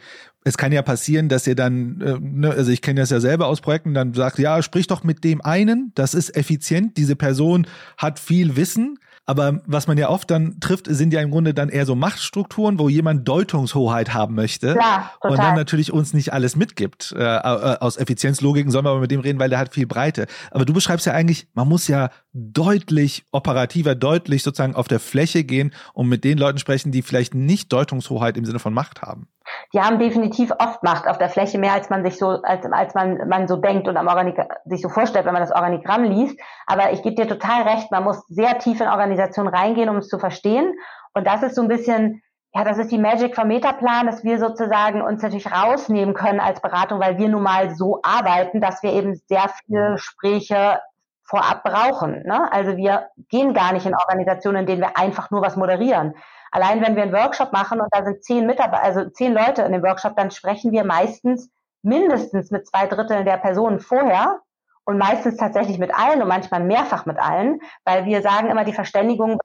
es 0.47 0.57
kann 0.57 0.71
ja 0.71 0.81
passieren, 0.81 1.27
dass 1.27 1.45
ihr 1.45 1.55
dann, 1.55 2.01
äh, 2.01 2.17
ne, 2.19 2.51
also 2.51 2.71
ich 2.71 2.81
kenne 2.81 3.01
das 3.01 3.09
ja 3.09 3.19
selber 3.19 3.47
aus 3.47 3.59
Projekten, 3.59 3.93
dann 3.93 4.13
sagt, 4.13 4.39
ja, 4.39 4.63
sprich 4.63 4.88
doch 4.88 5.03
mit 5.03 5.23
dem 5.23 5.41
einen, 5.41 5.91
das 5.93 6.13
ist 6.13 6.35
effizient, 6.38 6.95
diese 6.95 7.17
Person 7.17 7.67
hat 7.97 8.17
viel 8.17 8.55
Wissen, 8.55 8.97
aber 9.27 9.61
was 9.65 9.87
man 9.87 9.97
ja 9.97 10.09
oft 10.09 10.31
dann 10.31 10.59
trifft, 10.61 10.87
sind 10.89 11.13
ja 11.13 11.21
im 11.21 11.31
Grunde 11.31 11.53
dann 11.53 11.67
eher 11.67 11.85
so 11.85 11.95
Machtstrukturen, 11.95 12.79
wo 12.79 12.87
jemand 12.87 13.27
Deutungshoheit 13.27 14.13
haben 14.13 14.35
möchte 14.35 14.67
ja, 14.67 15.11
total. 15.21 15.31
und 15.31 15.37
dann 15.37 15.55
natürlich 15.55 15.91
uns 15.91 16.13
nicht 16.13 16.31
alles 16.31 16.55
mitgibt. 16.55 17.13
Äh, 17.15 17.21
äh, 17.21 17.77
aus 17.79 17.97
Effizienzlogiken 17.97 18.71
sollen 18.71 18.85
wir 18.85 18.91
aber 18.91 19.01
mit 19.01 19.11
dem 19.11 19.19
reden, 19.19 19.37
weil 19.37 19.49
der 19.49 19.59
hat 19.59 19.73
viel 19.73 19.85
Breite. 19.85 20.27
Aber 20.49 20.63
du 20.63 20.73
beschreibst 20.73 21.05
ja 21.05 21.11
eigentlich, 21.11 21.47
man 21.53 21.67
muss 21.67 21.89
ja 21.89 22.09
deutlich 22.31 23.25
operativer, 23.33 23.95
deutlich 23.95 24.43
sozusagen 24.43 24.75
auf 24.75 24.87
der 24.87 25.01
Fläche 25.01 25.43
gehen 25.43 25.73
und 25.93 26.07
mit 26.07 26.23
den 26.23 26.37
Leuten 26.37 26.57
sprechen, 26.57 26.93
die 26.93 27.01
vielleicht 27.01 27.35
nicht 27.35 27.73
Deutungshoheit 27.73 28.37
im 28.37 28.45
Sinne 28.45 28.59
von 28.59 28.73
Macht 28.73 29.01
haben 29.01 29.27
die 29.74 29.82
haben 29.82 29.99
definitiv 29.99 30.52
oft 30.60 30.84
Macht 30.84 31.07
auf 31.07 31.18
der 31.18 31.30
Fläche, 31.30 31.57
mehr 31.57 31.74
als 31.74 31.90
man 31.90 32.03
sich 32.03 32.18
so, 32.18 32.41
als, 32.41 32.65
als 32.65 32.94
man, 32.94 33.28
man 33.28 33.48
so 33.48 33.57
denkt 33.57 33.88
und 33.88 33.98
am 33.98 34.07
Organik 34.07 34.38
sich 34.65 34.82
so 34.82 34.90
vorstellt, 34.90 35.26
wenn 35.26 35.34
man 35.34 35.41
das 35.41 35.52
Organigramm 35.52 36.03
liest. 36.03 36.40
Aber 36.65 36.91
ich 36.91 37.03
gebe 37.03 37.15
dir 37.15 37.28
total 37.28 37.64
recht, 37.64 37.91
man 37.91 38.03
muss 38.03 38.26
sehr 38.28 38.60
tief 38.60 38.82
in 38.82 38.88
Organisationen 38.88 39.53
reingehen, 39.53 39.90
um 39.90 39.98
es 39.98 40.07
zu 40.07 40.19
verstehen. 40.19 40.74
Und 41.14 41.26
das 41.26 41.44
ist 41.44 41.56
so 41.56 41.61
ein 41.61 41.68
bisschen, 41.68 42.22
ja, 42.53 42.64
das 42.64 42.78
ist 42.78 42.91
die 42.91 42.98
Magic 42.98 43.36
vom 43.36 43.48
Metaplan, 43.48 44.06
dass 44.06 44.24
wir 44.24 44.40
sozusagen 44.40 45.02
uns 45.02 45.22
natürlich 45.22 45.52
rausnehmen 45.52 46.14
können 46.14 46.40
als 46.40 46.61
Beratung, 46.61 46.99
weil 46.99 47.18
wir 47.18 47.30
nun 47.30 47.44
mal 47.44 47.76
so 47.76 47.99
arbeiten, 48.03 48.61
dass 48.61 48.84
wir 48.84 48.94
eben 48.94 49.15
sehr 49.28 49.49
viele 49.65 49.94
Gespräche 49.94 50.80
vorab 51.28 51.64
brauchen. 51.64 52.24
Ne? 52.24 52.52
Also 52.52 52.78
wir 52.78 53.10
gehen 53.30 53.53
gar 53.53 53.74
nicht 53.74 53.86
in 53.86 53.95
Organisationen, 53.95 54.61
in 54.61 54.65
denen 54.65 54.82
wir 54.82 54.98
einfach 54.98 55.30
nur 55.30 55.41
was 55.41 55.57
moderieren. 55.57 56.15
Allein 56.52 56.82
wenn 56.82 56.95
wir 56.95 57.03
einen 57.03 57.14
Workshop 57.14 57.53
machen 57.53 57.80
und 57.82 57.88
da 57.91 58.03
sind 58.03 58.24
zehn 58.24 58.45
Mitarbeiter, 58.45 58.84
also 58.84 59.10
zehn 59.10 59.34
Leute 59.34 59.64
in 59.64 59.72
dem 59.72 59.84
Workshop, 59.84 60.15
dann 60.15 60.32
sprechen 60.32 60.72
wir 60.72 60.84
meistens 60.84 61.49
mindestens 61.84 62.52
mit 62.52 62.68
zwei 62.68 62.88
Dritteln 62.88 63.26
der 63.26 63.38
Personen 63.38 63.80
vorher 63.80 64.41
und 64.86 64.98
meistens 64.98 65.38
tatsächlich 65.38 65.80
mit 65.80 65.94
allen 65.94 66.22
und 66.22 66.28
manchmal 66.28 66.64
mehrfach 66.64 67.06
mit 67.06 67.19
allen, 67.19 67.60
weil 67.86 68.06
wir 68.06 68.22
sagen 68.22 68.49
immer, 68.49 68.64
die 68.64 68.74
Verständigung 68.74 69.40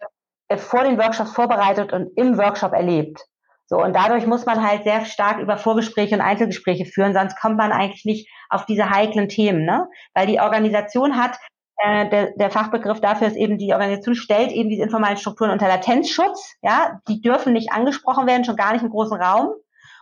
wird 0.49 0.61
vor 0.61 0.85
den 0.85 0.99
Workshops 0.99 1.33
vorbereitet 1.33 1.93
und 1.93 2.17
im 2.17 2.39
Workshop 2.39 2.73
erlebt. 2.73 3.21
So, 3.67 3.79
und 3.83 3.97
dadurch 3.97 4.27
muss 4.27 4.45
man 4.45 4.63
halt 4.63 4.85
sehr 4.85 5.05
stark 5.07 5.39
über 5.39 5.57
Vorgespräche 5.57 6.15
und 6.15 6.21
Einzelgespräche 6.21 6.85
führen, 6.85 7.15
sonst 7.15 7.41
kommt 7.41 7.57
man 7.57 7.73
eigentlich 7.73 8.05
nicht 8.05 8.29
auf 8.51 8.67
diese 8.67 8.91
heiklen 8.91 9.29
Themen, 9.29 9.65
ne? 9.65 9.89
Weil 10.15 10.27
die 10.27 10.41
Organisation 10.41 11.17
hat 11.17 11.39
äh, 11.83 12.09
der, 12.09 12.31
der 12.37 12.51
Fachbegriff 12.51 13.01
dafür 13.01 13.27
ist 13.27 13.37
eben, 13.37 13.59
die 13.59 13.73
Organisation 13.73 14.15
stellt 14.15 14.53
eben 14.53 14.69
diese 14.69 14.85
informalen 14.85 15.17
Strukturen 15.17 15.51
unter 15.51 15.67
Latenzschutz. 15.67 16.55
Ja, 16.63 17.01
die 17.09 17.21
dürfen 17.21 17.53
nicht 17.53 17.73
angesprochen 17.73 18.27
werden, 18.27 18.45
schon 18.45 18.57
gar 18.57 18.73
nicht 18.73 18.83
im 18.83 18.91
großen 18.91 19.21
Raum. 19.21 19.55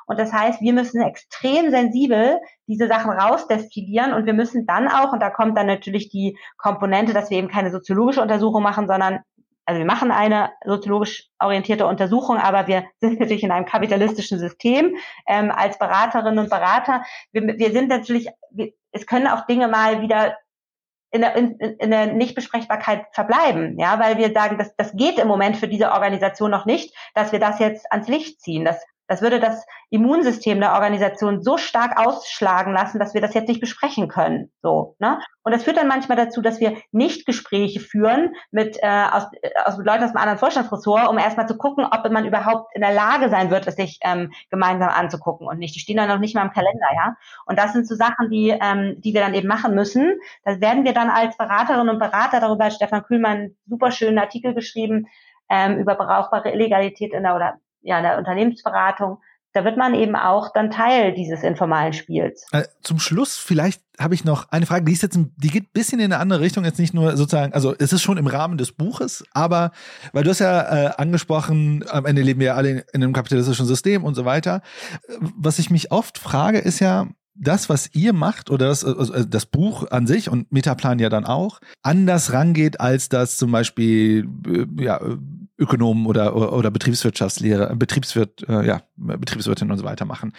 Und 0.06 0.18
das 0.18 0.32
heißt, 0.32 0.60
wir 0.60 0.72
müssen 0.72 1.00
extrem 1.00 1.70
sensibel 1.70 2.38
diese 2.66 2.88
Sachen 2.88 3.12
rausdestillieren 3.12 4.12
und 4.12 4.26
wir 4.26 4.34
müssen 4.34 4.66
dann 4.66 4.88
auch, 4.88 5.12
und 5.12 5.20
da 5.22 5.30
kommt 5.30 5.56
dann 5.56 5.68
natürlich 5.68 6.10
die 6.10 6.36
Komponente, 6.58 7.14
dass 7.14 7.30
wir 7.30 7.38
eben 7.38 7.48
keine 7.48 7.70
soziologische 7.70 8.20
Untersuchung 8.20 8.62
machen, 8.62 8.88
sondern 8.88 9.20
also 9.64 9.78
wir 9.78 9.86
machen 9.86 10.10
eine 10.10 10.50
soziologisch 10.66 11.28
orientierte 11.38 11.86
Untersuchung, 11.86 12.38
aber 12.38 12.66
wir 12.66 12.84
sind 13.00 13.20
natürlich 13.20 13.44
in 13.44 13.52
einem 13.52 13.66
kapitalistischen 13.66 14.38
System 14.38 14.96
ähm, 15.28 15.50
als 15.50 15.78
Beraterinnen 15.78 16.40
und 16.40 16.50
Berater. 16.50 17.04
Wir, 17.30 17.42
wir 17.42 17.70
sind 17.70 17.88
natürlich, 17.88 18.28
wir, 18.50 18.72
es 18.90 19.06
können 19.06 19.28
auch 19.28 19.46
Dinge 19.46 19.68
mal 19.68 20.02
wieder 20.02 20.36
in 21.10 21.22
der, 21.22 21.34
in, 21.34 21.58
in 21.58 21.90
der 21.90 22.12
Nichtbesprechbarkeit 22.12 23.06
verbleiben, 23.12 23.78
ja, 23.78 23.98
weil 23.98 24.16
wir 24.18 24.32
sagen, 24.32 24.58
das, 24.58 24.74
das 24.76 24.92
geht 24.92 25.18
im 25.18 25.28
Moment 25.28 25.56
für 25.56 25.68
diese 25.68 25.92
Organisation 25.92 26.50
noch 26.50 26.66
nicht, 26.66 26.94
dass 27.14 27.32
wir 27.32 27.40
das 27.40 27.58
jetzt 27.58 27.90
ans 27.90 28.08
Licht 28.08 28.40
ziehen. 28.40 28.64
Das 28.64 28.84
das 29.10 29.22
würde 29.22 29.40
das 29.40 29.66
Immunsystem 29.90 30.60
der 30.60 30.74
Organisation 30.74 31.42
so 31.42 31.58
stark 31.58 31.98
ausschlagen 31.98 32.72
lassen, 32.72 33.00
dass 33.00 33.12
wir 33.12 33.20
das 33.20 33.34
jetzt 33.34 33.48
nicht 33.48 33.60
besprechen 33.60 34.06
können. 34.06 34.52
So, 34.62 34.94
ne? 35.00 35.18
Und 35.42 35.52
das 35.52 35.64
führt 35.64 35.78
dann 35.78 35.88
manchmal 35.88 36.16
dazu, 36.16 36.40
dass 36.40 36.60
wir 36.60 36.76
nicht 36.92 37.26
Gespräche 37.26 37.80
führen 37.80 38.36
mit, 38.52 38.78
äh, 38.80 39.06
aus, 39.10 39.24
äh, 39.42 39.50
aus 39.64 39.78
Leuten 39.78 40.04
aus 40.04 40.10
einem 40.10 40.18
anderen 40.18 40.38
Vorstandsressort, 40.38 41.08
um 41.08 41.18
erstmal 41.18 41.48
zu 41.48 41.58
gucken, 41.58 41.84
ob 41.90 42.08
man 42.08 42.24
überhaupt 42.24 42.70
in 42.76 42.82
der 42.82 42.94
Lage 42.94 43.30
sein 43.30 43.50
wird, 43.50 43.66
es 43.66 43.74
sich 43.74 43.98
ähm, 44.04 44.30
gemeinsam 44.48 44.90
anzugucken 44.90 45.48
und 45.48 45.58
nicht. 45.58 45.74
Die 45.74 45.80
stehen 45.80 45.96
dann 45.96 46.08
noch 46.08 46.20
nicht 46.20 46.36
mal 46.36 46.44
im 46.44 46.52
Kalender, 46.52 46.86
ja. 46.94 47.16
Und 47.46 47.58
das 47.58 47.72
sind 47.72 47.88
so 47.88 47.96
Sachen, 47.96 48.30
die, 48.30 48.50
ähm, 48.50 49.00
die 49.00 49.12
wir 49.12 49.22
dann 49.22 49.34
eben 49.34 49.48
machen 49.48 49.74
müssen. 49.74 50.20
Das 50.44 50.60
werden 50.60 50.84
wir 50.84 50.92
dann 50.92 51.10
als 51.10 51.36
Beraterinnen 51.36 51.88
und 51.88 51.98
Berater, 51.98 52.38
darüber 52.38 52.70
Stefan 52.70 53.02
Kühlmann 53.02 53.56
super 53.66 53.90
schönen 53.90 54.20
Artikel 54.20 54.54
geschrieben, 54.54 55.08
ähm, 55.48 55.78
über 55.78 55.96
brauchbare 55.96 56.52
Illegalität 56.52 57.12
in 57.12 57.24
der 57.24 57.34
oder 57.34 57.58
ja, 57.82 58.02
der 58.02 58.18
Unternehmensberatung, 58.18 59.18
da 59.52 59.64
wird 59.64 59.76
man 59.76 59.94
eben 59.94 60.14
auch 60.14 60.52
dann 60.52 60.70
Teil 60.70 61.12
dieses 61.12 61.42
informalen 61.42 61.92
Spiels. 61.92 62.46
Äh, 62.52 62.64
zum 62.82 63.00
Schluss 63.00 63.36
vielleicht 63.36 63.82
habe 63.98 64.14
ich 64.14 64.24
noch 64.24 64.48
eine 64.50 64.64
Frage, 64.66 64.84
die 64.84 64.92
ist 64.92 65.02
jetzt, 65.02 65.18
die 65.36 65.48
geht 65.48 65.64
ein 65.64 65.72
bisschen 65.72 65.98
in 65.98 66.12
eine 66.12 66.20
andere 66.20 66.40
Richtung, 66.40 66.64
jetzt 66.64 66.78
nicht 66.78 66.94
nur 66.94 67.16
sozusagen, 67.16 67.52
also 67.52 67.74
es 67.78 67.92
ist 67.92 68.02
schon 68.02 68.16
im 68.16 68.28
Rahmen 68.28 68.58
des 68.58 68.72
Buches, 68.72 69.24
aber 69.32 69.72
weil 70.12 70.22
du 70.22 70.30
hast 70.30 70.38
ja 70.38 70.60
äh, 70.60 70.92
angesprochen, 70.96 71.84
am 71.90 72.06
Ende 72.06 72.22
leben 72.22 72.40
wir 72.40 72.56
alle 72.56 72.70
in, 72.70 72.78
in 72.92 73.02
einem 73.02 73.12
kapitalistischen 73.12 73.66
System 73.66 74.04
und 74.04 74.14
so 74.14 74.24
weiter. 74.24 74.62
Was 75.18 75.58
ich 75.58 75.68
mich 75.68 75.90
oft 75.90 76.18
frage, 76.18 76.58
ist 76.58 76.78
ja, 76.78 77.08
das, 77.40 77.68
was 77.68 77.94
ihr 77.94 78.12
macht 78.12 78.50
oder 78.50 78.66
das, 78.66 78.84
also 78.84 79.24
das 79.24 79.46
Buch 79.46 79.90
an 79.90 80.06
sich 80.06 80.28
und 80.28 80.52
Metaplan 80.52 80.98
ja 80.98 81.08
dann 81.08 81.24
auch, 81.24 81.60
anders 81.82 82.32
rangeht, 82.32 82.80
als 82.80 83.08
das 83.08 83.36
zum 83.36 83.50
Beispiel 83.50 84.28
äh, 84.46 84.66
ja, 84.82 85.00
Ökonomen 85.60 86.06
oder, 86.06 86.52
oder 86.52 86.70
Betriebswirtschaftslehrer, 86.70 87.76
Betriebswirt, 87.76 88.48
äh, 88.48 88.66
ja, 88.66 88.82
Betriebswirtin 88.96 89.70
und 89.70 89.78
so 89.78 89.84
weiter 89.84 90.06
machen. 90.06 90.32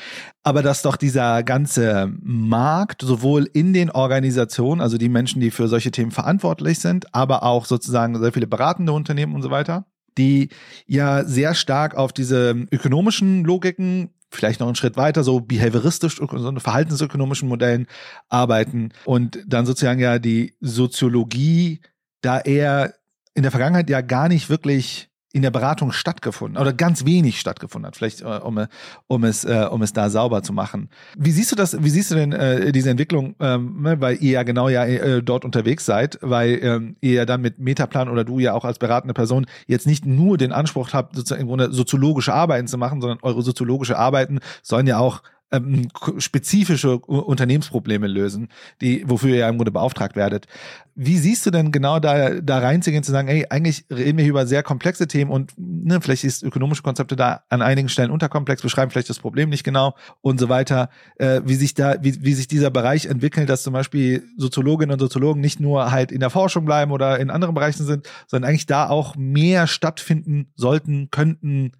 Aber 0.44 0.64
dass 0.64 0.82
doch 0.82 0.98
dieser 0.98 1.44
ganze 1.44 2.12
Markt 2.22 3.04
sowohl 3.04 3.48
in 3.54 3.74
den 3.74 3.92
Organisationen, 3.92 4.82
also 4.82 4.98
die 4.98 5.10
Menschen, 5.10 5.40
die 5.40 5.52
für 5.52 5.68
solche 5.68 5.92
Themen 5.92 6.12
verantwortlich 6.12 6.80
sind, 6.80 7.14
aber 7.14 7.44
auch 7.44 7.66
sozusagen 7.66 8.20
sehr 8.20 8.34
viele 8.34 8.48
beratende 8.48 8.92
Unternehmen 8.94 9.36
und 9.36 9.44
so 9.44 9.52
weiter, 9.52 9.86
die 10.18 10.50
ja 10.88 11.24
sehr 11.24 11.54
stark 11.54 11.96
auf 11.96 12.12
diese 12.12 12.68
ökonomischen 12.72 13.44
Logiken 13.44 14.10
vielleicht 14.34 14.60
noch 14.62 14.68
einen 14.68 14.76
Schritt 14.76 14.98
weiter, 14.98 15.24
so 15.24 15.42
behavioristisch, 15.42 16.18
so 16.18 16.60
verhaltensökonomischen 16.60 17.50
Modellen 17.50 17.88
arbeiten 18.30 18.94
und 19.04 19.40
dann 19.46 19.66
sozusagen 19.66 20.00
ja 20.00 20.20
die 20.20 20.56
Soziologie 20.62 21.82
da 22.22 22.40
eher 22.40 22.94
in 23.34 23.44
der 23.44 23.52
Vergangenheit 23.52 23.90
ja 23.90 24.02
gar 24.02 24.30
nicht 24.30 24.50
wirklich 24.50 25.11
in 25.34 25.42
der 25.42 25.52
Beratung 25.52 25.92
stattgefunden 25.92 26.62
oder 26.62 26.74
ganz 26.74 27.06
wenig 27.06 27.40
stattgefunden 27.40 27.88
hat, 27.88 27.96
vielleicht 27.96 28.22
äh, 28.22 28.26
um, 28.26 28.66
um 29.08 29.24
es 29.24 29.44
äh, 29.46 29.68
um 29.70 29.82
es 29.82 29.94
da 29.94 30.10
sauber 30.10 30.44
zu 30.44 30.54
machen. 30.54 30.90
Wie 31.18 31.32
siehst 31.32 31.52
du 31.52 31.56
das? 31.56 31.82
Wie 31.82 31.90
siehst 31.90 32.12
du 32.12 32.16
denn 32.16 32.34
äh, 32.34 32.72
diese 32.72 32.90
Entwicklung, 32.90 33.36
ähm, 33.40 33.82
ne, 33.82 34.02
weil 34.02 34.18
ihr 34.22 34.32
ja 34.32 34.44
genau 34.44 34.68
ja 34.70 34.86
äh, 34.86 35.24
dort 35.24 35.46
unterwegs 35.46 35.86
seid, 35.86 36.18
weil 36.22 36.60
ähm, 36.62 36.96
ihr 37.02 37.14
ja 37.14 37.26
dann 37.26 37.42
mit 37.42 37.60
Metaplan 37.60 38.10
oder 38.10 38.24
du 38.24 38.40
ja 38.40 38.54
auch 38.54 38.66
als 38.66 38.80
beratende 38.80 39.14
Person 39.14 39.46
jetzt 39.68 39.88
nicht 39.88 40.06
nur 40.06 40.38
den 40.38 40.52
Anspruch 40.52 40.94
habt, 40.94 41.16
sozusagen 41.16 41.42
im 41.42 41.48
Grunde 41.48 41.72
soziologische 41.72 42.34
Arbeiten 42.34 42.68
zu 42.68 42.78
machen, 42.78 43.02
sondern 43.02 43.20
eure 43.22 43.42
soziologische 43.42 43.98
Arbeiten 43.98 44.40
sollen 44.62 44.88
ja 44.88 44.98
auch 44.98 45.22
ähm, 45.52 45.90
spezifische 46.18 46.98
Unternehmensprobleme 46.98 48.08
lösen, 48.08 48.48
die, 48.80 49.04
wofür 49.08 49.32
ihr 49.32 49.38
ja 49.38 49.50
im 49.50 49.58
Grunde 49.58 49.72
beauftragt 49.72 50.16
werdet. 50.16 50.48
Wie 50.96 51.18
siehst 51.18 51.46
du 51.46 51.52
denn 51.52 51.72
genau 51.72 52.00
da, 52.00 52.42
da 52.42 52.60
reinzugehen, 52.60 53.04
zu 53.04 53.12
sagen, 53.12 53.28
ey, 53.28 53.46
eigentlich 53.50 53.86
reden 53.90 54.18
wir 54.18 54.24
hier 54.24 54.32
über 54.32 54.46
sehr 54.46 54.64
komplexe 54.64 55.08
Themen 55.08 55.32
und 55.32 55.54
ne, 55.58 56.00
vielleicht 56.02 56.24
ist 56.24 56.44
ökonomische 56.44 56.84
Konzepte 56.84 57.16
da 57.16 57.44
an 57.50 57.62
einigen 57.62 57.90
Stellen 57.90 58.12
unterkomplex, 58.12 58.62
beschreiben 58.62 58.92
vielleicht 58.92 59.10
das 59.10 59.20
Problem 59.20 59.50
nicht 59.50 59.64
genau 59.64 59.96
und 60.22 60.40
so 60.40 60.50
weiter. 60.50 60.90
Äh, 61.18 61.42
wie 61.46 61.56
sich 61.56 61.74
da, 61.74 61.96
wie, 62.02 62.24
wie 62.24 62.34
sich 62.34 62.48
dieser 62.48 62.72
Bereich 62.72 63.06
entwickelt, 63.06 63.50
dass 63.50 63.64
zum 63.64 63.74
Beispiel 63.74 64.24
Soziologinnen 64.38 64.94
und 64.94 65.00
Soziologen 65.00 65.42
nicht 65.42 65.60
nur 65.60 65.92
halt 65.92 66.12
in 66.12 66.20
der 66.20 66.30
Forschung 66.30 66.66
bleiben 66.66 66.92
oder 66.92 67.20
in 67.20 67.30
anderen 67.30 67.56
Bereichen 67.56 67.86
sind, 67.86 68.08
sondern 68.28 68.50
eigentlich 68.50 68.66
da 68.66 68.90
auch 68.90 69.16
mehr 69.16 69.68
stattfinden 69.68 70.52
sollten, 70.56 71.10
könnten, 71.10 71.72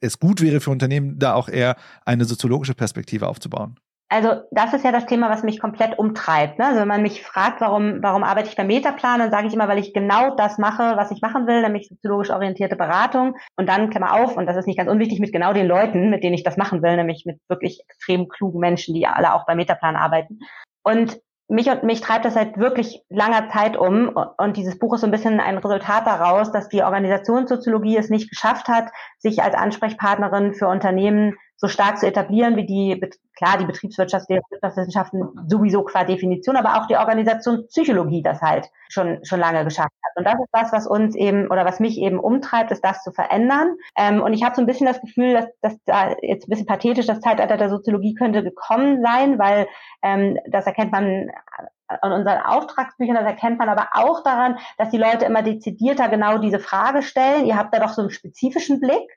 es 0.00 0.18
gut 0.18 0.40
wäre 0.40 0.60
für 0.60 0.70
Unternehmen, 0.70 1.18
da 1.18 1.34
auch 1.34 1.48
eher 1.48 1.76
eine 2.04 2.24
soziologische 2.24 2.74
Perspektive 2.74 3.28
aufzubauen? 3.28 3.78
Also 4.10 4.42
das 4.52 4.72
ist 4.74 4.84
ja 4.84 4.92
das 4.92 5.06
Thema, 5.06 5.28
was 5.30 5.42
mich 5.42 5.58
komplett 5.58 5.98
umtreibt. 5.98 6.58
Ne? 6.58 6.66
Also 6.66 6.80
wenn 6.80 6.88
man 6.88 7.02
mich 7.02 7.22
fragt, 7.22 7.60
warum, 7.60 8.02
warum 8.02 8.22
arbeite 8.22 8.48
ich 8.48 8.54
beim 8.54 8.68
Metaplan, 8.68 9.18
dann 9.18 9.30
sage 9.30 9.48
ich 9.48 9.54
immer, 9.54 9.66
weil 9.66 9.78
ich 9.78 9.92
genau 9.92 10.36
das 10.36 10.58
mache, 10.58 10.96
was 10.96 11.10
ich 11.10 11.20
machen 11.20 11.46
will, 11.46 11.62
nämlich 11.62 11.88
soziologisch 11.88 12.30
orientierte 12.30 12.76
Beratung. 12.76 13.34
Und 13.56 13.68
dann, 13.68 13.90
Klammer 13.90 14.14
auf, 14.14 14.36
und 14.36 14.46
das 14.46 14.56
ist 14.56 14.66
nicht 14.66 14.76
ganz 14.76 14.90
unwichtig, 14.90 15.18
mit 15.20 15.32
genau 15.32 15.52
den 15.52 15.66
Leuten, 15.66 16.10
mit 16.10 16.22
denen 16.22 16.34
ich 16.34 16.44
das 16.44 16.56
machen 16.56 16.82
will, 16.82 16.94
nämlich 16.96 17.24
mit 17.26 17.40
wirklich 17.48 17.80
extrem 17.88 18.28
klugen 18.28 18.60
Menschen, 18.60 18.94
die 18.94 19.06
alle 19.06 19.34
auch 19.34 19.46
beim 19.46 19.56
Metaplan 19.56 19.96
arbeiten. 19.96 20.38
Und 20.84 21.18
mich 21.48 21.68
und 21.68 21.82
mich 21.82 22.00
treibt 22.00 22.24
das 22.24 22.34
seit 22.34 22.58
wirklich 22.58 23.02
langer 23.10 23.48
Zeit 23.50 23.76
um. 23.76 24.16
Und 24.38 24.56
dieses 24.56 24.78
Buch 24.78 24.94
ist 24.94 25.02
so 25.02 25.06
ein 25.06 25.10
bisschen 25.10 25.40
ein 25.40 25.58
Resultat 25.58 26.06
daraus, 26.06 26.52
dass 26.52 26.68
die 26.68 26.82
Organisationssoziologie 26.82 27.96
es 27.96 28.10
nicht 28.10 28.30
geschafft 28.30 28.68
hat, 28.68 28.90
sich 29.18 29.42
als 29.42 29.54
Ansprechpartnerin 29.54 30.54
für 30.54 30.68
Unternehmen 30.68 31.36
so 31.64 31.68
stark 31.68 31.98
zu 31.98 32.06
etablieren, 32.06 32.56
wie 32.56 32.66
die, 32.66 33.00
klar, 33.34 33.56
die 33.56 33.64
Betriebswirtschaftswissenschaften 33.64 35.30
sowieso 35.48 35.82
qua 35.82 36.04
Definition, 36.04 36.56
aber 36.56 36.76
auch 36.76 36.86
die 36.86 36.96
Organisationspsychologie 36.96 38.22
das 38.22 38.42
halt 38.42 38.68
schon, 38.90 39.24
schon 39.24 39.40
lange 39.40 39.64
geschafft 39.64 39.88
hat. 40.04 40.12
Und 40.16 40.26
das 40.26 40.34
ist 40.34 40.50
das, 40.52 40.72
was 40.72 40.86
uns 40.86 41.16
eben 41.16 41.50
oder 41.50 41.64
was 41.64 41.80
mich 41.80 41.96
eben 41.96 42.20
umtreibt, 42.20 42.70
ist 42.70 42.84
das 42.84 43.02
zu 43.02 43.12
verändern. 43.12 43.76
Ähm, 43.96 44.22
und 44.22 44.34
ich 44.34 44.44
habe 44.44 44.54
so 44.54 44.60
ein 44.60 44.66
bisschen 44.66 44.86
das 44.86 45.00
Gefühl, 45.00 45.32
dass, 45.32 45.46
dass 45.62 45.82
da 45.86 46.14
jetzt 46.20 46.46
ein 46.46 46.50
bisschen 46.50 46.66
pathetisch 46.66 47.06
das 47.06 47.20
Zeitalter 47.20 47.56
der 47.56 47.70
Soziologie 47.70 48.14
könnte 48.14 48.42
gekommen 48.42 49.00
sein, 49.02 49.38
weil 49.38 49.66
ähm, 50.02 50.36
das 50.50 50.66
erkennt 50.66 50.92
man 50.92 51.30
an 51.86 52.12
unseren 52.12 52.42
Auftragsbüchern, 52.42 53.14
das 53.14 53.24
erkennt 53.24 53.58
man 53.58 53.70
aber 53.70 53.88
auch 53.92 54.22
daran, 54.22 54.58
dass 54.76 54.90
die 54.90 54.98
Leute 54.98 55.24
immer 55.24 55.42
dezidierter 55.42 56.10
genau 56.10 56.36
diese 56.36 56.58
Frage 56.58 57.02
stellen. 57.02 57.46
Ihr 57.46 57.56
habt 57.56 57.74
da 57.74 57.80
doch 57.80 57.94
so 57.94 58.02
einen 58.02 58.10
spezifischen 58.10 58.80
Blick. 58.80 59.08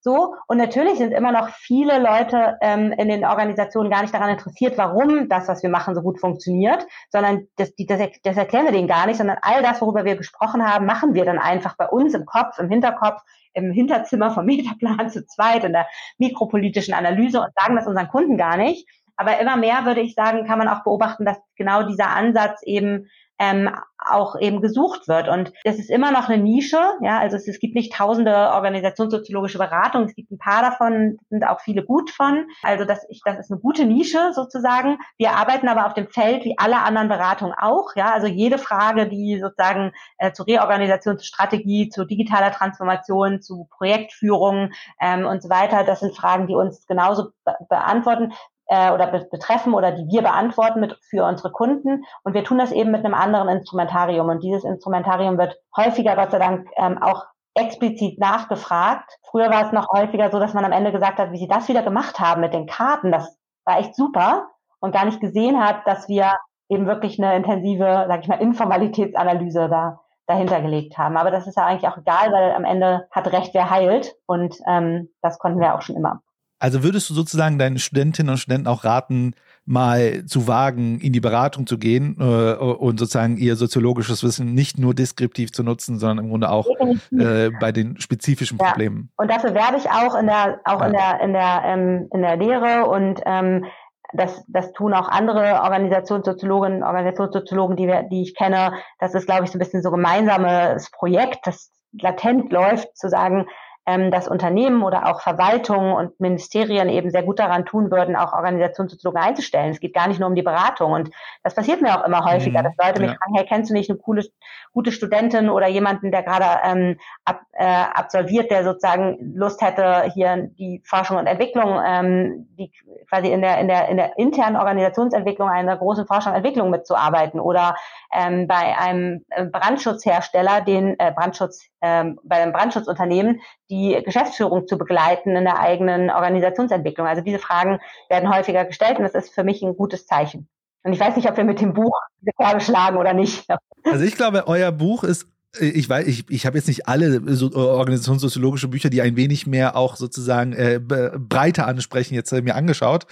So, 0.00 0.34
und 0.46 0.58
natürlich 0.58 0.98
sind 0.98 1.12
immer 1.12 1.32
noch 1.32 1.48
viele 1.48 1.98
Leute 1.98 2.56
ähm, 2.60 2.92
in 2.92 3.08
den 3.08 3.24
Organisationen 3.24 3.90
gar 3.90 4.02
nicht 4.02 4.14
daran 4.14 4.30
interessiert, 4.30 4.78
warum 4.78 5.28
das, 5.28 5.48
was 5.48 5.62
wir 5.62 5.70
machen, 5.70 5.94
so 5.94 6.02
gut 6.02 6.20
funktioniert, 6.20 6.86
sondern 7.10 7.48
das, 7.56 7.74
die, 7.74 7.86
das, 7.86 8.00
das 8.22 8.36
erklären 8.36 8.66
wir 8.66 8.72
denen 8.72 8.88
gar 8.88 9.06
nicht, 9.06 9.16
sondern 9.16 9.38
all 9.42 9.62
das, 9.62 9.80
worüber 9.80 10.04
wir 10.04 10.16
gesprochen 10.16 10.64
haben, 10.64 10.86
machen 10.86 11.14
wir 11.14 11.24
dann 11.24 11.38
einfach 11.38 11.76
bei 11.76 11.88
uns 11.88 12.14
im 12.14 12.24
Kopf, 12.24 12.58
im 12.58 12.68
Hinterkopf, 12.68 13.22
im 13.54 13.72
Hinterzimmer 13.72 14.30
vom 14.30 14.46
Metaplan 14.46 15.10
zu 15.10 15.26
zweit, 15.26 15.64
in 15.64 15.72
der 15.72 15.86
mikropolitischen 16.18 16.94
Analyse 16.94 17.40
und 17.40 17.50
sagen 17.58 17.76
das 17.76 17.86
unseren 17.86 18.08
Kunden 18.08 18.36
gar 18.36 18.56
nicht. 18.56 18.88
Aber 19.16 19.40
immer 19.40 19.56
mehr, 19.56 19.86
würde 19.86 20.02
ich 20.02 20.14
sagen, 20.14 20.46
kann 20.46 20.58
man 20.58 20.68
auch 20.68 20.84
beobachten, 20.84 21.24
dass 21.24 21.38
genau 21.56 21.84
dieser 21.84 22.10
Ansatz 22.10 22.62
eben 22.62 23.08
ähm, 23.38 23.70
auch 23.98 24.38
eben 24.38 24.60
gesucht 24.60 25.08
wird. 25.08 25.28
Und 25.28 25.52
es 25.64 25.78
ist 25.78 25.90
immer 25.90 26.12
noch 26.12 26.28
eine 26.28 26.42
Nische, 26.42 26.78
ja, 27.00 27.18
also 27.18 27.36
es, 27.36 27.48
es 27.48 27.58
gibt 27.58 27.74
nicht 27.74 27.92
tausende 27.92 28.32
organisationssoziologische 28.52 29.58
Beratungen, 29.58 30.08
es 30.08 30.14
gibt 30.14 30.30
ein 30.30 30.38
paar 30.38 30.62
davon, 30.62 31.18
sind 31.28 31.44
auch 31.44 31.60
viele 31.60 31.84
gut 31.84 32.10
von. 32.10 32.46
Also 32.62 32.84
das, 32.84 33.04
ich, 33.08 33.20
das 33.24 33.38
ist 33.38 33.50
eine 33.50 33.60
gute 33.60 33.84
Nische 33.84 34.32
sozusagen. 34.32 34.98
Wir 35.18 35.32
arbeiten 35.32 35.68
aber 35.68 35.86
auf 35.86 35.94
dem 35.94 36.08
Feld 36.08 36.44
wie 36.44 36.58
alle 36.58 36.78
anderen 36.78 37.08
Beratungen 37.08 37.54
auch, 37.58 37.96
ja, 37.96 38.12
also 38.12 38.26
jede 38.26 38.58
Frage, 38.58 39.08
die 39.08 39.40
sozusagen 39.40 39.92
äh, 40.18 40.32
zur 40.32 40.46
Reorganisationsstrategie, 40.46 41.88
zu 41.88 42.04
digitaler 42.04 42.52
Transformation, 42.52 43.42
zu 43.42 43.66
Projektführung 43.76 44.70
ähm, 45.00 45.26
und 45.26 45.42
so 45.42 45.48
weiter, 45.48 45.84
das 45.84 46.00
sind 46.00 46.16
Fragen, 46.16 46.46
die 46.46 46.54
uns 46.54 46.86
genauso 46.86 47.30
be 47.44 47.54
beantworten 47.68 48.32
äh, 48.68 48.92
oder 48.92 49.06
be 49.06 49.26
betreffen 49.30 49.74
oder 49.74 49.92
die 49.92 50.06
wir 50.08 50.22
beantworten 50.22 50.80
mit 50.80 50.98
für 51.08 51.24
unsere 51.24 51.52
Kunden. 51.52 52.04
Und 52.24 52.34
wir 52.34 52.44
tun 52.44 52.58
das 52.58 52.72
eben 52.72 52.90
mit 52.90 53.04
einem 53.04 53.14
anderen 53.14 53.48
Instrumentarium. 53.48 54.28
Und 54.28 54.42
dieses 54.42 54.64
Instrumentarium 54.64 55.38
wird 55.38 55.56
häufiger, 55.76 56.16
Gott 56.16 56.30
sei 56.30 56.38
Dank, 56.38 56.68
ähm, 56.76 57.02
auch 57.02 57.24
explizit 57.54 58.18
nachgefragt. 58.18 59.18
Früher 59.30 59.50
war 59.50 59.66
es 59.66 59.72
noch 59.72 59.88
häufiger 59.92 60.30
so, 60.30 60.38
dass 60.38 60.54
man 60.54 60.64
am 60.64 60.72
Ende 60.72 60.92
gesagt 60.92 61.18
hat, 61.18 61.32
wie 61.32 61.38
sie 61.38 61.48
das 61.48 61.68
wieder 61.68 61.82
gemacht 61.82 62.20
haben 62.20 62.40
mit 62.40 62.52
den 62.52 62.66
Karten. 62.66 63.12
Das 63.12 63.36
war 63.64 63.78
echt 63.78 63.94
super 63.94 64.48
und 64.80 64.92
gar 64.92 65.04
nicht 65.04 65.20
gesehen 65.20 65.58
hat, 65.58 65.86
dass 65.86 66.08
wir 66.08 66.32
eben 66.68 66.86
wirklich 66.86 67.22
eine 67.22 67.36
intensive, 67.36 68.06
sag 68.08 68.20
ich 68.20 68.28
mal, 68.28 68.40
Informalitätsanalyse 68.40 69.68
da 69.68 70.00
dahinter 70.26 70.60
gelegt 70.60 70.98
haben. 70.98 71.16
Aber 71.16 71.30
das 71.30 71.46
ist 71.46 71.56
ja 71.56 71.64
eigentlich 71.64 71.88
auch 71.88 71.98
egal, 71.98 72.32
weil 72.32 72.52
am 72.52 72.64
Ende 72.64 73.06
hat 73.10 73.32
Recht, 73.32 73.54
wer 73.54 73.70
heilt. 73.70 74.16
Und 74.26 74.56
ähm, 74.66 75.08
das 75.22 75.38
konnten 75.38 75.60
wir 75.60 75.74
auch 75.74 75.82
schon 75.82 75.96
immer. 75.96 76.20
Also 76.58 76.82
würdest 76.82 77.10
du 77.10 77.14
sozusagen 77.14 77.58
deinen 77.58 77.78
Studentinnen 77.78 78.30
und 78.30 78.38
Studenten 78.38 78.66
auch 78.66 78.84
raten, 78.84 79.34
mal 79.66 80.24
zu 80.26 80.46
wagen, 80.46 81.00
in 81.00 81.12
die 81.12 81.20
Beratung 81.20 81.66
zu 81.66 81.76
gehen 81.76 82.16
äh, 82.20 82.54
und 82.54 82.98
sozusagen 82.98 83.36
ihr 83.36 83.56
soziologisches 83.56 84.22
Wissen 84.22 84.54
nicht 84.54 84.78
nur 84.78 84.94
deskriptiv 84.94 85.52
zu 85.52 85.64
nutzen, 85.64 85.98
sondern 85.98 86.24
im 86.24 86.30
Grunde 86.30 86.50
auch 86.50 86.66
äh, 87.10 87.50
bei 87.60 87.72
den 87.72 88.00
spezifischen 88.00 88.58
ja. 88.58 88.68
Problemen. 88.68 89.10
Und 89.16 89.30
dafür 89.30 89.54
werbe 89.54 89.76
ich 89.76 89.90
auch 89.90 90.14
in 90.14 90.26
der 90.26 90.60
auch 90.64 90.80
ja. 90.80 90.86
in 90.86 90.92
der 90.92 91.20
in 91.20 91.32
der 91.32 91.62
ähm, 91.64 92.08
in 92.12 92.22
der 92.22 92.36
Lehre 92.36 92.86
und 92.86 93.20
ähm, 93.26 93.64
das, 94.12 94.44
das 94.46 94.72
tun 94.72 94.94
auch 94.94 95.08
andere 95.08 95.62
Organisationssoziologen, 95.62 96.84
Organisationssoziologen, 96.84 97.76
die, 97.76 97.88
wir, 97.88 98.04
die 98.04 98.22
ich 98.22 98.36
kenne. 98.36 98.74
Das 99.00 99.14
ist, 99.14 99.26
glaube 99.26 99.44
ich, 99.44 99.50
so 99.50 99.56
ein 99.56 99.58
bisschen 99.58 99.82
so 99.82 99.90
gemeinsames 99.90 100.90
Projekt, 100.92 101.40
das 101.44 101.72
latent 101.92 102.52
läuft, 102.52 102.96
zu 102.96 103.08
sagen, 103.08 103.46
ähm, 103.86 104.10
dass 104.10 104.26
Unternehmen 104.26 104.82
oder 104.82 105.06
auch 105.06 105.20
Verwaltungen 105.20 105.94
und 105.94 106.18
Ministerien 106.18 106.88
eben 106.88 107.10
sehr 107.10 107.22
gut 107.22 107.38
daran 107.38 107.64
tun 107.64 107.90
würden, 107.90 108.16
auch 108.16 108.32
Organisationssoziologen 108.32 109.22
einzustellen. 109.22 109.70
Es 109.70 109.80
geht 109.80 109.94
gar 109.94 110.08
nicht 110.08 110.18
nur 110.18 110.28
um 110.28 110.34
die 110.34 110.42
Beratung. 110.42 110.92
Und 110.92 111.10
das 111.44 111.54
passiert 111.54 111.82
mir 111.82 111.96
auch 111.96 112.04
immer 112.04 112.24
häufiger, 112.24 112.60
mhm. 112.60 112.64
dass 112.64 112.74
Leute 112.84 113.00
mich 113.00 113.10
fragen, 113.12 113.34
hey, 113.36 113.46
kennst 113.46 113.70
du 113.70 113.74
nicht 113.74 113.88
eine 113.88 113.98
coole, 113.98 114.24
gute 114.72 114.90
Studentin 114.90 115.48
oder 115.48 115.68
jemanden, 115.68 116.10
der 116.10 116.24
gerade 116.24 116.46
ähm, 116.64 116.98
ab, 117.24 117.42
äh, 117.52 117.64
absolviert, 117.64 118.50
der 118.50 118.64
sozusagen 118.64 119.34
Lust 119.36 119.62
hätte, 119.62 120.10
hier 120.12 120.50
die 120.58 120.82
Forschung 120.84 121.18
und 121.18 121.28
Entwicklung, 121.28 121.80
ähm, 121.86 122.48
die 122.58 122.72
quasi 123.08 123.28
in 123.28 123.40
der, 123.40 123.58
in 123.58 123.68
der, 123.68 123.88
in 123.88 123.96
der 123.96 124.18
internen 124.18 124.56
Organisationsentwicklung 124.56 125.48
einer 125.48 125.76
großen 125.76 126.06
Forschung 126.06 126.32
und 126.32 126.38
Entwicklung 126.38 126.70
mitzuarbeiten 126.70 127.38
oder 127.38 127.76
ähm, 128.12 128.48
bei 128.48 128.76
einem 128.76 129.24
Brandschutzhersteller, 129.52 130.62
den 130.62 130.98
äh, 130.98 131.12
Brandschutz, 131.12 131.68
ähm, 131.80 132.18
bei 132.24 132.42
einem 132.42 132.52
Brandschutzunternehmen, 132.52 133.40
die 133.70 134.00
Geschäftsführung 134.04 134.66
zu 134.66 134.78
begleiten 134.78 135.36
in 135.36 135.44
der 135.44 135.58
eigenen 135.58 136.10
Organisationsentwicklung. 136.10 137.06
Also 137.06 137.22
diese 137.22 137.38
Fragen 137.38 137.80
werden 138.08 138.32
häufiger 138.34 138.64
gestellt 138.64 138.98
und 138.98 139.04
das 139.04 139.14
ist 139.14 139.34
für 139.34 139.44
mich 139.44 139.62
ein 139.62 139.76
gutes 139.76 140.06
Zeichen. 140.06 140.48
Und 140.82 140.92
ich 140.92 141.00
weiß 141.00 141.16
nicht, 141.16 141.28
ob 141.28 141.36
wir 141.36 141.44
mit 141.44 141.60
dem 141.60 141.74
Buch 141.74 141.98
diese 142.20 142.32
Kerbe 142.38 142.60
schlagen 142.60 142.96
oder 142.96 143.12
nicht. 143.12 143.48
Also 143.84 144.04
ich 144.04 144.14
glaube, 144.14 144.44
euer 144.46 144.70
Buch 144.72 145.02
ist 145.02 145.28
ich 145.60 145.88
weiß, 145.88 146.06
ich, 146.06 146.24
ich 146.28 146.46
habe 146.46 146.56
jetzt 146.58 146.68
nicht 146.68 146.88
alle 146.88 147.22
so, 147.34 147.50
äh, 147.50 147.56
organisationssoziologische 147.56 148.68
Bücher, 148.68 148.90
die 148.90 149.02
ein 149.02 149.16
wenig 149.16 149.46
mehr 149.46 149.76
auch 149.76 149.96
sozusagen 149.96 150.52
äh, 150.52 150.80
breiter 150.80 151.66
ansprechen, 151.66 152.14
jetzt 152.14 152.32
äh, 152.32 152.42
mir 152.42 152.54
angeschaut. 152.54 153.06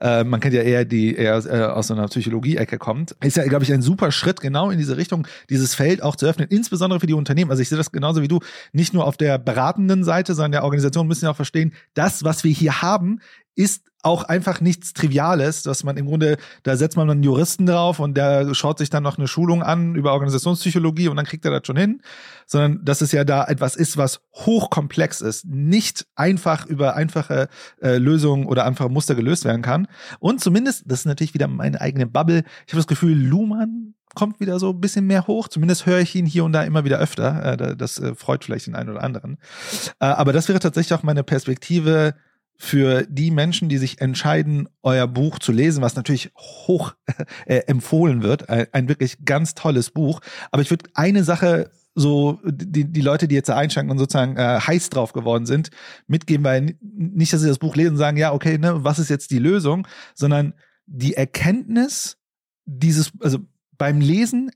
Äh, 0.00 0.24
man 0.24 0.40
kennt 0.40 0.54
ja 0.54 0.62
eher 0.62 0.84
die 0.84 1.14
eher 1.14 1.44
äh, 1.46 1.64
aus 1.64 1.88
so 1.88 1.94
einer 1.94 2.06
Psychologie-Ecke 2.08 2.78
kommt. 2.78 3.16
Ist 3.22 3.36
ja, 3.36 3.44
glaube 3.44 3.64
ich, 3.64 3.72
ein 3.72 3.82
super 3.82 4.12
Schritt 4.12 4.40
genau 4.40 4.70
in 4.70 4.78
diese 4.78 4.96
Richtung, 4.96 5.26
dieses 5.48 5.74
Feld 5.74 6.02
auch 6.02 6.16
zu 6.16 6.26
öffnen, 6.26 6.48
insbesondere 6.48 7.00
für 7.00 7.06
die 7.06 7.14
Unternehmen. 7.14 7.50
Also 7.50 7.62
ich 7.62 7.68
sehe 7.68 7.78
das 7.78 7.92
genauso 7.92 8.22
wie 8.22 8.28
du, 8.28 8.40
nicht 8.72 8.94
nur 8.94 9.04
auf 9.04 9.16
der 9.16 9.38
beratenden 9.38 10.04
Seite, 10.04 10.34
sondern 10.34 10.52
der 10.52 10.64
Organisation 10.64 11.06
müssen 11.06 11.24
ja 11.24 11.32
auch 11.32 11.36
verstehen, 11.36 11.72
das, 11.94 12.24
was 12.24 12.44
wir 12.44 12.52
hier 12.52 12.82
haben, 12.82 13.20
ist 13.54 13.90
auch 14.02 14.24
einfach 14.24 14.60
nichts 14.60 14.92
Triviales, 14.94 15.62
dass 15.62 15.84
man 15.84 15.96
im 15.96 16.06
Grunde, 16.06 16.38
da 16.62 16.76
setzt 16.76 16.96
man 16.96 17.10
einen 17.10 17.22
Juristen 17.22 17.66
drauf 17.66 18.00
und 18.00 18.16
der 18.16 18.54
schaut 18.54 18.78
sich 18.78 18.88
dann 18.88 19.02
noch 19.02 19.18
eine 19.18 19.28
Schulung 19.28 19.62
an 19.62 19.94
über 19.94 20.12
Organisationspsychologie 20.12 21.08
und 21.08 21.16
dann 21.16 21.26
kriegt 21.26 21.44
er 21.44 21.50
das 21.50 21.66
schon 21.66 21.76
hin, 21.76 22.00
sondern 22.46 22.84
dass 22.84 23.02
es 23.02 23.12
ja 23.12 23.24
da 23.24 23.44
etwas 23.44 23.76
ist, 23.76 23.96
was 23.96 24.22
hochkomplex 24.34 25.20
ist, 25.20 25.44
nicht 25.46 26.06
einfach 26.14 26.66
über 26.66 26.94
einfache 26.94 27.48
äh, 27.82 27.98
Lösungen 27.98 28.46
oder 28.46 28.64
einfache 28.64 28.88
Muster 28.88 29.14
gelöst 29.14 29.44
werden 29.44 29.62
kann. 29.62 29.86
Und 30.18 30.40
zumindest, 30.40 30.84
das 30.86 31.00
ist 31.00 31.06
natürlich 31.06 31.34
wieder 31.34 31.48
meine 31.48 31.80
eigene 31.80 32.06
Bubble, 32.06 32.44
ich 32.66 32.72
habe 32.72 32.78
das 32.78 32.86
Gefühl, 32.86 33.18
Luhmann 33.18 33.94
kommt 34.14 34.40
wieder 34.40 34.58
so 34.58 34.70
ein 34.70 34.80
bisschen 34.80 35.06
mehr 35.06 35.26
hoch. 35.26 35.46
Zumindest 35.48 35.86
höre 35.86 36.00
ich 36.00 36.14
ihn 36.14 36.26
hier 36.26 36.44
und 36.44 36.52
da 36.52 36.64
immer 36.64 36.84
wieder 36.84 36.98
öfter. 36.98 37.44
Äh, 37.60 37.76
das 37.76 37.98
äh, 37.98 38.14
freut 38.14 38.44
vielleicht 38.44 38.66
den 38.66 38.74
einen 38.74 38.90
oder 38.90 39.02
anderen. 39.04 39.38
Äh, 40.00 40.06
aber 40.06 40.32
das 40.32 40.48
wäre 40.48 40.58
tatsächlich 40.58 40.98
auch 40.98 41.04
meine 41.04 41.22
Perspektive 41.22 42.14
für 42.62 43.06
die 43.08 43.30
Menschen, 43.30 43.70
die 43.70 43.78
sich 43.78 44.02
entscheiden, 44.02 44.68
euer 44.82 45.06
Buch 45.06 45.38
zu 45.38 45.50
lesen, 45.50 45.82
was 45.82 45.96
natürlich 45.96 46.30
hoch 46.36 46.92
äh, 47.46 47.60
empfohlen 47.66 48.22
wird. 48.22 48.50
Ein, 48.50 48.66
ein, 48.72 48.88
wirklich 48.88 49.24
ganz 49.24 49.54
tolles 49.54 49.90
Buch. 49.90 50.20
Aber 50.50 50.60
ich 50.60 50.68
würde 50.68 50.90
eine 50.92 51.24
Sache 51.24 51.70
so 51.94 52.38
die, 52.44 52.84
die 52.84 53.00
Leute, 53.00 53.28
die 53.28 53.34
jetzt 53.34 53.48
da 53.48 53.56
einschränken 53.56 53.90
und 53.90 53.98
sozusagen 53.98 54.36
äh, 54.36 54.60
heiß 54.60 54.90
drauf 54.90 55.14
geworden 55.14 55.46
sind, 55.46 55.70
mitgeben, 56.06 56.44
weil 56.44 56.76
nicht, 56.82 57.32
dass 57.32 57.40
sie 57.40 57.48
das 57.48 57.58
Buch 57.58 57.76
lesen 57.76 57.92
und 57.92 57.96
sagen, 57.96 58.18
ja, 58.18 58.34
okay, 58.34 58.58
ne, 58.58 58.84
was 58.84 58.98
ist 58.98 59.08
jetzt 59.08 59.30
die 59.30 59.38
Lösung, 59.38 59.86
sondern 60.14 60.52
die 60.84 61.14
Erkenntnis 61.14 62.18
dieses, 62.66 63.10
also 63.20 63.38
beim 63.78 64.02
Lesen 64.02 64.50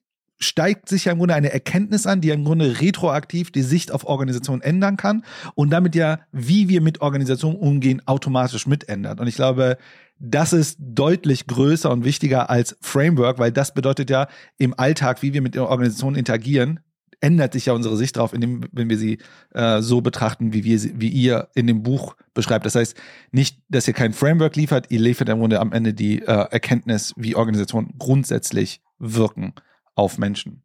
steigt 0.44 0.88
sich 0.88 1.06
ja 1.06 1.12
im 1.12 1.18
Grunde 1.18 1.34
eine 1.34 1.52
Erkenntnis 1.52 2.06
an, 2.06 2.20
die 2.20 2.28
ja 2.28 2.34
im 2.34 2.44
Grunde 2.44 2.80
retroaktiv 2.80 3.50
die 3.50 3.62
Sicht 3.62 3.92
auf 3.92 4.04
Organisation 4.04 4.62
ändern 4.62 4.96
kann 4.96 5.24
und 5.54 5.70
damit 5.70 5.94
ja, 5.94 6.20
wie 6.32 6.68
wir 6.68 6.80
mit 6.80 7.00
Organisation 7.00 7.56
umgehen, 7.56 8.02
automatisch 8.06 8.66
mitändert. 8.66 9.20
Und 9.20 9.26
ich 9.26 9.34
glaube, 9.34 9.78
das 10.18 10.52
ist 10.52 10.78
deutlich 10.80 11.46
größer 11.46 11.90
und 11.90 12.04
wichtiger 12.04 12.50
als 12.50 12.76
Framework, 12.80 13.38
weil 13.38 13.52
das 13.52 13.74
bedeutet 13.74 14.10
ja 14.10 14.28
im 14.58 14.78
Alltag, 14.78 15.22
wie 15.22 15.32
wir 15.32 15.42
mit 15.42 15.54
der 15.54 15.68
Organisation 15.68 16.14
interagieren, 16.14 16.80
ändert 17.20 17.54
sich 17.54 17.66
ja 17.66 17.72
unsere 17.72 17.96
Sicht 17.96 18.16
darauf, 18.16 18.34
indem, 18.34 18.64
wenn 18.72 18.90
wir 18.90 18.98
sie 18.98 19.18
äh, 19.54 19.80
so 19.80 20.02
betrachten, 20.02 20.52
wie 20.52 20.64
wir 20.64 20.78
wie 21.00 21.08
ihr 21.08 21.48
in 21.54 21.66
dem 21.66 21.82
Buch 21.82 22.16
beschreibt. 22.34 22.66
Das 22.66 22.74
heißt, 22.74 22.96
nicht, 23.32 23.58
dass 23.68 23.88
ihr 23.88 23.94
kein 23.94 24.12
Framework 24.12 24.56
liefert, 24.56 24.90
ihr 24.90 25.00
liefert 25.00 25.28
im 25.30 25.38
Grunde 25.38 25.60
am 25.60 25.72
Ende 25.72 25.94
die 25.94 26.20
äh, 26.20 26.46
Erkenntnis, 26.50 27.14
wie 27.16 27.34
Organisationen 27.34 27.94
grundsätzlich 27.98 28.82
wirken 28.98 29.54
auf 29.94 30.18
Menschen. 30.18 30.62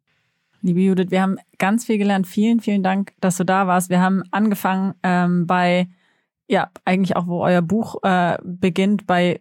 Liebe 0.62 0.80
Judith, 0.80 1.10
wir 1.10 1.22
haben 1.22 1.38
ganz 1.58 1.86
viel 1.86 1.96
gelernt. 1.96 2.26
Vielen, 2.26 2.60
vielen 2.60 2.82
Dank, 2.82 3.12
dass 3.20 3.36
du 3.36 3.44
da 3.44 3.66
warst. 3.66 3.88
Wir 3.88 4.00
haben 4.00 4.22
angefangen 4.30 4.94
ähm, 5.02 5.46
bei, 5.46 5.88
ja, 6.48 6.70
eigentlich 6.84 7.16
auch, 7.16 7.26
wo 7.26 7.42
euer 7.42 7.62
Buch 7.62 7.96
äh, 8.02 8.36
beginnt, 8.44 9.06
bei 9.06 9.40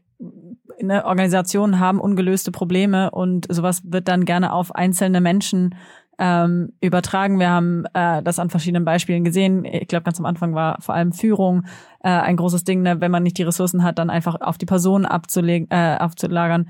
ne, 0.82 1.06
Organisationen 1.06 1.80
haben 1.80 2.00
ungelöste 2.00 2.52
Probleme 2.52 3.12
und 3.12 3.48
sowas 3.54 3.82
wird 3.84 4.08
dann 4.08 4.24
gerne 4.24 4.54
auf 4.54 4.74
einzelne 4.74 5.20
Menschen 5.20 5.76
ähm, 6.18 6.74
übertragen. 6.82 7.40
Wir 7.40 7.50
haben 7.50 7.86
äh, 7.94 8.22
das 8.24 8.40
an 8.40 8.50
verschiedenen 8.50 8.86
Beispielen 8.86 9.24
gesehen. 9.24 9.66
Ich 9.66 9.88
glaube, 9.88 10.04
ganz 10.04 10.20
am 10.20 10.26
Anfang 10.26 10.54
war 10.54 10.82
vor 10.82 10.96
allem 10.96 11.12
Führung 11.12 11.64
äh, 12.02 12.10
ein 12.10 12.38
großes 12.38 12.64
Ding, 12.64 12.82
ne? 12.82 13.02
wenn 13.02 13.12
man 13.12 13.24
nicht 13.24 13.38
die 13.38 13.44
Ressourcen 13.44 13.84
hat, 13.84 14.00
dann 14.00 14.10
einfach 14.10 14.40
auf 14.40 14.58
die 14.58 14.66
Person 14.66 15.06
abzulegen, 15.06 15.70
äh, 15.70 15.98
aufzulagern 16.00 16.70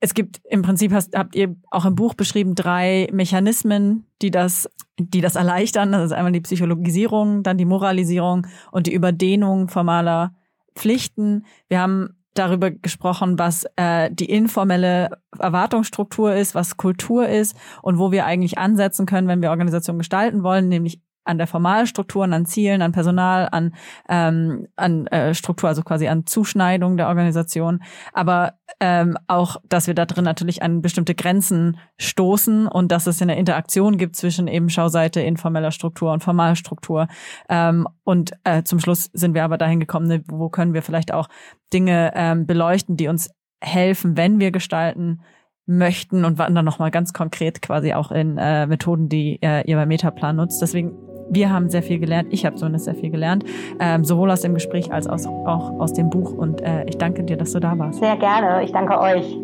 es 0.00 0.14
gibt 0.14 0.40
im 0.48 0.62
Prinzip 0.62 0.92
hast, 0.92 1.14
habt 1.14 1.34
ihr 1.34 1.54
auch 1.70 1.84
im 1.84 1.94
Buch 1.94 2.14
beschrieben 2.14 2.54
drei 2.54 3.08
Mechanismen, 3.12 4.06
die 4.22 4.30
das, 4.30 4.68
die 4.98 5.20
das 5.20 5.36
erleichtern. 5.36 5.92
Das 5.92 6.06
ist 6.06 6.12
einmal 6.12 6.32
die 6.32 6.40
Psychologisierung, 6.40 7.42
dann 7.42 7.58
die 7.58 7.66
Moralisierung 7.66 8.46
und 8.72 8.86
die 8.86 8.94
Überdehnung 8.94 9.68
formaler 9.68 10.34
Pflichten. 10.74 11.44
Wir 11.68 11.80
haben 11.80 12.16
darüber 12.34 12.70
gesprochen, 12.70 13.38
was 13.38 13.66
äh, 13.76 14.10
die 14.10 14.30
informelle 14.30 15.18
Erwartungsstruktur 15.38 16.34
ist, 16.34 16.54
was 16.54 16.78
Kultur 16.78 17.28
ist 17.28 17.54
und 17.82 17.98
wo 17.98 18.10
wir 18.10 18.24
eigentlich 18.24 18.56
ansetzen 18.56 19.04
können, 19.04 19.28
wenn 19.28 19.42
wir 19.42 19.50
Organisationen 19.50 19.98
gestalten 19.98 20.42
wollen, 20.42 20.68
nämlich 20.68 21.00
an 21.24 21.38
der 21.38 21.46
Formalstrukturen, 21.46 22.32
an 22.32 22.46
Zielen, 22.46 22.82
an 22.82 22.92
Personal, 22.92 23.48
an, 23.50 23.74
ähm, 24.08 24.66
an 24.76 25.06
äh, 25.08 25.34
Struktur, 25.34 25.68
also 25.68 25.82
quasi 25.82 26.08
an 26.08 26.26
Zuschneidung 26.26 26.96
der 26.96 27.08
Organisation, 27.08 27.82
aber 28.12 28.54
ähm, 28.80 29.16
auch, 29.26 29.56
dass 29.68 29.86
wir 29.86 29.94
da 29.94 30.06
drin 30.06 30.24
natürlich 30.24 30.62
an 30.62 30.80
bestimmte 30.80 31.14
Grenzen 31.14 31.78
stoßen 31.98 32.66
und 32.66 32.90
dass 32.90 33.06
es 33.06 33.20
eine 33.20 33.38
Interaktion 33.38 33.98
gibt 33.98 34.16
zwischen 34.16 34.48
eben 34.48 34.70
Schauseite, 34.70 35.20
informeller 35.20 35.70
Struktur 35.70 36.12
und 36.12 36.22
Formalstruktur. 36.22 37.08
Ähm, 37.48 37.86
und 38.04 38.32
äh, 38.44 38.62
zum 38.62 38.78
Schluss 38.78 39.10
sind 39.12 39.34
wir 39.34 39.44
aber 39.44 39.58
dahin 39.58 39.80
gekommen, 39.80 40.06
ne, 40.06 40.22
wo 40.28 40.48
können 40.48 40.72
wir 40.72 40.82
vielleicht 40.82 41.12
auch 41.12 41.28
Dinge 41.72 42.12
ähm, 42.14 42.46
beleuchten, 42.46 42.96
die 42.96 43.08
uns 43.08 43.30
helfen, 43.60 44.16
wenn 44.16 44.40
wir 44.40 44.50
gestalten, 44.50 45.20
möchten 45.66 46.24
und 46.24 46.38
waren 46.38 46.54
dann 46.54 46.64
nochmal 46.64 46.90
ganz 46.90 47.12
konkret 47.12 47.62
quasi 47.62 47.92
auch 47.92 48.10
in 48.10 48.38
äh, 48.38 48.66
Methoden, 48.66 49.08
die 49.08 49.38
äh, 49.40 49.62
ihr 49.70 49.76
beim 49.76 49.88
Metaplan 49.88 50.36
nutzt. 50.36 50.60
Deswegen 50.60 51.09
wir 51.30 51.50
haben 51.50 51.70
sehr 51.70 51.82
viel 51.82 51.98
gelernt. 51.98 52.28
Ich 52.32 52.44
habe 52.44 52.56
zumindest 52.56 52.84
sehr 52.84 52.94
viel 52.94 53.10
gelernt, 53.10 53.44
ähm, 53.78 54.04
sowohl 54.04 54.30
aus 54.30 54.42
dem 54.42 54.54
Gespräch 54.54 54.92
als 54.92 55.06
aus, 55.06 55.26
auch 55.26 55.78
aus 55.78 55.92
dem 55.92 56.10
Buch. 56.10 56.32
Und 56.32 56.60
äh, 56.60 56.84
ich 56.84 56.98
danke 56.98 57.22
dir, 57.22 57.36
dass 57.36 57.52
du 57.52 57.60
da 57.60 57.78
warst. 57.78 58.00
Sehr 58.00 58.16
gerne. 58.16 58.64
Ich 58.64 58.72
danke 58.72 58.98
euch. 59.00 59.36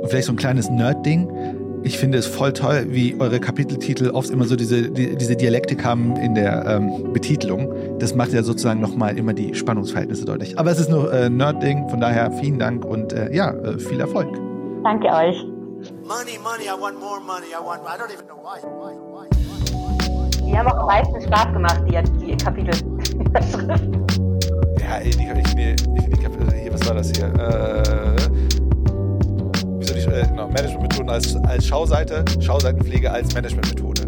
Und 0.00 0.08
vielleicht 0.08 0.26
so 0.26 0.32
ein 0.32 0.36
kleines 0.36 0.70
Nerd-Ding. 0.70 1.28
Ich 1.82 1.98
finde 1.98 2.16
es 2.16 2.26
voll 2.26 2.52
toll, 2.52 2.86
wie 2.88 3.14
eure 3.18 3.40
Kapiteltitel 3.40 4.10
oft 4.10 4.30
immer 4.30 4.44
so 4.44 4.56
diese, 4.56 4.90
die, 4.90 5.16
diese 5.16 5.36
Dialektik 5.36 5.84
haben 5.84 6.16
in 6.16 6.34
der 6.34 6.64
ähm, 6.66 7.12
Betitelung. 7.12 7.98
Das 7.98 8.14
macht 8.14 8.32
ja 8.32 8.42
sozusagen 8.42 8.80
nochmal 8.80 9.18
immer 9.18 9.34
die 9.34 9.54
Spannungsverhältnisse 9.54 10.24
deutlich. 10.24 10.58
Aber 10.58 10.70
es 10.70 10.78
ist 10.78 10.88
nur 10.88 11.12
äh, 11.12 11.28
Nerd-Ding, 11.28 11.88
von 11.90 12.00
daher 12.00 12.30
vielen 12.32 12.58
Dank 12.58 12.84
und 12.84 13.12
äh, 13.12 13.34
ja, 13.34 13.50
äh, 13.50 13.78
viel 13.78 14.00
Erfolg. 14.00 14.28
Danke 14.82 15.08
euch. 15.08 15.44
Money, 16.06 16.38
money, 16.42 16.64
I 16.64 16.80
want 16.80 16.98
more 16.98 17.20
money. 17.20 17.48
I 17.52 17.62
want, 17.62 17.82
I 17.82 17.98
don't 17.98 18.10
even 18.10 18.26
know 18.26 18.36
why. 18.42 18.60
why, 18.62 18.94
why. 18.94 19.63
Die 20.54 20.58
haben 20.60 20.68
auch 20.68 20.78
am 20.78 20.86
meisten 20.86 21.20
Spaß 21.20 21.52
gemacht, 21.52 21.82
die, 21.84 22.00
die 22.24 22.36
Kapitel. 22.36 22.72
ja, 24.78 25.00
ich, 25.02 25.18
ich, 25.18 25.18
ich, 25.18 26.12
ich, 26.12 26.22
Kapitel, 26.22 26.54
hier, 26.54 26.72
was 26.72 26.86
war 26.86 26.94
das 26.94 27.10
hier? 27.10 27.24
Äh, 27.24 28.30
wie 29.80 29.84
soll 29.84 29.96
ich, 29.96 30.06
äh, 30.06 30.24
genau, 30.28 30.46
Managementmethoden 30.46 31.10
als, 31.10 31.34
als 31.44 31.66
Schauseite, 31.66 32.24
Schauseitenpflege 32.40 33.10
als 33.10 33.34
Managementmethode. 33.34 34.02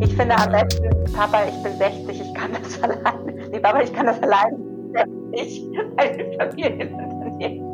Ich 0.00 0.16
finde 0.16 0.34
am 0.34 0.50
besten, 0.50 0.88
Papa, 1.12 1.42
ich 1.46 1.62
bin 1.62 1.76
60, 1.76 2.22
ich 2.22 2.34
kann 2.34 2.52
das 2.54 2.82
allein. 2.82 3.50
Nee, 3.50 3.60
Papa, 3.60 3.82
ich 3.82 3.92
kann 3.92 4.06
das 4.06 4.22
allein. 4.22 4.56
nicht 5.30 5.62
ein 5.98 6.32
Familienunternehmen. 6.38 7.71